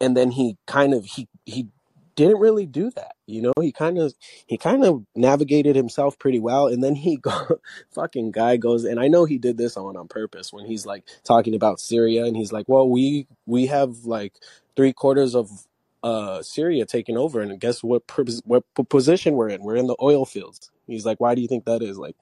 and 0.00 0.16
then 0.16 0.30
he 0.30 0.56
kind 0.66 0.94
of 0.94 1.04
he 1.04 1.28
he 1.44 1.68
didn't 2.14 2.38
really 2.38 2.64
do 2.64 2.90
that 2.92 3.16
you 3.26 3.42
know? 3.42 3.52
He 3.60 3.72
kind 3.72 3.98
of 3.98 4.14
he 4.46 4.56
kind 4.56 4.84
of 4.84 5.04
navigated 5.14 5.76
himself 5.76 6.18
pretty 6.18 6.38
well 6.38 6.68
and 6.68 6.82
then 6.82 6.94
he 6.94 7.16
go 7.28 7.60
fucking 7.90 8.30
guy 8.30 8.56
goes 8.56 8.84
and 8.84 9.00
i 9.00 9.08
know 9.08 9.24
he 9.24 9.38
did 9.38 9.58
this 9.58 9.76
on 9.76 9.96
on 9.96 10.08
purpose 10.08 10.52
when 10.52 10.64
he's 10.64 10.86
like 10.86 11.04
talking 11.24 11.54
about 11.54 11.80
syria 11.80 12.24
and 12.24 12.36
he's 12.36 12.52
like 12.52 12.68
well 12.68 12.88
we 12.88 13.26
we 13.46 13.66
have 13.66 14.04
like 14.04 14.34
three 14.76 14.92
quarters 14.92 15.34
of 15.34 15.66
uh 16.02 16.42
syria 16.42 16.86
taken 16.86 17.16
over 17.16 17.40
and 17.40 17.58
guess 17.60 17.82
what 17.82 18.02
what 18.44 18.64
position 18.88 19.34
we're 19.34 19.48
in? 19.48 19.62
We're 19.62 19.76
in 19.76 19.86
the 19.86 19.96
oil 20.00 20.24
fields. 20.24 20.70
He's 20.86 21.04
like 21.04 21.20
why 21.20 21.34
do 21.34 21.42
you 21.42 21.48
think 21.48 21.64
that 21.64 21.82
is? 21.82 21.98
Like 21.98 22.16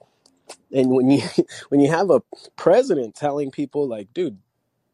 and 0.73 0.89
when 0.91 1.09
you 1.09 1.21
when 1.69 1.81
you 1.81 1.89
have 1.89 2.11
a 2.11 2.21
president 2.57 3.15
telling 3.15 3.51
people 3.51 3.87
like, 3.87 4.13
dude, 4.13 4.39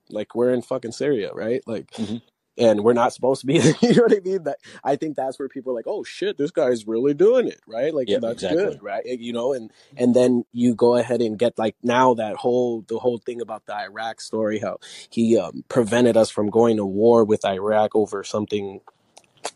like 0.09 0.35
we're 0.35 0.53
in 0.53 0.61
fucking 0.61 0.93
Syria, 0.93 1.31
right? 1.33 1.61
Like, 1.67 1.91
hmm 1.97 2.17
and 2.57 2.83
we're 2.83 2.93
not 2.93 3.13
supposed 3.13 3.41
to 3.41 3.47
be. 3.47 3.55
you 3.81 3.95
know 3.95 4.03
what 4.03 4.13
I 4.17 4.21
mean? 4.21 4.43
That 4.43 4.59
I 4.83 4.95
think 4.95 5.15
that's 5.17 5.39
where 5.39 5.49
people 5.49 5.73
are 5.73 5.75
like, 5.75 5.87
oh 5.87 6.03
shit, 6.03 6.37
this 6.37 6.51
guy's 6.51 6.87
really 6.87 7.13
doing 7.13 7.47
it, 7.47 7.61
right? 7.67 7.93
Like 7.93 8.09
Yeah, 8.09 8.19
that's 8.21 8.33
exactly. 8.33 8.75
good, 8.75 8.83
right? 8.83 9.05
You 9.05 9.33
know, 9.33 9.53
and 9.53 9.71
and 9.97 10.15
then 10.15 10.45
you 10.53 10.75
go 10.75 10.95
ahead 10.95 11.21
and 11.21 11.39
get 11.39 11.57
like 11.59 11.75
now 11.83 12.15
that 12.15 12.37
whole 12.37 12.83
the 12.87 12.99
whole 12.99 13.19
thing 13.19 13.41
about 13.41 13.65
the 13.67 13.75
Iraq 13.75 14.21
story, 14.21 14.59
how 14.59 14.77
he 15.09 15.37
um, 15.37 15.65
prevented 15.69 16.17
us 16.17 16.31
from 16.31 16.49
going 16.49 16.77
to 16.77 16.85
war 16.85 17.25
with 17.25 17.45
Iraq 17.45 17.95
over 17.95 18.23
something 18.23 18.81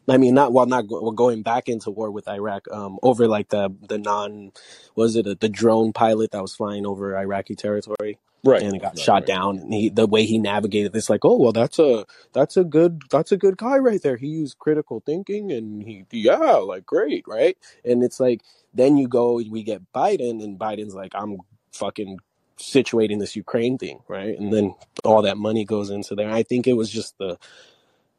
I 0.08 0.18
mean, 0.18 0.34
not 0.34 0.54
while 0.54 0.66
not 0.66 0.88
go, 0.88 1.02
well, 1.02 1.12
going 1.12 1.42
back 1.44 1.68
into 1.68 1.92
war 1.92 2.12
with 2.12 2.28
Iraq 2.28 2.68
um, 2.72 3.00
over 3.04 3.28
like 3.28 3.50
the 3.50 3.74
the 3.88 3.98
non, 3.98 4.52
was 4.96 5.16
it 5.16 5.28
a, 5.28 5.36
the 5.36 5.50
drone 5.50 5.94
pilot 5.94 6.32
that 6.32 6.42
was 6.42 6.56
flying 6.56 6.86
over 6.86 7.18
Iraqi 7.18 7.56
territory 7.56 8.20
Right, 8.46 8.62
and 8.62 8.76
it 8.76 8.82
got 8.82 8.90
right, 8.90 9.00
shot 9.00 9.14
right. 9.14 9.26
down. 9.26 9.58
And 9.58 9.74
he, 9.74 9.90
the 9.90 10.06
way 10.06 10.26
he 10.26 10.38
navigated, 10.38 10.94
this, 10.94 11.10
like, 11.10 11.26
oh 11.26 11.36
well, 11.36 11.52
that's 11.52 11.80
a 11.80 12.06
that's 12.32 12.56
a 12.58 12.64
good 12.64 13.02
that's 13.10 13.32
a 13.32 13.38
good 13.38 13.58
guy 13.58 13.78
right 13.78 14.02
there. 14.02 14.18
He 14.18 14.28
used 14.28 14.60
critical 14.60 15.02
thinking 15.04 15.52
and 15.52 15.82
he 15.82 16.06
yeah, 16.12 16.38
like 16.38 16.86
great, 16.86 17.26
right? 17.28 17.58
And 17.84 18.04
it's 18.04 18.20
like 18.20 18.44
then 18.72 18.98
you 18.98 19.08
go, 19.08 19.42
we 19.50 19.64
get 19.64 19.92
Biden, 19.94 20.44
and 20.44 20.60
Biden's 20.60 20.94
like, 20.94 21.14
I'm 21.16 21.38
fucking 21.72 22.20
situating 22.60 23.20
this 23.20 23.36
Ukraine 23.36 23.80
thing, 23.80 24.02
right? 24.08 24.38
And 24.38 24.54
then 24.54 24.76
all 25.04 25.24
that 25.24 25.38
money 25.38 25.66
goes 25.66 25.90
into 25.90 26.14
there. 26.14 26.30
I 26.30 26.44
think 26.44 26.68
it 26.68 26.74
was 26.74 26.92
just 26.92 27.18
the 27.18 27.40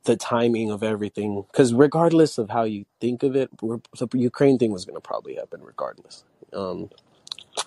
the 0.06 0.16
timing 0.16 0.70
of 0.72 0.82
everything 0.84 1.44
because 1.52 1.74
regardless 1.74 2.38
of 2.38 2.50
how 2.50 2.64
you 2.64 2.86
think 3.00 3.24
of 3.24 3.36
it 3.36 3.50
we're, 3.62 3.78
the 3.98 4.08
ukraine 4.18 4.58
thing 4.58 4.72
was 4.72 4.86
going 4.86 4.96
to 4.96 5.02
probably 5.02 5.36
happen 5.36 5.62
regardless 5.62 6.24
um 6.54 6.90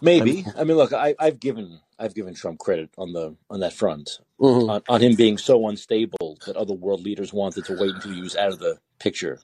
Maybe. 0.01 0.47
I 0.57 0.65
mean, 0.65 0.77
look, 0.77 0.93
I, 0.93 1.15
I've 1.19 1.41
given 1.41 1.81
I've 1.99 2.15
given 2.15 2.35
Trump 2.35 2.59
credit 2.59 2.91
on 2.97 3.13
the 3.13 3.35
on 3.51 3.61
that 3.61 3.73
front, 3.73 4.21
mhm, 4.41 4.69
on, 4.69 4.83
on 4.89 5.01
him 5.01 5.17
being 5.17 5.39
so 5.39 5.67
unstable 5.69 6.39
that 6.47 6.57
other 6.57 6.75
world 6.75 7.01
leaders 7.03 7.33
wanted 7.33 7.65
to 7.67 7.73
wait 7.73 7.95
until 7.95 8.13
he 8.13 8.23
was 8.23 8.37
out 8.37 8.51
of 8.53 8.59
the 8.59 8.79
picture. 9.01 9.41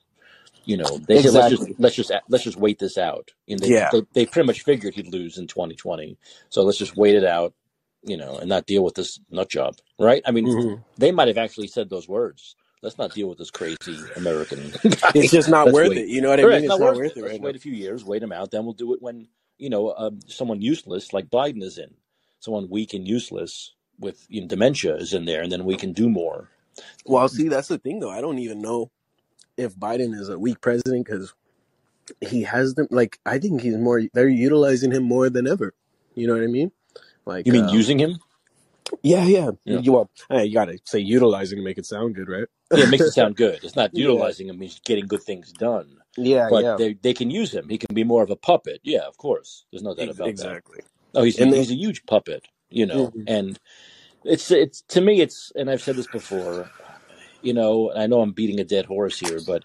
You 0.65 0.77
know, 0.77 1.01
they 1.07 1.17
said 1.17 1.33
let's 1.33 1.49
just 1.49 1.69
let's 1.79 1.95
just 1.95 2.11
let's 2.29 2.43
just 2.43 2.57
wait 2.57 2.79
this 2.79 2.97
out, 2.97 3.31
and 3.49 3.61
they 3.61 3.73
yeah 3.73 3.91
they, 3.91 4.03
they 4.13 4.25
pretty 4.27 4.47
much 4.47 4.63
figured 4.63 4.95
he'd 4.95 5.07
lose 5.13 5.37
in 5.37 5.47
2020. 5.47 6.17
So 6.49 6.63
let's 6.63 6.77
just 6.79 6.97
wait 6.97 7.15
it 7.15 7.25
out, 7.25 7.53
you 8.03 8.17
know, 8.17 8.37
and 8.37 8.49
not 8.49 8.67
deal 8.67 8.83
with 8.83 8.95
this 8.95 9.19
nut 9.31 9.49
job, 9.49 9.75
right? 9.99 10.23
I 10.25 10.31
mean, 10.31 10.51
hmm 10.51 10.75
they 10.97 11.11
might 11.11 11.29
have 11.29 11.37
actually 11.39 11.67
said 11.67 11.89
those 11.89 12.07
words. 12.09 12.55
Let's 12.81 12.97
not 12.97 13.13
deal 13.13 13.27
with 13.29 13.37
this 13.39 13.49
crazy 13.51 13.97
American 14.15 14.59
it's 15.15 15.31
just 15.31 15.49
not 15.49 15.71
worth 15.71 15.89
wait. 15.89 15.97
it 15.99 16.07
you 16.09 16.21
know 16.21 16.29
what 16.29 16.39
i 16.39 16.43
mean 16.43 16.63
It's 16.63 16.65
it's 16.65 16.79
not 16.79 16.79
worth 16.79 16.97
worth 16.97 17.11
it. 17.11 17.17
it 17.17 17.21
Let's 17.21 17.31
right 17.33 17.41
wait 17.41 17.55
a 17.55 17.59
few 17.59 17.73
years, 17.73 18.03
wait 18.05 18.21
him 18.23 18.31
out. 18.31 18.51
Then 18.51 18.63
we'll 18.65 18.73
do 18.73 18.93
it 18.93 19.01
when 19.01 19.27
you 19.57 19.69
know 19.69 19.93
um, 19.97 20.19
someone 20.27 20.61
useless 20.61 21.13
like 21.13 21.27
Biden 21.29 21.63
is 21.63 21.77
in, 21.77 21.93
someone 22.39 22.69
weak 22.69 22.93
and 22.93 23.07
useless 23.07 23.73
with 23.99 24.25
you 24.29 24.41
know, 24.41 24.47
dementia 24.47 24.95
is 24.97 25.13
in 25.13 25.25
there, 25.25 25.41
and 25.41 25.51
then 25.51 25.63
we 25.65 25.77
can 25.77 25.93
do 25.93 26.09
more. 26.09 26.49
well 27.05 27.27
see 27.29 27.47
that's 27.47 27.69
the 27.69 27.77
thing 27.77 27.99
though 28.01 28.11
i 28.11 28.19
don't 28.19 28.37
even 28.39 28.61
know 28.61 28.91
if 29.57 29.73
biden 29.77 30.13
is 30.13 30.27
a 30.27 30.37
weak 30.37 30.59
president 30.59 31.05
because 31.05 31.33
he 32.19 32.43
has 32.43 32.73
them 32.75 32.85
like 32.91 33.17
i 33.25 33.39
think 33.39 33.61
he's 33.61 33.77
more 33.77 34.01
they're 34.13 34.27
utilizing 34.27 34.91
him 34.91 35.03
more 35.03 35.29
than 35.29 35.47
ever 35.47 35.73
you 36.15 36.27
know 36.27 36.33
what 36.33 36.43
i 36.43 36.47
mean 36.47 36.69
Like, 37.25 37.47
You 37.47 37.53
mean 37.53 37.69
um 37.69 37.73
using 37.73 37.97
him? 37.97 38.19
Yeah 39.03 39.25
yeah 39.25 39.51
Yeah. 39.65 39.81
you 39.81 39.93
well 39.93 40.11
eh, 40.31 40.43
you 40.43 40.53
gotta 40.53 40.79
say 40.85 40.99
utilizing 40.99 41.57
to 41.59 41.63
make 41.65 41.77
it 41.79 41.85
sound 41.85 42.15
good 42.15 42.29
right 42.29 42.47
Yeah, 42.73 42.85
it 42.85 42.89
makes 42.89 43.07
it 43.07 43.11
sound 43.13 43.37
good. 43.37 43.63
It's 43.63 43.75
not 43.77 43.91
yeah 43.95 43.97
utilizing 43.97 44.49
him; 44.49 44.61
he's 44.61 44.79
getting 44.85 45.07
good 45.07 45.23
things 45.23 45.53
done. 45.53 45.97
yeah 46.17 46.49
But 46.49 46.67
yeah 46.67 46.77
they 46.77 46.95
they 46.95 47.13
can 47.13 47.31
use 47.31 47.53
him. 47.53 47.69
He 47.69 47.77
can 47.79 47.95
be 47.95 48.03
more 48.05 48.23
of 48.23 48.31
a 48.31 48.35
puppet. 48.37 48.81
Yeah, 48.83 49.07
of 49.07 49.17
course. 49.17 49.65
There's 49.71 49.83
no 49.83 49.95
doubt 49.95 50.09
ex- 50.09 50.11
about 50.11 50.35
that. 50.37 50.59
exactly 50.59 50.79
Oh, 51.15 51.23
he's 51.23 51.39
a, 51.39 51.43
and 51.43 51.51
then 51.53 51.59
he's 51.59 51.71
a 51.71 51.75
huge 51.75 52.05
puppet, 52.05 52.45
you 52.69 52.85
know. 52.85 53.15
mhm. 53.15 53.27
And 53.27 53.59
it's 54.25 54.51
it's 54.51 54.81
to 54.89 55.01
me, 55.01 55.21
it's 55.21 55.51
and 55.55 55.69
I've 55.71 55.81
said 55.83 55.97
this 55.97 56.07
before. 56.07 56.71
You 57.41 57.53
know, 57.53 57.93
I 57.95 58.07
know 58.07 58.21
I'm 58.21 58.33
beating 58.33 58.59
a 58.59 58.65
dead 58.65 58.85
horse 58.85 59.19
here, 59.19 59.41
but 59.41 59.63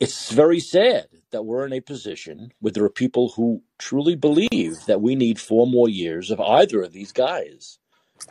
it's 0.00 0.32
very 0.32 0.60
sad 0.60 1.08
that 1.32 1.44
we're 1.44 1.66
in 1.66 1.72
a 1.74 1.80
position 1.80 2.52
where 2.60 2.72
there 2.72 2.84
are 2.84 2.90
people 2.90 3.30
who 3.36 3.62
truly 3.78 4.16
believe 4.16 4.84
that 4.86 5.02
we 5.02 5.16
need 5.16 5.40
four 5.40 5.66
more 5.66 5.88
years 5.88 6.30
of 6.30 6.40
either 6.40 6.82
of 6.82 6.92
these 6.92 7.12
guys. 7.12 7.78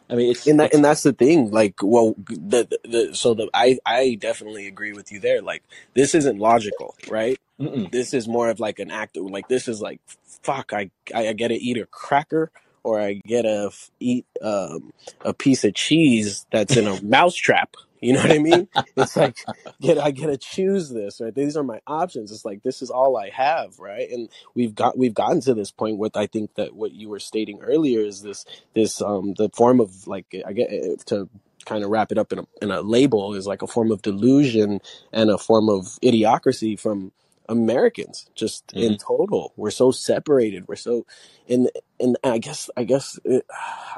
I 0.10 0.16
mean, 0.16 0.32
it's 0.32 0.46
and 0.48 0.60
that 0.60 0.68
it's 0.68 0.76
and 0.76 0.86
that's 0.86 1.04
the 1.04 1.14
thing 1.14 1.52
like 1.52 1.76
well 1.82 2.16
the, 2.28 2.68
the, 2.84 3.12
so 3.14 3.34
the 3.34 3.50
i 3.54 3.80
i 3.86 4.16
definitely 4.20 4.68
agree 4.68 4.94
with 4.94 5.12
you 5.12 5.20
there 5.20 5.42
like 5.42 5.64
this 5.94 6.14
isn't 6.16 6.38
logical 6.38 6.96
right 7.10 7.40
mm-mm. 7.60 7.90
this 7.92 8.14
is 8.14 8.28
more 8.28 8.50
of 8.50 8.60
like 8.60 8.80
an 8.80 8.92
act 8.92 9.18
of 9.18 9.26
like 9.26 9.48
this 9.48 9.68
is 9.68 9.82
like 9.82 10.02
fuck 10.44 10.74
i 10.74 10.90
i, 11.16 11.30
I 11.30 11.34
gotta 11.34 11.56
eat 11.56 11.78
a 11.78 11.86
cracker 11.86 12.52
or 12.84 13.00
i 13.00 13.22
gotta 13.28 13.72
eat 14.00 14.26
um 14.42 14.92
a 15.22 15.34
piece 15.34 15.64
of 15.64 15.74
cheese 15.74 16.46
that's 16.52 16.76
in 16.76 16.88
a 16.88 17.02
mousetrap 17.04 17.76
you 18.08 18.14
know 18.14 18.22
what 18.22 18.32
i 18.32 18.40
mean? 18.40 18.70
It's 18.98 19.18
like 19.18 19.50
get 19.82 20.00
i 20.00 20.12
gotta 20.12 20.38
choose 20.38 20.90
this 20.92 21.22
right? 21.22 21.36
These 21.36 21.58
are 21.58 21.64
my 21.64 21.82
options. 21.88 22.32
It's 22.32 22.46
like 22.46 22.64
this 22.64 22.82
is 22.84 22.92
all 22.92 23.18
i 23.18 23.30
have 23.32 23.80
right? 23.80 24.10
And 24.12 24.30
we've 24.56 24.76
got 24.76 24.98
we've 24.98 25.16
gotten 25.16 25.42
to 25.44 25.56
this 25.56 25.72
point 25.72 26.00
with 26.00 26.18
i 26.18 26.28
think 26.28 26.56
that 26.56 26.76
what 26.76 26.94
you 26.94 27.10
were 27.10 27.20
stating 27.20 27.62
earlier 27.62 28.02
is 28.02 28.24
this 28.24 28.46
this 28.76 29.02
um 29.02 29.36
the 29.38 29.50
form 29.56 29.82
of 29.82 30.08
like 30.08 30.28
i 30.48 30.54
get 30.54 30.72
eh, 30.72 30.96
to 31.08 31.30
kind 31.66 31.84
of 31.84 31.92
wrap 31.92 32.12
it 32.12 32.18
up 32.20 32.34
in 32.34 32.40
a, 32.40 32.48
in 32.62 32.72
a 32.72 32.82
label 32.82 33.36
is 33.36 33.48
like 33.48 33.62
a 33.64 33.68
form 33.68 33.92
of 33.92 34.02
delusion 34.02 34.82
and 35.14 35.30
a 35.32 35.38
form 35.38 35.70
of 35.70 35.86
idiocracy 36.04 36.80
from 36.80 37.12
Americans 37.50 38.30
just 38.36 38.74
hmm 38.74 38.78
in 38.78 38.98
total. 38.98 39.54
We're 39.58 39.72
so 39.72 39.92
separated. 39.92 40.68
We're 40.68 40.76
so 40.78 41.06
and 41.50 41.70
and 42.00 42.18
I 42.24 42.40
guess 42.40 42.70
I 42.78 42.84
guess 42.86 43.20
it, 43.26 43.46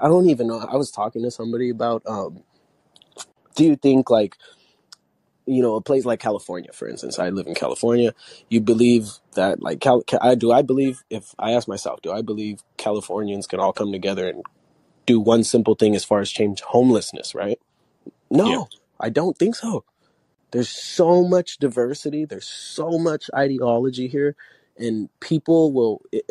I 0.01 0.07
don't 0.07 0.29
even 0.29 0.47
know. 0.47 0.59
I 0.59 0.75
was 0.77 0.91
talking 0.91 1.23
to 1.23 1.31
somebody 1.31 1.69
about 1.69 2.03
um 2.07 2.43
do 3.55 3.65
you 3.65 3.75
think 3.77 4.09
like 4.09 4.37
you 5.45 5.61
know 5.61 5.75
a 5.75 5.81
place 5.81 6.05
like 6.05 6.19
California 6.21 6.71
for 6.73 6.87
instance 6.89 7.19
I 7.19 7.29
live 7.29 7.47
in 7.47 7.55
California 7.55 8.13
you 8.49 8.61
believe 8.61 9.09
that 9.35 9.61
like 9.61 9.81
Cal, 9.81 10.03
I 10.21 10.35
do 10.35 10.51
I 10.51 10.61
believe 10.63 11.03
if 11.09 11.35
I 11.39 11.53
ask 11.53 11.67
myself 11.67 12.01
do 12.01 12.11
I 12.11 12.21
believe 12.23 12.61
Californians 12.77 13.47
can 13.47 13.59
all 13.59 13.73
come 13.73 13.91
together 13.91 14.29
and 14.29 14.43
do 15.05 15.19
one 15.19 15.43
simple 15.43 15.75
thing 15.75 15.95
as 15.95 16.05
far 16.05 16.21
as 16.21 16.31
change 16.31 16.61
homelessness 16.61 17.35
right 17.35 17.59
Yeah. 18.43 18.61
no 18.61 18.69
I 18.99 19.09
don't 19.09 19.37
think 19.37 19.55
so 19.55 19.85
there's 20.51 20.69
so 20.69 21.27
much 21.27 21.57
diversity 21.57 22.25
there's 22.25 22.47
so 22.49 22.99
much 22.99 23.29
ideology 23.35 24.07
here 24.07 24.35
and 24.77 25.09
people 25.21 25.73
will 25.73 26.01
it, 26.11 26.25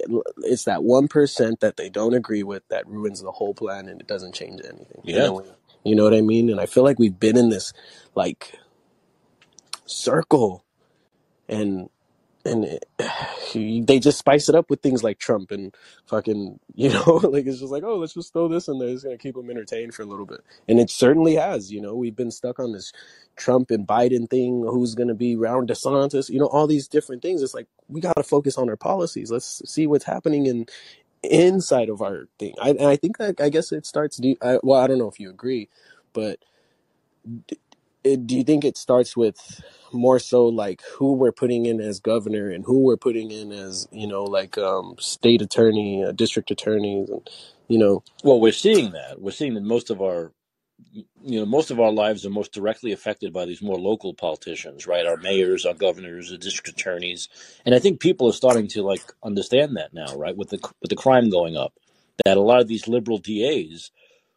it's 0.45 0.65
that 0.65 0.81
1% 0.81 1.61
that 1.61 1.77
they 1.77 1.91
don't 1.91 2.15
agree 2.15 2.43
with 2.45 2.63
that 2.71 2.87
ruins 2.89 3.23
the 3.23 3.33
whole 3.33 3.55
plan 3.55 3.89
and 3.89 4.01
it 4.01 4.07
doesn't 4.09 4.35
change 4.35 4.61
anything 4.65 5.05
Yeah. 5.05 5.23
then 5.23 5.35
we, 5.35 5.45
you 5.85 5.95
know 5.95 6.05
what 6.05 6.15
i 6.15 6.21
mean 6.21 6.51
and 6.51 6.61
i 6.61 6.67
feel 6.67 6.85
like 6.85 6.99
we've 6.99 7.21
been 7.21 7.37
in 7.37 7.49
this 7.51 7.73
like 8.15 8.55
circle 9.87 10.65
and 11.49 11.89
and 12.45 12.65
it, 12.65 12.85
they 13.87 13.99
just 13.99 14.19
spice 14.19 14.49
it 14.49 14.55
up 14.55 14.71
with 14.71 14.81
things 14.81 15.03
like 15.05 15.19
Trump 15.19 15.51
and 15.51 15.75
fucking, 16.07 16.59
you 16.75 16.89
know, 16.91 17.21
like 17.23 17.47
it's 17.47 17.61
just 17.61 17.73
like, 17.73 17.85
oh, 17.85 17.97
let's 17.97 18.15
just 18.15 18.33
throw 18.33 18.49
this 18.49 18.69
in 18.69 18.79
there. 18.79 18.89
It's 18.89 19.05
gonna 19.05 19.19
keep 19.19 19.35
them 19.35 19.51
entertained 19.51 19.95
for 19.95 20.03
a 20.03 20.07
little 20.07 20.27
bit, 20.27 20.41
and 20.69 20.81
it 20.81 20.91
certainly 20.91 21.37
has. 21.37 21.73
You 21.73 21.81
know, 21.81 21.95
we've 21.95 22.17
been 22.17 22.31
stuck 22.31 22.59
on 22.59 22.73
this 22.73 22.93
Trump 23.37 23.71
and 23.71 23.87
Biden 23.87 24.29
thing. 24.29 24.63
Who's 24.63 24.95
gonna 24.95 25.15
be 25.15 25.37
around 25.37 25.69
DeSantis? 25.69 26.31
You 26.31 26.41
know, 26.41 26.47
all 26.47 26.67
these 26.67 26.89
different 26.89 27.23
things. 27.23 27.43
It's 27.43 27.55
like 27.55 27.69
we 27.89 28.01
gotta 28.01 28.23
focus 28.23 28.59
on 28.59 28.69
our 28.69 28.77
policies. 28.77 29.31
Let's 29.31 29.63
see 29.71 29.87
what's 29.87 30.05
happening 30.05 30.47
in 30.47 30.67
inside 31.25 31.89
of 31.91 32.03
our 32.03 32.27
thing. 32.39 32.55
I 32.63 32.71
and 32.71 32.87
I 32.87 32.97
think 32.97 33.19
that 33.19 33.41
I 33.41 33.51
guess 33.51 33.73
it 33.73 33.87
starts. 33.87 34.19
De- 34.19 34.39
I, 34.43 34.59
well, 34.63 34.81
I 34.81 34.87
don't 34.89 34.99
know 34.99 35.09
if 35.11 35.21
you 35.21 35.31
agree, 35.31 35.69
but 36.15 36.41
it, 38.05 38.27
do 38.27 38.37
you 38.37 38.45
think 38.45 38.65
it 38.65 38.79
starts 38.79 39.17
with 39.17 39.63
more 39.93 40.19
so 40.19 40.47
like 40.47 40.83
who 40.99 41.15
we're 41.15 41.33
putting 41.33 41.67
in 41.67 41.81
as 41.81 42.01
governor 42.01 42.51
and 42.51 42.65
who 42.65 42.81
we're 42.85 42.97
putting 42.97 43.31
in 43.31 43.53
as 43.53 43.89
you 43.93 44.07
know 44.07 44.25
like 44.25 44.59
um 44.59 44.95
state 44.99 45.43
attorney 45.43 46.05
uh, 46.05 46.13
district 46.13 46.51
attorneys 46.51 47.11
and 47.11 47.29
you 47.69 47.79
know 47.79 48.03
Well, 48.25 48.41
we're 48.41 48.53
seeing 48.53 48.93
that. 48.93 49.21
We're 49.21 49.33
seeing 49.33 49.55
that 49.55 49.65
most 49.65 49.91
of 49.91 50.03
our 50.03 50.33
you 50.93 51.39
know 51.39 51.47
most 51.47 51.71
of 51.71 51.81
our 51.81 51.93
lives 51.93 52.25
are 52.27 52.31
most 52.31 52.53
directly 52.53 52.93
affected 52.93 53.33
by 53.33 53.45
these 53.45 53.63
more 53.63 53.79
local 53.79 54.15
politicians 54.15 54.87
right? 54.87 55.07
Our 55.07 55.17
mayors 55.17 55.67
our 55.67 55.75
governors 55.75 56.31
the 56.31 56.39
district 56.39 56.69
attorneys. 56.69 57.29
And 57.65 57.75
i 57.75 57.79
think 57.79 58.01
people 58.01 58.29
are 58.29 58.33
starting 58.33 58.69
to 58.69 58.83
like 58.83 59.03
understand 59.23 59.77
that 59.77 59.95
now 59.95 60.15
right 60.17 60.37
with 60.37 60.51
the 60.51 60.59
with 60.81 60.91
the 60.91 60.97
crime 60.97 61.31
going 61.31 61.57
up 61.57 61.75
that 62.25 62.37
a 62.37 62.41
lot 62.41 62.61
of 62.61 62.69
these 62.69 62.89
liberal 62.89 63.19
das 63.19 63.91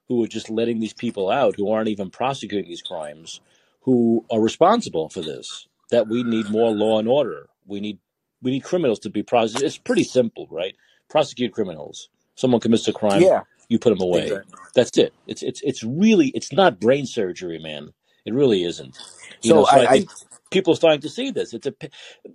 who 0.07 0.23
are 0.23 0.27
just 0.27 0.49
letting 0.49 0.79
these 0.79 0.93
people 0.93 1.29
out 1.29 1.55
who 1.55 1.71
aren't 1.71 1.89
even 1.89 2.09
prosecuting 2.09 2.69
these 2.69 2.81
crimes 2.81 3.41
who 3.81 4.25
are 4.31 4.41
responsible 4.41 5.09
for 5.09 5.21
this 5.21 5.67
that 5.91 6.07
we 6.07 6.23
need 6.23 6.49
more 6.49 6.71
law 6.71 6.99
and 6.99 7.07
order. 7.07 7.47
We 7.65 7.79
need 7.79 7.99
we 8.41 8.51
need 8.51 8.63
criminals 8.63 8.99
to 8.99 9.09
be 9.09 9.23
prosecuted 9.23 9.67
it's 9.67 9.77
pretty 9.77 10.03
simple 10.03 10.47
right? 10.49 10.75
Prosecute 11.09 11.53
criminals. 11.53 12.09
Someone 12.35 12.61
commits 12.61 12.87
a 12.87 12.93
crime 12.93 13.21
yeah 13.21 13.41
you 13.69 13.79
put 13.79 13.91
them 13.91 14.01
away 14.01 14.23
exactly 14.23 14.59
that's 14.75 14.97
it. 14.97 15.13
It's 15.25 15.41
it's 15.41 15.61
it's 15.61 15.83
really 15.83 16.27
it's 16.35 16.51
not 16.51 16.79
brain 16.79 17.05
surgery, 17.07 17.57
man. 17.57 17.93
It 18.25 18.33
really 18.33 18.63
isn't. 18.63 18.97
You 19.41 19.53
know, 19.53 19.65
so 19.65 19.71
so 19.71 19.77
I 19.77 19.83
i 19.85 19.87
i 19.87 19.97
think 19.99 20.09
people 20.51 20.73
are 20.73 20.75
starting 20.75 21.01
to 21.01 21.09
see 21.09 21.31
this. 21.31 21.53
It's 21.53 21.65
a 21.65 21.73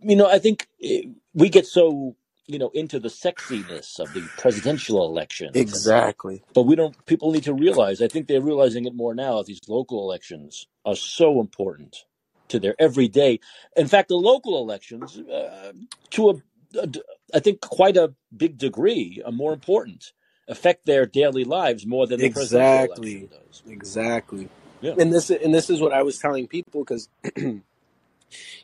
you 0.03 0.17
know, 0.17 0.29
I 0.29 0.39
think 0.39 0.67
eh, 0.83 1.03
we 1.35 1.51
get 1.51 1.67
so 1.67 2.17
you 2.47 2.59
know, 2.59 2.71
into 2.75 2.99
the 2.99 3.09
sexiness 3.09 4.01
of 4.01 4.13
the 4.13 4.23
presidential 4.37 5.05
election 5.05 5.53
Exactly. 5.55 6.43
but 6.53 6.63
we 6.63 6.75
don't, 6.75 6.97
people 7.07 7.31
need 7.31 7.45
to 7.45 7.55
realize, 7.55 8.03
I 8.03 8.09
think 8.09 8.27
they're 8.27 8.41
realizing 8.41 8.87
it 8.87 8.95
more 8.95 9.15
now, 9.15 9.41
these 9.45 9.61
local 9.69 10.03
elections 10.03 10.67
are 10.85 10.97
so 10.97 11.41
important 11.41 12.07
to 12.49 12.59
their 12.59 12.75
everyday. 12.81 13.39
In 13.77 13.87
fact, 13.87 14.09
the 14.09 14.17
local 14.17 14.59
elections, 14.61 15.17
uh, 15.17 15.73
to 16.11 16.31
a, 16.31 16.35
a, 16.77 16.89
I 17.33 17.39
think 17.39 17.61
quite 17.61 17.97
a 17.97 18.15
big 18.37 18.59
degree, 18.59 19.23
are 19.25 19.31
more 19.31 19.53
important, 19.53 20.13
affect 20.51 20.85
their 20.85 21.07
daily 21.07 21.45
lives 21.45 21.87
more 21.87 22.07
than 22.07 22.21
the 22.21 22.27
Exactly. 22.27 23.29
does. 23.31 23.63
Exactly. 23.67 24.49
Yeah. 24.83 24.95
And 24.99 25.13
this 25.13 25.31
and 25.31 25.55
this 25.55 25.71
is 25.71 25.81
what 25.81 25.93
I 25.93 26.03
was 26.03 26.19
telling 26.19 26.49
people 26.49 26.83
because 26.85 27.09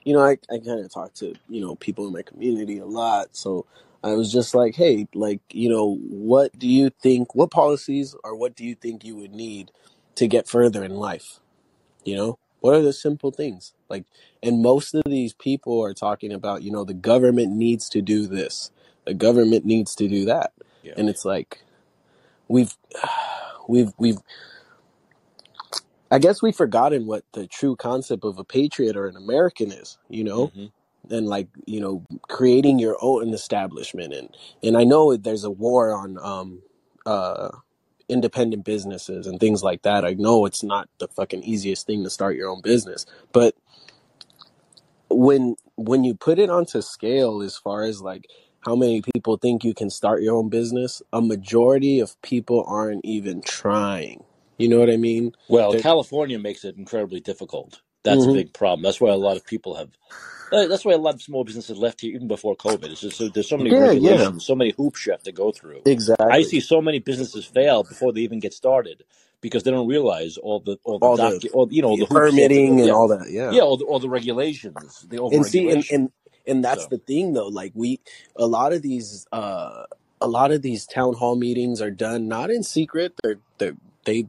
you 0.04 0.12
know, 0.12 0.22
I, 0.22 0.32
I 0.50 0.58
kind 0.58 0.80
of 0.80 0.92
talk 0.92 1.14
to, 1.14 1.34
you 1.48 1.60
know, 1.60 1.74
people 1.76 2.06
in 2.06 2.12
my 2.12 2.22
community 2.22 2.78
a 2.78 2.86
lot. 2.86 3.36
So 3.36 3.66
I 4.02 4.12
was 4.12 4.32
just 4.32 4.54
like, 4.54 4.74
hey, 4.76 5.08
like, 5.14 5.40
you 5.50 5.68
know, 5.68 5.96
what 5.96 6.56
do 6.58 6.68
you 6.68 6.90
think, 6.90 7.34
what 7.34 7.50
policies 7.50 8.14
or 8.22 8.36
what 8.36 8.54
do 8.54 8.64
you 8.64 8.74
think 8.74 9.04
you 9.04 9.16
would 9.16 9.34
need 9.34 9.72
to 10.14 10.28
get 10.28 10.48
further 10.48 10.84
in 10.84 10.94
life? 10.94 11.40
You 12.04 12.16
know, 12.16 12.38
what 12.60 12.74
are 12.74 12.82
the 12.82 12.92
simple 12.92 13.30
things? 13.30 13.74
Like, 13.88 14.04
and 14.42 14.62
most 14.62 14.94
of 14.94 15.02
these 15.04 15.32
people 15.32 15.82
are 15.82 15.94
talking 15.94 16.32
about, 16.32 16.62
you 16.62 16.70
know, 16.70 16.84
the 16.84 16.94
government 16.94 17.52
needs 17.52 17.88
to 17.90 18.00
do 18.00 18.26
this, 18.26 18.70
the 19.04 19.14
government 19.14 19.64
needs 19.64 19.94
to 19.96 20.08
do 20.08 20.24
that. 20.26 20.52
Yeah. 20.82 20.94
And 20.96 21.08
it's 21.08 21.24
like, 21.24 21.62
we've, 22.48 22.74
we've, 23.68 23.92
we've, 23.98 24.18
I 26.10 26.18
guess 26.20 26.42
we've 26.42 26.56
forgotten 26.56 27.06
what 27.06 27.24
the 27.34 27.46
true 27.46 27.76
concept 27.76 28.24
of 28.24 28.38
a 28.38 28.44
patriot 28.44 28.96
or 28.96 29.08
an 29.08 29.16
American 29.16 29.72
is, 29.72 29.98
you 30.10 30.24
know? 30.24 30.52
hmm 30.54 30.66
and 31.10 31.26
like 31.28 31.48
you 31.66 31.80
know 31.80 32.04
creating 32.28 32.78
your 32.78 32.96
own 33.02 33.34
establishment. 33.34 34.14
And 34.14 34.30
and 34.62 34.76
i 34.76 34.84
know 34.84 35.16
there's 35.16 35.44
a 35.44 35.50
war 35.50 35.94
on 35.94 36.18
um 36.22 36.62
uh 37.06 37.50
independent 38.08 38.64
businesses 38.64 39.26
and 39.26 39.40
things 39.40 39.64
like 39.64 39.82
that. 39.82 40.06
I 40.06 40.14
know 40.14 40.46
it's 40.46 40.64
not 40.64 40.88
the 41.00 41.08
fucking 41.08 41.44
easiest 41.44 41.86
thing 41.88 42.04
to 42.04 42.10
start 42.10 42.36
your 42.36 42.50
own 42.50 42.62
business. 42.62 43.06
But 43.32 43.56
when 45.10 45.56
when 45.76 46.04
you 46.04 46.14
put 46.14 46.38
it 46.38 46.50
onto 46.50 46.82
scale 46.82 47.42
as 47.42 47.56
far 47.56 47.84
as 47.84 48.02
like 48.02 48.26
how 48.66 48.76
many 48.76 49.02
people 49.02 49.38
think 49.38 49.64
you 49.64 49.74
can 49.74 49.90
start 49.90 50.22
your 50.22 50.36
own 50.36 50.50
business 50.50 51.02
a 51.12 51.22
majority 51.22 52.00
of 52.00 52.20
people 52.22 52.64
aren't 52.68 53.04
even 53.04 53.42
trying 53.42 54.24
you 54.58 54.68
know 54.68 54.80
what 54.80 54.90
i 54.90 54.98
mean 54.98 55.32
Well, 55.48 55.72
They're, 55.72 55.82
California 55.82 56.38
makes 56.38 56.64
it 56.64 56.76
incredibly 56.76 57.20
difficult. 57.20 57.82
That's 58.04 58.26
a 58.26 58.28
Mhm. 58.28 58.34
big 58.34 58.52
problem. 58.54 58.82
That's 58.82 59.00
why 59.00 59.10
a 59.10 59.16
lot 59.16 59.36
of 59.36 59.46
people 59.46 59.76
have. 59.76 59.90
uh, 60.52 60.66
That's 60.68 60.84
why 60.84 60.92
a 60.94 60.98
lot 60.98 61.14
of 61.16 61.22
small 61.22 61.44
businesses 61.44 61.78
left 61.78 62.02
here 62.02 62.14
even 62.14 62.28
before 62.28 62.56
COVID. 62.56 62.90
It's 62.90 63.00
just 63.02 63.18
so, 63.18 63.28
there's 63.28 63.48
so 63.48 63.58
many 63.58 63.72
yeah 63.72 63.92
yeah 63.92 64.30
regulations, 64.30 64.44
so 64.46 64.54
many 64.56 64.72
hoops 64.72 65.06
you 65.06 65.12
have 65.12 65.24
to 65.24 65.32
go 65.32 65.52
through. 65.52 65.86
Exactly. 65.86 66.26
I 66.30 66.42
see 66.42 66.60
so 66.60 66.80
many 66.82 67.00
businesses 67.00 67.44
fail 67.46 67.84
before 67.84 68.12
they 68.12 68.22
even 68.22 68.40
get 68.40 68.54
started 68.54 69.04
because 69.42 69.64
they 69.64 69.72
don't 69.72 69.88
realize 69.88 70.38
all 70.38 70.60
the 70.60 70.78
all 70.84 71.00
the 71.00 71.08
all 71.08 71.16
the 71.18 71.50
all 71.50 71.68
you 71.72 71.82
know 71.82 71.96
the 71.96 71.98
the 71.98 72.06
hoops 72.06 72.34
they 72.34 72.48
to 72.48 72.54
permitting 72.54 72.80
and 72.80 72.88
Yeah, 72.88 72.92
all 72.92 73.08
that 73.08 73.30
yeah 73.30 73.50
yeah, 73.50 73.62
all 73.62 73.76
the, 73.78 73.84
all 73.86 74.00
the 74.00 74.08
regulations, 74.10 75.04
the 75.08 75.18
and 75.30 75.46
see 75.46 75.70
and 75.70 75.84
and 75.90 76.10
and 76.46 76.64
that's 76.64 76.84
So 76.84 76.88
the 76.88 76.98
thing 76.98 77.34
though 77.34 77.48
like 77.48 77.72
we 77.74 78.00
a 78.36 78.46
lot 78.46 78.72
of 78.72 78.82
these 78.82 79.26
uh 79.32 79.84
a 80.20 80.28
lot 80.28 80.52
of 80.52 80.62
these 80.62 80.86
town 80.86 81.14
hall 81.14 81.36
meetings 81.36 81.82
are 81.82 81.90
done 81.90 82.28
not 82.28 82.50
in 82.50 82.62
secret. 82.62 83.14
They're, 83.22 83.38
they're 83.58 83.76
they 84.04 84.26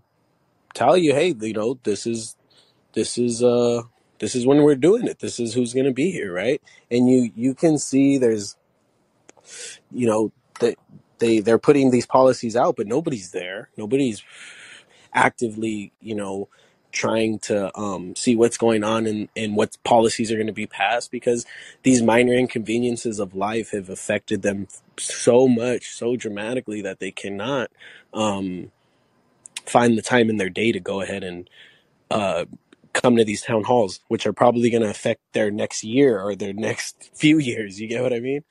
tell 0.73 0.97
you 0.97 1.13
hey 1.13 1.35
you 1.39 1.53
know 1.53 1.79
this 1.83 2.07
is 2.07 2.35
this 2.93 3.17
is 3.17 3.43
uh 3.43 3.83
this 4.19 4.35
is 4.35 4.45
when 4.47 4.63
we're 4.63 4.75
doing 4.75 5.07
it. 5.07 5.19
This 5.19 5.39
is 5.39 5.53
who's 5.53 5.73
going 5.73 5.85
to 5.85 5.93
be 5.93 6.11
here 6.11 6.33
right? 6.33 6.61
And 6.91 7.09
you 7.09 7.31
you 7.35 7.53
can 7.53 7.77
see 7.77 8.17
there's 8.17 8.57
you 9.91 10.07
know 10.07 10.31
that 10.59 10.75
they 11.19 11.39
they're 11.39 11.59
putting 11.59 11.91
these 11.91 12.05
policies 12.07 12.55
out 12.55 12.75
but 12.77 12.87
nobody's 12.87 13.31
there. 13.31 13.69
Nobody's 13.77 14.23
actively 15.13 15.93
you 16.01 16.15
know 16.15 16.49
trying 16.97 17.37
to 17.37 17.77
um, 17.79 18.15
see 18.15 18.35
what's 18.35 18.57
going 18.57 18.83
on 18.83 19.05
and, 19.05 19.29
and 19.35 19.55
what 19.55 19.77
policies 19.83 20.31
are 20.31 20.35
going 20.35 20.47
to 20.47 20.53
be 20.53 20.65
passed 20.65 21.11
because 21.11 21.45
these 21.83 22.01
minor 22.01 22.33
inconveniences 22.33 23.19
of 23.19 23.35
life 23.35 23.71
have 23.71 23.87
affected 23.87 24.41
them 24.41 24.67
so 24.97 25.47
much 25.47 25.91
so 25.91 26.15
dramatically 26.15 26.81
that 26.81 26.99
they 26.99 27.11
cannot 27.11 27.69
um, 28.15 28.71
find 29.65 29.95
the 29.95 30.01
time 30.01 30.27
in 30.27 30.37
their 30.37 30.49
day 30.49 30.71
to 30.71 30.79
go 30.79 31.01
ahead 31.01 31.23
and 31.23 31.47
uh, 32.09 32.45
come 32.93 33.15
to 33.15 33.23
these 33.23 33.43
town 33.43 33.63
halls 33.63 33.99
which 34.07 34.25
are 34.25 34.33
probably 34.33 34.71
going 34.71 34.81
to 34.81 34.89
affect 34.89 35.21
their 35.33 35.51
next 35.51 35.83
year 35.83 36.19
or 36.19 36.35
their 36.35 36.53
next 36.53 37.11
few 37.15 37.37
years 37.37 37.79
you 37.79 37.87
get 37.87 38.01
what 38.01 38.13
i 38.13 38.19
mean? 38.19 38.43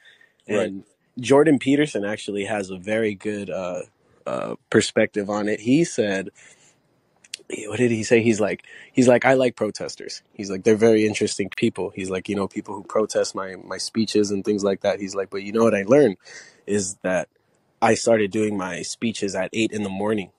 Right, 0.49 0.69
and 0.69 0.85
jordan 1.19 1.59
peterson 1.59 2.05
actually 2.05 2.45
has 2.45 2.71
a 2.71 2.77
very 2.79 3.17
good 3.17 3.51
uh, 3.51 3.83
uh, 4.27 4.57
perspective 4.71 5.31
on 5.31 5.49
it. 5.49 5.61
He 5.61 5.85
said 5.85 6.31
what 7.69 7.79
did 7.79 7.93
he 7.93 8.05
say? 8.05 8.23
He's 8.23 8.41
like, 8.41 8.65
he's 8.93 9.09
like, 9.09 9.25
I 9.25 9.35
like 9.35 9.57
protesters. 9.57 10.23
He's 10.35 10.51
like, 10.51 10.65
they're 10.65 10.77
very 10.77 11.07
interesting 11.07 11.51
people. 11.57 11.91
He's 11.95 12.11
like, 12.11 12.29
you 12.29 12.37
know, 12.37 12.49
people 12.49 12.75
who 12.75 12.85
protest 12.85 13.35
my 13.35 13.57
my 13.57 13.79
speeches 13.79 14.31
and 14.33 14.45
things 14.45 14.65
like 14.65 14.83
that. 14.83 15.01
He's 15.01 15.15
like, 15.15 15.31
but 15.31 15.43
you 15.45 15.53
know 15.53 15.65
what 15.65 15.75
I 15.75 15.85
learned 15.87 16.17
is 16.67 16.97
that 17.05 17.29
I 17.83 17.95
started 17.95 18.33
doing 18.33 18.57
my 18.59 18.83
speeches 18.83 19.35
at 19.37 19.51
eight 19.53 19.73
in 19.73 19.85
the 19.85 19.91
morning, 19.91 20.33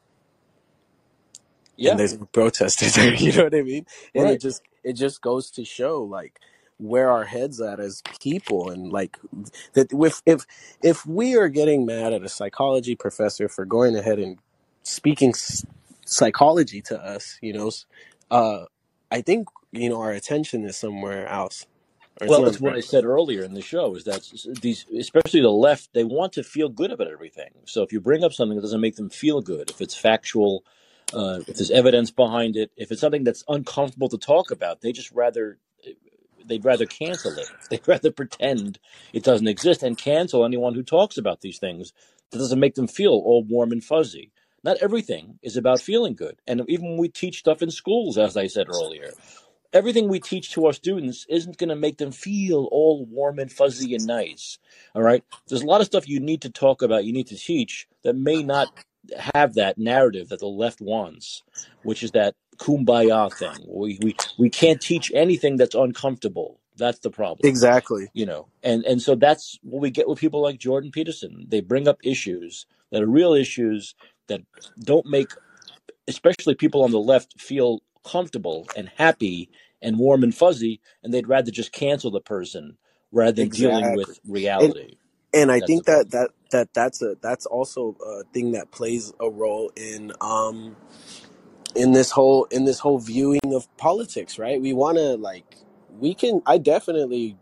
Yeah. 1.78 1.92
and 1.92 2.00
there's 2.00 2.18
protesters 2.34 2.96
there. 2.96 3.14
You 3.16 3.34
know 3.34 3.46
what 3.46 3.56
I 3.56 3.64
mean? 3.64 3.86
And 4.16 4.30
it 4.30 4.42
just 4.42 4.64
it 4.84 4.94
just 4.94 5.22
goes 5.22 5.52
to 5.52 5.66
show 5.66 6.04
like 6.04 6.40
where 6.80 7.12
our 7.12 7.26
heads 7.26 7.62
at 7.62 7.80
as 7.80 8.04
people 8.22 8.70
and 8.72 8.92
like 8.92 9.18
that 9.74 9.92
if 9.94 10.22
if 10.26 10.46
if 10.84 11.06
we 11.06 11.36
are 11.38 11.50
getting 11.50 11.86
mad 11.86 12.14
at 12.14 12.24
a 12.24 12.30
psychology 12.30 12.96
professor 12.96 13.50
for 13.50 13.66
going 13.66 13.96
ahead 13.98 14.20
and 14.20 14.40
speaking 14.84 15.34
psychology 16.08 16.82
to 16.82 17.00
us 17.00 17.40
you 17.42 17.54
know 17.54 17.72
uh 18.32 18.66
i 19.12 19.22
think 19.22 19.48
you 19.74 19.90
know 19.90 20.02
our 20.02 20.12
attention 20.14 20.66
is 20.66 20.78
somewhere 20.78 21.28
else 21.28 21.68
or 22.22 22.30
Well, 22.30 22.44
that's 22.44 22.62
what 22.62 22.76
I 22.76 22.82
said 22.82 23.06
earlier 23.06 23.44
in 23.44 23.54
the 23.54 23.62
show 23.62 23.96
is 23.96 24.06
that 24.06 24.20
s- 24.20 24.48
these, 24.62 24.86
especially 24.98 25.42
the 25.42 25.52
left, 25.52 25.90
they 25.94 26.06
want 26.06 26.34
to 26.34 26.44
feel 26.44 26.70
good 26.70 26.92
about 26.92 27.10
everything. 27.10 27.52
So 27.66 27.84
if 27.84 27.94
you 27.94 28.02
bring 28.02 28.24
up 28.24 28.34
something 28.34 28.56
that 28.58 28.62
doesn't 28.64 28.82
make 28.82 28.96
them 28.98 29.10
feel 29.10 29.42
good, 29.42 29.70
if 29.70 29.82
it's 29.82 29.96
factual, 29.96 30.64
uh, 31.14 31.42
if 31.48 31.58
there's 31.58 31.72
evidence 31.72 32.12
behind 32.12 32.58
it, 32.58 32.72
if 32.78 32.92
it's 32.92 33.02
something 33.02 33.26
that's 33.26 33.44
uncomfortable 33.50 34.10
to 34.10 34.18
talk 34.18 34.52
about, 34.52 34.82
they 34.82 34.94
just 34.94 35.12
rather 35.12 35.60
they'd 36.46 36.66
rather 36.66 36.88
cancel 36.88 37.40
it. 37.40 37.50
They'd 37.70 37.88
rather 37.88 38.12
pretend 38.12 38.80
it 39.14 39.24
doesn't 39.24 39.48
exist 39.48 39.84
and 39.84 39.98
cancel 39.98 40.46
anyone 40.46 40.76
who 40.76 40.84
talks 40.84 41.18
about 41.18 41.42
these 41.42 41.60
things 41.60 41.94
that 42.32 42.40
doesn't 42.40 42.60
make 42.60 42.76
them 42.76 42.88
feel 42.88 43.12
all 43.12 43.44
warm 43.44 43.72
and 43.72 43.84
fuzzy. 43.84 44.32
Not 44.68 44.80
everything 44.82 45.40
is 45.42 45.56
about 45.56 45.80
feeling 45.80 46.14
good. 46.14 46.42
And 46.46 46.62
even 46.68 46.90
when 46.90 46.98
we 46.98 47.08
teach 47.08 47.40
stuff 47.40 47.62
in 47.62 47.72
schools, 47.72 48.18
as 48.18 48.36
I 48.36 48.48
said 48.48 48.68
earlier, 48.68 49.14
everything 49.72 50.10
we 50.10 50.20
teach 50.20 50.52
to 50.52 50.66
our 50.66 50.74
students 50.74 51.26
isn't 51.30 51.58
going 51.58 51.70
to 51.70 51.76
make 51.78 52.00
them 52.00 52.12
feel 52.12 52.68
all 52.70 53.06
warm 53.06 53.40
and 53.40 53.50
fuzzy 53.50 53.96
and 53.96 54.06
nice. 54.06 54.60
All 54.94 55.02
right. 55.02 55.24
There's 55.48 55.62
a 55.62 55.66
lot 55.66 55.80
of 55.80 55.88
stuff 55.88 56.10
you 56.10 56.20
need 56.20 56.42
to 56.42 56.50
talk 56.50 56.82
about, 56.82 57.06
you 57.06 57.14
need 57.14 57.28
to 57.28 57.38
teach 57.38 57.88
that 58.04 58.18
may 58.18 58.44
not 58.44 58.68
have 59.16 59.54
that 59.54 59.78
narrative 59.78 60.28
that 60.30 60.40
the 60.40 60.48
left 60.48 60.82
wants, 60.82 61.44
which 61.84 62.04
is 62.04 62.12
that 62.12 62.36
kumbaya 62.58 63.34
thing. 63.34 63.66
We, 63.70 64.00
we, 64.02 64.18
we 64.38 64.50
can't 64.50 64.82
teach 64.82 65.14
anything 65.16 65.56
that's 65.56 65.76
uncomfortable. 65.76 66.60
That's 66.76 67.00
the 67.00 67.10
problem 67.10 67.50
exactly 67.50 68.08
you 68.14 68.28
know 68.28 68.50
and 68.62 68.86
and 68.86 69.02
so 69.02 69.16
that's 69.16 69.58
what 69.64 69.82
we 69.82 69.90
get 69.90 70.08
with 70.08 70.20
people 70.20 70.44
like 70.44 70.60
jordan 70.60 70.92
peterson 70.92 71.48
they 71.50 71.60
bring 71.60 71.88
up 71.88 71.98
issues 72.04 72.68
that 72.92 73.02
are 73.02 73.08
real 73.08 73.34
issues 73.34 73.96
that 74.28 74.42
don't 74.84 75.06
make 75.08 75.32
especially 76.08 76.56
people 76.56 76.84
on 76.84 76.92
the 76.92 77.00
left 77.00 77.40
feel 77.42 77.82
comfortable 78.06 78.70
and 78.76 78.90
happy 78.98 79.50
and 79.82 79.98
warm 80.00 80.24
and 80.24 80.36
fuzzy 80.36 80.82
and 81.04 81.14
they'd 81.14 81.28
rather 81.30 81.52
just 81.52 81.72
cancel 81.74 82.12
the 82.12 82.22
person 82.22 82.78
rather 83.12 83.34
than 83.34 83.50
dealing 83.50 83.94
with 83.94 84.20
reality. 84.28 84.98
and 85.34 85.52
i 85.52 85.60
that's 85.60 85.62
think 85.62 85.86
that 85.86 86.12
that 86.12 86.30
that 86.52 86.74
that's 86.74 87.02
a 87.02 87.16
that's 87.22 87.46
also 87.48 87.96
a 88.06 88.24
thing 88.34 88.54
that 88.54 88.72
plays 88.72 89.14
a 89.22 89.30
role 89.30 89.72
in 89.78 90.12
um 90.22 90.76
in 91.76 91.94
this 91.94 92.12
whole 92.12 92.46
in 92.46 92.66
this 92.66 92.80
whole 92.80 93.00
viewing 93.00 93.42
of 93.54 93.68
politics 93.78 94.40
right? 94.40 94.62
We 94.62 94.74
want 94.74 95.00
to 95.00 95.18
like 95.18 95.58
we 96.00 96.16
can 96.16 96.42
i 96.48 96.60
definitely 96.60 97.38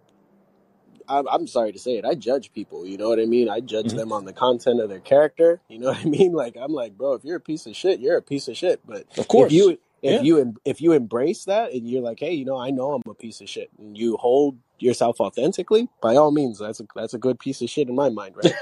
I'm, 1.08 1.28
I'm 1.28 1.48
sorry 1.48 1.72
to 1.72 1.80
say 1.80 1.98
it. 1.98 2.06
I 2.06 2.16
judge 2.16 2.54
people. 2.54 2.86
You 2.86 2.98
know 2.98 3.10
what 3.10 3.20
I 3.20 3.26
mean? 3.26 3.50
I 3.50 3.60
judge 3.60 3.92
hmm 3.92 3.98
them 3.98 4.12
on 4.12 4.26
the 4.26 4.34
content 4.34 4.80
of 4.80 4.90
their 4.90 5.00
character. 5.00 5.62
You 5.70 5.80
know 5.80 5.88
what 5.92 6.00
I 6.00 6.06
mean? 6.06 6.34
Like 6.34 6.56
I'm 6.60 6.72
like, 6.74 6.98
bro, 6.98 7.14
if 7.14 7.24
you're 7.24 7.38
a 7.38 7.42
piece 7.42 7.66
of 7.66 7.76
shit, 7.76 8.00
you're 8.00 8.18
a 8.18 8.22
piece 8.22 8.48
of 8.48 8.58
shit. 8.58 8.82
But 8.86 9.06
of 9.18 9.28
course, 9.28 9.52
if 9.52 9.58
you 9.58 9.70
if 10.02 10.18
yeah 10.18 10.22
you 10.22 10.56
if 10.66 10.82
you 10.82 10.92
embrace 10.94 11.46
that 11.46 11.74
and 11.74 11.90
you're 11.90 12.02
like, 12.02 12.20
hey, 12.20 12.34
you 12.34 12.46
know, 12.46 12.58
I 12.58 12.72
know 12.72 12.94
I'm 12.94 13.02
a 13.10 13.14
piece 13.14 13.42
of 13.42 13.50
shit, 13.50 13.70
and 13.80 13.98
you 13.98 14.18
hold 14.18 14.58
yourself 14.80 15.20
authentically, 15.22 15.88
by 16.02 16.16
all 16.16 16.32
means, 16.32 16.60
that's 16.60 16.80
a 16.80 16.86
that's 16.96 17.14
a 17.14 17.18
good 17.20 17.40
piece 17.40 17.62
of 17.62 17.70
shit 17.70 17.88
in 17.90 17.96
my 17.96 18.10
mind, 18.10 18.36
right? 18.36 18.54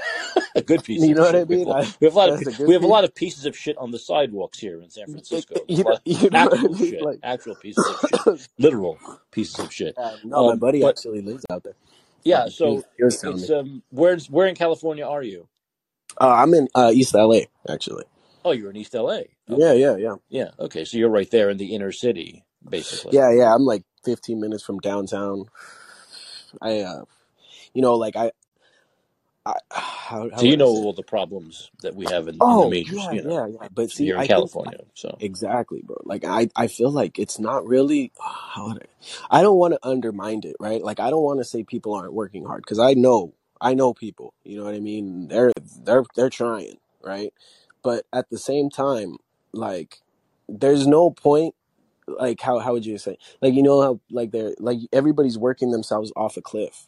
a 0.54 0.62
good 0.62 0.84
piece 0.84 1.02
You 1.02 1.14
know 1.14 1.22
what 1.22 1.34
I 1.34 1.40
shit 1.40 1.48
we 1.48 1.58
have, 1.58 1.66
mean? 1.66 1.74
I, 1.74 1.80
we 2.00 2.06
have 2.06 2.14
a 2.14 2.18
lot 2.18 2.28
of 2.30 2.46
a 2.46 2.66
we 2.66 2.74
have 2.74 2.82
a 2.82 2.86
lot 2.86 3.04
of 3.04 3.14
pieces 3.14 3.46
of 3.46 3.56
shit 3.56 3.76
on 3.78 3.90
the 3.90 3.98
sidewalks 3.98 4.58
here 4.58 4.80
in 4.80 4.90
san 4.90 5.06
francisco 5.06 5.64
You 5.68 5.84
know, 5.84 5.98
you 6.04 6.30
know 6.30 6.44
what 6.44 6.54
I 6.54 6.56
actual 6.56 6.74
mean? 6.74 6.90
shit 6.90 7.02
Like, 7.02 7.20
actual 7.22 7.54
pieces 7.56 7.88
of 7.88 8.00
shit 8.00 8.48
literal 8.58 8.98
pieces 9.30 9.58
of 9.58 9.72
shit 9.72 9.96
um, 9.98 10.18
no, 10.24 10.44
my 10.44 10.54
um 10.54 10.58
buddy 10.58 10.80
but 10.82 10.90
actually 10.90 11.22
lives 11.22 11.44
out 11.50 11.64
there. 11.64 11.74
Yeah. 12.24 12.48
So 12.48 12.84
he 12.96 13.04
was 13.04 13.18
i- 13.18 13.18
telling 13.20 13.42
it's 13.42 13.50
um, 13.50 13.82
where's 13.90 14.30
where 14.30 14.48
in 14.48 14.56
California 14.56 15.06
are 15.06 15.22
you? 15.24 15.48
Uh, 16.20 16.32
I'm 16.32 16.54
in 16.54 16.68
uh, 16.74 16.92
East 16.94 17.14
LA 17.14 17.42
actually. 17.68 18.04
Oh, 18.44 18.52
you're 18.52 18.70
in 18.70 18.76
East 18.76 18.94
LA. 18.94 19.22
Yeah, 19.48 19.72
yeah, 19.74 19.96
yeah, 19.96 20.16
Yeah. 20.30 20.50
Okay. 20.58 20.84
So 20.84 20.98
you're 20.98 21.10
right 21.10 21.30
there 21.30 21.50
in 21.50 21.58
the 21.58 21.74
inner 21.74 21.92
city, 21.92 22.44
basically. 22.68 23.20
yeah, 23.20 23.30
yeah. 23.32 23.54
I'm 23.54 23.64
like 23.64 23.84
15 24.04 24.40
minutes 24.40 24.64
from 24.64 24.80
downtown. 24.80 25.46
I, 26.62 26.80
uh, 26.80 27.04
you 27.74 27.82
know, 27.82 27.94
like 27.96 28.16
I, 28.16 28.32
I 29.46 29.54
how 29.70 30.30
how 30.30 30.38
So 30.38 30.46
you 30.46 30.56
know 30.56 30.66
all 30.66 30.92
the 30.92 31.02
problems 31.02 31.70
that 31.82 31.94
we 31.94 32.06
have 32.06 32.28
in, 32.28 32.34
in 32.34 32.40
the 32.40 32.40
Oh 32.40 32.70
major, 32.70 32.94
yeah, 32.94 33.12
you 33.12 33.22
know, 33.22 33.46
yeah, 33.46 33.58
yeah. 33.60 33.68
But 33.72 33.90
see, 33.90 34.10
in 34.10 34.16
I 34.16 34.26
think 34.26 34.50
So 34.94 35.16
exactly, 35.20 35.82
bro. 35.84 35.96
Like 36.04 36.24
I, 36.24 36.48
I 36.56 36.66
feel 36.66 36.90
like 36.90 37.18
it's 37.18 37.38
not 37.38 37.66
really. 37.66 38.12
How 38.20 38.68
would 38.68 38.82
I? 38.82 39.38
I 39.38 39.42
don't 39.42 39.56
want 39.56 39.74
to 39.74 39.86
undermine 39.86 40.42
it, 40.44 40.56
right? 40.60 40.82
Like 40.82 41.00
I 41.00 41.10
don't 41.10 41.22
want 41.22 41.40
to 41.40 41.44
say 41.44 41.62
people 41.62 41.94
aren't 41.94 42.12
working 42.12 42.44
hard 42.44 42.62
because 42.62 42.78
I 42.78 42.94
know, 42.94 43.34
I 43.60 43.74
know 43.74 43.92
people. 43.94 44.34
You 44.44 44.58
know 44.58 44.64
what 44.64 44.74
I 44.74 44.80
mean? 44.80 45.28
They're 45.28 45.52
they're 45.82 46.04
they're 46.14 46.30
trying, 46.30 46.78
right? 47.02 47.32
But 47.82 48.06
at 48.12 48.30
the 48.30 48.38
same 48.38 48.70
time, 48.70 49.16
like 49.52 50.00
there's 50.48 50.86
no 50.86 51.10
point. 51.10 51.54
Like 52.06 52.40
how 52.40 52.58
how 52.58 52.72
would 52.72 52.84
you 52.84 52.98
say? 52.98 53.16
Like 53.40 53.54
you 53.54 53.62
know 53.62 53.80
how 53.80 54.00
like 54.10 54.30
they're 54.30 54.54
like 54.58 54.78
everybody's 54.92 55.38
working 55.38 55.70
themselves 55.70 56.12
off 56.16 56.36
a 56.36 56.42
cliff, 56.42 56.86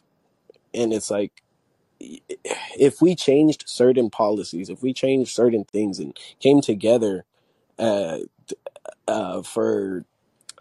and 0.74 0.92
it's 0.92 1.10
like 1.10 1.42
if 2.00 3.00
we 3.02 3.14
changed 3.14 3.64
certain 3.66 4.10
policies, 4.10 4.70
if 4.70 4.82
we 4.82 4.92
changed 4.94 5.32
certain 5.34 5.64
things 5.64 5.98
and 5.98 6.16
came 6.40 6.60
together 6.60 7.24
uh, 7.78 8.18
uh, 9.08 9.42
for 9.42 10.04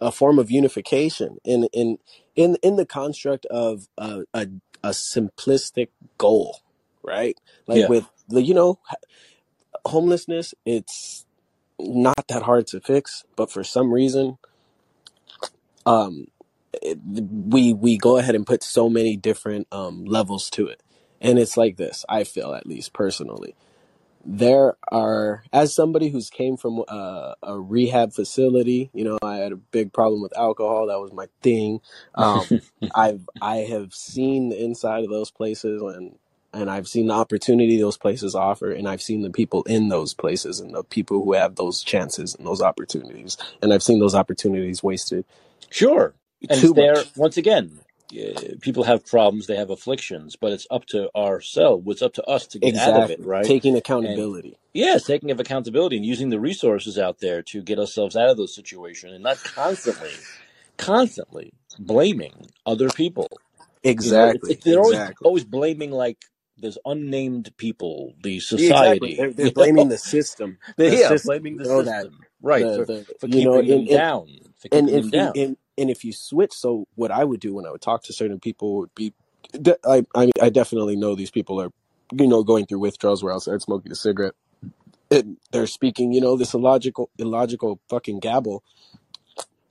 a 0.00 0.12
form 0.12 0.38
of 0.38 0.50
unification 0.50 1.38
in 1.44 1.64
in 1.72 1.98
in 2.36 2.56
in 2.62 2.76
the 2.76 2.86
construct 2.86 3.46
of 3.46 3.88
a, 3.98 4.22
a, 4.34 4.48
a 4.84 4.90
simplistic 4.90 5.88
goal, 6.18 6.60
right? 7.02 7.38
Like 7.66 7.82
yeah, 7.82 7.88
with 7.88 8.08
the 8.28 8.42
you 8.42 8.54
know 8.54 8.80
homelessness, 9.86 10.54
it's 10.66 11.26
not 11.80 12.28
that 12.28 12.44
hard 12.44 12.66
to 12.68 12.80
fix, 12.80 13.24
but 13.36 13.50
for 13.50 13.64
some 13.64 13.92
reason, 13.92 14.38
um, 15.86 16.26
it, 16.82 16.98
we 17.04 17.72
we 17.72 17.98
go 17.98 18.18
ahead 18.18 18.34
and 18.36 18.46
put 18.46 18.62
so 18.62 18.88
many 18.90 19.16
different 19.16 19.68
um, 19.72 20.04
levels 20.06 20.50
to 20.50 20.68
it, 20.68 20.82
and 21.26 21.38
it's 21.38 21.56
like 21.56 21.76
this. 21.76 22.04
I 22.08 22.24
feel 22.24 22.54
at 22.54 22.66
least 22.66 22.92
personally 22.92 23.54
there 24.26 24.76
are 24.90 25.44
as 25.52 25.72
somebody 25.72 26.08
who's 26.08 26.30
came 26.30 26.56
from 26.56 26.82
a, 26.88 27.34
a 27.44 27.58
rehab 27.58 28.12
facility 28.12 28.90
you 28.92 29.04
know 29.04 29.18
i 29.22 29.36
had 29.36 29.52
a 29.52 29.56
big 29.56 29.92
problem 29.92 30.20
with 30.20 30.36
alcohol 30.36 30.88
that 30.88 30.98
was 30.98 31.12
my 31.12 31.28
thing 31.42 31.80
um 32.16 32.44
i've 32.94 33.28
i 33.40 33.58
have 33.58 33.94
seen 33.94 34.48
the 34.48 34.62
inside 34.62 35.04
of 35.04 35.10
those 35.10 35.30
places 35.30 35.80
and 35.80 36.18
and 36.52 36.68
i've 36.68 36.88
seen 36.88 37.06
the 37.06 37.14
opportunity 37.14 37.80
those 37.80 37.96
places 37.96 38.34
offer 38.34 38.72
and 38.72 38.88
i've 38.88 39.02
seen 39.02 39.22
the 39.22 39.30
people 39.30 39.62
in 39.62 39.88
those 39.88 40.12
places 40.12 40.58
and 40.58 40.74
the 40.74 40.82
people 40.82 41.22
who 41.22 41.32
have 41.32 41.54
those 41.54 41.82
chances 41.82 42.34
and 42.34 42.44
those 42.44 42.60
opportunities 42.60 43.36
and 43.62 43.72
i've 43.72 43.82
seen 43.82 44.00
those 44.00 44.14
opportunities 44.14 44.82
wasted 44.82 45.24
sure. 45.70 46.14
And 46.48 46.58
there 46.74 46.96
much 46.96 47.16
once 47.16 47.36
again. 47.36 47.80
Uh, 48.12 48.56
People 48.60 48.84
have 48.84 49.06
problems, 49.06 49.46
they 49.46 49.56
have 49.56 49.70
afflictions, 49.70 50.36
but 50.36 50.52
it's 50.52 50.66
up 50.70 50.86
to 50.86 51.10
ourselves. 51.16 51.84
It's 51.88 52.02
up 52.02 52.14
to 52.14 52.24
us 52.24 52.46
to 52.48 52.58
get 52.60 52.76
out 52.76 52.96
of 52.96 53.10
it, 53.10 53.20
right? 53.24 53.54
taking 53.54 53.76
And 54.02 54.24
accountability 54.24 54.58
yes, 54.74 55.04
taking 55.04 55.30
of 55.30 55.40
accountability 55.40 55.96
and 55.96 56.06
using 56.06 56.30
the 56.30 56.40
resources 56.40 56.98
out 56.98 57.20
there 57.20 57.42
to 57.42 57.62
get 57.62 57.78
ourselves 57.78 58.16
out 58.16 58.28
of 58.30 58.36
those 58.36 58.54
situations 58.54 59.12
and 59.14 59.24
not 59.24 59.42
constantly, 59.44 60.28
constantly 60.78 61.54
blaming 61.78 62.48
other 62.66 62.90
people. 62.90 63.28
You 63.98 64.12
know, 64.12 64.30
it's, 64.30 64.48
exactly 64.48 64.58
they're 64.64 64.80
always 64.80 65.02
exactly 65.02 65.24
always 65.24 65.44
blaming 65.44 65.90
like 65.92 66.18
there's 66.58 66.78
unnamed 66.86 67.52
people, 67.58 68.14
the 68.22 68.40
exactly 68.56 69.10
society, 69.10 69.16
they're, 69.16 69.32
they're 69.34 69.48
blaming 69.50 69.88
the 69.88 69.98
system 69.98 70.58
They're 70.76 70.96
yeah, 70.96 71.14
system 71.14 71.18
blaming 71.18 71.58
the 71.58 71.66
know 71.66 71.82
that 71.82 72.08
system, 72.08 72.26
right? 72.42 72.70
the 72.70 72.72
For 72.72 72.86
the 72.86 73.06
for 73.18 73.28
you 73.28 73.42
know 73.42 73.58
keeping 73.58 73.68
them 73.68 73.86
and 73.86 73.88
and 73.88 74.06
down, 74.06 74.28
for 74.58 74.68
keeping 74.70 74.96
if 74.96 74.96
them 74.96 75.10
down. 75.10 75.36
and, 75.36 75.56
and 75.78 75.90
if 75.90 76.04
you 76.04 76.12
switch 76.12 76.52
so 76.52 76.86
what 76.94 77.10
i 77.10 77.24
would 77.24 77.40
do 77.40 77.54
when 77.54 77.66
i 77.66 77.70
would 77.70 77.80
talk 77.82 78.02
to 78.02 78.12
certain 78.12 78.40
people 78.40 78.78
would 78.78 78.94
be 78.94 79.12
I, 79.84 80.04
I 80.14 80.30
i 80.42 80.50
definitely 80.50 80.96
know 80.96 81.14
these 81.14 81.30
people 81.30 81.60
are 81.60 81.70
you 82.12 82.26
know 82.26 82.42
going 82.42 82.66
through 82.66 82.80
withdrawals 82.80 83.22
where 83.22 83.32
outside 83.32 83.62
smoking 83.62 83.92
a 83.92 83.96
cigarette. 83.96 84.34
And 85.10 85.36
they're 85.52 85.66
speaking 85.66 86.12
you 86.12 86.20
know 86.20 86.36
this 86.36 86.54
illogical 86.54 87.10
illogical 87.18 87.80
fucking 87.88 88.20
gabble. 88.20 88.64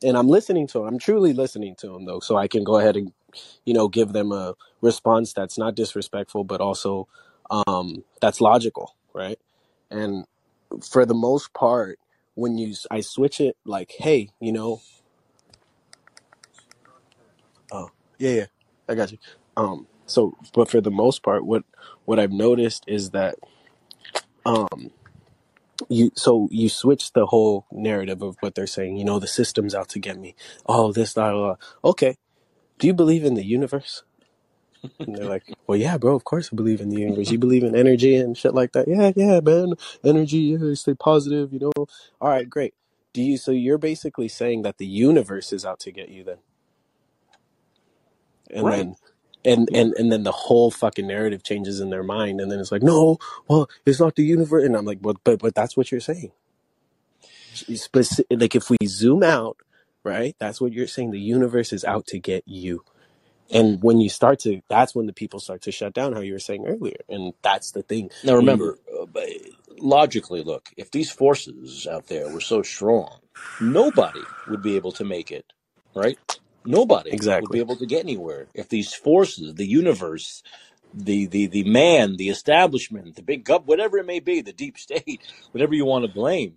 And 0.03 0.18
i'm 0.18 0.27
listening 0.27 0.68
to 0.68 0.80
them 0.80 0.88
i'm 0.88 0.99
truly 0.99 1.34
listening 1.34 1.76
to 1.77 1.88
them 1.88 2.06
though. 2.06 2.19
So 2.19 2.38
i 2.38 2.48
can 2.48 2.64
go 2.64 2.77
ahead 2.77 2.95
and 2.95 3.11
you 3.65 3.73
know 3.73 3.88
give 3.88 4.14
them 4.14 4.32
a 4.32 4.56
response 4.82 5.34
that's 5.34 5.57
not 5.57 5.76
disrespectful 5.76 6.44
but 6.44 6.61
also 6.61 7.07
um 7.68 8.03
that's 8.22 8.41
logical 8.41 8.95
right? 9.14 9.40
And 9.91 10.26
for 10.84 11.06
the 11.06 11.14
most 11.14 11.53
part 11.53 11.99
when 12.36 12.57
you 12.57 12.73
i 12.91 13.02
switch 13.02 13.40
it 13.40 13.57
like 13.65 13.94
hey 13.99 14.30
you 14.41 14.52
know 14.52 14.82
oh 17.72 17.90
yeah 18.19 18.31
yeah 18.31 18.45
i 18.89 18.95
got 18.95 19.11
you 19.11 19.17
um 19.57 19.87
so 20.05 20.35
but 20.53 20.69
for 20.69 20.81
the 20.81 20.91
most 20.91 21.23
part 21.23 21.45
what 21.45 21.63
what 22.05 22.19
i've 22.19 22.31
noticed 22.31 22.83
is 22.87 23.11
that 23.11 23.35
um 24.45 24.91
you 25.89 26.11
so 26.15 26.47
you 26.51 26.69
switch 26.69 27.13
the 27.13 27.27
whole 27.27 27.65
narrative 27.71 28.21
of 28.21 28.37
what 28.41 28.55
they're 28.55 28.67
saying 28.67 28.97
you 28.97 29.05
know 29.05 29.19
the 29.19 29.27
system's 29.27 29.75
out 29.75 29.89
to 29.89 29.99
get 29.99 30.19
me 30.19 30.35
oh 30.67 30.91
this 30.91 31.13
that, 31.13 31.31
that. 31.31 31.57
okay 31.83 32.17
do 32.79 32.87
you 32.87 32.93
believe 32.93 33.25
in 33.25 33.35
the 33.35 33.45
universe 33.45 34.01
And 35.07 35.17
they're 35.17 35.27
like, 35.27 35.45
well, 35.67 35.77
yeah, 35.77 35.97
bro, 35.97 36.15
of 36.15 36.23
course 36.23 36.49
I 36.51 36.55
believe 36.55 36.81
in 36.81 36.89
the 36.89 37.01
universe. 37.01 37.31
You 37.31 37.39
believe 37.39 37.63
in 37.63 37.75
energy 37.75 38.15
and 38.15 38.37
shit 38.37 38.55
like 38.55 38.73
that? 38.73 38.87
Yeah, 38.87 39.11
yeah, 39.15 39.41
man. 39.41 39.73
Energy, 40.03 40.39
yeah, 40.39 40.73
stay 40.75 40.95
positive, 40.95 41.53
you 41.53 41.59
know? 41.59 41.71
All 42.21 42.29
right, 42.29 42.49
great. 42.49 42.73
Do 43.13 43.21
you, 43.21 43.37
so 43.37 43.51
you're 43.51 43.77
basically 43.79 44.29
saying 44.29 44.63
that 44.63 44.77
the 44.77 44.87
universe 44.87 45.53
is 45.53 45.65
out 45.65 45.79
to 45.81 45.91
get 45.91 46.09
you 46.09 46.23
then? 46.23 46.37
And 48.53 48.72
Right. 48.72 48.72
then, 48.72 48.95
and, 49.45 49.69
Yeah. 49.69 49.80
and, 49.80 49.93
and 49.95 50.11
then 50.11 50.23
the 50.23 50.31
whole 50.34 50.72
fucking 50.72 51.07
narrative 51.07 51.43
changes 51.43 51.80
in 51.81 51.89
their 51.91 52.03
mind. 52.03 52.41
And 52.41 52.51
then 52.51 52.59
it's 52.59 52.72
like, 52.72 52.84
no, 52.84 53.17
well, 53.47 53.69
it's 53.85 53.99
not 53.99 54.15
the 54.15 54.23
universe. 54.26 54.65
And 54.65 54.76
I'm 54.77 54.85
like, 54.85 55.01
but, 55.01 55.17
but, 55.23 55.39
but 55.39 55.55
that's 55.55 55.77
what 55.77 55.91
you're 55.91 56.01
saying. 56.01 56.31
Speci- 57.55 58.26
like 58.31 58.55
if 58.55 58.69
we 58.69 58.77
zoom 58.88 59.23
out, 59.23 59.57
right? 60.03 60.35
That's 60.39 60.61
what 60.61 60.73
you're 60.73 60.88
saying. 60.88 61.11
The 61.11 61.19
universe 61.22 61.73
is 61.73 61.85
out 61.85 62.07
to 62.07 62.19
get 62.19 62.43
you. 62.47 62.84
And 63.51 63.81
when 63.84 64.01
you 64.01 64.09
start 64.09 64.39
to, 64.41 64.61
that's 64.69 64.95
when 64.95 65.07
the 65.07 65.13
people 65.13 65.39
start 65.39 65.63
to 65.63 65.72
shut 65.72 65.93
down, 65.93 66.13
how 66.13 66.22
you 66.22 66.34
were 66.34 66.39
saying 66.39 66.65
earlier. 66.67 66.97
And 67.09 67.34
that's 67.43 67.72
the 67.72 67.84
thing. 67.84 68.11
Now 68.23 68.35
When 68.35 68.49
you, 68.49 68.57
remember, 68.57 68.80
uh, 68.93 69.05
logically, 69.80 70.43
look, 70.43 70.69
if 70.77 70.91
these 70.91 71.11
forces 71.11 71.88
out 71.88 72.07
there 72.07 72.30
were 72.30 72.41
so 72.41 72.63
strong, 72.63 73.19
nobody 73.59 74.31
would 74.45 74.61
be 74.61 74.76
able 74.76 74.91
to 74.93 75.05
make 75.05 75.31
it, 75.31 75.45
right? 75.95 76.19
Nobody 76.65 77.11
exactly. 77.11 77.47
would 77.47 77.51
be 77.51 77.59
able 77.59 77.75
to 77.77 77.85
get 77.85 78.03
anywhere 78.03 78.47
if 78.53 78.69
these 78.69 78.93
forces, 78.93 79.55
the 79.55 79.67
universe, 79.67 80.43
the 80.93 81.25
the 81.27 81.47
the 81.47 81.63
man, 81.63 82.15
the 82.17 82.29
establishment, 82.29 83.15
the 83.15 83.21
big 83.21 83.45
gov, 83.45 83.65
whatever 83.65 83.97
it 83.97 84.05
may 84.05 84.19
be, 84.19 84.41
the 84.41 84.53
deep 84.53 84.77
state, 84.87 85.21
whatever 85.51 85.73
you 85.73 85.85
want 85.85 86.05
to 86.05 86.11
blame, 86.11 86.55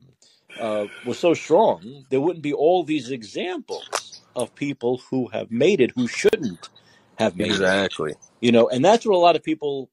uh, 0.59 0.87
was 1.05 1.19
so 1.19 1.35
strong, 1.35 2.05
there 2.11 2.21
wouldn't 2.21 2.43
be 2.43 2.53
all 2.53 2.85
these 2.85 3.11
examples 3.11 4.23
of 4.39 4.55
people 4.55 5.01
who 5.11 5.29
have 5.29 5.51
made 5.51 5.81
it 5.81 5.91
who 5.95 6.07
shouldn't 6.07 6.71
have 7.19 7.37
made 7.37 7.51
it 7.51 7.51
Exactly. 7.51 8.15
you 8.41 8.53
know 8.53 8.69
and 8.69 8.85
that's 8.85 9.05
what 9.05 9.15
a 9.15 9.19
lot 9.19 9.37
of 9.37 9.43
people 9.43 9.91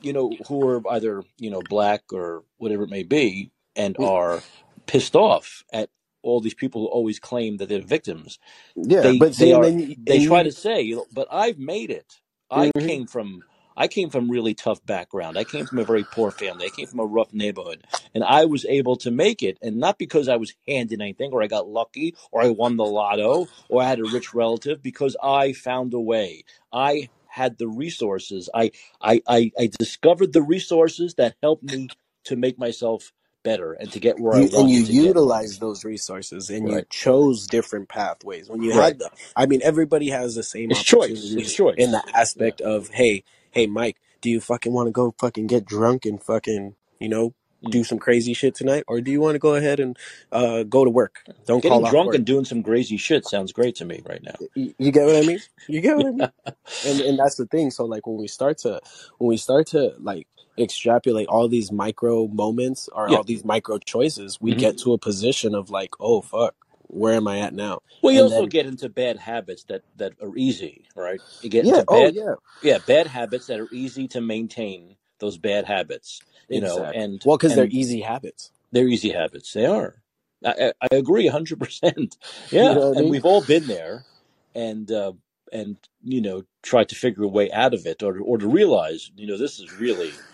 you 0.00 0.12
know 0.12 0.32
who 0.48 0.66
are 0.66 0.82
either 0.92 1.22
you 1.38 1.50
know 1.50 1.60
black 1.68 2.02
or 2.12 2.42
whatever 2.56 2.84
it 2.84 2.90
may 2.90 3.02
be 3.02 3.50
and 3.76 3.96
are 3.98 4.42
pissed 4.86 5.14
off 5.14 5.62
at 5.72 5.90
all 6.26 6.40
these 6.40 6.54
people 6.54 6.82
who 6.82 6.88
always 6.88 7.20
claim 7.20 7.58
that 7.58 7.70
they're 7.70 7.82
victims. 7.82 8.38
Yeah. 8.76 9.02
they 9.02 9.18
But 9.18 9.36
they 9.38 9.52
are 9.52 9.62
then, 9.62 9.96
they 10.06 10.20
try 10.26 10.44
to 10.44 10.52
say 10.52 10.82
you 10.82 10.96
know 10.98 11.06
but 11.12 11.28
i've 11.32 11.58
made 11.60 11.90
it. 11.90 12.20
I 12.50 12.72
mhm. 12.76 12.88
came 12.88 13.06
from 13.08 13.44
i 13.76 13.88
came 13.88 14.10
from 14.10 14.30
really 14.30 14.54
tough 14.54 14.84
background. 14.86 15.38
I 15.38 15.44
came 15.44 15.66
from 15.66 15.80
a 15.80 15.84
very 15.84 16.04
poor 16.04 16.32
family. 16.32 16.66
I 16.66 16.70
came 16.70 16.88
from 16.88 17.00
a 17.00 17.06
rough 17.06 17.32
neighborhood. 17.34 17.86
And 18.14 18.24
i 18.24 18.46
was 18.46 18.66
able 18.66 18.96
to 18.98 19.12
make 19.12 19.42
it. 19.42 19.58
And 19.62 19.78
not 19.78 19.98
because 19.98 20.28
i 20.28 20.36
was 20.36 20.54
handed 20.68 21.02
anything 21.02 21.32
or 21.32 21.42
i 21.42 21.48
got 21.48 21.68
lucky 21.68 22.16
or 22.32 22.42
i 22.42 22.50
won 22.50 22.76
the 22.78 22.86
lotto 22.86 23.50
or 23.68 23.82
i 23.82 23.88
had 23.88 24.00
a 24.00 24.06
rich 24.06 24.34
relative 24.34 24.82
because 24.82 25.16
i 25.22 25.52
found 25.54 25.94
a 25.94 26.00
way. 26.00 26.44
I 26.72 27.10
had 27.28 27.58
the 27.58 27.68
resources. 27.68 28.50
I 28.54 28.72
i 29.02 29.22
i, 29.28 29.52
I 29.58 29.70
discovered 29.78 30.32
the 30.34 30.42
resources 30.42 31.14
that 31.16 31.36
helped 31.42 31.64
me 31.64 31.90
to 32.24 32.36
make 32.36 32.58
myself 32.58 33.12
better 33.46 33.74
and 33.74 33.92
to 33.92 34.00
get 34.00 34.20
where 34.20 34.36
i 34.36 34.40
you 34.40 34.50
and 34.56 34.70
you 34.70 34.80
wanted 34.80 34.86
to 34.86 34.94
get 34.94 35.16
utilize 35.16 35.58
those 35.60 35.84
resources 35.84 36.50
and 36.50 36.68
you 36.70 36.82
chose 36.90 37.48
different 37.48 37.88
pathways 37.88 38.50
when 38.50 38.62
you 38.62 38.72
right 38.72 38.96
had 38.96 39.00
the 39.00 39.10
i 39.36 39.46
mean 39.46 39.60
everybody 39.64 40.10
has 40.10 40.34
the 40.36 40.44
same 40.44 40.70
it's 40.70 40.82
choice 40.82 41.34
it's 41.36 41.54
choice 41.54 41.76
in 41.78 41.92
the 41.92 42.02
yeah 42.02 42.12
aspect 42.14 42.60
of 42.62 42.90
hey 42.90 43.24
hey 43.52 43.66
mike 43.66 43.98
do 44.22 44.30
you 44.30 44.40
fucking 44.40 44.72
want 44.74 44.88
to 44.88 44.92
go 44.92 45.14
fucking 45.20 45.48
get 45.48 45.66
drunk 45.66 46.06
and 46.06 46.22
fucking 46.22 46.76
you 47.00 47.08
know 47.10 47.34
do 47.70 47.84
some 47.84 47.98
crazy 47.98 48.34
shit 48.34 48.54
tonight, 48.54 48.84
or 48.88 49.00
do 49.00 49.10
you 49.10 49.20
want 49.20 49.36
to 49.36 49.40
go 49.40 49.56
ahead 49.56 49.80
and 49.80 49.98
uh, 50.32 50.64
go 50.64 50.84
to 50.84 50.90
work? 50.90 51.24
Don't 51.46 51.62
Getting 51.62 51.82
call 51.82 51.82
drunk 51.82 52.08
work. 52.08 52.16
and 52.16 52.26
doing 52.26 52.44
some 52.46 52.62
crazy 52.62 52.98
shit 52.98 53.26
sounds 53.26 53.52
great 53.52 53.76
to 53.76 53.86
me 53.86 54.02
right 54.06 54.22
now. 54.22 54.36
You, 54.54 54.74
you 54.78 54.92
get 54.92 55.06
what 55.06 55.16
I 55.16 55.22
mean? 55.22 55.40
You 55.68 55.80
get 55.80 55.96
what 55.96 56.06
I 56.06 56.10
mean? 56.12 56.32
And 56.86 57.00
and 57.00 57.18
that's 57.18 57.36
the 57.36 57.46
thing. 57.46 57.70
So 57.70 57.84
like 57.86 58.06
when 58.06 58.18
we 58.18 58.28
start 58.28 58.58
to 58.60 58.80
when 59.18 59.28
we 59.28 59.36
start 59.38 59.68
to 59.68 59.94
like 60.00 60.28
extrapolate 60.58 61.28
all 61.28 61.48
these 61.48 61.72
micro 61.72 62.28
moments 62.28 62.88
or 62.92 63.08
Yeah. 63.08 63.18
all 63.18 63.24
these 63.24 63.44
micro 63.44 63.78
choices, 63.78 64.38
we 64.40 64.54
Mhm. 64.54 64.56
get 64.56 64.78
to 64.78 64.92
a 64.94 64.98
position 64.98 65.54
of 65.54 65.70
like, 65.70 65.92
oh 66.00 66.22
fuck, 66.22 66.54
where 66.88 67.14
am 67.14 67.28
I 67.28 67.40
at 67.40 67.54
now? 67.54 67.80
Well, 68.02 68.14
you 68.14 68.20
And 68.20 68.24
also 68.24 68.46
then 68.46 68.46
get 68.46 68.66
into 68.66 68.88
bad 68.88 69.18
habits 69.18 69.64
that 69.64 69.82
that 69.96 70.14
are 70.22 70.36
easy, 70.36 70.86
right? 70.96 71.20
You 71.42 71.50
get 71.50 71.64
yeah, 71.64 71.72
into 71.72 71.84
oh 71.88 72.06
bad, 72.06 72.14
yeah, 72.14 72.34
yeah, 72.62 72.78
bad 72.78 73.08
habits 73.08 73.46
that 73.46 73.60
are 73.60 73.68
easy 73.72 74.08
to 74.08 74.20
maintain. 74.20 74.96
Those 75.20 75.38
bad 75.38 75.66
habits, 75.66 76.22
you 76.50 76.60
know, 76.60 76.86
and 76.92 77.26
Well, 77.26 77.36
because 77.38 77.54
they're 77.54 77.68
easy 77.70 78.00
habits. 78.02 78.52
they're 78.72 78.88
easy 78.88 79.10
habits. 79.10 79.52
They 79.52 79.66
are. 79.66 80.02
I, 80.44 80.72
I 80.82 80.88
agree, 80.92 81.26
hundred 81.28 81.60
percent. 81.60 82.16
You 82.58 82.62
Yeah, 82.62 82.74
know 82.74 82.80
what 82.90 82.92
I 82.92 82.94
and 82.94 83.08
mean? 83.08 83.10
we've 83.10 83.24
all 83.24 83.42
been 83.42 83.66
there, 83.66 84.06
and 84.54 84.90
uh, 84.92 85.12
and 85.52 85.76
you 86.04 86.20
know, 86.22 86.44
tried 86.62 86.88
to 86.90 86.94
figure 86.96 87.24
a 87.24 87.28
way 87.28 87.50
out 87.52 87.74
of 87.74 87.86
it, 87.86 88.02
or 88.02 88.18
or 88.20 88.38
to 88.38 88.48
realize, 88.48 89.10
you 89.16 89.26
know, 89.26 89.38
this 89.38 89.58
is 89.60 89.72
really 89.72 90.24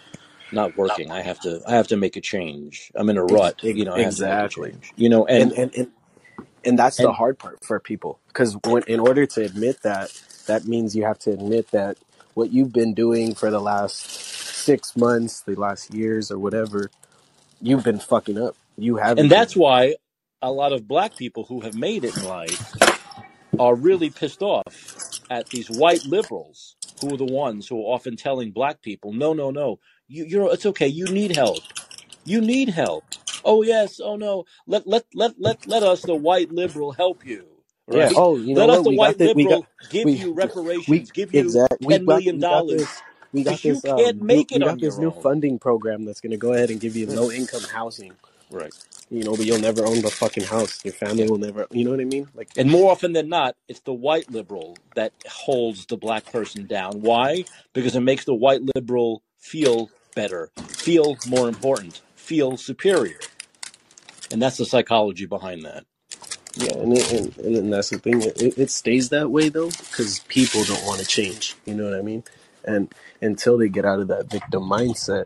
not 0.52 0.76
working. 0.76 1.10
I 1.10 1.22
have 1.22 1.40
to 1.40 1.62
I 1.66 1.72
have 1.72 1.88
to 1.88 1.96
make 1.96 2.16
a 2.16 2.20
change. 2.20 2.90
I'm 2.94 3.08
in 3.08 3.16
a 3.16 3.24
rut. 3.24 3.62
You 3.62 3.84
know, 3.84 3.94
I 3.94 4.02
have 4.02 4.16
to 4.16 4.22
make 4.22 4.32
a 4.32 4.44
exactly. 4.44 4.74
You 4.96 5.08
know, 5.08 5.26
And 5.26 5.52
and 5.52 5.52
and 5.52 5.74
and 5.74 5.92
and 6.64 6.78
that's 6.78 6.96
the 6.96 7.12
hard 7.12 7.38
part 7.38 7.64
for 7.64 7.80
people 7.80 8.20
because 8.28 8.56
when 8.64 8.82
in 8.86 9.00
order 9.00 9.26
to 9.26 9.44
admit 9.44 9.82
that, 9.82 10.12
that 10.46 10.66
means 10.66 10.94
you 10.94 11.04
have 11.04 11.18
to 11.20 11.30
admit 11.30 11.70
that 11.72 11.98
what 12.34 12.52
you've 12.52 12.72
been 12.72 12.94
doing 12.94 13.34
for 13.34 13.50
the 13.50 13.60
last 13.60 14.00
six 14.06 14.96
months, 14.96 15.40
the 15.40 15.54
last 15.54 15.92
years, 15.92 16.30
or 16.30 16.38
whatever, 16.38 16.90
you've 17.60 17.84
been 17.84 17.98
fucking 17.98 18.38
up. 18.38 18.56
You 18.78 18.96
haven't 18.96 19.18
and 19.18 19.28
been. 19.28 19.38
that's 19.38 19.56
why 19.56 19.96
a 20.40 20.50
lot 20.50 20.72
of 20.72 20.88
black 20.88 21.16
people 21.16 21.44
who 21.44 21.60
have 21.60 21.74
made 21.74 22.04
it 22.04 22.16
in 22.16 22.24
life 22.24 22.72
are 23.58 23.74
really 23.74 24.10
pissed 24.10 24.42
off 24.42 25.20
at 25.30 25.48
these 25.48 25.68
white 25.68 26.04
liberals 26.04 26.76
who 27.00 27.14
are 27.14 27.16
the 27.16 27.24
ones 27.24 27.68
who 27.68 27.78
are 27.80 27.94
often 27.94 28.16
telling 28.16 28.50
black 28.50 28.82
people, 28.82 29.12
no, 29.12 29.32
no, 29.32 29.50
no, 29.50 29.78
you, 30.12 30.24
you're, 30.24 30.52
it's 30.52 30.66
okay. 30.66 30.86
You 30.86 31.06
need 31.06 31.34
help. 31.34 31.60
You 32.24 32.40
need 32.40 32.68
help. 32.68 33.04
Oh 33.44 33.62
yes. 33.62 33.98
Oh 33.98 34.16
no. 34.16 34.44
Let, 34.66 34.86
let, 34.86 35.04
let, 35.14 35.34
let, 35.40 35.66
let 35.66 35.82
us, 35.82 36.02
the 36.02 36.14
white 36.14 36.52
liberal, 36.52 36.92
help 36.92 37.24
you. 37.26 37.46
Yeah. 37.90 38.10
Oh, 38.14 38.36
you 38.36 38.54
know 38.54 38.66
Let 38.66 38.70
us, 38.70 38.76
what? 38.78 38.84
the 38.84 38.90
We 38.90 38.96
white 38.96 39.08
got 39.08 39.18
the 39.18 39.24
got 39.26 39.36
liberal, 39.36 39.66
give 39.90 40.04
we 40.04 40.12
you 40.12 40.28
we 40.28 40.32
reparations, 40.34 41.10
give 41.10 41.34
you 41.34 41.40
exact 41.40 41.74
we 41.80 41.94
$10 41.94 42.06
we 42.06 42.38
got 42.38 42.66
this 42.68 43.02
we 43.32 43.42
got 43.44 43.62
this 43.62 43.84
um 43.86 43.96
new, 43.96 44.12
make 44.24 44.50
we 44.50 44.58
got 44.58 44.68
on 44.68 44.78
this 44.78 44.98
new 44.98 45.10
own. 45.10 45.22
funding 45.22 45.58
program 45.58 46.04
that's 46.04 46.20
gonna 46.20 46.36
go 46.36 46.52
ahead 46.52 46.70
and 46.70 46.80
give 46.80 46.94
you 46.94 47.06
low 47.06 47.30
income 47.30 47.62
housing. 47.72 48.12
Right. 48.50 48.72
You 49.10 49.24
know, 49.24 49.36
but 49.36 49.44
you'll 49.46 49.58
never 49.60 49.84
own 49.84 50.00
the 50.00 50.10
fucking 50.10 50.44
house. 50.44 50.82
Your 50.84 50.94
family 50.94 51.28
will 51.28 51.38
never. 51.38 51.66
You 51.70 51.84
know 51.84 51.90
what 51.90 52.00
I 52.00 52.04
mean? 52.04 52.28
Like 52.34 52.50
And 52.56 52.70
more 52.70 52.90
often 52.90 53.12
than 53.12 53.28
not, 53.28 53.56
it's 53.68 53.80
the 53.80 53.92
white 53.92 54.30
liberal 54.30 54.76
that 54.94 55.12
holds 55.28 55.86
the 55.86 55.96
black 55.96 56.24
person 56.26 56.66
down. 56.66 57.00
Why? 57.00 57.44
Because 57.72 57.96
it 57.96 58.00
makes 58.00 58.24
the 58.24 58.34
white 58.34 58.60
liberal 58.74 59.22
feel 59.38 59.90
better, 60.14 60.50
feel 60.68 61.16
more 61.26 61.48
important, 61.48 62.00
feel 62.14 62.56
superior. 62.56 63.18
And 64.30 64.40
that's 64.40 64.56
the 64.56 64.64
psychology 64.64 65.26
behind 65.26 65.64
that. 65.64 65.84
Yeah, 66.54 66.74
and, 66.76 66.96
it, 66.96 67.12
and 67.12 67.36
and 67.38 67.72
that's 67.72 67.90
the 67.90 67.98
thing. 67.98 68.22
It, 68.22 68.58
it 68.58 68.70
stays 68.70 69.08
that 69.08 69.30
way 69.30 69.48
though, 69.48 69.70
because 69.70 70.20
people 70.28 70.64
don't 70.64 70.84
want 70.84 71.00
to 71.00 71.06
change. 71.06 71.56
You 71.64 71.74
know 71.74 71.84
what 71.84 71.94
I 71.98 72.02
mean? 72.02 72.24
And 72.64 72.92
until 73.20 73.56
they 73.58 73.68
get 73.68 73.84
out 73.84 74.00
of 74.00 74.08
that 74.08 74.30
victim 74.30 74.62
mindset, 74.62 75.24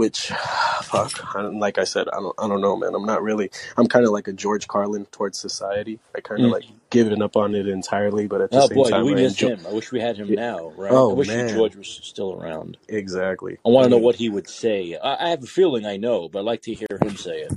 which, 0.00 0.28
fuck, 0.82 1.36
I 1.36 1.42
like 1.42 1.76
I 1.76 1.84
said, 1.84 2.08
I 2.08 2.16
don't, 2.20 2.34
I 2.38 2.48
don't 2.48 2.62
know, 2.62 2.74
man. 2.74 2.94
I'm 2.94 3.04
not 3.04 3.22
really. 3.22 3.50
I'm 3.76 3.86
kind 3.86 4.06
of 4.06 4.12
like 4.12 4.28
a 4.28 4.32
George 4.32 4.66
Carlin 4.66 5.04
towards 5.12 5.38
society. 5.38 6.00
I 6.16 6.20
kind 6.20 6.40
of 6.42 6.48
Mm. 6.48 6.52
like 6.52 6.64
given 6.88 7.20
up 7.20 7.36
on 7.36 7.54
it 7.54 7.68
entirely, 7.68 8.26
but 8.26 8.40
at 8.40 8.50
the 8.50 8.62
Oh 8.62 8.66
same 8.68 8.76
boy, 8.76 8.90
time, 8.90 9.04
we 9.04 9.12
I 9.12 9.16
miss 9.16 9.32
enjoy. 9.32 9.48
him. 9.48 9.66
I 9.68 9.72
wish 9.74 9.92
we 9.92 10.00
had 10.00 10.16
him 10.16 10.28
Yeah. 10.28 10.36
now, 10.36 10.70
right? 10.70 10.90
I 10.90 10.94
Oh 10.96 11.12
wish 11.14 11.28
man, 11.28 11.48
George 11.50 11.76
was 11.76 11.88
still 12.02 12.32
around. 12.32 12.78
exactly. 12.88 13.58
I 13.64 13.68
want 13.68 13.84
I 13.84 13.88
to 13.88 13.90
know 13.90 13.98
what 13.98 14.14
he 14.16 14.30
would 14.30 14.48
say. 14.48 14.96
I, 14.96 15.26
I 15.26 15.28
have 15.30 15.42
a 15.42 15.46
feeling 15.46 15.84
I 15.84 15.98
know, 15.98 16.28
but 16.30 16.38
I'd 16.40 16.46
like 16.46 16.62
to 16.62 16.72
hear 16.74 16.88
him 17.02 17.16
say 17.16 17.42
it, 17.42 17.52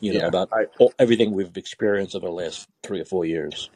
you 0.00 0.14
know, 0.14 0.20
yeah. 0.20 0.26
about 0.26 0.48
I 0.52 0.66
everything 0.98 1.32
we've 1.32 1.54
experienced 1.56 2.16
over 2.16 2.26
the 2.26 2.32
last 2.32 2.66
three 2.82 3.00
or 3.00 3.04
four 3.04 3.26
years. 3.26 3.68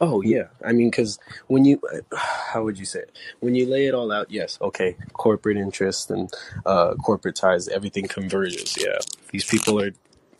Oh 0.00 0.22
yeah, 0.22 0.44
I 0.64 0.72
mean, 0.72 0.90
because 0.90 1.18
when 1.46 1.64
you, 1.64 1.80
how 2.16 2.64
would 2.64 2.78
you 2.78 2.84
say 2.86 3.00
it? 3.00 3.16
When 3.40 3.54
you 3.54 3.66
lay 3.66 3.86
it 3.86 3.94
all 3.94 4.10
out, 4.10 4.30
yes, 4.30 4.58
okay, 4.62 4.96
corporate 5.12 5.58
interest 5.58 6.10
and 6.10 6.32
uh, 6.64 6.94
corporate 6.94 7.36
ties, 7.36 7.68
everything 7.68 8.08
converges. 8.08 8.76
Yeah, 8.80 8.98
these 9.30 9.44
people 9.44 9.80
are, 9.80 9.92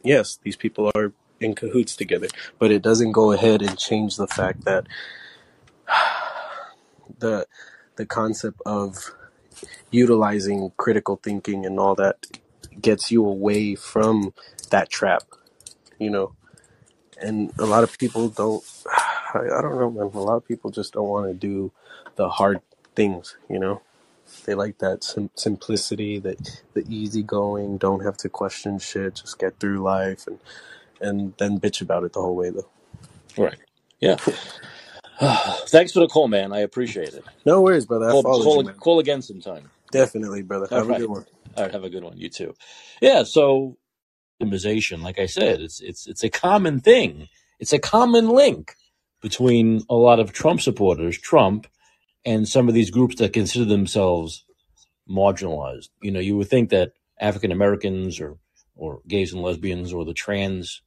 yes, 0.02 0.38
these 0.42 0.56
people 0.56 0.90
are 0.94 1.12
in 1.40 1.54
cahoots 1.54 1.94
together, 1.96 2.28
but 2.58 2.70
it 2.70 2.82
doesn't 2.82 3.12
go 3.12 3.32
ahead 3.32 3.62
and 3.62 3.78
change 3.78 4.16
the 4.16 4.26
fact 4.26 4.64
that 4.64 4.86
the 7.18 7.46
the 7.96 8.06
concept 8.06 8.60
of 8.64 9.12
utilizing 9.90 10.72
critical 10.78 11.20
thinking 11.22 11.66
and 11.66 11.78
all 11.78 11.94
that 11.94 12.26
gets 12.80 13.10
you 13.10 13.26
away 13.26 13.74
from 13.74 14.32
that 14.70 14.88
trap. 14.88 15.24
You 15.98 16.08
know, 16.08 16.34
and 17.20 17.52
a 17.58 17.66
lot 17.66 17.84
of 17.84 17.98
people 17.98 18.30
don't 18.30 18.64
I, 19.34 19.58
I 19.58 19.62
don't 19.62 19.78
know 19.78 19.90
man 19.90 20.10
a 20.14 20.20
lot 20.20 20.36
of 20.36 20.48
people 20.48 20.70
just 20.70 20.94
don't 20.94 21.08
want 21.08 21.28
to 21.28 21.34
do 21.34 21.72
the 22.16 22.28
hard 22.30 22.60
things 22.96 23.36
you 23.50 23.58
know 23.60 23.82
they 24.46 24.54
like 24.54 24.78
that 24.78 25.04
sim- 25.04 25.30
simplicity 25.36 26.18
that 26.20 26.62
the 26.74 26.84
easy 26.88 27.22
going 27.22 27.78
don't 27.78 28.04
have 28.04 28.16
to 28.18 28.28
question 28.30 28.78
shit 28.78 29.16
just 29.16 29.38
get 29.38 29.58
through 29.60 29.78
life 29.78 30.26
and 30.26 30.40
and 31.00 31.34
then 31.38 31.60
bitch 31.60 31.82
about 31.82 32.04
it 32.04 32.12
the 32.14 32.20
whole 32.20 32.36
way 32.36 32.50
though 32.50 32.70
Right. 33.36 33.58
Yeah. 34.00 34.16
Thanks 35.68 35.92
for 35.92 36.00
the 36.00 36.08
call, 36.08 36.28
man. 36.28 36.52
I 36.52 36.60
appreciate 36.60 37.14
it. 37.14 37.24
no 37.46 37.62
worries 37.62 37.86
brother 37.86 38.10
i 38.10 38.14
Call, 38.14 38.26
followed 38.26 38.52
you 38.54 38.62
man 38.62 38.80
call 38.80 39.00
again 39.00 39.22
sometime. 39.22 39.70
definitely 39.92 40.42
brother 40.42 40.68
All 40.70 40.78
have 40.78 40.88
a 40.88 40.94
good 40.94 41.10
one 41.10 41.26
All 41.56 41.64
right. 41.64 41.72
Have 41.72 41.84
a 41.84 41.90
good 41.90 42.04
one. 42.04 42.18
You 42.18 42.30
too. 42.30 42.54
Yeah. 43.00 43.24
So, 43.24 43.78
optimization, 44.42 45.02
like 45.02 45.18
I 45.18 45.26
said, 45.26 45.60
it's 45.60 45.80
it's 45.80 46.06
it's 46.06 46.24
a 46.24 46.30
common 46.30 46.80
thing. 46.80 47.28
It's 47.60 47.72
a 47.72 47.78
common 47.80 48.28
link 48.30 48.76
between 49.20 49.82
a 49.88 49.94
lot 49.94 50.20
of 50.20 50.32
Trump 50.32 50.60
supporters, 50.60 51.18
Trump, 51.18 51.66
and 52.24 52.48
some 52.48 52.68
of 52.68 52.74
these 52.74 52.90
groups 52.90 53.16
that 53.16 53.32
consider 53.32 53.64
themselves 53.64 54.44
marginalized. 55.08 55.88
You 56.02 56.10
know, 56.10 56.20
you 56.20 56.36
would 56.36 56.48
think 56.48 56.70
that 56.70 56.92
African 57.20 57.52
Americans 57.52 58.20
or 58.20 58.38
or 58.76 59.00
gays 59.06 59.32
and 59.32 59.42
lesbians 59.42 59.92
or 59.92 60.04
the 60.04 60.14
trans 60.14 60.80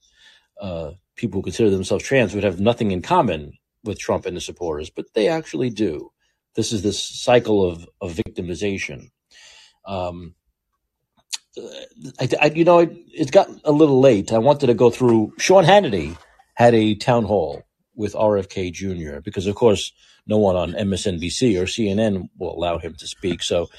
uh, 0.60 0.91
people 1.15 1.39
who 1.39 1.43
consider 1.43 1.69
themselves 1.69 2.03
trans 2.03 2.34
would 2.34 2.43
have 2.43 2.60
nothing 2.60 2.91
in 2.91 3.01
common 3.01 3.53
with 3.84 3.99
Trump 3.99 4.26
and 4.26 4.35
his 4.35 4.45
supporters, 4.45 4.89
but 4.89 5.05
they 5.14 5.27
actually 5.27 5.69
do. 5.69 6.11
This 6.55 6.72
is 6.72 6.84
this 6.84 7.01
cycle 7.01 7.68
of, 7.68 7.88
of 8.01 8.14
victimization. 8.14 9.10
Um, 9.85 10.35
I, 12.19 12.30
I, 12.41 12.45
you 12.47 12.64
know, 12.64 12.80
it, 12.80 12.91
it 13.14 13.31
got 13.31 13.49
a 13.64 13.72
little 13.72 13.99
late. 13.99 14.31
I 14.31 14.38
wanted 14.38 14.68
to 14.68 14.73
go 14.73 14.89
through. 14.89 15.34
Sean 15.38 15.65
Hannity 15.65 16.18
had 16.55 16.73
a 16.73 16.95
town 16.95 17.26
hall 17.26 17.64
with 17.95 18.14
RFK 18.14 18.72
Jr. 18.72 19.20
because, 19.22 19.48
of 19.48 19.56
course, 19.56 19.91
no 20.26 20.38
one 20.38 20.56
on 20.56 20.74
MSNBC 20.74 21.60
or 21.60 21.65
CNN 21.65 22.30
will 22.38 22.56
allow 22.56 22.78
him 22.78 22.95
to 22.95 23.07
speak. 23.07 23.44
So, 23.44 23.70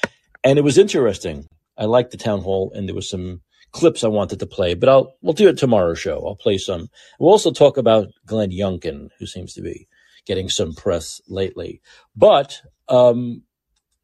and 0.43 0.59
it 0.59 0.63
was 0.63 0.79
interesting. 0.79 1.47
I 1.77 1.87
liked 1.87 2.11
the 2.11 2.17
town 2.17 2.41
hall, 2.43 2.73
and 2.75 2.87
there 2.89 2.95
was 2.95 3.09
some 3.09 3.41
clips 3.73 4.05
I 4.05 4.09
wanted 4.09 4.39
to 4.39 4.47
play, 4.47 4.75
but 4.75 4.89
I'll 4.89 5.17
we'll 5.21 5.33
do 5.33 5.49
it 5.49 5.59
tomorrow's 5.59 5.99
show. 5.99 6.25
I'll 6.27 6.37
play 6.37 6.59
some. 6.59 6.89
We'll 7.19 7.33
also 7.33 7.51
talk 7.51 7.77
about 7.77 8.09
Glenn 8.25 8.51
Youngkin, 8.51 9.09
who 9.19 9.27
seems 9.27 9.53
to 9.55 9.63
be 9.63 9.89
getting 10.27 10.49
some 10.49 10.75
press 10.75 11.21
lately. 11.29 11.81
But 12.15 12.61
um, 12.89 13.43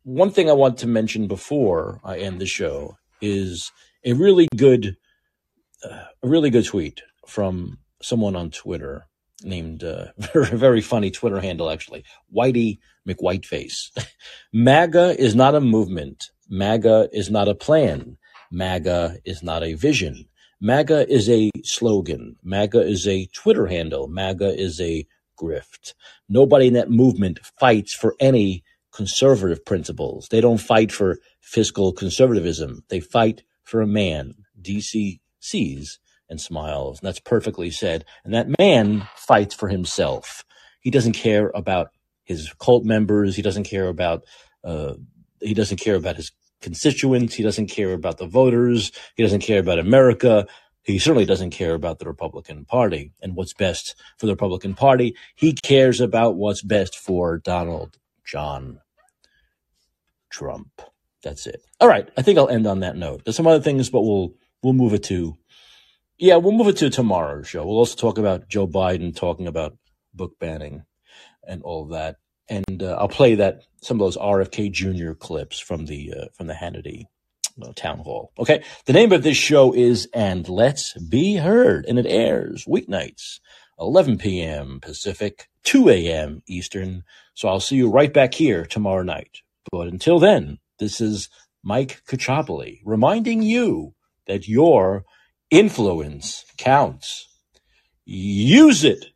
one 0.02 0.30
thing 0.30 0.50
I 0.50 0.54
want 0.54 0.78
to 0.78 0.86
mention 0.86 1.28
before 1.28 2.00
I 2.04 2.18
end 2.18 2.40
the 2.40 2.46
show 2.46 2.96
is 3.22 3.70
a 4.04 4.12
really 4.14 4.48
good, 4.56 4.96
uh, 5.84 6.04
a 6.22 6.28
really 6.28 6.50
good 6.50 6.64
tweet 6.66 7.02
from 7.26 7.78
someone 8.02 8.34
on 8.34 8.50
Twitter 8.50 9.06
named 9.42 9.84
uh, 9.84 10.06
very 10.18 10.56
very 10.56 10.80
funny 10.80 11.10
Twitter 11.10 11.40
handle 11.40 11.70
actually, 11.70 12.04
Whitey 12.34 12.78
McWhiteface. 13.08 13.90
MAGA 14.52 15.20
is 15.20 15.34
not 15.34 15.54
a 15.54 15.60
movement. 15.60 16.30
MAGA 16.48 17.08
is 17.12 17.30
not 17.30 17.48
a 17.48 17.54
plan. 17.54 18.16
MAGA 18.50 19.18
is 19.24 19.42
not 19.42 19.62
a 19.62 19.74
vision. 19.74 20.26
MAGA 20.60 21.10
is 21.10 21.30
a 21.30 21.50
slogan. 21.64 22.36
MAGA 22.42 22.80
is 22.80 23.06
a 23.08 23.26
Twitter 23.26 23.66
handle. 23.66 24.08
MAGA 24.08 24.60
is 24.60 24.80
a 24.80 25.06
grift. 25.40 25.94
Nobody 26.28 26.66
in 26.66 26.74
that 26.74 26.90
movement 26.90 27.38
fights 27.58 27.94
for 27.94 28.14
any 28.20 28.62
conservative 28.92 29.64
principles. 29.64 30.28
They 30.30 30.40
don't 30.40 30.58
fight 30.58 30.92
for 30.92 31.18
fiscal 31.40 31.92
conservatism. 31.92 32.84
They 32.88 33.00
fight 33.00 33.42
for 33.62 33.80
a 33.80 33.86
man. 33.86 34.34
DC 34.60 35.20
sees 35.38 35.98
and 36.30 36.40
smiles. 36.40 37.00
And 37.00 37.06
that's 37.06 37.20
perfectly 37.20 37.70
said. 37.70 38.04
And 38.24 38.32
that 38.32 38.58
man 38.58 39.06
fights 39.16 39.54
for 39.54 39.68
himself. 39.68 40.44
He 40.80 40.90
doesn't 40.90 41.12
care 41.12 41.50
about 41.54 41.90
his 42.24 42.52
cult 42.58 42.84
members. 42.84 43.36
He 43.36 43.42
doesn't 43.42 43.64
care 43.64 43.88
about, 43.88 44.24
uh, 44.64 44.94
he 45.40 45.52
doesn't 45.52 45.78
care 45.78 45.96
about 45.96 46.16
his 46.16 46.32
constituents. 46.62 47.34
He 47.34 47.42
doesn't 47.42 47.66
care 47.66 47.92
about 47.92 48.18
the 48.18 48.26
voters. 48.26 48.92
He 49.16 49.22
doesn't 49.22 49.40
care 49.40 49.60
about 49.60 49.78
America. 49.78 50.46
He 50.82 50.98
certainly 50.98 51.26
doesn't 51.26 51.50
care 51.50 51.74
about 51.74 51.98
the 51.98 52.06
Republican 52.06 52.64
Party 52.64 53.12
and 53.20 53.34
what's 53.34 53.52
best 53.52 53.94
for 54.18 54.26
the 54.26 54.32
Republican 54.32 54.74
Party. 54.74 55.14
He 55.34 55.52
cares 55.52 56.00
about 56.00 56.36
what's 56.36 56.62
best 56.62 56.96
for 56.96 57.38
Donald 57.38 57.98
John 58.24 58.80
Trump. 60.30 60.80
That's 61.22 61.46
it. 61.46 61.62
All 61.80 61.88
right. 61.88 62.08
I 62.16 62.22
think 62.22 62.38
I'll 62.38 62.48
end 62.48 62.66
on 62.66 62.80
that 62.80 62.96
note. 62.96 63.24
There's 63.24 63.36
some 63.36 63.46
other 63.46 63.62
things, 63.62 63.90
but 63.90 64.02
we'll 64.02 64.34
we'll 64.62 64.72
move 64.72 64.94
it 64.94 65.02
to 65.04 65.36
yeah, 66.20 66.36
we'll 66.36 66.52
move 66.52 66.68
it 66.68 66.76
to 66.76 66.90
tomorrow's 66.90 67.48
show. 67.48 67.64
We'll 67.64 67.78
also 67.78 67.96
talk 67.96 68.18
about 68.18 68.48
Joe 68.48 68.68
Biden 68.68 69.16
talking 69.16 69.46
about 69.46 69.76
book 70.12 70.38
banning 70.38 70.84
and 71.48 71.62
all 71.62 71.84
of 71.84 71.90
that. 71.90 72.16
And 72.48 72.82
uh, 72.82 72.96
I'll 73.00 73.08
play 73.08 73.36
that 73.36 73.62
some 73.80 73.96
of 73.96 74.04
those 74.04 74.18
RFK 74.18 74.70
Jr. 74.70 75.12
clips 75.14 75.58
from 75.58 75.86
the 75.86 76.12
uh, 76.14 76.24
from 76.34 76.46
the 76.46 76.52
Hannity 76.52 77.04
uh, 77.62 77.72
town 77.74 78.00
hall. 78.00 78.32
Okay, 78.38 78.62
the 78.84 78.92
name 78.92 79.12
of 79.12 79.22
this 79.22 79.36
show 79.36 79.72
is 79.72 80.08
"And 80.12 80.48
Let's 80.48 80.92
Be 80.98 81.36
Heard," 81.36 81.86
and 81.86 81.98
it 81.98 82.06
airs 82.06 82.66
weeknights, 82.66 83.38
11 83.78 84.18
p.m. 84.18 84.80
Pacific, 84.82 85.48
2 85.62 85.88
a.m. 85.88 86.42
Eastern. 86.46 87.04
So 87.34 87.48
I'll 87.48 87.60
see 87.60 87.76
you 87.76 87.88
right 87.88 88.12
back 88.12 88.34
here 88.34 88.66
tomorrow 88.66 89.02
night. 89.04 89.38
But 89.70 89.86
until 89.86 90.18
then, 90.18 90.58
this 90.80 91.00
is 91.00 91.30
Mike 91.62 92.02
Caccioppoli 92.06 92.80
reminding 92.84 93.42
you 93.42 93.94
that 94.26 94.48
your 94.48 95.04
influence 95.50 96.44
counts. 96.56 97.28
Use 98.04 98.84
it 98.84 99.06